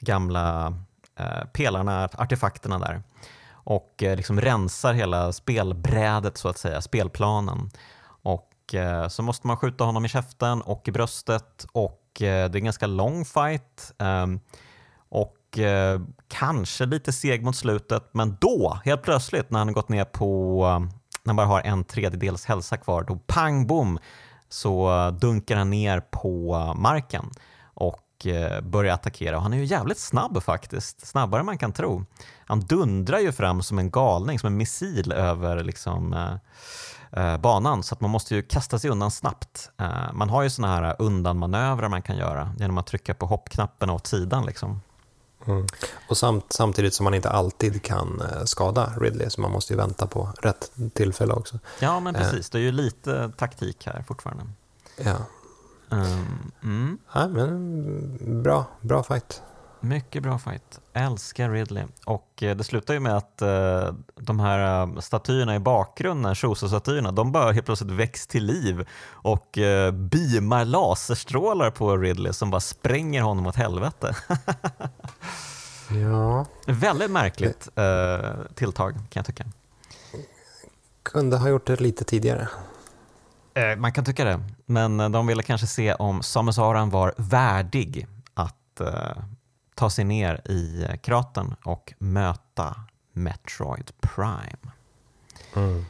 gamla 0.01 0.75
eh, 1.19 1.45
pelarna, 1.53 2.09
artefakterna 2.19 2.79
där 2.79 3.03
och 3.69 4.03
eh, 4.03 4.17
liksom 4.17 4.41
rensar 4.41 4.93
hela 4.93 5.33
spelbrädet 5.33 6.37
så 6.37 6.49
att 6.49 6.59
säga, 6.59 6.81
spelplanen. 6.81 7.71
Och 8.23 8.75
eh, 8.75 9.09
så 9.09 9.23
måste 9.23 9.47
man 9.47 9.57
skjuta 9.57 9.85
honom 9.85 10.05
i 10.05 10.09
käften 10.09 10.63
och 10.63 10.89
i 10.89 10.93
bröstet 10.93 11.67
och 11.73 12.23
eh, 12.23 12.51
det 12.51 12.57
är 12.57 12.57
en 12.57 12.65
ganska 12.65 12.87
lång 12.87 13.25
fight. 13.25 13.93
Ehm, 13.99 14.41
och 15.09 15.59
eh, 15.59 16.01
kanske 16.29 16.87
lite 16.87 17.13
seg 17.13 17.45
mot 17.45 17.57
slutet, 17.57 18.11
men 18.13 18.37
då, 18.41 18.81
helt 18.85 19.03
plötsligt 19.03 19.51
när 19.51 19.59
han 19.59 19.73
gått 19.73 19.89
ner 19.89 20.05
på, 20.05 20.63
eh, 20.67 20.81
när 21.25 21.27
han 21.27 21.37
bara 21.37 21.47
har 21.47 21.61
en 21.61 21.85
tredjedels 21.85 22.45
hälsa 22.45 22.77
kvar, 22.77 23.05
då 23.09 23.17
pang 23.17 23.67
bom 23.67 23.99
så 24.49 25.11
dunkar 25.11 25.57
han 25.57 25.71
ner 25.71 26.01
på 26.01 26.55
marken. 26.77 27.31
Och 27.75 28.01
Eh, 28.27 28.61
börjar 28.61 28.95
attackera. 28.95 29.37
Och 29.37 29.43
han 29.43 29.53
är 29.53 29.57
ju 29.57 29.65
jävligt 29.65 29.99
snabb 29.99 30.43
faktiskt, 30.43 31.07
snabbare 31.07 31.41
än 31.41 31.47
man 31.47 31.59
kan 31.59 31.73
tro. 31.73 32.05
Han 32.47 32.61
dundrar 32.61 33.19
ju 33.19 33.33
fram 33.33 33.63
som 33.63 33.79
en 33.79 33.91
galning, 33.91 34.39
som 34.39 34.47
en 34.47 34.57
missil 34.57 35.13
över 35.13 35.65
liksom, 35.65 36.13
eh, 36.13 36.35
eh 37.23 37.39
banan 37.39 37.83
så 37.83 37.95
att 37.95 38.01
man 38.01 38.11
måste 38.11 38.35
ju 38.35 38.43
kasta 38.43 38.79
sig 38.79 38.91
undan 38.91 39.11
snabbt. 39.11 39.71
Eh, 39.81 40.13
man 40.13 40.31
har 40.31 40.43
ju 40.43 40.51
såna 40.51 40.69
här 40.69 40.97
undanmanövrar 40.99 41.89
man 41.89 42.03
kan 42.03 42.17
göra 42.17 42.55
genom 42.59 42.79
att 42.79 42.87
trycka 42.87 43.15
på 43.15 43.27
hoppknappen 43.27 43.91
åt 43.91 44.07
sidan. 44.07 44.47
Liksom. 44.47 44.81
Mm. 45.47 45.67
Och 46.09 46.17
samt, 46.17 46.53
samtidigt 46.53 46.95
som 46.95 47.05
man 47.05 47.15
inte 47.15 47.31
alltid 47.31 47.83
kan 47.83 48.21
eh, 48.21 48.45
skada 48.45 48.93
Ridley, 49.01 49.31
så 49.31 49.41
man 49.41 49.53
måste 49.53 49.73
ju 49.73 49.77
vänta 49.77 50.07
på 50.07 50.29
rätt 50.43 50.73
tillfälle 50.95 51.33
också. 51.33 51.59
Ja, 51.81 52.01
men 52.01 52.15
precis. 52.15 52.51
Det 52.51 52.59
är 52.59 52.63
ju 52.63 52.73
lite 52.73 53.33
taktik 53.37 53.87
här 53.87 54.05
fortfarande. 54.09 54.47
Ja. 54.97 55.17
Um, 55.91 56.53
mm. 56.63 56.99
ja 57.13 57.29
men 57.29 58.43
bra, 58.43 58.65
bra 58.81 59.03
fight. 59.03 59.43
Mycket 59.81 60.23
bra 60.23 60.39
fight. 60.39 60.81
Älskar 60.93 61.51
Ridley. 61.51 61.85
Och 62.05 62.43
eh, 62.43 62.57
det 62.57 62.65
slutar 62.65 62.95
ju 62.95 63.01
med 63.01 63.17
att 63.17 63.43
uh, 63.43 63.95
de 64.15 64.41
här 64.41 64.87
uh, 64.87 64.99
statyerna 64.99 65.55
i 65.55 65.59
bakgrunden, 65.59 66.35
Shoso-statyerna, 66.35 67.13
de 67.13 67.33
bara 67.33 67.53
helt 67.53 67.67
plötsligt 67.67 67.91
väcks 67.91 68.27
till 68.27 68.45
liv 68.45 68.87
och 69.11 69.59
beamar 69.93 70.65
laserstrålar 70.65 71.71
på 71.71 71.97
Ridley 71.97 72.33
som 72.33 72.51
bara 72.51 72.61
spränger 72.61 73.23
honom 73.23 73.47
åt 73.47 73.57
helvete. 73.57 74.17
ja. 75.91 76.47
Väldigt 76.67 77.11
märkligt 77.11 77.69
tilltag 78.55 78.93
kan 78.95 79.05
jag 79.21 79.27
tycka. 79.27 79.45
Kunde 81.03 81.37
ha 81.37 81.49
gjort 81.49 81.67
det 81.67 81.81
lite 81.81 82.05
tidigare. 82.05 82.49
Man 83.77 83.93
kan 83.93 84.05
tycka 84.05 84.25
det, 84.25 84.41
men 84.67 85.13
de 85.13 85.27
ville 85.27 85.43
kanske 85.43 85.67
se 85.67 85.95
om 85.95 86.23
Samus 86.23 86.59
Aran 86.59 86.91
var 86.91 87.15
värdig 87.17 88.07
att 88.35 88.81
ta 89.75 89.91
sig 89.91 90.05
ner 90.05 90.51
i 90.51 90.87
kratern 91.03 91.55
och 91.65 91.93
möta 91.99 92.75
Metroid 93.13 93.93
Prime. 94.01 94.73
Mm. 95.57 95.85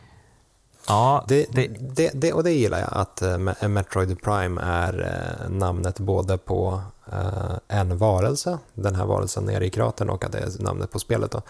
Ja, 0.89 1.25
det, 1.29 1.47
det, 1.53 1.67
det, 1.81 2.11
det, 2.15 2.33
och 2.33 2.45
det 2.45 2.53
gillar 2.53 2.79
jag, 2.79 2.89
att 2.93 3.23
Metroid 3.71 4.23
Prime 4.23 4.61
är 4.63 5.47
namnet 5.49 5.99
både 5.99 6.39
på 6.39 6.83
en 7.69 7.99
varelse, 7.99 8.59
den 8.75 8.95
här 8.95 9.05
varelsen 9.05 9.45
nere 9.45 9.67
i 9.67 9.71
kratern, 9.71 10.11
och 10.11 10.25
att 10.25 10.33
det 10.33 10.39
är 10.39 10.63
namnet 10.63 10.93
på 10.93 10.99
spelet. 10.99 11.31
Då. 11.31 11.43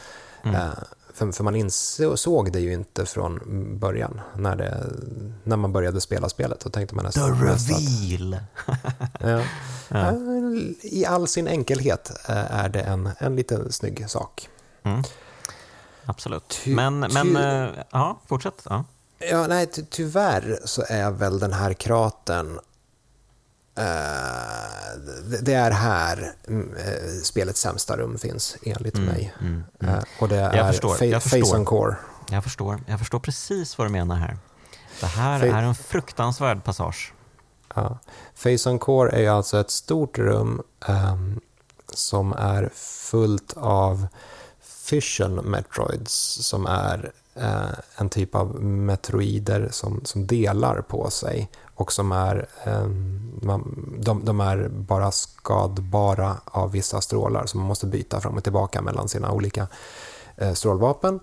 Mm. 0.42 0.70
För, 1.18 1.32
för, 1.32 1.44
man 1.44 1.56
insåg 1.56 2.52
det 2.52 2.60
ju 2.60 2.72
inte 2.72 3.06
från 3.06 3.40
början, 3.78 4.20
när, 4.36 4.56
det, 4.56 4.86
när 5.44 5.56
man 5.56 5.72
började 5.72 6.00
spela 6.00 6.28
spelet. 6.28 6.60
Då 6.60 6.70
tänkte 6.70 6.94
man 6.94 7.04
nästan, 7.04 7.38
The 7.38 7.44
reveal! 7.44 8.36
ja. 9.20 9.44
Ja. 9.88 10.12
I 10.82 11.04
all 11.06 11.28
sin 11.28 11.48
enkelhet 11.48 12.10
eh, 12.28 12.54
är 12.54 12.68
det 12.68 12.80
en, 12.80 13.10
en 13.18 13.36
liten 13.36 13.72
snygg 13.72 14.10
sak. 14.10 14.48
Mm. 14.82 15.02
Absolut. 16.04 16.60
Ty, 16.64 16.74
men, 16.74 17.00
men 17.00 17.34
ty, 17.34 17.42
äh, 17.42 17.84
ja, 17.90 18.18
fortsätt. 18.26 18.62
Ja. 18.64 18.84
Ja, 19.18 19.46
nej, 19.46 19.66
ty, 19.66 19.84
tyvärr 19.90 20.58
så 20.64 20.84
är 20.88 21.10
väl 21.10 21.38
den 21.38 21.52
här 21.52 21.72
kratern 21.72 22.46
Uh, 22.48 22.60
det 25.42 25.54
är 25.54 25.70
här 25.70 26.32
uh, 26.50 26.62
spelets 27.22 27.60
sämsta 27.60 27.96
rum 27.96 28.18
finns, 28.18 28.56
enligt 28.62 28.94
mm, 28.94 29.08
mig. 29.08 29.34
Mm, 29.40 29.64
mm. 29.80 29.94
Uh, 29.94 30.02
och 30.20 30.28
det 30.28 30.36
är 30.36 30.72
förstår, 30.72 30.94
fa 31.12 31.20
Face 31.20 31.56
on 31.56 31.64
Core. 31.64 31.96
Jag 32.30 32.44
förstår. 32.44 32.80
Jag 32.86 32.98
förstår 32.98 33.18
precis 33.18 33.78
vad 33.78 33.86
du 33.86 33.92
menar 33.92 34.16
här. 34.16 34.38
Det 35.00 35.06
här 35.06 35.40
fa 35.40 35.46
är 35.46 35.62
en 35.62 35.74
fruktansvärd 35.74 36.64
passage. 36.64 37.12
Ja. 37.74 37.98
Face 38.34 38.70
on 38.70 38.78
Core 38.78 39.10
är 39.10 39.20
ju 39.20 39.28
alltså 39.28 39.60
ett 39.60 39.70
stort 39.70 40.18
rum 40.18 40.62
um, 40.88 41.40
som 41.92 42.32
är 42.32 42.70
fullt 42.74 43.52
av 43.56 44.06
Fission 44.60 45.34
Metroids 45.34 46.12
som 46.46 46.66
är 46.66 47.12
Eh, 47.40 47.70
en 47.96 48.08
typ 48.08 48.34
av 48.34 48.62
metroider 48.64 49.68
som, 49.70 50.00
som 50.04 50.26
delar 50.26 50.80
på 50.80 51.10
sig 51.10 51.50
och 51.74 51.92
som 51.92 52.12
är, 52.12 52.48
eh, 52.64 52.88
de, 53.98 54.20
de, 54.24 54.40
är 54.40 54.68
bara 54.68 55.10
skadbara 55.10 56.36
av 56.44 56.72
vissa 56.72 57.00
strålar 57.00 57.46
som 57.46 57.60
man 57.60 57.68
måste 57.68 57.86
byta 57.86 58.20
fram 58.20 58.36
och 58.36 58.44
tillbaka 58.44 58.82
mellan 58.82 59.08
sina 59.08 59.32
olika 59.32 59.66
eh, 60.36 60.52
strålvapen. 60.52 61.20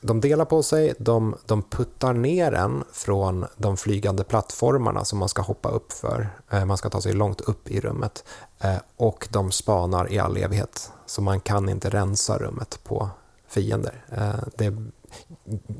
De 0.00 0.20
delar 0.20 0.44
på 0.44 0.62
sig, 0.62 0.94
de, 0.98 1.36
de 1.46 1.62
puttar 1.62 2.12
ner 2.12 2.52
en 2.52 2.84
från 2.92 3.46
de 3.56 3.76
flygande 3.76 4.24
plattformarna 4.24 5.04
som 5.04 5.18
man 5.18 5.28
ska 5.28 5.42
hoppa 5.42 5.68
upp 5.68 5.92
för. 5.92 6.28
Eh, 6.50 6.64
man 6.64 6.76
ska 6.76 6.90
ta 6.90 7.00
sig 7.00 7.12
långt 7.12 7.40
upp 7.40 7.70
i 7.70 7.80
rummet. 7.80 8.24
Eh, 8.58 8.76
och 8.96 9.28
de 9.30 9.50
spanar 9.50 10.12
i 10.12 10.18
all 10.18 10.36
evighet. 10.36 10.92
Så 11.06 11.22
man 11.22 11.40
kan 11.40 11.68
inte 11.68 11.90
rensa 11.90 12.38
rummet 12.38 12.80
på 12.84 13.10
fiender. 13.48 14.04
Eh, 14.12 14.48
det, 14.56 14.76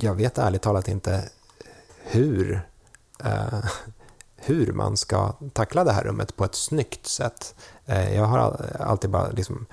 jag 0.01 0.15
vet 0.15 0.39
ärligt 0.39 0.63
talat 0.63 0.89
inte 0.89 1.29
hur, 2.03 2.69
hur 4.37 4.73
man 4.73 4.97
ska 4.97 5.33
tackla 5.53 5.85
det 5.85 5.93
här 5.93 6.05
rummet 6.05 6.37
på 6.37 6.45
ett 6.45 6.55
snyggt 6.55 7.07
sätt. 7.07 7.55
Jag 7.87 8.25
har 8.25 8.67
alltid 8.79 9.11
bara 9.11 9.31
liksom 9.31 9.67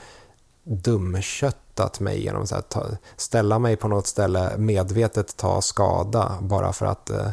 dumköttat 0.66 2.00
mig 2.00 2.24
genom 2.24 2.42
att 2.52 2.70
ta, 2.70 2.86
ställa 3.16 3.60
mig 3.60 3.76
på 3.76 3.88
något 3.88 4.08
ställe, 4.08 4.58
medvetet 4.58 5.38
ta 5.38 5.62
skada 5.62 6.38
bara 6.42 6.74
för 6.74 6.86
att 6.86 7.10
eh, 7.10 7.30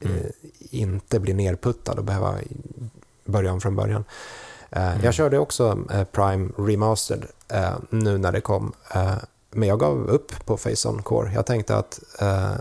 mm. 0.00 0.16
eh, 0.16 0.30
inte 0.70 1.20
bli 1.20 1.34
nerputtad 1.34 1.98
och 1.98 2.04
behöva 2.04 2.34
börja 3.24 3.52
om 3.52 3.60
från 3.60 3.76
början. 3.76 4.04
Eh, 4.70 4.92
mm. 4.92 5.04
Jag 5.04 5.14
körde 5.14 5.38
också 5.38 5.78
eh, 5.92 6.04
Prime 6.04 6.50
Remastered 6.58 7.26
eh, 7.48 7.74
nu 7.90 8.18
när 8.18 8.32
det 8.32 8.40
kom, 8.40 8.72
eh, 8.94 9.14
men 9.56 9.68
jag 9.68 9.80
gav 9.80 10.06
upp 10.06 10.46
på 10.46 10.56
Face 10.56 10.88
On 10.88 11.02
Core. 11.02 11.32
Jag 11.32 11.46
tänkte 11.46 11.76
att 11.76 12.00
eh, 12.20 12.54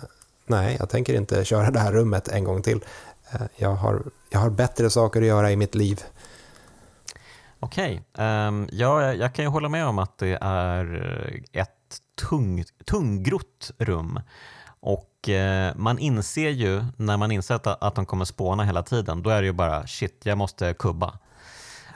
nej, 0.45 0.75
jag 0.79 0.89
tänker 0.89 1.13
inte 1.13 1.45
köra 1.45 1.71
det 1.71 1.79
här 1.79 1.91
rummet 1.91 2.27
en 2.27 2.43
gång 2.43 2.61
till. 2.61 2.83
Eh, 3.31 3.41
jag, 3.55 3.69
har, 3.69 4.03
jag 4.29 4.39
har 4.39 4.49
bättre 4.49 4.89
saker 4.89 5.21
att 5.21 5.27
göra 5.27 5.51
i 5.51 5.55
mitt 5.55 5.75
liv. 5.75 6.03
Okej, 7.59 8.01
okay. 8.13 8.47
um, 8.47 8.69
ja, 8.71 9.13
jag 9.13 9.35
kan 9.35 9.45
ju 9.45 9.49
hålla 9.49 9.69
med 9.69 9.85
om 9.85 9.99
att 9.99 10.17
det 10.17 10.37
är 10.41 11.45
ett 11.51 11.69
tung, 12.29 12.63
tunggrott 12.85 13.71
rum. 13.77 14.19
Och 14.79 15.29
eh, 15.29 15.75
man 15.75 15.99
inser 15.99 16.49
ju, 16.49 16.85
när 16.97 17.17
man 17.17 17.31
inser 17.31 17.55
att, 17.55 17.67
att 17.67 17.95
de 17.95 18.05
kommer 18.05 18.25
spåna 18.25 18.63
hela 18.63 18.83
tiden, 18.83 19.23
då 19.23 19.29
är 19.29 19.41
det 19.41 19.45
ju 19.45 19.53
bara 19.53 19.87
shit, 19.87 20.21
jag 20.23 20.37
måste 20.37 20.73
kubba. 20.73 21.19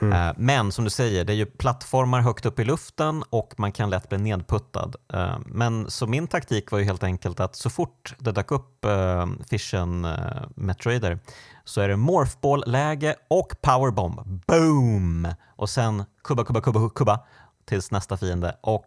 Mm. 0.00 0.28
Eh, 0.28 0.34
men 0.36 0.72
som 0.72 0.84
du 0.84 0.90
säger, 0.90 1.24
det 1.24 1.32
är 1.32 1.36
ju 1.36 1.46
plattformar 1.46 2.20
högt 2.20 2.46
upp 2.46 2.58
i 2.58 2.64
luften 2.64 3.24
och 3.30 3.54
man 3.56 3.72
kan 3.72 3.90
lätt 3.90 4.08
bli 4.08 4.18
nedputtad. 4.18 4.96
Eh, 5.12 5.38
men 5.46 5.90
så 5.90 6.06
min 6.06 6.26
taktik 6.26 6.70
var 6.70 6.78
ju 6.78 6.84
helt 6.84 7.02
enkelt 7.02 7.40
att 7.40 7.56
så 7.56 7.70
fort 7.70 8.14
det 8.18 8.32
dök 8.32 8.50
upp 8.50 8.84
eh, 8.84 9.26
Fission 9.50 10.06
Metroider 10.54 11.18
så 11.64 11.80
är 11.80 11.88
det 11.88 11.96
morphball-läge 11.96 13.14
och 13.28 13.54
powerbomb. 13.60 14.20
Boom! 14.46 15.28
Och 15.56 15.70
sen 15.70 16.04
kubba, 16.24 16.44
kubba, 16.44 16.60
kubba, 16.60 16.90
kubba 16.90 17.20
tills 17.64 17.90
nästa 17.90 18.16
fiende 18.16 18.56
och 18.60 18.84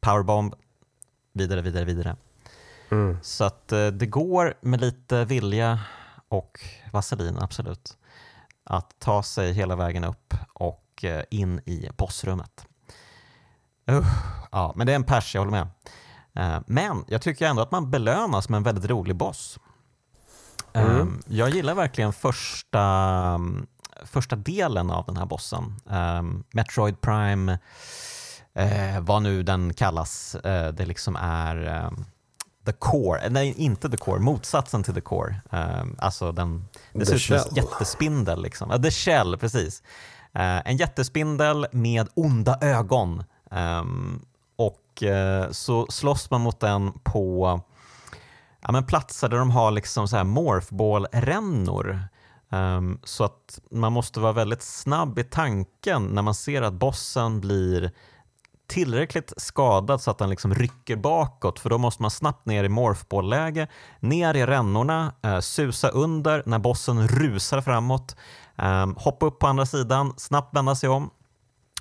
powerbomb 0.00 0.54
vidare, 1.32 1.62
vidare, 1.62 1.84
vidare. 1.84 2.16
Mm. 2.90 3.18
Så 3.22 3.44
att 3.44 3.68
det 3.68 4.06
går 4.06 4.54
med 4.60 4.80
lite 4.80 5.24
vilja 5.24 5.80
och 6.28 6.60
vaselin, 6.92 7.38
absolut, 7.40 7.96
att 8.66 8.98
ta 8.98 9.22
sig 9.22 9.52
hela 9.52 9.76
vägen 9.76 10.04
upp 10.04 10.34
och 10.52 11.04
eh, 11.04 11.22
in 11.30 11.58
i 11.58 11.88
bossrummet. 11.96 12.66
Uh, 13.90 14.06
ja, 14.52 14.72
men 14.76 14.86
det 14.86 14.92
är 14.92 14.96
en 14.96 15.04
pers, 15.04 15.34
jag 15.34 15.40
håller 15.44 15.64
med. 15.64 15.68
Uh, 16.38 16.62
men 16.66 17.04
jag 17.08 17.22
tycker 17.22 17.46
ändå 17.46 17.62
att 17.62 17.70
man 17.70 17.90
belönas 17.90 18.48
med 18.48 18.56
en 18.56 18.62
väldigt 18.62 18.90
rolig 18.90 19.16
boss. 19.16 19.58
Mm. 20.72 21.00
Um, 21.00 21.22
jag 21.26 21.50
gillar 21.50 21.74
verkligen 21.74 22.12
första, 22.12 23.40
första 24.04 24.36
delen 24.36 24.90
av 24.90 25.06
den 25.06 25.16
här 25.16 25.26
bossen. 25.26 25.76
Metroid 26.50 27.00
Prime, 27.00 27.58
vad 29.00 29.22
nu 29.22 29.42
den 29.42 29.74
kallas. 29.74 30.36
Det 30.72 30.86
liksom 30.86 31.16
är 31.16 31.90
the 32.66 32.72
core, 32.72 33.28
nej 33.28 33.54
inte 33.56 33.90
the 33.90 33.96
core, 33.96 34.20
motsatsen 34.20 34.82
till 34.82 34.94
the 34.94 35.00
core. 35.00 35.36
alltså 35.98 36.32
den, 36.32 36.68
det 36.92 37.06
ser 37.06 37.14
ut 37.14 37.22
som 37.22 37.36
en 37.36 37.54
jättespindel. 37.54 38.42
Liksom. 38.42 38.82
the 38.82 38.90
shell, 38.90 39.36
precis. 39.38 39.82
en 40.32 40.76
jättespindel 40.76 41.66
med 41.72 42.08
onda 42.14 42.58
ögon. 42.60 43.24
och 44.56 45.02
så 45.50 45.86
slåss 45.88 46.30
man 46.30 46.40
mot 46.40 46.60
den 46.60 46.92
på 46.92 47.60
ja, 48.66 48.72
men 48.72 48.84
platser 48.84 49.28
där 49.28 49.38
de 49.38 49.50
har 49.50 49.70
liksom 49.70 50.08
så 50.08 50.16
här 50.16 50.24
morphball-rännor. 50.24 52.00
Um, 52.48 53.00
så 53.04 53.24
att 53.24 53.60
man 53.70 53.92
måste 53.92 54.20
vara 54.20 54.32
väldigt 54.32 54.62
snabb 54.62 55.18
i 55.18 55.24
tanken 55.24 56.06
när 56.06 56.22
man 56.22 56.34
ser 56.34 56.62
att 56.62 56.74
bossen 56.74 57.40
blir 57.40 57.92
tillräckligt 58.68 59.32
skadad 59.36 60.00
så 60.00 60.10
att 60.10 60.18
den 60.18 60.30
liksom 60.30 60.54
rycker 60.54 60.96
bakåt 60.96 61.58
för 61.58 61.70
då 61.70 61.78
måste 61.78 62.02
man 62.02 62.10
snabbt 62.10 62.46
ner 62.46 62.64
i 62.64 62.68
morphball-läge, 62.68 63.68
ner 64.00 64.34
i 64.34 64.46
rännorna, 64.46 65.14
eh, 65.22 65.40
susa 65.40 65.88
under 65.88 66.42
när 66.46 66.58
bossen 66.58 67.08
rusar 67.08 67.60
framåt, 67.60 68.16
eh, 68.58 68.86
hoppa 68.96 69.26
upp 69.26 69.38
på 69.38 69.46
andra 69.46 69.66
sidan, 69.66 70.14
snabbt 70.16 70.56
vända 70.56 70.74
sig 70.74 70.88
om. 70.88 71.10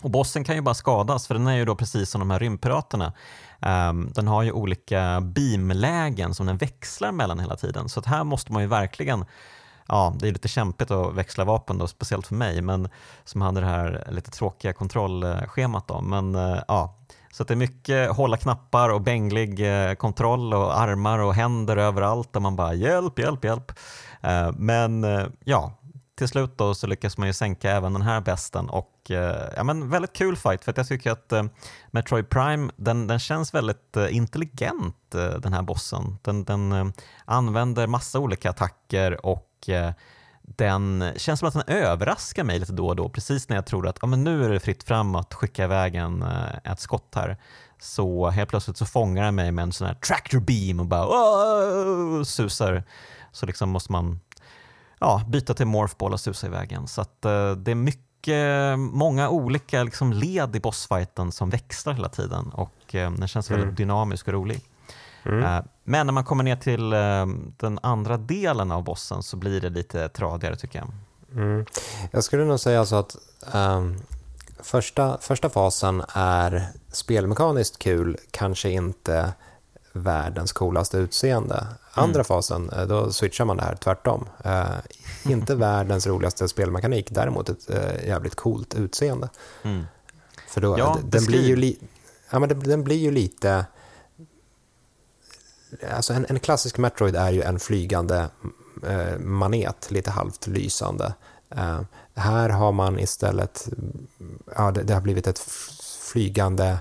Och 0.02 0.12
bossen 0.12 0.44
kan 0.44 0.56
ju 0.56 0.62
bara 0.62 0.76
skadas 0.76 1.28
för 1.28 1.34
den 1.36 1.48
är 1.48 1.56
ju 1.56 1.66
då 1.66 1.76
precis 1.76 2.10
som 2.10 2.20
de 2.20 2.32
här 2.32 2.40
rymdpiraterna. 2.40 3.14
Eh, 3.62 3.94
den 3.94 4.28
har 4.28 4.44
ju 4.44 4.52
olika 4.52 5.22
beamlägen 5.22 6.34
som 6.34 6.46
den 6.46 6.58
växlar 6.58 7.12
mellan 7.12 7.40
hela 7.40 7.56
tiden. 7.56 7.90
Så 7.90 8.00
att 8.00 8.06
här 8.06 8.24
måste 8.24 8.54
man 8.54 8.62
ju 8.62 8.68
verkligen 8.68 9.26
ja, 9.88 10.14
det 10.20 10.28
är 10.28 10.32
lite 10.32 10.48
kämpigt 10.48 10.92
att 10.92 11.14
växla 11.14 11.44
vapen 11.44 11.78
då, 11.78 11.88
speciellt 11.88 12.28
för 12.28 12.36
mig, 12.36 12.62
men 12.62 12.90
som 13.24 13.42
hade 13.42 13.60
det 13.60 13.66
här 13.66 14.08
lite 14.12 14.32
tråkiga 14.32 14.74
kontrollschemat 14.74 15.88
då. 15.88 16.02
Men 16.02 16.36
eh, 16.36 16.60
ja, 16.68 16.96
så 17.32 17.44
det 17.44 17.54
är 17.54 17.56
mycket 17.56 18.12
hålla 18.12 18.38
knappar 18.38 18.90
och 18.90 19.02
bänglig 19.02 19.60
eh, 19.90 19.94
kontroll 19.94 20.54
och 20.54 20.80
armar 20.80 21.20
och 21.20 21.34
händer 21.34 21.78
överallt 21.78 22.34
där 22.34 22.40
man 22.40 22.56
bara 22.56 22.74
hjälp, 22.74 23.20
hjälp, 23.20 23.44
hjälp. 23.44 23.72
Eh, 24.22 24.52
men 24.58 25.06
ja, 25.44 25.72
till 26.16 26.28
slut 26.28 26.58
då 26.58 26.76
så 26.76 26.88
lyckas 26.88 27.18
man 27.18 27.28
ju 27.28 27.34
sänka 27.34 27.72
även 27.72 27.94
den 27.94 28.02
här 28.02 28.22
besten 28.22 28.70
och 28.70 29.12
eh, 29.12 29.50
ja, 29.56 29.64
men 29.64 29.90
väldigt 29.90 30.14
kul 30.14 30.36
fight 30.36 30.64
för 30.64 30.72
att 30.72 30.78
jag 30.78 30.88
tycker 30.88 31.12
att 31.12 31.32
eh, 31.32 31.44
Metroid 31.92 32.30
Prime 32.30 32.72
den, 32.76 33.08
den 33.08 33.20
känns 33.20 33.54
väldigt 33.54 33.98
eh, 33.98 34.16
intelligent 34.16 34.96
den 35.12 35.54
här 35.54 35.62
bossen. 35.62 36.18
Den, 36.22 36.44
den 36.44 36.94
använder 37.26 37.88
massa 37.88 38.20
olika 38.20 38.50
attacker 38.50 39.26
och 39.26 39.70
den 40.42 41.12
känns 41.16 41.40
som 41.40 41.48
att 41.48 41.54
den 41.54 41.76
överraskar 41.76 42.44
mig 42.44 42.60
lite 42.60 42.74
då 42.74 42.88
och 42.88 42.96
då. 42.96 43.10
Precis 43.10 43.50
när 43.50 43.56
jag 43.56 43.66
tror 43.66 43.88
att 43.88 43.98
ja, 44.02 44.08
men 44.08 44.24
nu 44.24 44.46
är 44.46 44.50
det 44.50 44.60
fritt 44.60 44.84
fram 44.84 45.16
att 45.16 45.34
skicka 45.34 45.64
iväg 45.64 45.96
en, 45.96 46.26
ett 46.64 46.80
skott 46.80 47.16
här. 47.16 47.38
Så 47.80 48.30
helt 48.30 48.50
plötsligt 48.50 48.78
så 48.78 48.86
fångar 48.86 49.24
den 49.24 49.36
mig 49.36 49.52
med 49.52 49.64
en 49.64 49.72
sån 49.72 49.88
här 49.88 49.94
tractor 49.94 50.40
beam 50.40 50.80
och 50.80 50.86
bara 50.86 52.26
susar. 52.26 52.84
Så 53.32 53.46
liksom 53.46 53.70
måste 53.70 53.92
man 53.92 54.20
ja, 55.00 55.22
byta 55.28 55.54
till 55.54 55.68
morphball 55.68 56.14
och 56.14 56.20
susa 56.20 56.48
iväg 56.48 56.72
en. 56.72 56.88
Så 56.88 57.02
att, 57.02 57.26
uh, 57.26 57.52
det 57.52 57.72
är 57.72 57.76
mycket, 57.76 58.80
många 58.80 59.30
olika 59.30 59.84
liksom, 59.84 60.14
led 60.14 60.56
i 60.56 60.60
bossfighten 60.60 61.32
som 61.32 61.50
växlar 61.50 61.94
hela 61.94 62.10
tiden 62.10 62.50
och 62.54 62.96
uh, 62.96 63.12
den 63.12 63.28
känns 63.28 63.50
mm. 63.50 63.62
väldigt 63.62 63.78
dynamisk 63.78 64.28
och 64.28 64.34
rolig. 64.34 64.62
Mm. 65.26 65.44
Eh, 65.44 65.64
men 65.84 66.08
när 66.08 66.14
man 66.14 66.24
kommer 66.24 66.44
ner 66.44 66.56
till 66.56 66.94
eh, 66.94 67.26
den 67.58 67.80
andra 67.84 68.18
delen 68.18 68.72
av 68.72 68.84
bossen 68.84 69.24
så 69.24 69.38
blir 69.38 69.62
det 69.62 69.70
lite 69.70 70.10
tradigare 70.10 70.56
tycker 70.56 70.80
jag. 70.80 70.88
Mm. 71.42 71.66
Jag 72.12 72.24
skulle 72.24 72.46
nog 72.46 72.60
säga 72.60 72.86
så 72.86 72.96
att 72.96 73.16
um, 73.54 73.98
första, 74.60 75.18
första 75.22 75.50
fasen 75.50 76.04
är 76.14 76.68
spelmekaniskt 76.92 77.80
kul, 77.80 78.18
kanske 78.32 78.70
inte 78.70 79.34
världens 79.96 80.52
coolaste 80.52 80.98
utseende. 80.98 81.68
Andra 81.92 82.20
mm. 82.20 82.26
fasen, 82.26 82.70
eh, 82.70 82.88
då 82.88 83.12
switchar 83.12 83.46
man 83.46 83.58
det 83.58 83.64
här 83.64 83.76
tvärtom. 83.76 84.30
Uh, 84.46 85.32
inte 85.32 85.56
världens 85.66 86.08
roligaste 86.08 86.48
spelmekanik, 86.48 87.08
däremot 87.12 87.50
ett 87.50 87.70
uh, 87.70 88.08
jävligt 88.08 88.36
coolt 88.36 88.76
utseende. 88.76 89.30
Mm. 89.64 89.84
För 90.48 90.62
då, 90.62 90.80
ja, 90.80 90.98
den, 91.04 91.26
blir 91.26 91.48
ju 91.48 91.56
li- 91.56 91.80
ja, 92.30 92.40
men 92.40 92.60
den 92.60 92.84
blir 92.84 92.98
ju 92.98 93.12
lite 93.12 93.66
alltså 95.96 96.14
en, 96.14 96.26
en 96.30 96.40
klassisk 96.40 96.78
Metroid 96.78 97.16
är 97.16 97.32
ju 97.32 97.42
en 97.42 97.60
flygande 97.60 98.30
eh, 98.88 99.20
manet, 99.20 99.92
lite 99.92 100.12
halvt 100.12 100.48
lysande. 100.48 101.14
Eh, 101.50 101.82
här 102.16 102.50
har 102.50 102.72
man 102.72 103.00
istället, 103.00 103.70
ja, 104.56 104.72
det, 104.72 104.84
det 104.84 104.94
har 104.94 105.02
blivit 105.02 105.28
ett 105.28 105.40
flygande, 106.02 106.78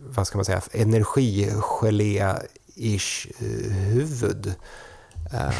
vad 0.00 0.26
ska 0.26 0.38
man 0.38 0.44
säga, 0.44 0.62
energigelé-ish 0.72 3.26
eh, 3.38 3.72
huvud. 3.72 4.54
Uh, 5.34 5.40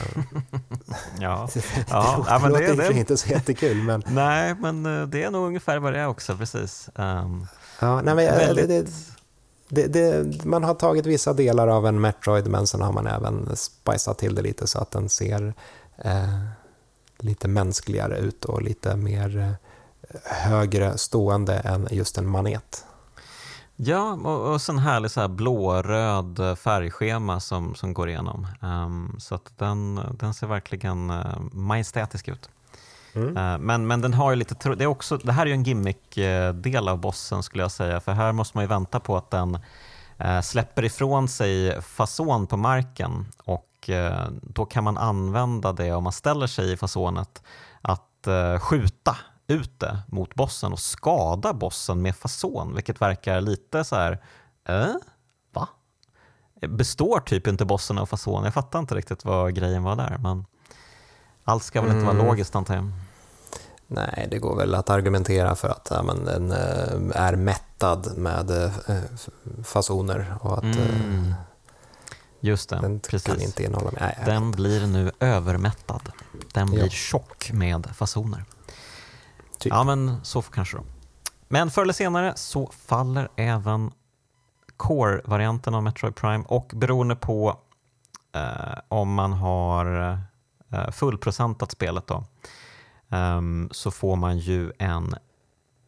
ja, 1.21 1.49
det, 1.55 1.65
ja, 1.89 2.25
det, 2.27 2.31
ja, 2.31 2.39
det 2.39 2.49
låter 2.49 2.97
inte 2.97 3.17
så 3.17 3.29
jättekul. 3.29 3.77
Men... 3.77 4.03
Nej, 4.11 4.55
men 4.55 4.87
eh, 4.87 5.07
det 5.07 5.23
är 5.23 5.31
nog 5.31 5.47
ungefär 5.47 5.79
vad 5.79 5.93
det 5.93 5.99
är 5.99 6.07
också, 6.07 6.37
precis. 6.37 6.89
Um, 6.95 7.47
ja, 7.81 8.03
nej, 8.03 8.15
men, 8.15 8.17
väldigt... 8.17 8.69
det, 8.69 8.87
det, 9.69 9.87
det, 9.87 10.45
man 10.45 10.65
har 10.65 10.75
tagit 10.75 11.07
vissa 11.07 11.33
delar 11.33 11.69
av 11.69 11.87
en 11.87 12.01
Metroid 12.01 12.47
men 12.47 12.67
sen 12.67 12.81
har 12.81 12.93
man 12.93 13.07
även 13.07 13.57
spicat 13.57 14.19
till 14.19 14.35
det 14.35 14.43
lite 14.43 14.67
så 14.67 14.79
att 14.79 14.91
den 14.91 15.09
ser 15.09 15.55
eh, 15.99 16.39
lite 17.19 17.49
mänskligare 17.49 18.19
ut 18.19 18.45
och 18.45 18.63
lite 18.63 18.97
mer 18.97 19.39
eh, 19.39 19.53
högre 20.25 20.99
stående 20.99 21.55
än 21.55 21.89
just 21.91 22.19
en 22.19 22.29
manet. 22.29 22.85
Ja, 23.77 24.13
och, 24.13 24.53
och 24.53 24.61
sen 24.61 24.79
härlig 24.79 25.11
så 25.11 25.21
här 25.21 25.29
blå-röd 25.29 26.59
färgschema 26.59 27.41
som, 27.41 27.75
som 27.75 27.95
går 27.95 28.09
igenom. 28.09 28.47
Um, 28.61 29.17
så 29.19 29.35
att 29.35 29.59
den, 29.59 30.01
den 30.19 30.35
ser 30.35 30.47
verkligen 30.47 31.11
uh, 31.11 31.41
majestätisk 31.53 32.29
ut. 32.29 32.51
Mm. 33.15 33.37
Uh, 33.37 33.59
men, 33.59 33.87
men 33.87 34.01
den 34.01 34.15
har 34.15 34.31
ju 34.31 34.37
lite, 34.37 34.75
det, 34.75 34.85
är 34.85 34.89
också, 34.89 35.17
det 35.17 35.33
här 35.33 35.43
är 35.43 35.47
ju 35.47 35.53
en 35.53 35.63
gimmick-del 35.63 36.89
av 36.89 36.99
bossen 36.99 37.43
skulle 37.43 37.65
jag 37.65 37.71
säga, 37.71 38.01
för 38.01 38.13
här 38.13 38.33
måste 38.33 38.57
man 38.57 38.65
ju 38.65 38.69
vänta 38.69 39.01
på 39.01 39.17
att 39.17 39.31
den 39.31 39.59
uh, 40.25 40.41
släpper 40.41 40.85
ifrån 40.85 41.29
sig 41.29 41.83
fason 41.83 42.47
på 42.47 42.57
marken 42.57 43.27
och 43.45 43.63
då 44.43 44.65
kan 44.65 44.85
man 44.85 44.99
använda 44.99 45.73
det 45.73 45.93
om 45.93 46.05
man 46.05 46.13
ställer 46.13 46.47
sig 46.47 46.73
i 46.73 46.77
fasonet 46.77 47.43
att 47.83 48.29
skjuta 48.61 49.17
ut 49.49 49.81
det 49.81 49.99
mot 50.07 50.35
bossen 50.35 50.73
och 50.73 50.79
skada 50.79 51.53
bossen 51.53 52.03
med 52.03 52.17
fason, 52.17 52.75
vilket 52.75 53.01
verkar 53.01 53.41
lite 53.41 53.85
så 53.85 53.97
här, 53.97 54.23
eh, 54.69 54.95
va? 55.53 55.69
Består 56.69 57.21
typ 57.21 57.47
inte 57.47 57.65
bossen 57.65 57.99
av 57.99 58.07
fason? 58.07 58.45
Jag 58.45 58.55
fattar 58.55 58.79
inte 58.79 58.95
riktigt 58.95 59.25
vad 59.25 59.55
grejen 59.55 59.83
var 59.83 59.97
där, 59.97 60.19
men 60.23 60.47
allt 61.45 61.63
ska 61.63 61.81
väl 61.81 61.91
mm. 61.91 61.99
inte 61.99 62.07
vara 62.07 62.17
mm. 62.17 62.27
logiskt 62.27 62.57
antar 62.57 62.75
jag. 62.75 62.93
Nej, 63.87 64.29
det 64.31 64.39
går 64.39 64.57
väl 64.57 64.75
att 64.75 64.91
argumentera 64.91 65.55
för 65.55 65.69
att 65.69 65.89
ja, 65.91 66.03
men 66.03 66.25
den 66.25 66.51
eh, 66.51 67.23
är 67.23 67.37
mättad 67.37 68.17
med 68.17 68.51
äh, 68.51 68.71
fasoner 69.65 70.35
och 70.41 70.59
att 70.59 70.65
mm. 70.65 71.35
Just 72.41 72.69
det, 72.69 72.79
den 72.81 73.01
precis. 73.01 73.27
kan 73.27 73.41
inte 73.41 73.65
innehålla... 73.65 73.91
Nej, 74.01 74.19
den 74.25 74.51
blir 74.51 74.87
nu 74.87 75.11
övermättad. 75.21 76.13
Den 76.55 76.71
blir 76.71 76.83
ja. 76.83 76.89
tjock 76.89 77.51
med 77.53 77.87
fasoner. 77.95 78.45
Typ. 79.59 79.73
Ja, 79.73 79.85
men 79.85 80.25
så 80.25 80.43
kanske 80.43 80.77
då. 80.77 80.83
Men 81.49 81.71
förr 81.71 81.83
eller 81.83 81.93
senare 81.93 82.33
så 82.37 82.67
faller 82.67 83.29
även 83.37 83.91
Core-varianten 84.77 85.75
av 85.75 85.83
Metroid 85.83 86.15
Prime 86.15 86.45
och 86.49 86.73
beroende 86.75 87.17
på 87.17 87.61
eh, 88.35 88.79
om 88.89 89.15
man 89.15 89.33
har 89.33 90.19
eh, 90.73 90.91
fullprocentat 90.91 91.73
spelet 91.73 92.07
då, 92.07 92.25
eh, 93.17 93.41
så 93.71 93.91
får 93.91 94.17
man 94.17 94.39
ju 94.39 94.73
en 94.79 95.15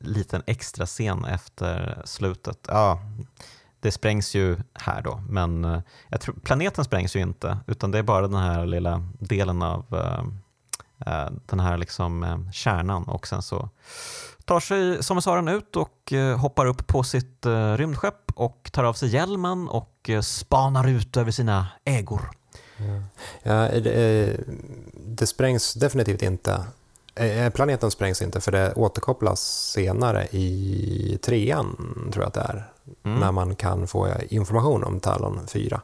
liten 0.01 0.43
extra 0.47 0.87
scen 0.87 1.25
efter 1.25 2.03
slutet. 2.05 2.59
Ja, 2.69 3.01
det 3.81 3.91
sprängs 3.91 4.35
ju 4.35 4.57
här 4.75 5.03
då, 5.03 5.23
men 5.29 5.65
eh, 5.65 5.81
jag 6.09 6.21
tror, 6.21 6.35
planeten 6.35 6.85
sprängs 6.85 7.17
ju 7.17 7.21
inte, 7.21 7.59
utan 7.67 7.91
det 7.91 7.99
är 7.99 8.03
bara 8.03 8.29
den 8.29 8.41
här 8.41 8.67
lilla 8.67 9.09
delen 9.19 9.63
av 9.63 9.85
eh, 9.95 10.25
den 11.47 11.61
här 11.61 11.77
liksom 11.77 12.45
kärnan 12.53 13.05
och 13.05 13.27
sen 13.27 13.43
så 13.43 13.69
tar 14.45 14.61
sig 14.61 15.03
Sommersaren 15.03 15.49
ut 15.49 15.77
och 15.77 16.13
hoppar 16.39 16.67
upp 16.67 16.87
på 16.87 17.03
sitt 17.03 17.47
rymdskepp 17.77 18.31
och 18.35 18.71
tar 18.73 18.85
av 18.85 18.93
sig 18.93 19.09
hjälmen 19.09 19.69
och 19.69 20.11
spanar 20.23 20.89
ut 20.89 21.17
över 21.17 21.31
sina 21.31 21.67
ägor. 21.85 22.31
Ja. 22.77 23.03
Ja, 23.43 23.81
det, 23.81 24.41
det 24.95 25.27
sprängs 25.27 25.75
definitivt 25.75 26.23
inte 26.23 26.65
Eh, 27.19 27.45
eh, 27.45 27.51
planeten 27.51 27.91
sprängs 27.91 28.23
inte 28.23 28.41
för 28.41 28.53
det 28.53 28.73
återkopplas 28.73 29.71
senare 29.73 30.27
i 30.31 31.19
trean, 31.23 31.77
tror 32.13 32.23
jag 32.23 32.29
att 32.29 32.35
det 32.35 32.41
är, 32.41 32.71
mm. 33.05 33.21
när 33.21 33.33
man 33.33 33.57
kan 33.57 33.87
få 33.87 34.09
information 34.29 34.85
om 34.85 35.01
Talon 35.01 35.41
4 35.47 35.81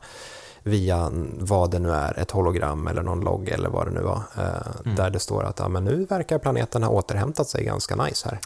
via 0.65 1.11
vad 1.39 1.71
det 1.71 1.79
nu 1.79 1.91
är, 1.91 2.19
ett 2.19 2.31
hologram 2.31 2.87
eller 2.87 3.03
någon 3.03 3.21
logg 3.21 3.49
eller 3.49 3.69
vad 3.69 3.87
det 3.87 3.91
nu 3.91 4.01
var, 4.01 4.23
eh, 4.39 4.83
mm. 4.85 4.97
där 4.97 5.11
det 5.11 5.19
står 5.19 5.45
att 5.45 5.59
ja, 5.59 5.69
men 5.69 5.85
nu 5.85 6.05
verkar 6.05 6.39
planeten 6.39 6.83
ha 6.83 6.91
återhämtat 6.91 7.49
sig 7.49 7.65
ganska 7.65 7.97
nice 7.97 8.29
här. 8.29 8.39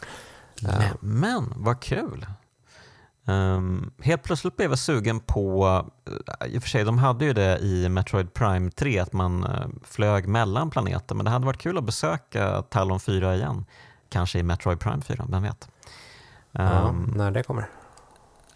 Men 0.99 1.53
vad 1.55 1.79
kul! 1.79 2.25
Um, 3.25 3.91
helt 4.01 4.23
plötsligt 4.23 4.57
blev 4.57 4.69
jag 4.69 4.79
sugen 4.79 5.19
på, 5.19 5.67
uh, 6.09 6.47
i 6.47 6.57
och 6.57 6.61
för 6.61 6.69
sig 6.69 6.83
de 6.83 6.97
hade 6.97 7.25
ju 7.25 7.33
det 7.33 7.59
i 7.59 7.89
Metroid 7.89 8.33
Prime 8.33 8.71
3 8.71 8.99
att 8.99 9.13
man 9.13 9.43
uh, 9.43 9.67
flög 9.83 10.27
mellan 10.27 10.69
planeter 10.69 11.15
men 11.15 11.25
det 11.25 11.31
hade 11.31 11.45
varit 11.45 11.57
kul 11.61 11.77
att 11.77 11.83
besöka 11.83 12.61
Talon 12.61 12.99
4 12.99 13.35
igen. 13.35 13.65
Kanske 14.09 14.39
i 14.39 14.43
Metroid 14.43 14.79
Prime 14.79 15.01
4, 15.01 15.25
vem 15.29 15.43
vet? 15.43 15.69
Um, 16.51 16.65
ja, 16.65 16.91
när 16.91 17.31
det 17.31 17.43
kommer. 17.43 17.69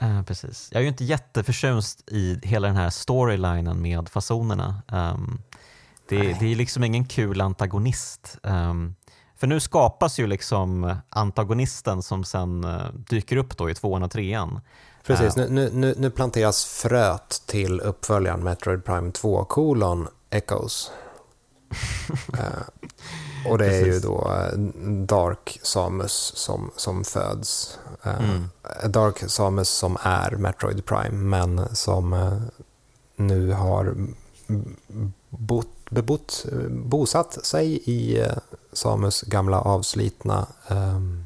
Uh, 0.03 0.23
precis. 0.23 0.69
Jag 0.71 0.79
är 0.79 0.83
ju 0.83 0.89
inte 0.89 1.03
jätteförtjust 1.03 2.03
i 2.11 2.39
hela 2.43 2.67
den 2.67 2.75
här 2.75 2.89
storylinen 2.89 3.81
med 3.81 4.09
fasonerna. 4.09 4.81
Um, 4.91 5.41
det, 6.09 6.39
det, 6.39 6.51
är 6.51 6.55
liksom 6.55 6.83
ingen 6.83 7.05
kul 7.05 7.41
antagonist. 7.41 8.37
Um, 8.43 8.95
för 9.35 9.47
nu 9.47 9.59
skapas 9.59 10.19
ju 10.19 10.27
liksom 10.27 10.95
antagonisten 11.09 12.01
som 12.01 12.23
sen 12.23 12.63
eh, 12.63 12.89
dyker 12.93 13.37
upp 13.37 13.57
då 13.57 13.69
i 13.69 13.75
tvåan 13.75 14.03
och 14.03 14.11
trean. 14.11 14.59
Precis, 15.05 15.37
uh, 15.37 15.49
nu, 15.49 15.69
nu, 15.73 15.95
nu 15.97 16.09
planteras 16.09 16.65
fröet 16.65 17.43
till 17.45 17.79
uppföljaren 17.79 18.43
Metroid 18.43 18.85
Prime 18.85 19.11
2, 19.11 19.45
kolon 19.45 20.07
Echoes. 20.29 20.91
och 23.49 23.57
det 23.57 23.75
är 23.75 23.85
ju 23.85 23.99
då 23.99 24.31
Dark 25.05 25.59
Samus 25.63 26.31
som, 26.35 26.71
som 26.75 27.03
föds. 27.03 27.79
Uh, 28.05 28.29
mm. 28.29 28.49
Dark 28.91 29.29
Samus 29.29 29.69
som 29.69 29.97
är 30.01 30.31
Metroid 30.31 30.85
Prime, 30.85 31.17
men 31.17 31.75
som 31.75 32.39
nu 33.15 33.51
har 33.51 33.95
bott 35.29 35.67
bebott, 35.89 36.45
bosatt 36.69 37.45
sig 37.45 37.81
i 37.85 38.25
Samus 38.73 39.21
gamla 39.21 39.61
avslitna 39.61 40.47
um, 40.67 41.25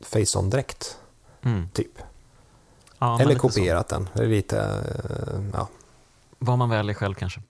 Face-On-dräkt, 0.00 0.96
mm. 1.42 1.68
typ. 1.72 1.98
Ja, 2.98 3.20
Eller 3.20 3.34
kopierat 3.34 3.88
så. 3.88 3.94
den. 3.94 4.08
Det 4.14 4.22
är 4.22 4.26
lite, 4.26 4.84
ja. 5.52 5.68
Vad 6.38 6.58
man 6.58 6.68
väljer 6.68 6.94
själv 6.94 7.14
kanske. 7.14 7.40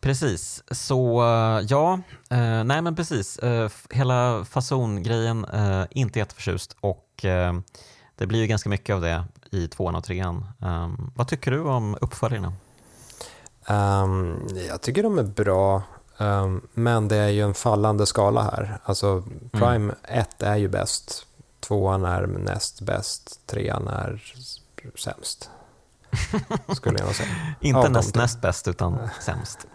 Precis, 0.00 0.64
så 0.70 1.22
ja, 1.68 2.00
eh, 2.30 2.64
nej 2.64 2.82
men 2.82 2.96
precis. 2.96 3.38
Eh, 3.38 3.70
hela 3.90 4.44
fasongrejen, 4.44 5.44
eh, 5.44 5.84
inte 5.90 6.18
jätteförtjust 6.18 6.76
och 6.80 7.24
eh, 7.24 7.52
det 8.16 8.26
blir 8.26 8.40
ju 8.40 8.46
ganska 8.46 8.68
mycket 8.68 8.94
av 8.94 9.00
det 9.00 9.24
i 9.50 9.68
tvåan 9.68 9.94
och 9.94 10.04
trean. 10.04 10.46
Um, 10.58 11.12
vad 11.14 11.28
tycker 11.28 11.50
du 11.50 11.60
om 11.60 11.96
uppföljarna? 12.00 12.52
Um, 13.68 14.48
jag 14.68 14.80
tycker 14.80 15.02
de 15.02 15.18
är 15.18 15.22
bra, 15.22 15.82
um, 16.18 16.68
men 16.74 17.08
det 17.08 17.16
är 17.16 17.28
ju 17.28 17.42
en 17.42 17.54
fallande 17.54 18.06
skala 18.06 18.42
här. 18.42 18.78
Alltså 18.84 19.22
Prime 19.52 19.94
1 20.02 20.42
mm. 20.42 20.54
är 20.54 20.56
ju 20.56 20.68
bäst, 20.68 21.26
tvåan 21.60 22.04
är 22.04 22.26
näst 22.26 22.80
bäst, 22.80 23.46
trean 23.46 23.88
är 23.88 24.22
sämst. 24.98 25.50
Skulle 26.76 26.98
jag 26.98 27.14
säga. 27.14 27.28
Inte 27.60 27.88
näst, 27.88 28.14
näst 28.14 28.40
bäst, 28.40 28.68
utan 28.68 28.98
sämst. 29.20 29.66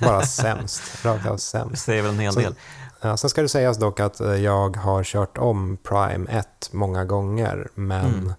Bara 0.00 0.22
sämst, 0.26 1.04
rakt 1.04 1.26
av 1.26 1.36
sämst. 1.36 1.70
Det 1.70 1.76
säger 1.76 2.02
väl 2.02 2.10
en 2.10 2.18
hel 2.18 2.34
del. 2.34 2.54
Ja, 3.00 3.16
sen 3.16 3.30
ska 3.30 3.42
det 3.42 3.48
sägas 3.48 3.78
dock 3.78 4.00
att 4.00 4.20
eh, 4.20 4.34
jag 4.34 4.76
har 4.76 5.04
kört 5.04 5.38
om 5.38 5.78
Prime 5.82 6.30
1 6.30 6.70
många 6.72 7.04
gånger, 7.04 7.68
men 7.74 8.14
mm. 8.14 8.32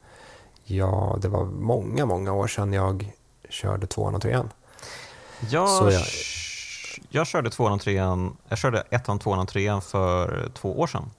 ja, 0.64 1.18
det 1.22 1.28
var 1.28 1.46
många, 1.46 2.06
många 2.06 2.34
år 2.34 2.48
sedan 2.48 2.74
jag 2.74 3.12
körde 3.50 3.88
tvåan 3.88 4.16
och 4.16 4.22
trean. 4.22 4.50
Jag, 5.50 5.92
jag... 5.92 6.04
jag 7.10 7.28
körde 7.28 7.50
tvåan 7.50 7.74
och 7.74 7.82
trean, 7.82 8.38
jag 8.48 8.58
körde 8.58 8.84
ettan, 8.90 9.20
tvåan 9.20 9.40
och 9.40 9.48
trean 9.48 9.82
för 9.82 10.52
två 10.54 10.80
år 10.80 10.88
sedan. 10.88 11.12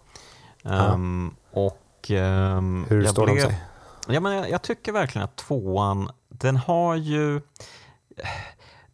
Ja. 0.63 0.93
Um, 0.93 1.35
och 1.51 2.11
um, 2.11 2.87
Hur 2.89 3.07
står 3.07 3.25
blev... 3.25 3.37
de 3.37 3.43
sig? 3.43 3.63
Ja, 4.09 4.21
men 4.21 4.33
jag, 4.33 4.51
jag, 4.51 4.63
tycker 4.63 4.93
verkligen 4.93 5.25
att 5.25 5.37
tvåan, 5.37 6.11
den 6.29 6.57
har 6.57 6.97
ju... 6.97 7.41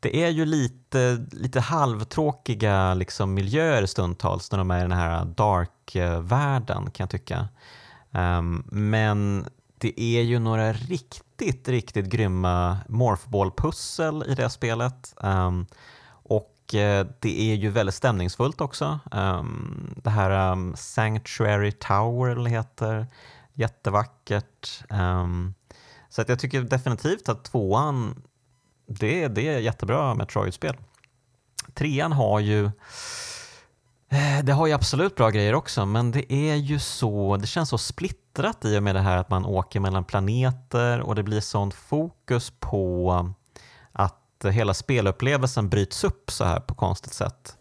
Det 0.01 0.25
är 0.25 0.29
ju 0.29 0.45
lite, 0.45 1.27
lite 1.31 1.61
halvtråkiga 1.61 2.95
liksom, 2.95 3.35
miljöer 3.35 3.87
stundtals 3.87 4.53
när 4.53 4.59
de 4.59 4.71
är 4.71 4.79
i 4.79 4.83
den 4.83 4.93
här 4.93 5.25
dark-världen 5.25 6.91
kan 6.91 7.05
jag 7.05 7.11
tycka. 7.11 7.49
Um, 8.11 8.65
men 8.67 9.47
det 9.79 10.01
är 10.01 10.23
ju 10.23 10.39
några 10.39 10.73
riktigt, 10.73 11.69
riktigt 11.69 12.07
grymma 12.07 12.79
morphball-pussel 12.89 14.25
i 14.27 14.35
det 14.35 14.51
spelet. 14.51 15.15
Um, 15.17 15.67
och 16.11 16.75
eh, 16.75 17.07
det 17.21 17.41
är 17.41 17.55
ju 17.55 17.71
väldigt 17.71 17.95
stämningsfullt 17.95 18.61
också. 18.61 18.99
Um, 19.11 19.95
det 20.05 20.11
här 20.11 20.53
um, 20.53 20.77
Sanctuary 20.77 21.73
Tower, 21.73 22.31
eller 22.31 22.51
heter, 22.51 23.07
jättevackert. 23.55 24.83
så 26.09 26.23
att 26.23 26.29
jag 26.29 26.39
tycker 26.39 26.61
definitivt 26.61 27.29
att 27.29 27.45
tvåan, 27.45 28.23
det, 28.89 29.29
det 29.29 29.49
är 29.49 29.59
jättebra 29.59 30.15
Metroid-spel. 30.15 30.77
Trean 31.75 32.13
har 32.13 32.41
ju 32.41 32.71
Eh, 34.11 34.45
det 34.45 34.53
har 34.53 34.67
ju 34.67 34.73
absolut 34.73 35.15
bra 35.17 35.31
grejer 35.31 35.55
också, 35.55 35.87
men 35.87 36.11
det 36.11 36.33
är 36.33 36.55
ju 36.55 36.79
så, 36.79 37.37
det 37.37 37.47
känns 37.47 37.69
så 37.69 37.79
splittrat 37.79 38.65
i 38.65 38.79
och 38.79 38.83
med 38.83 38.95
det 38.95 39.01
här 39.01 39.17
att 39.17 39.31
man 39.31 39.45
åker 39.45 39.81
mellan 39.81 40.05
planeter 40.05 41.01
och 41.01 41.15
det 41.15 41.23
blir 41.23 41.41
sånt 41.41 41.75
fokus 41.75 42.53
på 42.61 43.35
att 43.93 44.45
hela 44.45 44.75
spelupplevelsen 44.75 45.69
bryts 45.69 46.05
upp 46.05 46.31
så 46.31 46.45
här 46.45 46.61
på 46.61 46.75
konstigt 46.75 47.13
sätt. 47.13 47.57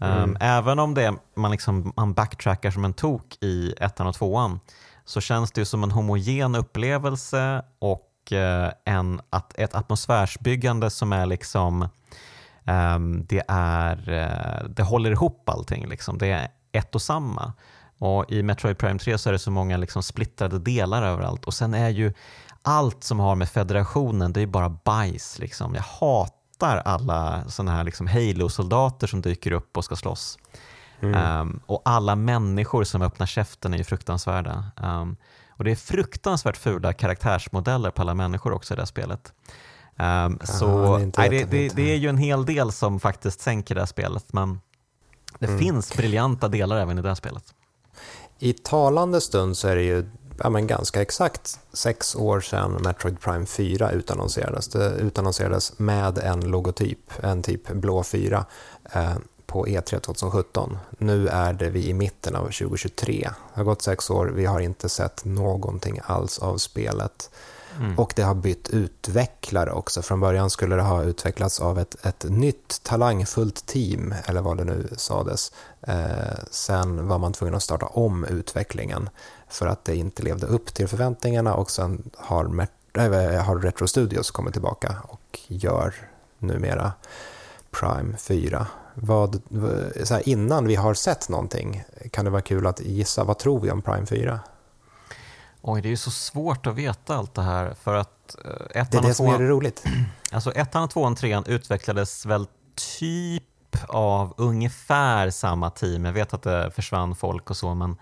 Mm. 0.00 0.22
Um, 0.22 0.36
även 0.40 0.78
om 0.78 0.94
det, 0.94 1.14
man, 1.36 1.50
liksom, 1.50 1.92
man 1.96 2.12
backtrackar 2.12 2.70
som 2.70 2.84
en 2.84 2.92
tok 2.92 3.36
i 3.40 3.74
ettan 3.80 4.06
och 4.06 4.14
tvåan 4.14 4.60
så 5.04 5.20
känns 5.20 5.52
det 5.52 5.60
ju 5.60 5.64
som 5.64 5.82
en 5.82 5.90
homogen 5.90 6.54
upplevelse 6.54 7.62
och 7.78 8.09
uh, 8.32 8.70
en, 8.84 9.20
att, 9.30 9.58
ett 9.58 9.74
atmosfärsbyggande 9.74 10.90
som 10.90 11.12
är 11.12 11.26
liksom 11.26 11.88
Um, 12.64 13.26
det, 13.28 13.42
är, 13.48 14.08
uh, 14.08 14.70
det 14.70 14.82
håller 14.82 15.10
ihop 15.10 15.48
allting, 15.48 15.88
liksom. 15.88 16.18
det 16.18 16.26
är 16.26 16.48
ett 16.72 16.94
och 16.94 17.02
samma. 17.02 17.52
Och 17.98 18.32
I 18.32 18.42
Metroid 18.42 18.78
Prime 18.78 18.98
3 18.98 19.18
så 19.18 19.28
är 19.28 19.32
det 19.32 19.38
så 19.38 19.50
många 19.50 19.76
liksom 19.76 20.02
splittrade 20.02 20.58
delar 20.58 21.02
överallt 21.02 21.44
och 21.44 21.54
sen 21.54 21.74
är 21.74 21.88
ju 21.88 22.12
allt 22.62 23.04
som 23.04 23.20
har 23.20 23.34
med 23.34 23.48
federationen, 23.48 24.32
det 24.32 24.40
är 24.40 24.46
bara 24.46 24.68
bajs. 24.68 25.38
Liksom. 25.38 25.74
Jag 25.74 25.82
hatar 25.82 26.76
alla 26.76 27.44
sådana 27.48 27.72
här 27.72 27.84
liksom 27.84 28.06
Halo-soldater 28.06 29.06
som 29.06 29.20
dyker 29.20 29.52
upp 29.52 29.76
och 29.76 29.84
ska 29.84 29.96
slåss. 29.96 30.38
Mm. 31.00 31.40
Um, 31.40 31.60
och 31.66 31.82
alla 31.84 32.16
människor 32.16 32.84
som 32.84 33.02
öppnar 33.02 33.26
käften 33.26 33.74
är 33.74 33.78
ju 33.78 33.84
fruktansvärda. 33.84 34.64
Um, 34.76 35.16
och 35.60 35.64
det 35.64 35.70
är 35.70 35.76
fruktansvärt 35.76 36.56
fula 36.56 36.92
karaktärsmodeller 36.92 37.90
på 37.90 38.02
alla 38.02 38.14
människor 38.14 38.52
också 38.52 38.74
i 38.74 38.76
det 38.76 38.80
här 38.80 38.86
spelet. 38.86 39.32
Um, 39.98 40.38
så 40.44 40.98
det, 40.98 41.12
nej, 41.18 41.28
det, 41.28 41.44
det, 41.44 41.68
det, 41.68 41.92
är 41.92 41.96
ju 41.96 42.08
en 42.08 42.16
hel 42.16 42.44
del 42.44 42.72
som 42.72 43.00
faktiskt 43.00 43.40
sänker 43.40 43.74
det 43.74 43.80
här 43.80 43.86
spelet, 43.86 44.32
men 44.32 44.60
det 45.38 45.46
mm. 45.46 45.58
finns 45.58 45.96
briljanta 45.96 46.48
delar 46.48 46.76
även 46.76 46.98
i 46.98 47.02
det 47.02 47.08
här 47.08 47.14
spelet. 47.14 47.44
I 48.38 48.52
talande 48.52 49.20
stund 49.20 49.56
så 49.56 49.68
är 49.68 49.76
det 49.76 49.82
ju 49.82 50.10
ja, 50.38 50.50
men 50.50 50.66
ganska 50.66 51.02
exakt 51.02 51.58
sex 51.72 52.16
år 52.16 52.40
sedan 52.40 52.72
Metroid 52.72 53.20
Prime 53.20 53.46
4 53.46 53.90
utannonserades. 53.90 54.68
Det 54.68 54.90
utannonserades 54.90 55.78
med 55.78 56.18
en 56.18 56.40
logotyp, 56.40 57.12
en 57.22 57.42
typ 57.42 57.68
blå 57.68 58.02
4, 58.02 58.44
eh, 58.92 59.12
på 59.50 59.66
E3 59.66 60.00
2017. 60.00 60.78
Nu 60.98 61.28
är 61.28 61.52
det 61.52 61.70
vi 61.70 61.88
i 61.88 61.94
mitten 61.94 62.36
av 62.36 62.42
2023. 62.44 63.30
Det 63.54 63.60
har 63.60 63.64
gått 63.64 63.82
sex 63.82 64.10
år, 64.10 64.26
vi 64.26 64.46
har 64.46 64.60
inte 64.60 64.88
sett 64.88 65.24
någonting 65.24 66.00
alls 66.04 66.38
av 66.38 66.56
spelet. 66.56 67.30
Mm. 67.78 67.98
Och 67.98 68.12
det 68.16 68.22
har 68.22 68.34
bytt 68.34 68.68
utvecklare 68.68 69.72
också. 69.72 70.02
Från 70.02 70.20
början 70.20 70.50
skulle 70.50 70.76
det 70.76 70.82
ha 70.82 71.02
utvecklats 71.02 71.60
av 71.60 71.78
ett, 71.78 72.06
ett 72.06 72.24
nytt 72.28 72.82
talangfullt 72.82 73.66
team, 73.66 74.14
eller 74.26 74.40
vad 74.40 74.56
det 74.56 74.64
nu 74.64 74.88
sades. 74.96 75.52
Eh, 75.80 76.38
sen 76.50 77.08
var 77.08 77.18
man 77.18 77.32
tvungen 77.32 77.54
att 77.54 77.62
starta 77.62 77.86
om 77.86 78.24
utvecklingen 78.24 79.08
för 79.48 79.66
att 79.66 79.84
det 79.84 79.96
inte 79.96 80.22
levde 80.22 80.46
upp 80.46 80.74
till 80.74 80.88
förväntningarna 80.88 81.54
och 81.54 81.70
sen 81.70 82.10
har, 82.16 82.44
äh, 82.94 83.42
har 83.42 83.58
Retro 83.58 83.86
Studios 83.86 84.30
kommit 84.30 84.52
tillbaka 84.52 84.96
och 85.02 85.40
gör 85.46 85.94
numera 86.38 86.92
Prime 87.70 88.16
4. 88.16 88.66
Vad, 88.94 89.42
så 90.04 90.14
här, 90.14 90.28
innan 90.28 90.66
vi 90.66 90.74
har 90.74 90.94
sett 90.94 91.28
någonting 91.28 91.84
kan 92.10 92.24
det 92.24 92.30
vara 92.30 92.42
kul 92.42 92.66
att 92.66 92.80
gissa, 92.80 93.24
vad 93.24 93.38
tror 93.38 93.60
vi 93.60 93.70
om 93.70 93.82
Prime 93.82 94.06
4? 94.06 94.40
Oj, 95.62 95.82
det 95.82 95.88
är 95.88 95.90
ju 95.90 95.96
så 95.96 96.10
svårt 96.10 96.66
att 96.66 96.74
veta 96.74 97.16
allt 97.16 97.34
det 97.34 97.42
här 97.42 97.74
för 97.74 97.94
att 97.94 98.36
eh, 98.44 98.80
ettan 98.82 99.02
Det 99.02 99.06
är 99.06 99.08
det 99.08 99.14
som 99.14 99.26
gör 99.26 99.38
det 99.38 99.48
roligt. 99.48 99.84
Alltså 100.32 100.52
ettan, 100.52 100.88
tvåan, 100.88 101.14
trean 101.14 101.44
utvecklades 101.46 102.26
väl 102.26 102.46
typ 102.98 103.42
av 103.88 104.34
ungefär 104.36 105.30
samma 105.30 105.70
team. 105.70 106.04
Jag 106.04 106.12
vet 106.12 106.34
att 106.34 106.42
det 106.42 106.70
försvann 106.70 107.14
folk 107.14 107.50
och 107.50 107.56
så, 107.56 107.74
men 107.74 107.96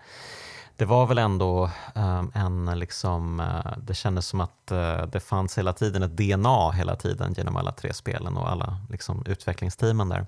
det 0.76 0.84
var 0.84 1.06
väl 1.06 1.18
ändå 1.18 1.70
um, 1.94 2.32
en 2.34 2.78
liksom, 2.78 3.40
uh, 3.40 3.78
det 3.78 3.94
kändes 3.94 4.26
som 4.26 4.40
att 4.40 4.72
uh, 4.72 5.06
det 5.06 5.20
fanns 5.20 5.58
hela 5.58 5.72
tiden 5.72 6.02
ett 6.02 6.16
DNA 6.16 6.70
hela 6.70 6.96
tiden 6.96 7.34
genom 7.36 7.56
alla 7.56 7.72
tre 7.72 7.94
spelen 7.94 8.36
och 8.36 8.50
alla 8.50 8.78
liksom, 8.90 9.22
utvecklingsteamen 9.26 10.08
där. 10.08 10.26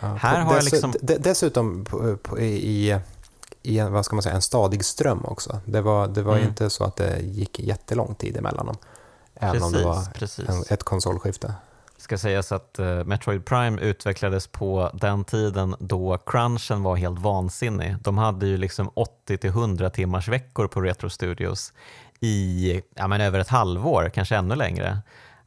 Ja, 0.00 0.06
Här 0.06 0.40
har 0.40 0.54
jag 0.54 0.64
liksom... 0.64 0.94
Dessutom 1.00 1.84
på, 1.84 2.16
på, 2.16 2.38
i, 2.38 2.98
i 3.62 3.80
vad 3.80 4.04
ska 4.04 4.16
man 4.16 4.22
säga, 4.22 4.34
en 4.34 4.42
stadig 4.42 4.84
ström 4.84 5.24
också. 5.24 5.60
Det 5.64 5.80
var, 5.80 6.08
det 6.08 6.22
var 6.22 6.36
mm. 6.36 6.48
inte 6.48 6.70
så 6.70 6.84
att 6.84 6.96
det 6.96 7.20
gick 7.20 7.60
jättelång 7.60 8.14
tid 8.14 8.36
emellan 8.36 8.66
dem. 8.66 8.76
Även 9.34 9.52
precis, 9.52 9.66
om 9.66 9.72
det 9.72 9.84
var 10.52 10.56
en, 10.56 10.64
ett 10.68 10.82
konsolskifte. 10.82 11.54
Det 11.96 12.02
ska 12.02 12.18
sägas 12.18 12.52
att 12.52 12.76
uh, 12.80 13.04
Metroid 13.04 13.44
Prime 13.44 13.80
utvecklades 13.80 14.46
på 14.46 14.90
den 14.94 15.24
tiden 15.24 15.76
då 15.78 16.18
crunchen 16.18 16.82
var 16.82 16.96
helt 16.96 17.18
vansinnig. 17.18 17.96
De 18.02 18.18
hade 18.18 18.46
ju 18.46 18.56
liksom 18.56 18.90
80-100 19.28 19.90
timmars 19.90 20.28
veckor 20.28 20.66
på 20.66 20.80
Retro 20.80 21.10
Studios 21.10 21.72
i 22.20 22.82
ja, 22.94 23.06
men 23.06 23.20
över 23.20 23.38
ett 23.38 23.48
halvår, 23.48 24.10
kanske 24.14 24.36
ännu 24.36 24.54
längre. 24.54 24.98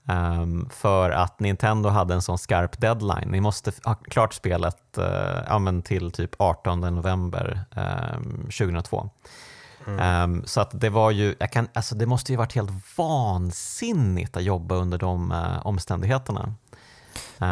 Um, 0.07 0.69
för 0.69 1.09
att 1.09 1.39
Nintendo 1.39 1.89
hade 1.89 2.13
en 2.13 2.21
sån 2.21 2.37
skarp 2.37 2.81
deadline. 2.81 3.27
Ni 3.27 3.41
måste 3.41 3.71
ha 3.83 3.95
klart 3.95 4.33
spelet 4.33 4.97
uh, 4.97 5.81
till 5.81 6.11
typ 6.11 6.35
18 6.37 6.81
november 6.81 7.65
um, 8.15 8.43
2002. 8.43 9.09
Mm. 9.87 10.23
Um, 10.23 10.43
så 10.45 10.61
att 10.61 10.69
det 10.73 10.89
var 10.89 11.11
ju, 11.11 11.35
jag 11.39 11.51
kan, 11.51 11.67
alltså 11.73 11.95
det 11.95 12.05
måste 12.05 12.31
ju 12.31 12.37
varit 12.37 12.55
helt 12.55 12.97
vansinnigt 12.97 14.37
att 14.37 14.43
jobba 14.43 14.75
under 14.75 14.97
de 14.97 15.31
uh, 15.31 15.67
omständigheterna. 15.67 16.53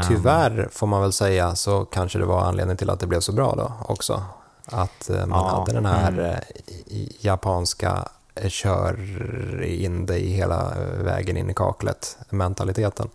Tyvärr 0.07 0.69
får 0.71 0.87
man 0.87 1.01
väl 1.01 1.13
säga 1.13 1.55
så 1.55 1.85
kanske 1.85 2.19
det 2.19 2.25
var 2.25 2.41
anledningen 2.41 2.77
till 2.77 2.89
att 2.89 2.99
det 2.99 3.07
blev 3.07 3.19
så 3.19 3.33
bra 3.33 3.55
då 3.55 3.73
också. 3.87 4.23
Att 4.65 5.09
uh, 5.11 5.25
man 5.25 5.29
ja, 5.29 5.59
hade 5.59 5.73
den 5.73 5.85
här 5.85 6.11
mm. 6.11 7.09
japanska 7.19 8.07
kör 8.49 9.63
in 9.63 10.05
dig 10.05 10.27
hela 10.27 10.73
vägen 10.97 11.37
in 11.37 11.49
i 11.49 11.53
kaklet, 11.53 12.17
mentaliteten. 12.29 13.09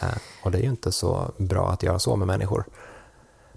Eh, 0.00 0.18
och 0.42 0.50
det 0.50 0.58
är 0.58 0.62
ju 0.62 0.68
inte 0.68 0.92
så 0.92 1.30
bra 1.36 1.70
att 1.70 1.82
göra 1.82 1.98
så 1.98 2.16
med 2.16 2.26
människor. 2.26 2.64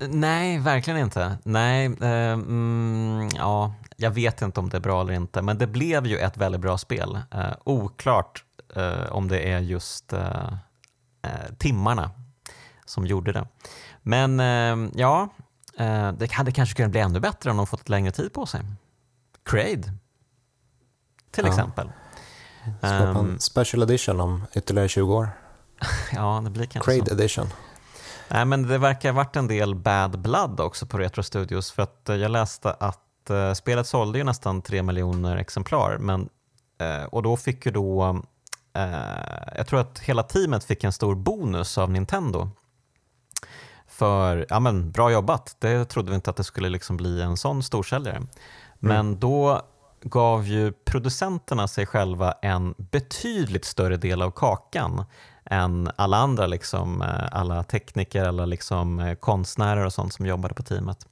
Nej, 0.08 0.60
verkligen 0.60 1.00
inte. 1.00 1.38
Nej, 1.44 1.86
eh, 1.86 2.32
mm, 2.32 3.30
ja, 3.36 3.74
jag 3.96 4.12
vet 4.12 4.42
inte 4.42 4.60
om 4.60 4.70
det 4.70 4.78
är 4.78 4.82
bra 4.82 5.02
eller 5.02 5.14
inte, 5.14 5.42
men 5.42 5.58
det 5.58 5.68
blev 5.68 6.08
ju 6.08 6.18
ett 6.18 6.38
väldigt 6.38 6.62
bra 6.62 6.78
spel. 6.78 7.20
Eh, 7.32 7.52
oklart 7.64 8.44
eh, 8.76 9.12
om 9.12 9.28
det 9.28 9.40
är 9.40 9.60
just 9.60 10.14
eh, 10.14 10.54
eh 11.24 11.54
timmarna 11.58 12.12
som 12.86 13.06
gjorde 13.06 13.32
det. 13.32 13.48
Men 14.02 14.40
eh, 14.40 14.92
ja, 14.96 15.30
eh, 15.78 16.12
det 16.12 16.32
hade 16.32 16.52
kanske 16.52 16.76
kunnat 16.76 16.92
bli 16.92 17.00
ännu 17.00 17.20
bättre 17.20 17.52
om 17.52 17.58
de 17.58 17.68
fått 17.68 17.90
längre 17.90 18.12
tid 18.12 18.34
på 18.34 18.46
sig. 18.46 18.62
Crade, 19.46 19.94
till 21.32 21.44
ja. 21.46 21.50
exempel. 21.50 21.92
Släppa 22.80 22.96
en 22.96 23.18
um, 23.18 23.40
special 23.40 23.84
edition 23.84 24.20
om 24.20 24.46
ytterligare 24.54 24.88
20 24.88 25.16
år. 25.16 25.30
ja, 26.14 26.42
det 26.44 26.50
blir 26.50 26.66
kanske 26.66 26.92
Crade 26.92 27.10
så. 27.10 27.16
edition. 27.16 27.48
Nej, 28.28 28.46
men 28.46 28.68
det 28.68 28.78
verkar 28.78 29.10
ha 29.10 29.16
varit 29.16 29.36
en 29.36 29.48
del 29.48 29.76
bad 29.76 30.20
blood 30.20 30.60
också 30.60 30.86
på 30.86 30.98
Retro 30.98 31.24
Studios 31.24 31.72
för 31.72 31.84
att 31.84 32.02
jag 32.06 32.32
läste 32.32 32.72
att 32.72 33.30
uh, 33.30 33.54
spelet 33.54 33.88
sålde 33.88 34.18
ju 34.18 34.24
nästan 34.24 34.62
3 34.62 34.84
miljoner 34.84 35.38
exemplar 35.38 35.98
men, 35.98 36.30
uh, 36.82 37.04
och 37.04 37.24
då 37.24 37.38
fick 37.38 37.66
ju 37.66 37.72
då 37.72 38.22
uh, 38.78 38.86
jag 39.56 39.68
tror 39.68 39.80
att 39.80 40.00
hela 40.00 40.24
teamet 40.24 40.64
fick 40.64 40.84
en 40.84 40.94
stor 40.94 41.16
bonus 41.16 41.78
av 41.78 41.92
Nintendo 41.92 42.50
för 43.88 44.46
ja, 44.50 44.60
men, 44.60 44.92
bra 44.92 45.12
jobbat. 45.12 45.56
Det 45.60 45.86
trodde 45.86 46.10
vi 46.10 46.16
inte 46.16 46.30
att 46.30 46.36
det 46.36 46.44
skulle 46.44 46.70
liksom 46.70 46.98
bli 46.98 47.22
en 47.22 47.38
sån 47.38 47.64
storsäljare. 47.64 48.16
Mm. 48.16 48.28
Men 48.80 49.00
mm. 49.00 49.20
då 49.20 49.62
gav 50.02 50.48
ju 50.48 50.72
producenterna 50.72 51.68
sig 51.68 51.86
själva 51.86 52.32
en 52.42 52.76
betydligt 52.78 53.66
större 53.66 53.98
del 53.98 54.22
av 54.22 54.32
kakan 54.32 55.06
än 55.46 55.92
alla 55.96 56.18
andra, 56.18 56.48
liksom, 56.48 57.02
eh, 57.02 57.28
alla 57.32 57.64
tekniker, 57.64 58.26
alla 58.26 58.46
liksom, 58.46 59.00
eh, 59.00 59.16
konstnärer 59.16 59.86
och 59.86 59.94
sånt 59.94 60.14
som 60.14 60.26
jobbade 60.26 60.54
på 60.54 60.64
teamet. 60.64 61.08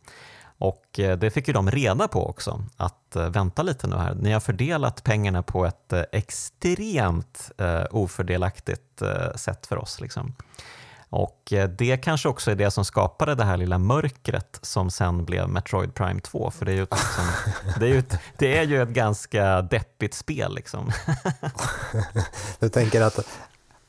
Och 0.60 1.00
eh, 1.00 1.18
det 1.18 1.32
fick 1.32 1.48
ju 1.48 1.54
de 1.54 1.72
reda 1.72 2.08
på 2.08 2.30
också, 2.30 2.64
att 2.78 3.16
vänta 3.30 3.64
lite 3.64 3.88
nu 3.88 3.96
här. 3.96 4.16
Ni 4.16 4.32
har 4.32 4.40
fördelat 4.40 5.04
pengarna 5.04 5.44
på 5.44 5.66
ett 5.66 5.94
eh, 5.94 6.04
extremt 6.12 7.52
ofördelaktigt 7.92 9.02
sätt 9.36 9.68
för 9.68 9.78
oss. 9.78 10.02
Liksom. 10.02 10.36
Och 11.10 11.54
det 11.78 11.98
kanske 11.98 12.30
också 12.30 12.52
är 12.52 12.56
det 12.56 12.72
som 12.72 12.86
skapade 12.86 13.36
det 13.36 13.44
här 13.44 13.58
lilla 13.58 13.78
mörkret 13.78 14.60
som 14.62 14.90
sen 14.90 15.26
blev 15.26 15.50
Metroid 15.50 15.94
Prime 15.94 16.22
2. 16.22 16.52
För 16.52 16.66
det 16.66 16.72
är 16.72 16.76
ju, 16.76 16.84
ett, 16.84 16.96
det 17.80 17.86
är 17.86 17.90
ju, 17.90 18.00
ett, 18.00 18.20
det 18.38 18.58
är 18.58 18.64
ju 18.64 18.82
ett 18.82 18.90
ganska 18.90 19.62
deppigt 19.62 20.14
spel. 20.14 20.56
Liksom. 20.56 20.92
du 22.60 22.70
tänker 22.70 23.02
att 23.02 23.20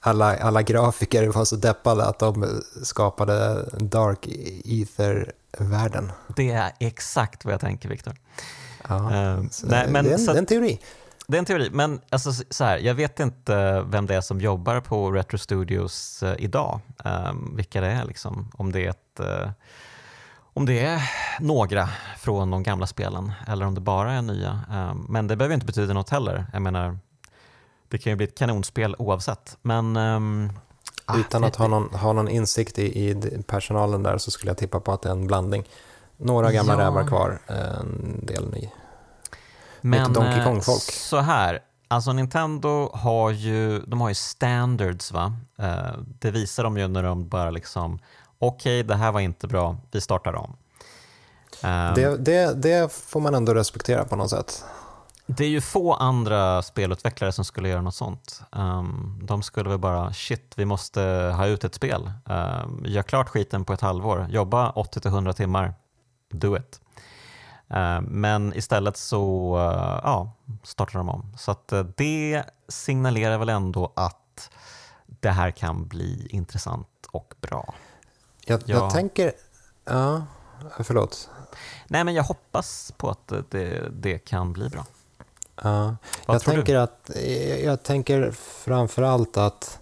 alla, 0.00 0.36
alla 0.36 0.62
grafiker 0.62 1.28
var 1.28 1.44
så 1.44 1.56
deppade 1.56 2.06
att 2.06 2.18
de 2.18 2.62
skapade 2.82 3.68
Dark 3.78 4.28
Ether-världen. 4.64 6.12
Det 6.36 6.50
är 6.50 6.72
exakt 6.80 7.44
vad 7.44 7.54
jag 7.54 7.60
tänker, 7.60 7.88
Viktor. 7.88 8.14
Ja, 8.88 8.94
uh, 8.94 9.44
nej, 9.64 9.88
men, 9.88 10.04
det, 10.04 10.10
är 10.10 10.14
en, 10.14 10.18
så, 10.18 10.32
det 10.32 10.36
är 10.36 10.40
en 10.40 10.46
teori. 10.46 10.80
Det 11.30 11.36
är 11.36 11.38
en 11.38 11.44
teori, 11.44 11.70
men 11.72 12.00
alltså, 12.10 12.32
så 12.50 12.64
här, 12.64 12.78
jag 12.78 12.94
vet 12.94 13.20
inte 13.20 13.84
vem 13.88 14.06
det 14.06 14.14
är 14.14 14.20
som 14.20 14.40
jobbar 14.40 14.80
på 14.80 15.12
Retro 15.12 15.38
Studios 15.38 16.22
uh, 16.22 16.34
idag. 16.38 16.80
Um, 17.05 17.56
vilka 17.56 17.80
det 17.80 17.86
är, 17.86 18.05
liksom. 18.05 18.50
om 18.55 18.72
det 18.72 18.86
är 18.86 18.90
ett 18.90 19.20
uh, 19.20 19.50
om 20.55 20.66
det 20.66 20.80
är 20.80 21.10
några 21.40 21.88
från 22.18 22.50
de 22.50 22.62
gamla 22.62 22.86
spelen 22.86 23.32
eller 23.46 23.66
om 23.66 23.74
det 23.74 23.80
bara 23.80 24.12
är 24.12 24.22
nya. 24.22 24.60
Um, 24.70 25.06
men 25.09 25.26
det 25.26 25.36
behöver 25.36 25.55
inte 25.55 25.66
betyda 25.66 25.94
något 25.94 26.10
heller. 26.10 26.46
Jag 26.52 26.62
menar, 26.62 26.98
det 27.88 27.98
kan 27.98 28.12
ju 28.12 28.16
bli 28.16 28.26
ett 28.26 28.38
kanonspel 28.38 28.96
oavsett. 28.98 29.56
Men, 29.62 29.96
um, 29.96 30.52
Utan 31.16 31.44
att 31.44 31.56
ha 31.56 31.68
någon, 31.68 31.94
ha 31.94 32.12
någon 32.12 32.28
insikt 32.28 32.78
i, 32.78 33.09
i, 33.09 33.42
personalen 33.46 34.02
där 34.02 34.18
så 34.18 34.30
skulle 34.30 34.50
jag 34.50 34.59
tippa 34.59 34.80
på 34.80 34.92
att 34.92 35.02
det 35.02 35.09
är 35.09 35.12
en 35.12 35.26
blandning. 35.26 35.64
Några 36.16 36.52
gamla 36.52 36.72
ja. 36.72 36.78
rävar 36.78 37.06
kvar, 37.06 37.38
en 37.46 38.20
del 38.26 38.50
ny. 38.50 38.70
Men 39.80 40.12
Donkey 40.12 40.44
Kong-folk. 40.44 40.82
så 40.82 41.16
här, 41.18 41.60
alltså 41.88 42.12
Nintendo 42.12 42.90
har 42.94 43.30
ju, 43.30 43.78
de 43.80 44.00
har 44.00 44.09
ju 44.09 44.14
standards 44.14 45.12
va. 45.12 45.32
Eh, 45.59 45.92
det 45.98 46.30
visar 46.30 46.64
de 46.64 46.78
ju 46.78 46.88
när 46.88 47.02
de 47.02 47.28
bara 47.28 47.50
liksom, 47.50 47.98
okej 48.38 48.80
okay, 48.80 48.82
det 48.82 48.96
här 48.96 49.12
var 49.12 49.20
inte 49.20 49.46
bra, 49.46 49.76
vi 49.90 50.00
startar 50.00 50.34
om. 50.34 50.56
Det, 51.94 52.16
det, 52.16 52.62
det 52.62 52.92
får 52.92 53.20
man 53.20 53.34
ändå 53.34 53.55
respektera 53.55 54.05
på 54.05 54.16
något 54.16 54.30
sätt. 54.30 54.64
Det 55.30 55.44
är 55.44 55.48
ju 55.48 55.60
få 55.60 55.94
andra 55.94 56.62
spelutvecklare 56.62 57.32
som 57.32 57.44
skulle 57.44 57.68
göra 57.68 57.82
något 57.82 57.94
sånt. 57.94 58.42
Um, 58.52 59.20
de 59.22 59.42
skulle 59.42 59.68
väl 59.68 59.78
bara, 59.78 60.12
shit, 60.12 60.52
vi 60.56 60.64
måste 60.64 61.00
ha 61.36 61.46
ut 61.46 61.64
ett 61.64 61.74
spel. 61.74 62.10
Um, 62.24 62.84
gör 62.86 63.02
klart 63.02 63.28
skiten 63.28 63.64
på 63.64 63.72
ett 63.72 63.80
halvår, 63.80 64.26
jobba 64.30 64.70
80-100 64.70 65.32
timmar, 65.32 65.74
do 66.30 66.56
it. 66.56 66.80
Uh, 67.70 68.00
men 68.00 68.54
istället 68.54 68.96
så 68.96 69.56
uh, 69.56 70.00
ja, 70.02 70.32
startar 70.62 70.98
de 70.98 71.08
om. 71.08 71.32
Så 71.38 71.50
uh, 71.72 71.84
det 71.96 72.44
signalerar 72.68 73.38
väl 73.38 73.48
ändå 73.48 73.92
att 73.96 74.50
det 75.06 75.30
här 75.30 75.50
kan 75.50 75.88
bli 75.88 76.26
intressant 76.30 76.88
och 77.10 77.34
bra. 77.40 77.74
Jag, 78.44 78.62
jag, 78.66 78.82
jag 78.82 78.90
tänker, 78.90 79.32
ja, 79.84 80.22
förlåt. 80.80 81.30
Nej, 81.86 82.04
men 82.04 82.14
jag 82.14 82.22
hoppas 82.22 82.92
på 82.96 83.10
att 83.10 83.32
det, 83.50 83.88
det 83.92 84.18
kan 84.18 84.52
bli 84.52 84.68
bra. 84.68 84.86
Ja, 85.62 85.96
jag, 86.26 86.42
tänker 86.42 86.74
du? 86.74 86.80
att, 86.80 87.10
jag 87.64 87.82
tänker 87.82 88.30
framförallt 88.30 89.36
att 89.36 89.78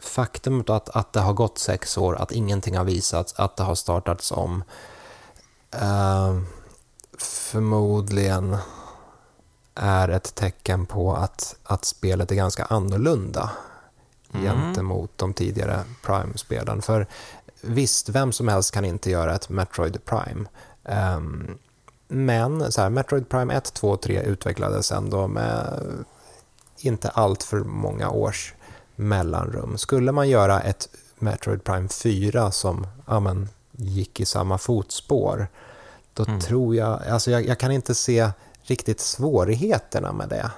faktumet 0.00 0.70
att, 0.70 0.88
att 0.88 1.12
det 1.12 1.20
har 1.20 1.32
gått 1.32 1.58
sex 1.58 1.98
år, 1.98 2.16
att 2.16 2.32
ingenting 2.32 2.76
har 2.76 2.84
visats, 2.84 3.34
att 3.36 3.56
det 3.56 3.62
har 3.62 3.74
startats 3.74 4.32
om, 4.32 4.64
eh, 5.70 6.40
förmodligen 7.22 8.56
är 9.74 10.08
ett 10.08 10.34
tecken 10.34 10.86
på 10.86 11.14
att, 11.14 11.56
att 11.62 11.84
spelet 11.84 12.30
är 12.30 12.34
ganska 12.34 12.64
annorlunda 12.64 13.50
mm. 14.34 14.46
gentemot 14.46 15.10
de 15.16 15.34
tidigare 15.34 15.80
Prime-spelen. 16.02 16.82
För 16.82 17.06
visst, 17.60 18.08
vem 18.08 18.32
som 18.32 18.48
helst 18.48 18.74
kan 18.74 18.84
inte 18.84 19.10
göra 19.10 19.34
ett 19.34 19.48
Metroid 19.48 20.04
Prime. 20.04 20.44
Um, 21.16 21.58
men 22.08 22.72
så 22.72 22.80
här, 22.80 22.90
Metroid 22.90 23.28
Prime 23.28 23.54
1, 23.54 23.74
2 23.74 23.90
och 23.90 24.02
3 24.02 24.22
utvecklades 24.22 24.92
ändå 24.92 25.26
med 25.26 25.80
inte 26.78 27.08
allt 27.08 27.42
för 27.42 27.58
många 27.58 28.10
års 28.10 28.54
mellanrum. 28.96 29.78
Skulle 29.78 30.12
man 30.12 30.28
göra 30.28 30.60
ett 30.60 30.88
Metroid 31.18 31.64
Prime 31.64 31.88
4 31.88 32.50
som 32.50 32.86
ja, 33.06 33.20
men, 33.20 33.48
gick 33.72 34.20
i 34.20 34.24
samma 34.24 34.58
fotspår, 34.58 35.48
då 36.14 36.24
mm. 36.24 36.40
tror 36.40 36.76
jag, 36.76 37.06
alltså 37.06 37.30
jag, 37.30 37.46
jag, 37.46 37.58
kan 37.58 37.72
inte 37.72 37.94
se 37.94 38.30
riktigt 38.62 39.00
svårigheterna 39.00 40.12
med 40.12 40.28
det. 40.28 40.50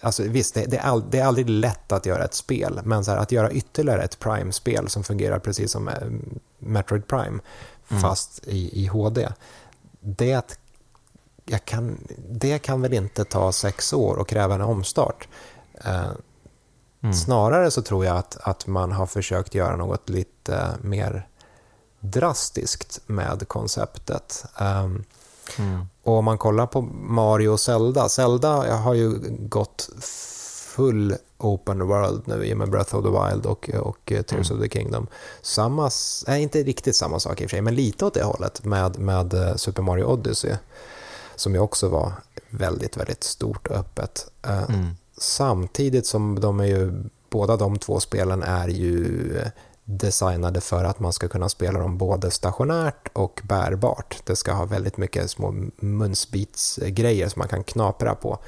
Alltså 0.00 0.22
visst, 0.22 0.54
det, 0.54 0.64
det, 0.64 0.76
är 0.76 0.82
all, 0.82 1.10
det, 1.10 1.18
är 1.18 1.24
aldrig 1.24 1.50
lätt 1.50 1.92
att 1.92 2.06
göra 2.06 2.24
ett 2.24 2.34
spel, 2.34 2.80
men 2.84 3.04
så 3.04 3.10
här, 3.10 3.18
att 3.18 3.32
göra 3.32 3.50
ytterligare 3.50 4.02
ett 4.02 4.18
Prime-spel 4.18 4.88
som 4.88 5.04
fungerar 5.04 5.38
precis 5.38 5.70
som 5.72 5.88
eh, 5.88 5.94
Metroid 6.58 7.06
Prime, 7.06 7.38
mm. 7.88 8.02
fast 8.02 8.46
i, 8.46 8.82
i 8.82 8.86
HD, 8.86 9.28
det 10.00 10.58
jag 11.46 11.64
kan, 11.64 11.98
det 12.28 12.58
kan 12.58 12.82
väl 12.82 12.92
inte 12.92 13.24
ta 13.24 13.52
sex 13.52 13.92
år 13.92 14.16
och 14.16 14.28
kräva 14.28 14.54
en 14.54 14.60
omstart. 14.60 15.28
Eh, 15.84 16.10
mm. 17.02 17.14
Snarare 17.14 17.70
så 17.70 17.82
tror 17.82 18.04
jag 18.04 18.16
att, 18.16 18.36
att 18.40 18.66
man 18.66 18.92
har 18.92 19.06
försökt 19.06 19.54
göra 19.54 19.76
något 19.76 20.08
lite 20.08 20.68
mer 20.82 21.28
drastiskt 22.10 23.00
med 23.06 23.48
konceptet. 23.48 24.44
Um, 24.60 25.04
mm. 25.58 25.86
Och 26.02 26.14
om 26.14 26.24
man 26.24 26.38
kollar 26.38 26.66
på 26.66 26.82
Mario 26.92 27.48
och 27.48 27.60
Zelda, 27.60 28.08
Zelda 28.08 28.76
har 28.76 28.94
ju 28.94 29.18
gått 29.38 29.88
full 30.76 31.16
open 31.38 31.86
world 31.86 32.22
nu 32.24 32.44
i 32.44 32.52
och 32.52 32.58
med 32.58 32.70
Breath 32.70 32.96
of 32.96 33.04
the 33.04 33.10
Wild 33.10 33.46
och, 33.46 33.70
och 33.70 33.98
Tears 34.04 34.50
mm. 34.50 34.58
of 34.58 34.62
the 34.62 34.78
Kingdom. 34.78 35.06
Samma, 35.42 35.90
nej, 36.26 36.42
inte 36.42 36.62
riktigt 36.62 36.96
samma 36.96 37.20
sak 37.20 37.40
i 37.40 37.46
och 37.46 37.50
för 37.50 37.56
sig, 37.56 37.62
men 37.62 37.74
lite 37.74 38.04
åt 38.04 38.14
det 38.14 38.24
hållet 38.24 38.64
med, 38.64 38.98
med 38.98 39.34
eh, 39.34 39.54
Super 39.54 39.82
Mario 39.82 40.04
Odyssey 40.04 40.54
som 41.36 41.54
ju 41.54 41.60
också 41.60 41.88
var 41.88 42.12
väldigt, 42.50 42.96
väldigt 42.96 43.24
stort 43.24 43.66
och 43.66 43.76
öppet. 43.76 44.30
Eh, 44.42 44.70
mm. 44.70 44.96
Samtidigt 45.18 46.06
som 46.06 46.40
de 46.40 46.60
är 46.60 46.64
ju, 46.64 46.92
båda 47.30 47.56
de 47.56 47.78
två 47.78 48.00
spelen 48.00 48.42
är 48.42 48.68
ju 48.68 49.40
designade 49.88 50.60
för 50.60 50.84
att 50.84 51.00
man 51.00 51.12
ska 51.12 51.28
kunna 51.28 51.48
spela 51.48 51.78
dem 51.78 51.98
både 51.98 52.30
stationärt 52.30 53.08
och 53.12 53.40
bärbart. 53.44 54.16
Det 54.24 54.36
ska 54.36 54.52
ha 54.52 54.64
väldigt 54.64 54.96
mycket 54.96 55.30
små 55.30 55.54
munsbitsgrejer 55.76 57.28
som 57.28 57.40
man 57.40 57.48
kan 57.48 57.64
knapra 57.64 58.14
på 58.14 58.38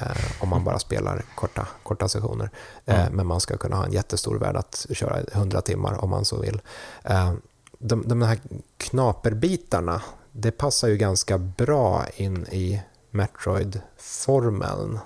eh, 0.00 0.42
om 0.42 0.48
man 0.48 0.64
bara 0.64 0.78
spelar 0.78 1.24
korta, 1.34 1.68
korta 1.82 2.08
sessioner. 2.08 2.50
Eh, 2.84 3.00
mm. 3.00 3.16
Men 3.16 3.26
man 3.26 3.40
ska 3.40 3.56
kunna 3.56 3.76
ha 3.76 3.84
en 3.84 3.92
jättestor 3.92 4.38
värld 4.38 4.56
att 4.56 4.86
köra 4.90 5.20
100 5.32 5.60
timmar 5.60 6.04
om 6.04 6.10
man 6.10 6.24
så 6.24 6.40
vill. 6.40 6.60
Eh, 7.02 7.32
de, 7.78 8.08
de 8.08 8.22
här 8.22 8.38
knaperbitarna 8.76 10.02
det 10.32 10.50
passar 10.50 10.88
ju 10.88 10.96
ganska 10.96 11.38
bra 11.38 12.06
in 12.16 12.46
i 12.46 12.82
Metroid-formeln 13.10 14.98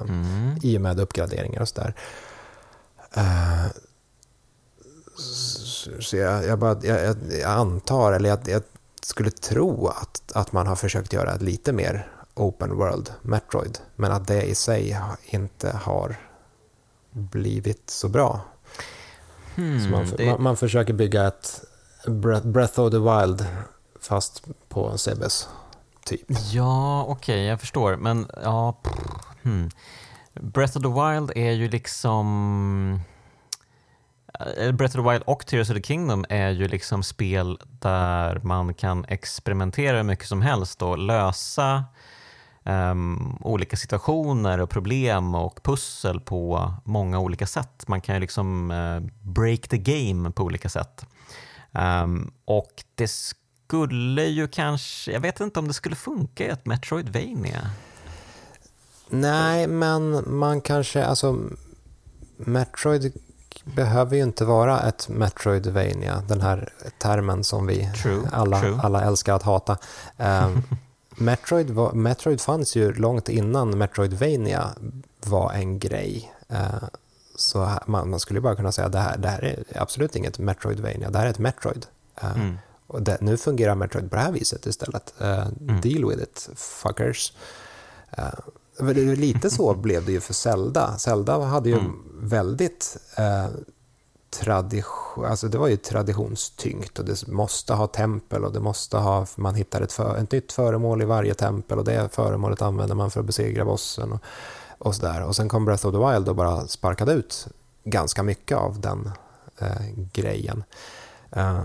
um, 0.00 0.08
mm. 0.08 0.58
i 0.62 0.76
och 0.76 0.80
med 0.80 1.00
uppgraderingar 1.00 1.60
och 1.60 1.68
sådär. 1.68 1.94
Så 6.00 6.16
jag, 6.16 6.44
jag, 6.44 6.58
bara, 6.58 6.78
jag, 6.82 7.16
jag 7.40 7.50
antar, 7.50 8.12
eller 8.12 8.28
jag, 8.28 8.38
jag, 8.46 8.62
skulle 9.02 9.30
tro 9.30 9.86
att, 9.86 10.32
att 10.34 10.52
man 10.52 10.66
har 10.66 10.76
försökt 10.76 11.12
göra 11.12 11.34
ett 11.34 11.42
lite 11.42 11.72
mer 11.72 12.08
open 12.34 12.76
world 12.76 13.12
Metroid, 13.22 13.78
men 13.96 14.12
att 14.12 14.26
det 14.26 14.42
i 14.42 14.54
sig 14.54 14.98
inte 15.24 15.76
har 15.82 16.16
blivit 17.10 17.90
så 17.90 18.08
bra. 18.08 18.40
Hmm, 19.54 19.84
så 19.84 19.88
man, 19.88 20.06
det... 20.16 20.26
man, 20.26 20.42
man, 20.42 20.56
försöker 20.56 20.92
bygga 20.92 21.26
ett 21.26 21.62
Breath 22.42 22.80
of 22.80 22.90
the 22.90 22.98
Wild 22.98 23.46
fast 24.00 24.44
på 24.68 24.98
CBS, 24.98 25.48
typ. 26.04 26.24
Ja, 26.52 27.02
okej, 27.02 27.12
okay, 27.12 27.44
jag 27.44 27.60
förstår, 27.60 27.96
men 27.96 28.26
ja... 28.42 28.78
Hmm. 29.42 29.70
Breath 30.34 30.76
of 30.76 30.82
the 30.82 30.88
Wild 30.88 31.32
är 31.36 31.52
ju 31.52 31.68
liksom... 31.68 33.00
Eh, 34.56 34.72
Breath 34.72 34.98
of 34.98 35.04
the 35.04 35.10
Wild 35.10 35.22
och 35.26 35.46
Tears 35.46 35.70
of 35.70 35.76
the 35.76 35.82
Kingdom 35.82 36.24
är 36.28 36.50
ju 36.50 36.68
liksom 36.68 37.02
spel 37.02 37.58
där 37.64 38.40
man 38.42 38.74
kan 38.74 39.04
experimentera 39.08 39.96
hur 39.96 40.04
mycket 40.04 40.28
som 40.28 40.42
helst 40.42 40.82
och 40.82 40.98
lösa 40.98 41.84
um, 42.64 43.38
olika 43.40 43.76
situationer 43.76 44.60
och 44.60 44.70
problem 44.70 45.34
och 45.34 45.62
pussel 45.62 46.20
på 46.20 46.74
många 46.84 47.18
olika 47.18 47.46
sätt. 47.46 47.88
Man 47.88 48.00
kan 48.00 48.14
ju 48.14 48.20
liksom 48.20 48.70
uh, 48.70 49.02
break 49.22 49.68
the 49.68 49.78
game 49.78 50.30
på 50.30 50.42
olika 50.42 50.68
sätt. 50.68 51.06
Um, 51.72 52.32
och 52.44 52.84
det 52.94 53.10
skulle 53.10 54.24
ju 54.24 54.48
kanske, 54.48 55.12
jag 55.12 55.20
vet 55.20 55.40
inte 55.40 55.58
om 55.58 55.68
det 55.68 55.74
skulle 55.74 55.96
funka 55.96 56.44
i 56.44 56.48
ett 56.48 56.66
Metroidvania. 56.66 57.70
Nej, 59.08 59.66
men 59.66 60.24
man 60.26 60.60
kanske, 60.60 61.04
alltså 61.04 61.38
Metroid 62.36 63.12
behöver 63.64 64.16
ju 64.16 64.22
inte 64.22 64.44
vara 64.44 64.80
ett 64.80 65.08
Metroidvania, 65.08 66.22
den 66.28 66.40
här 66.40 66.72
termen 66.98 67.44
som 67.44 67.66
vi 67.66 67.90
true, 68.02 68.28
alla, 68.32 68.60
true. 68.60 68.80
alla 68.82 69.04
älskar 69.04 69.34
att 69.34 69.42
hata. 69.42 69.78
Um, 70.16 70.62
Metroid, 71.16 71.70
var, 71.70 71.92
Metroid 71.92 72.40
fanns 72.40 72.76
ju 72.76 72.92
långt 72.92 73.28
innan 73.28 73.78
Metroidvania 73.78 74.70
var 75.26 75.52
en 75.52 75.78
grej. 75.78 76.32
Uh, 76.52 76.84
så 77.36 77.70
man, 77.86 78.10
man, 78.10 78.20
skulle 78.20 78.40
bara 78.40 78.56
kunna 78.56 78.72
säga 78.72 78.86
att 78.86 78.92
det 78.92 78.98
här, 78.98 79.16
det 79.18 79.28
här 79.28 79.44
är 79.44 79.82
absolut 79.82 80.16
inget 80.16 80.38
Metroidvania, 80.38 81.10
det 81.10 81.18
här 81.18 81.26
är 81.26 81.30
ett 81.30 81.38
Metroid. 81.38 81.86
Uh, 82.24 82.36
mm. 82.36 82.58
och 82.86 83.02
det, 83.02 83.20
nu 83.20 83.36
fungerar 83.36 83.74
Metroid 83.74 84.10
på 84.10 84.16
det 84.16 84.22
här 84.22 84.32
viset 84.32 84.66
istället. 84.66 85.14
Uh, 85.20 85.46
mm. 85.60 85.80
Deal 85.80 86.08
with 86.08 86.22
it, 86.22 86.48
fuckers. 86.56 87.32
Lite 89.16 89.50
så 89.50 89.74
blev 89.74 90.04
det 90.04 90.12
ju 90.12 90.20
för 90.20 90.34
Zelda. 90.34 90.98
Zelda 90.98 91.38
hade 91.38 91.68
ju 91.68 91.78
mm. 91.78 91.92
väldigt 92.20 92.96
eh, 93.16 93.46
tradition, 94.40 95.24
alltså 95.24 95.48
det 95.48 95.58
var 95.58 95.68
ju 95.68 95.76
traditionstyngt 95.76 96.98
och 96.98 97.04
det 97.04 97.28
måste 97.28 97.74
ha 97.74 97.86
tempel 97.86 98.44
och 98.44 98.52
det 98.52 98.60
måste 98.60 98.96
ha, 98.96 99.26
man 99.36 99.54
hittar 99.54 99.80
ett, 99.80 99.92
för, 99.92 100.16
ett 100.16 100.32
nytt 100.32 100.52
föremål 100.52 101.02
i 101.02 101.04
varje 101.04 101.34
tempel 101.34 101.78
och 101.78 101.84
det 101.84 102.14
föremålet 102.14 102.62
använder 102.62 102.94
man 102.94 103.10
för 103.10 103.20
att 103.20 103.26
besegra 103.26 103.64
bossen 103.64 104.12
och, 104.12 104.20
och 104.78 104.94
sådär. 104.94 105.22
Och 105.22 105.36
sen 105.36 105.48
kom 105.48 105.64
Breath 105.64 105.86
of 105.86 105.92
the 105.92 106.12
Wild 106.12 106.28
och 106.28 106.36
bara 106.36 106.66
sparkade 106.66 107.12
ut 107.12 107.48
ganska 107.84 108.22
mycket 108.22 108.58
av 108.58 108.80
den 108.80 109.10
eh, 109.58 109.86
grejen. 110.12 110.64
Eh, 111.30 111.60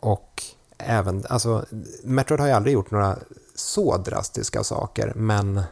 och 0.00 0.42
även, 0.78 1.24
alltså 1.28 1.64
Metroid 2.04 2.40
har 2.40 2.46
ju 2.46 2.52
aldrig 2.52 2.74
gjort 2.74 2.90
några 2.90 3.18
så 3.54 3.96
drastiska 3.96 4.64
saker 4.64 5.12
men 5.16 5.62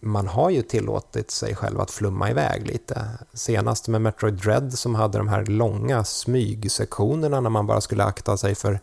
man 0.00 0.26
har 0.26 0.50
ju 0.50 0.62
tillåtit 0.62 1.30
sig 1.30 1.54
själv 1.54 1.80
att 1.80 1.90
flumma 1.90 2.30
iväg 2.30 2.66
lite. 2.66 3.08
Senast 3.32 3.88
med 3.88 4.00
Metroid 4.00 4.34
Dread 4.34 4.72
som 4.72 4.94
hade 4.94 5.18
de 5.18 5.28
här 5.28 5.44
långa 5.44 6.04
smygsektionerna 6.04 7.40
när 7.40 7.50
man 7.50 7.66
bara 7.66 7.80
skulle 7.80 8.04
akta 8.04 8.36
sig 8.36 8.54
för 8.54 8.80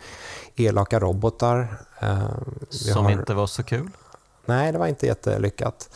elaka 0.56 1.00
robotar. 1.00 1.78
Uh, 2.04 2.30
som 2.70 3.06
har... 3.06 3.12
inte 3.12 3.34
var 3.34 3.48
så 3.48 3.64
kul? 3.64 3.90
Nej, 4.46 4.72
det 4.72 4.78
var 4.78 4.88
inte 4.88 5.06
jättelyckat. 5.06 5.90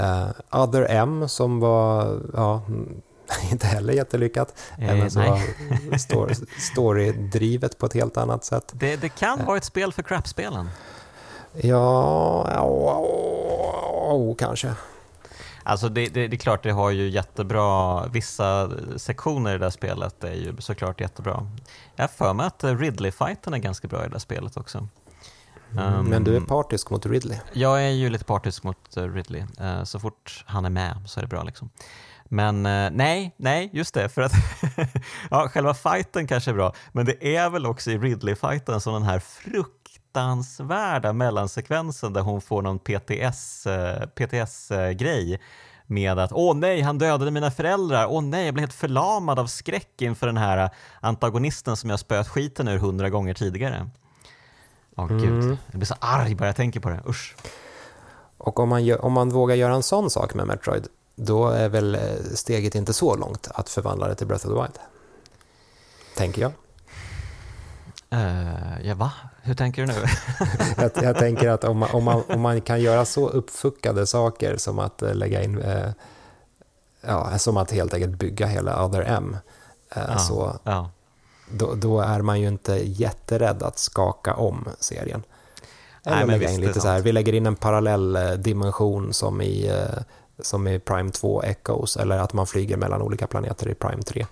Uh, 0.00 0.30
Other 0.50 0.86
M 0.90 1.28
som 1.28 1.60
var, 1.60 2.20
ja, 2.34 2.62
inte 3.50 3.66
heller 3.66 3.92
jättelyckat. 3.92 4.54
Eh, 4.78 4.90
Även 4.90 5.10
så 5.10 5.20
var 5.20 6.36
story-drivet 6.60 7.78
på 7.78 7.86
ett 7.86 7.94
helt 7.94 8.16
annat 8.16 8.44
sätt. 8.44 8.72
Det, 8.72 8.96
det 8.96 9.08
kan 9.08 9.40
uh, 9.40 9.46
vara 9.46 9.56
ett 9.56 9.64
spel 9.64 9.92
för 9.92 10.02
crap-spelen. 10.02 10.68
Ja, 11.62 12.60
oh, 14.12 14.36
kanske. 14.36 14.74
Alltså 15.62 15.88
det, 15.88 16.08
det, 16.08 16.28
det, 16.28 16.36
är 16.36 16.38
klart, 16.38 16.62
det 16.62 16.70
har 16.70 16.90
ju 16.90 17.08
jättebra, 17.08 18.06
vissa 18.06 18.70
sektioner 18.96 19.50
i 19.50 19.52
det 19.52 19.64
där 19.64 19.70
spelet 19.70 20.24
är 20.24 20.34
ju 20.34 20.56
såklart 20.58 21.00
jättebra. 21.00 21.50
Jag 21.96 22.02
har 22.02 22.08
för 22.08 22.34
mig 22.34 22.46
att 22.46 22.64
Ridley-fighten 22.64 23.54
är 23.54 23.58
ganska 23.58 23.88
bra 23.88 24.00
i 24.00 24.06
det 24.06 24.12
där 24.12 24.18
spelet 24.18 24.56
också. 24.56 24.88
Mm, 25.72 25.94
um, 25.94 26.06
men 26.06 26.24
du 26.24 26.36
är 26.36 26.40
partisk 26.40 26.90
mot 26.90 27.06
Ridley? 27.06 27.38
Jag 27.52 27.84
är 27.84 27.88
ju 27.88 28.10
lite 28.10 28.24
partisk 28.24 28.62
mot 28.62 28.96
eh, 28.96 29.02
Ridley. 29.02 29.42
Uh, 29.60 29.84
så 29.84 30.00
fort 30.00 30.44
han 30.46 30.64
är 30.64 30.70
med 30.70 30.96
så 31.06 31.20
är 31.20 31.22
det 31.22 31.28
bra. 31.28 31.42
Liksom. 31.42 31.70
Men 32.24 32.66
uh, 32.66 32.90
nej, 32.92 33.34
nej, 33.36 33.70
just 33.72 33.94
det, 33.94 34.08
för 34.08 34.22
att 34.22 34.32
ja, 35.30 35.48
själva 35.48 35.74
fighten 35.74 36.26
kanske 36.26 36.50
är 36.50 36.54
bra, 36.54 36.74
men 36.92 37.06
det 37.06 37.36
är 37.36 37.50
väl 37.50 37.66
också 37.66 37.90
i 37.90 37.98
Ridley-fighten 37.98 38.80
som 38.80 38.94
den 38.94 39.02
här 39.02 39.18
frukt 39.18 39.83
fruktansvärda 40.14 41.12
mellansekvensen 41.12 42.12
där 42.12 42.20
hon 42.20 42.40
får 42.40 42.62
någon 42.62 42.78
PTS, 42.78 43.66
eh, 43.66 44.06
PTS-grej 44.06 45.40
med 45.86 46.18
att 46.18 46.32
åh 46.32 46.56
nej, 46.56 46.80
han 46.80 46.98
dödade 46.98 47.30
mina 47.30 47.50
föräldrar, 47.50 48.06
åh 48.06 48.22
nej, 48.22 48.44
jag 48.44 48.54
blev 48.54 48.62
helt 48.62 48.72
förlamad 48.72 49.38
av 49.38 49.46
skräck 49.46 50.02
inför 50.02 50.26
den 50.26 50.36
här 50.36 50.70
antagonisten 51.00 51.76
som 51.76 51.90
jag 51.90 52.00
spöat 52.00 52.28
skiten 52.28 52.68
ur 52.68 52.78
hundra 52.78 53.10
gånger 53.10 53.34
tidigare. 53.34 53.90
Åh 54.96 55.04
mm. 55.04 55.18
gud, 55.22 55.58
jag 55.66 55.78
blir 55.78 55.86
så 55.86 55.94
arg 56.00 56.34
bara 56.34 56.46
jag 56.46 56.56
tänker 56.56 56.80
på 56.80 56.88
det, 56.88 57.00
usch. 57.08 57.36
Och 58.38 58.60
om 58.60 58.68
man, 58.68 58.84
gör, 58.84 59.04
om 59.04 59.12
man 59.12 59.30
vågar 59.30 59.54
göra 59.54 59.74
en 59.74 59.82
sån 59.82 60.10
sak 60.10 60.34
med 60.34 60.46
Metroid, 60.46 60.86
då 61.16 61.48
är 61.48 61.68
väl 61.68 61.94
eh, 61.94 62.00
steget 62.34 62.74
inte 62.74 62.92
så 62.92 63.16
långt 63.16 63.48
att 63.54 63.68
förvandla 63.68 64.08
det 64.08 64.14
till 64.14 64.26
Breath 64.26 64.46
of 64.46 64.52
the 64.52 64.62
Wild? 64.62 64.78
Tänker 66.16 66.42
jag. 66.42 66.52
Uh, 68.14 68.86
ja, 68.86 68.94
va? 68.94 69.12
Hur 69.42 69.54
tänker 69.54 69.86
du 69.86 69.92
nu? 69.92 70.04
jag, 70.76 71.04
jag, 71.04 71.18
tänker 71.18 71.48
att 71.48 71.64
om 71.64 71.78
man, 71.78 71.90
om, 71.92 72.04
man, 72.04 72.22
om 72.28 72.40
man 72.40 72.60
kan 72.60 72.80
göra 72.80 73.04
så 73.04 73.28
uppfuckade 73.28 74.06
saker 74.06 74.56
som 74.56 74.78
att 74.78 75.02
uh, 75.02 75.14
lägga 75.14 75.42
in, 75.42 75.58
uh, 75.58 75.90
ja, 77.00 77.38
som 77.38 77.56
att 77.56 77.70
helt 77.70 77.94
enkelt 77.94 78.18
bygga 78.18 78.46
hela 78.46 78.84
Other 78.84 79.02
M, 79.02 79.36
ja, 79.94 80.18
så 80.18 80.58
ja. 80.64 80.90
Då, 81.50 81.74
då, 81.74 82.00
är 82.00 82.22
man 82.22 82.40
ju 82.40 82.48
inte 82.48 82.72
jätterädd 82.72 83.62
att 83.62 83.78
skaka 83.78 84.34
om 84.34 84.68
serien. 84.78 85.22
Eller 86.04 86.16
Nej, 86.16 86.26
lägga 86.26 86.50
in 86.50 86.60
lite 86.60 86.80
så 86.80 86.88
här, 86.88 87.00
vi 87.00 87.12
lägger 87.12 87.32
in 87.32 87.46
en 87.46 87.56
parallell 87.56 88.18
dimension 88.38 89.12
som 89.12 89.42
i, 89.42 89.82
som 90.38 90.66
i 90.66 90.78
Prime 90.78 91.10
2 91.10 91.42
Echoes, 91.42 91.96
eller 91.96 92.18
att 92.18 92.32
man 92.32 92.46
flyger 92.46 92.76
mellan 92.76 93.02
olika 93.02 93.26
planeter 93.26 93.68
i 93.68 93.74
Prime 93.74 94.02
3. 94.02 94.26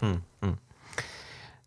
Mm, 0.00 0.22
mm. 0.40 0.56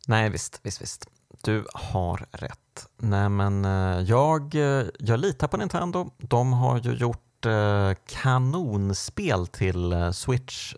Nej, 0.07 0.29
visst, 0.29 0.59
visst, 0.63 0.81
visst. 0.81 1.07
Du 1.41 1.65
har 1.73 2.25
rätt. 2.31 2.89
Nej, 2.97 3.29
men 3.29 3.65
eh, 3.65 4.01
jag, 4.01 4.55
eh, 4.55 4.85
jag 4.99 5.19
litar 5.19 5.47
på 5.47 5.57
Nintendo. 5.57 6.09
De 6.17 6.53
har 6.53 6.79
ju 6.79 6.93
gjort 6.93 7.45
eh, 7.45 7.91
kanonspel 8.05 9.47
till 9.47 10.11
Switch 10.13 10.73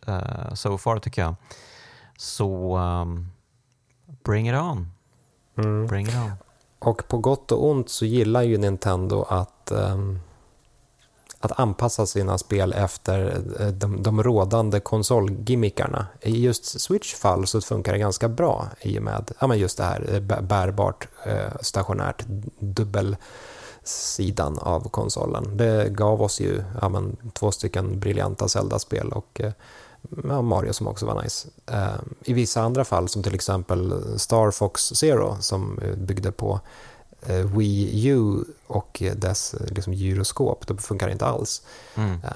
so 0.54 0.78
far 0.78 1.00
tycker 1.00 1.22
jag. 1.22 1.36
Så 2.18 2.78
um, 2.78 3.32
bring 4.24 4.50
it 4.50 4.56
on. 4.56 4.92
Mm. 5.58 5.88
Bring 5.88 6.08
it 6.08 6.16
on. 6.16 6.32
Och 6.80 7.08
på 7.08 7.18
gott 7.18 7.52
och 7.52 7.70
ont 7.70 7.90
så 7.90 8.06
gillar 8.06 8.42
ju 8.42 8.58
Nintendo 8.58 9.24
att 9.24 9.72
um, 9.72 10.20
att 11.40 11.60
anpassa 11.60 12.06
sina 12.06 12.38
spel 12.38 12.74
efter 12.74 13.42
eh, 13.60 13.68
de, 13.68 14.04
de 14.04 14.24
rådande 14.24 14.80
konsolgimmickarna. 14.80 16.08
I 16.22 16.44
just 16.44 16.82
Switch 16.82 17.16
fall 17.16 17.48
så 17.48 17.62
funkar 17.62 17.94
det 17.94 18.00
ganska 18.00 18.30
bra 18.30 18.68
i 18.82 19.00
och 19.00 19.04
med 19.04 19.32
ja, 19.40 19.48
men 19.48 19.58
just 19.60 19.78
det 19.78 19.84
här 19.84 20.10
eh, 20.14 20.20
bärbart 20.42 21.08
eh, 21.26 21.52
stationärt 21.62 22.26
dubbelsidan 22.60 24.58
av 24.60 24.90
konsolen. 24.90 25.58
Det 25.58 25.90
gav 25.90 26.22
oss 26.22 26.40
ju 26.40 26.64
ja, 26.82 26.90
men, 26.90 27.18
två 27.34 27.52
stycken 27.52 28.00
briljanta 28.00 28.48
Zelda-spel 28.48 29.12
och 29.12 29.42
ja, 30.24 30.42
Mario 30.42 30.74
som 30.74 30.88
också 30.88 31.06
var 31.06 31.24
nice. 31.24 31.48
I 32.24 32.34
vissa 32.34 32.62
andra 32.62 32.86
fall 32.86 33.10
som 33.10 33.24
till 33.24 33.36
exempel 33.36 33.94
Star 34.20 34.52
Fox 34.52 34.82
Zero 34.82 35.38
som 35.40 35.80
byggde 35.98 36.32
på 36.32 36.60
Wii 37.26 38.08
U 38.08 38.44
och 38.68 39.04
dess 39.16 39.56
liksom, 39.68 39.94
gyroskop, 39.94 40.68
då 40.68 40.78
funkar 40.78 41.08
det 41.08 41.14
inte 41.14 41.26
alls. 41.26 41.62
Mm. 41.96 42.12
Eh, 42.24 42.32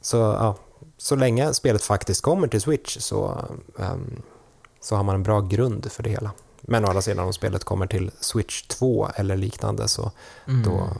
så, 0.00 0.16
ja, 0.16 0.56
så 0.96 1.16
länge 1.16 1.54
spelet 1.54 1.84
faktiskt 1.84 2.22
kommer 2.22 2.48
till 2.48 2.60
Switch 2.60 2.98
så, 3.00 3.44
um, 3.76 4.22
så 4.80 4.96
har 4.96 5.02
man 5.02 5.14
en 5.14 5.22
bra 5.22 5.40
grund 5.40 5.92
för 5.92 6.02
det 6.02 6.10
hela. 6.10 6.30
Men 6.60 6.84
å 6.84 6.88
andra 6.88 7.02
sidan 7.02 7.26
om 7.26 7.32
spelet 7.32 7.64
kommer 7.64 7.86
till 7.86 8.10
Switch 8.20 8.62
2 8.62 9.08
eller 9.14 9.36
liknande 9.36 9.88
så 9.88 10.10
mm. 10.48 10.62
då, 10.62 10.96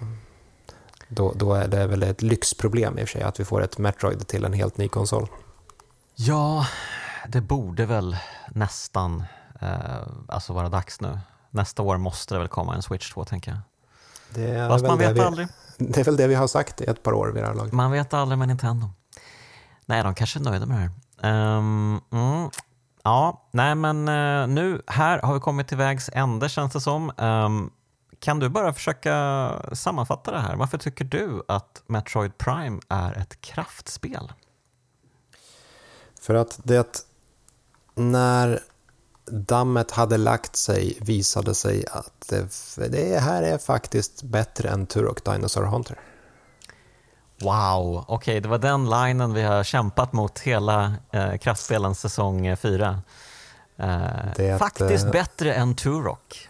då, 1.08 1.32
då 1.36 1.54
är 1.54 1.68
det 1.68 1.86
väl 1.86 2.02
ett 2.02 2.22
lyxproblem 2.22 2.98
i 2.98 3.04
och 3.04 3.08
för 3.08 3.12
sig 3.12 3.22
att 3.22 3.40
vi 3.40 3.44
får 3.44 3.62
ett 3.62 3.78
Metroid 3.78 4.26
till 4.26 4.44
en 4.44 4.52
helt 4.52 4.76
ny 4.76 4.88
konsol. 4.88 5.28
Ja, 6.14 6.66
det 7.28 7.40
borde 7.40 7.86
väl 7.86 8.16
nästan 8.50 9.24
eh, 9.60 10.02
alltså 10.28 10.52
vara 10.52 10.68
dags 10.68 11.00
nu. 11.00 11.18
Nästa 11.54 11.82
år 11.82 11.96
måste 11.96 12.34
det 12.34 12.38
väl 12.38 12.48
komma 12.48 12.74
en 12.74 12.82
Switch 12.82 13.12
2 13.12 13.24
tänker 13.24 13.50
jag. 13.50 13.60
Det 14.34 14.68
Fast 14.68 14.86
man 14.86 14.98
vet 14.98 15.16
vi, 15.16 15.20
aldrig. 15.20 15.48
Det 15.78 16.00
är 16.00 16.04
väl 16.04 16.16
det 16.16 16.26
vi 16.26 16.34
har 16.34 16.46
sagt 16.46 16.80
i 16.80 16.84
ett 16.84 17.02
par 17.02 17.12
år 17.12 17.28
vid 17.28 17.42
det 17.42 17.46
här 17.46 17.54
laget. 17.54 17.72
Man 17.72 17.92
vet 17.92 18.14
aldrig 18.14 18.38
med 18.38 18.48
Nintendo. 18.48 18.90
Nej, 19.86 20.02
de 20.02 20.14
kanske 20.14 20.38
är 20.38 20.42
nöjda 20.42 20.66
med 20.66 20.76
det 20.76 20.80
här. 20.80 21.56
Um, 21.56 22.00
mm, 22.12 22.50
ja, 23.02 23.48
nej 23.50 23.74
men 23.74 24.08
uh, 24.08 24.48
nu 24.48 24.82
här 24.86 25.18
har 25.22 25.34
vi 25.34 25.40
kommit 25.40 25.68
till 25.68 25.76
vägs 25.76 26.10
ände 26.12 26.48
känns 26.48 26.72
det 26.72 26.80
som. 26.80 27.12
Um, 27.16 27.70
kan 28.18 28.38
du 28.38 28.48
bara 28.48 28.72
försöka 28.72 29.62
sammanfatta 29.72 30.30
det 30.30 30.38
här? 30.38 30.56
Varför 30.56 30.78
tycker 30.78 31.04
du 31.04 31.42
att 31.48 31.82
Metroid 31.86 32.38
Prime 32.38 32.80
är 32.88 33.18
ett 33.18 33.40
kraftspel? 33.40 34.32
För 36.20 36.34
att 36.34 36.60
det 36.62 37.06
när 37.94 38.60
dammet 39.30 39.90
hade 39.90 40.16
lagt 40.16 40.56
sig 40.56 40.98
visade 41.00 41.54
sig 41.54 41.84
att 41.90 42.28
det, 42.76 42.88
det 42.88 43.18
här 43.18 43.42
är 43.42 43.58
faktiskt 43.58 44.22
bättre 44.22 44.68
än 44.68 44.86
Turok 44.86 45.24
Dinosaur 45.24 45.64
Hunter. 45.64 45.98
Wow, 47.40 48.04
okej, 48.08 48.14
okay, 48.14 48.40
det 48.40 48.48
var 48.48 48.58
den 48.58 48.90
linen 48.90 49.34
vi 49.34 49.42
har 49.42 49.64
kämpat 49.64 50.12
mot 50.12 50.38
hela 50.38 50.94
eh, 51.10 51.36
kraftspelen 51.36 51.94
säsong 51.94 52.56
4. 52.56 53.02
Eh, 53.76 54.58
faktiskt 54.58 55.04
eh... 55.04 55.10
bättre 55.10 55.54
än 55.54 55.74
Turok. 55.74 56.48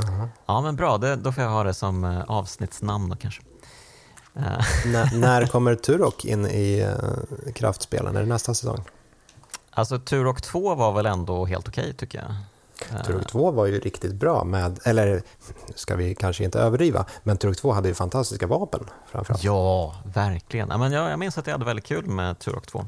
Uh 0.00 0.06
-huh. 0.06 0.28
Ja, 0.46 0.60
men 0.60 0.76
bra, 0.76 0.98
det, 0.98 1.16
då 1.16 1.32
får 1.32 1.44
jag 1.44 1.50
ha 1.50 1.64
det 1.64 1.74
som 1.74 2.04
eh, 2.04 2.24
avsnittsnamn 2.28 3.08
då 3.08 3.16
kanske. 3.16 3.42
Eh. 4.36 4.64
när, 5.14 5.46
kommer 5.52 5.74
Turok 5.74 6.24
in 6.24 6.46
i 6.46 6.86
uh, 6.86 7.52
kraftspelen? 7.52 8.16
Är 8.16 8.20
det 8.20 8.26
nästa 8.26 8.54
säsong? 8.54 8.84
Alltså 9.70 9.98
Turok 9.98 10.42
2 10.42 10.74
var 10.74 10.92
väl 10.92 11.06
ändå 11.06 11.44
helt 11.44 11.68
okej 11.68 11.82
okay, 11.82 11.92
tycker 11.92 12.18
jag. 12.18 12.34
Turok 13.04 13.26
2 13.26 13.50
var 13.50 13.66
ju 13.66 13.80
riktigt 13.80 14.14
bra 14.14 14.44
med, 14.44 14.78
eller 14.84 15.22
ska 15.74 15.96
vi 15.96 16.14
kanske 16.14 16.44
inte 16.44 16.58
överdriva, 16.58 17.04
men 17.22 17.36
Turok 17.36 17.56
2 17.56 17.72
hade 17.72 17.88
ju 17.88 17.94
fantastiska 17.94 18.46
vapen 18.46 18.84
framförallt. 19.06 19.44
Ja, 19.44 19.94
verkligen. 20.04 20.68
men 20.68 20.92
jag, 20.92 21.10
jag 21.10 21.18
minns 21.18 21.38
att 21.38 21.46
jag 21.46 21.54
hade 21.54 21.64
väldigt 21.64 21.86
kul 21.86 22.06
med 22.06 22.38
Turok 22.38 22.66
2. 22.66 22.78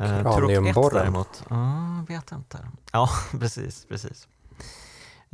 Uh, 0.00 0.34
Turok 0.34 0.50
1 0.50 0.92
däremot, 0.92 1.42
uh, 1.50 2.04
vet 2.08 2.32
inte. 2.32 2.58
Ja, 2.92 3.08
precis, 3.40 3.86
precis. 3.88 4.28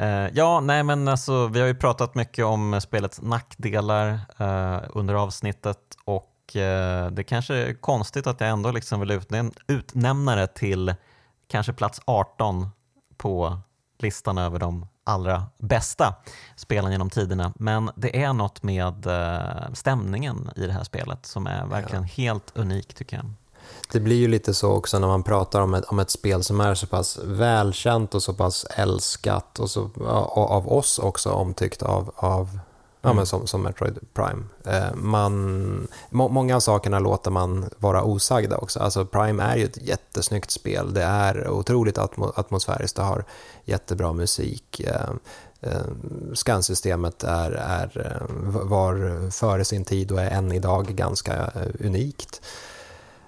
Uh, 0.00 0.06
ja, 0.32 0.60
nej 0.60 0.82
men 0.82 1.08
alltså 1.08 1.46
vi 1.46 1.60
har 1.60 1.66
ju 1.66 1.74
pratat 1.74 2.14
mycket 2.14 2.44
om 2.44 2.80
spelets 2.80 3.22
nackdelar 3.22 4.08
uh, 4.40 4.82
under 4.88 5.14
avsnittet 5.14 5.78
och 6.04 6.27
uh, 6.56 7.10
det 7.10 7.24
kanske 7.24 7.54
är 7.54 7.74
konstigt 7.74 8.26
att 8.26 8.40
jag 8.40 8.50
ändå 8.50 8.70
liksom 8.70 9.00
vill 9.00 9.10
utnäm 9.10 9.52
utnämna 9.66 10.36
det 10.36 10.46
till 10.46 10.94
kanske 11.48 11.72
plats 11.72 12.00
18 12.04 12.68
på 13.16 13.58
listan 13.98 14.38
över 14.38 14.58
de 14.58 14.86
allra 15.04 15.46
bästa 15.58 16.14
spelen 16.56 16.92
genom 16.92 17.10
tiderna. 17.10 17.52
Men 17.56 17.90
det 17.96 18.22
är 18.22 18.32
något 18.32 18.62
med 18.62 19.06
eh, 19.06 19.72
stämningen 19.74 20.50
i 20.56 20.66
det 20.66 20.72
här 20.72 20.84
spelet 20.84 21.26
som 21.26 21.46
är 21.46 21.66
verkligen 21.66 22.02
ja. 22.02 22.08
helt 22.14 22.56
unik 22.56 22.94
tycker 22.94 23.16
jag. 23.16 23.26
Det 23.92 24.00
blir 24.00 24.16
ju 24.16 24.28
lite 24.28 24.54
så 24.54 24.72
också 24.72 24.98
när 24.98 25.08
man 25.08 25.22
pratar 25.22 25.60
om 25.60 25.74
ett, 25.74 25.84
om 25.84 25.98
ett 25.98 26.10
spel 26.10 26.44
som 26.44 26.60
är 26.60 26.74
så 26.74 26.86
pass 26.86 27.18
välkänt 27.24 28.14
och 28.14 28.22
så 28.22 28.34
pass 28.34 28.64
älskat 28.64 29.58
och, 29.58 29.70
så, 29.70 29.90
och 30.30 30.50
av 30.50 30.72
oss 30.72 30.98
också 30.98 31.30
omtyckt 31.30 31.82
av, 31.82 32.12
av 32.16 32.58
Ja, 33.00 33.08
men 33.08 33.12
mm. 33.12 33.26
som, 33.26 33.46
som 33.46 33.62
Metroid 33.62 33.98
Prime. 34.14 34.44
Eh, 34.64 34.94
man, 34.94 35.88
må, 36.10 36.28
många 36.28 36.56
av 36.56 36.60
sakerna 36.60 36.98
låter 36.98 37.30
man 37.30 37.70
vara 37.78 38.04
osagda 38.04 38.56
också. 38.56 38.80
Alltså 38.80 39.04
Prime 39.04 39.42
är 39.42 39.56
ju 39.56 39.64
ett 39.64 39.82
jättesnyggt 39.82 40.50
spel. 40.50 40.94
Det 40.94 41.02
är 41.02 41.48
otroligt 41.48 41.98
atmo, 41.98 42.32
atmosfäriskt. 42.36 42.96
Det 42.96 43.02
har 43.02 43.24
jättebra 43.64 44.12
musik. 44.12 44.80
Eh, 44.80 45.10
eh, 45.60 45.82
Scansystemet 46.34 47.24
är, 47.24 47.50
är, 47.50 48.22
var 48.64 49.30
före 49.30 49.64
sin 49.64 49.84
tid 49.84 50.12
och 50.12 50.20
är 50.20 50.30
än 50.30 50.52
idag 50.52 50.86
ganska 50.86 51.50
unikt. 51.80 52.42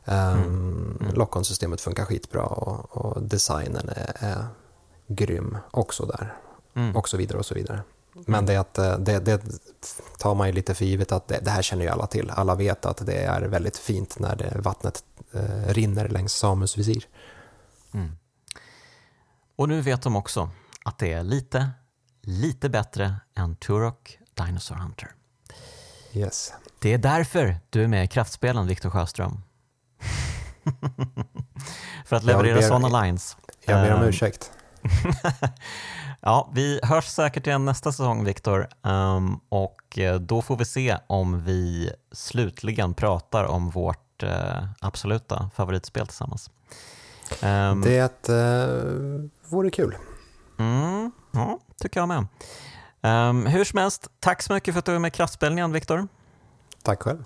Mm. 0.04 0.96
Mm. 1.00 1.14
Lock-on-systemet 1.14 1.80
funkar 1.80 2.04
skitbra 2.04 2.42
och, 2.42 2.96
och 2.96 3.22
designen 3.22 3.88
är, 3.88 4.16
är 4.18 4.44
grym 5.06 5.58
också 5.70 6.06
där. 6.06 6.34
Mm. 6.74 6.96
Och 6.96 7.08
så 7.08 7.16
vidare 7.16 7.38
och 7.38 7.46
så 7.46 7.54
vidare. 7.54 7.82
Men 8.26 8.46
det, 8.46 8.56
att, 8.56 8.78
eh, 8.78 8.98
det, 8.98 9.18
det 9.18 9.42
tar 10.18 10.34
man 10.34 10.46
ju 10.46 10.52
lite 10.52 10.74
för 10.74 10.84
givet 10.84 11.12
att 11.12 11.28
det, 11.28 11.40
det, 11.42 11.50
här 11.50 11.62
känner 11.62 11.84
ju 11.84 11.90
alla 11.90 12.06
till. 12.06 12.30
Alla 12.30 12.54
vet 12.54 12.86
att 12.86 13.06
det 13.06 13.18
är 13.18 13.42
väldigt 13.42 13.76
fint 13.76 14.18
när 14.18 14.36
det, 14.36 14.58
vattnet 14.58 15.04
eh, 15.32 15.72
rinner 15.72 16.08
längs 16.08 16.32
Samus 16.32 16.78
visir. 16.78 17.04
Mm. 17.94 18.16
Och 19.56 19.68
nu 19.68 19.80
vet 19.80 20.02
de 20.02 20.16
också 20.16 20.50
att 20.84 20.98
det 20.98 21.12
är 21.12 21.22
lite, 21.22 21.70
lite 22.22 22.68
bättre 22.68 23.16
än 23.34 23.56
Turok 23.56 24.18
Dinosaur 24.34 24.78
Hunter. 24.78 25.08
Yes. 26.12 26.52
Det 26.78 26.92
är 26.92 26.98
därför 26.98 27.56
du 27.70 27.84
är 27.84 27.88
med 27.88 28.04
i 28.04 28.08
Kraftspelen, 28.08 28.66
Viktor 28.66 28.90
Sjöström. 28.90 29.42
för 32.04 32.16
att 32.16 32.24
leverera 32.24 32.62
sådana 32.62 33.02
lines. 33.02 33.36
Jag 33.64 33.82
ber 33.82 33.94
om 33.94 34.02
ehm. 34.02 34.08
ursäkt. 34.08 34.52
Ja, 36.22 36.50
vi 36.52 36.80
hörs 36.82 37.04
säkert 37.04 37.46
igen 37.46 37.64
nästa 37.64 37.92
säsong, 37.92 38.24
Viktor. 38.24 38.68
Um, 38.82 39.40
och 39.48 39.98
eh, 39.98 40.20
då 40.20 40.42
får 40.42 40.56
vi 40.56 40.64
se 40.64 40.96
om 41.06 41.44
vi 41.44 41.92
slutligen 42.12 42.94
pratar 42.94 43.44
om 43.44 43.70
vårt 43.70 44.22
uh, 44.22 44.64
absoluta 44.80 45.50
favoritspel 45.54 46.06
tillsammans. 46.06 46.50
Um, 47.42 47.80
det 47.80 48.28
uh, 48.28 49.28
vore 49.48 49.70
kul. 49.70 49.96
Mm, 50.58 51.12
ja, 51.30 51.58
tycker 51.82 52.00
jag 52.00 52.08
med. 52.08 52.26
Um, 53.02 53.46
hur 53.46 53.64
som 53.64 53.78
helst, 53.78 54.08
tack 54.18 54.42
så 54.42 54.52
mycket 54.52 54.74
för 54.74 54.78
att 54.78 54.84
du 54.84 54.94
är 54.94 54.98
med 54.98 55.08
i 55.08 55.16
Kraftspelningen, 55.16 55.72
Viktor. 55.72 56.08
Tack 56.82 57.02
själv. 57.02 57.24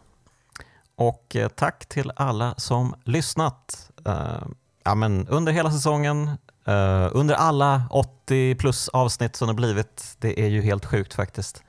Och 0.96 1.36
tack 1.54 1.86
till 1.86 2.12
alla 2.16 2.54
som 2.56 2.94
lyssnat. 3.04 3.90
Uh, 4.08 4.46
ja, 4.84 4.94
men 4.94 5.28
under 5.28 5.52
hela 5.52 5.70
säsongen, 5.70 6.30
Uh, 6.68 7.08
under 7.12 7.34
alla 7.34 7.82
80 7.90 8.54
plus 8.54 8.88
avsnitt 8.88 9.36
som 9.36 9.48
det 9.48 9.54
blivit. 9.54 10.16
Det 10.18 10.40
är 10.40 10.48
ju 10.48 10.62
helt 10.62 10.84
sjukt 10.84 11.14
faktiskt. 11.14 11.62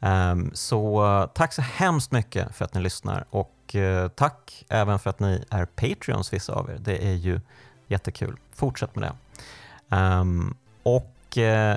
Um, 0.00 0.50
så 0.54 1.04
uh, 1.04 1.26
tack 1.26 1.52
så 1.52 1.62
hemskt 1.62 2.12
mycket 2.12 2.56
för 2.56 2.64
att 2.64 2.74
ni 2.74 2.80
lyssnar 2.80 3.24
och 3.30 3.74
uh, 3.74 4.08
tack 4.08 4.64
även 4.68 4.98
för 4.98 5.10
att 5.10 5.20
ni 5.20 5.44
är 5.50 5.64
Patreons 5.64 6.32
vissa 6.32 6.52
av 6.52 6.70
er. 6.70 6.78
Det 6.80 7.08
är 7.08 7.14
ju 7.14 7.40
jättekul. 7.86 8.36
Fortsätt 8.54 8.96
med 8.96 9.10
det. 9.10 9.96
Um, 9.96 10.56
och 10.82 11.12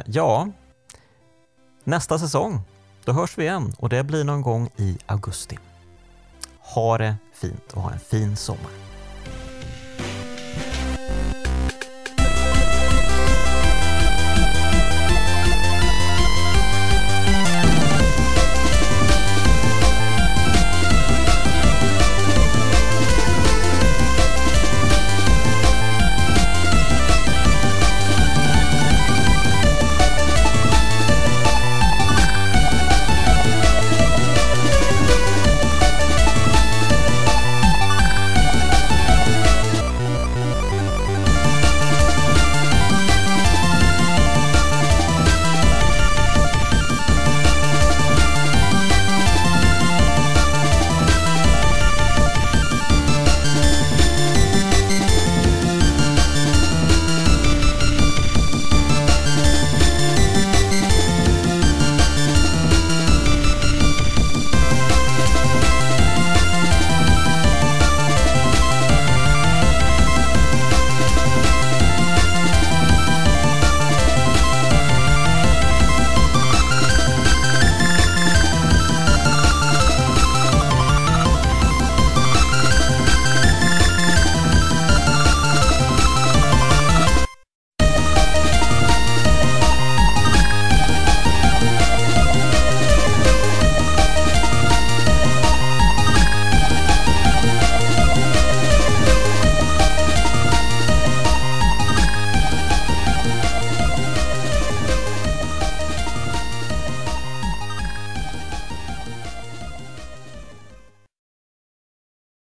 ja, 0.06 0.50
nästa 1.84 2.20
säsong, 2.20 2.62
då 3.06 3.12
hörs 3.12 3.38
vi 3.38 3.44
igen 3.44 3.74
och 3.78 3.90
det 3.90 4.04
blir 4.04 4.24
någon 4.24 4.42
gång 4.42 4.70
i 4.76 4.98
augusti. 5.06 5.60
Ha 6.60 6.98
det 6.98 7.16
fint 7.34 7.74
och 7.74 7.82
ha 7.82 7.92
en 7.92 8.00
fin 8.00 8.36
sommar. 8.36 8.89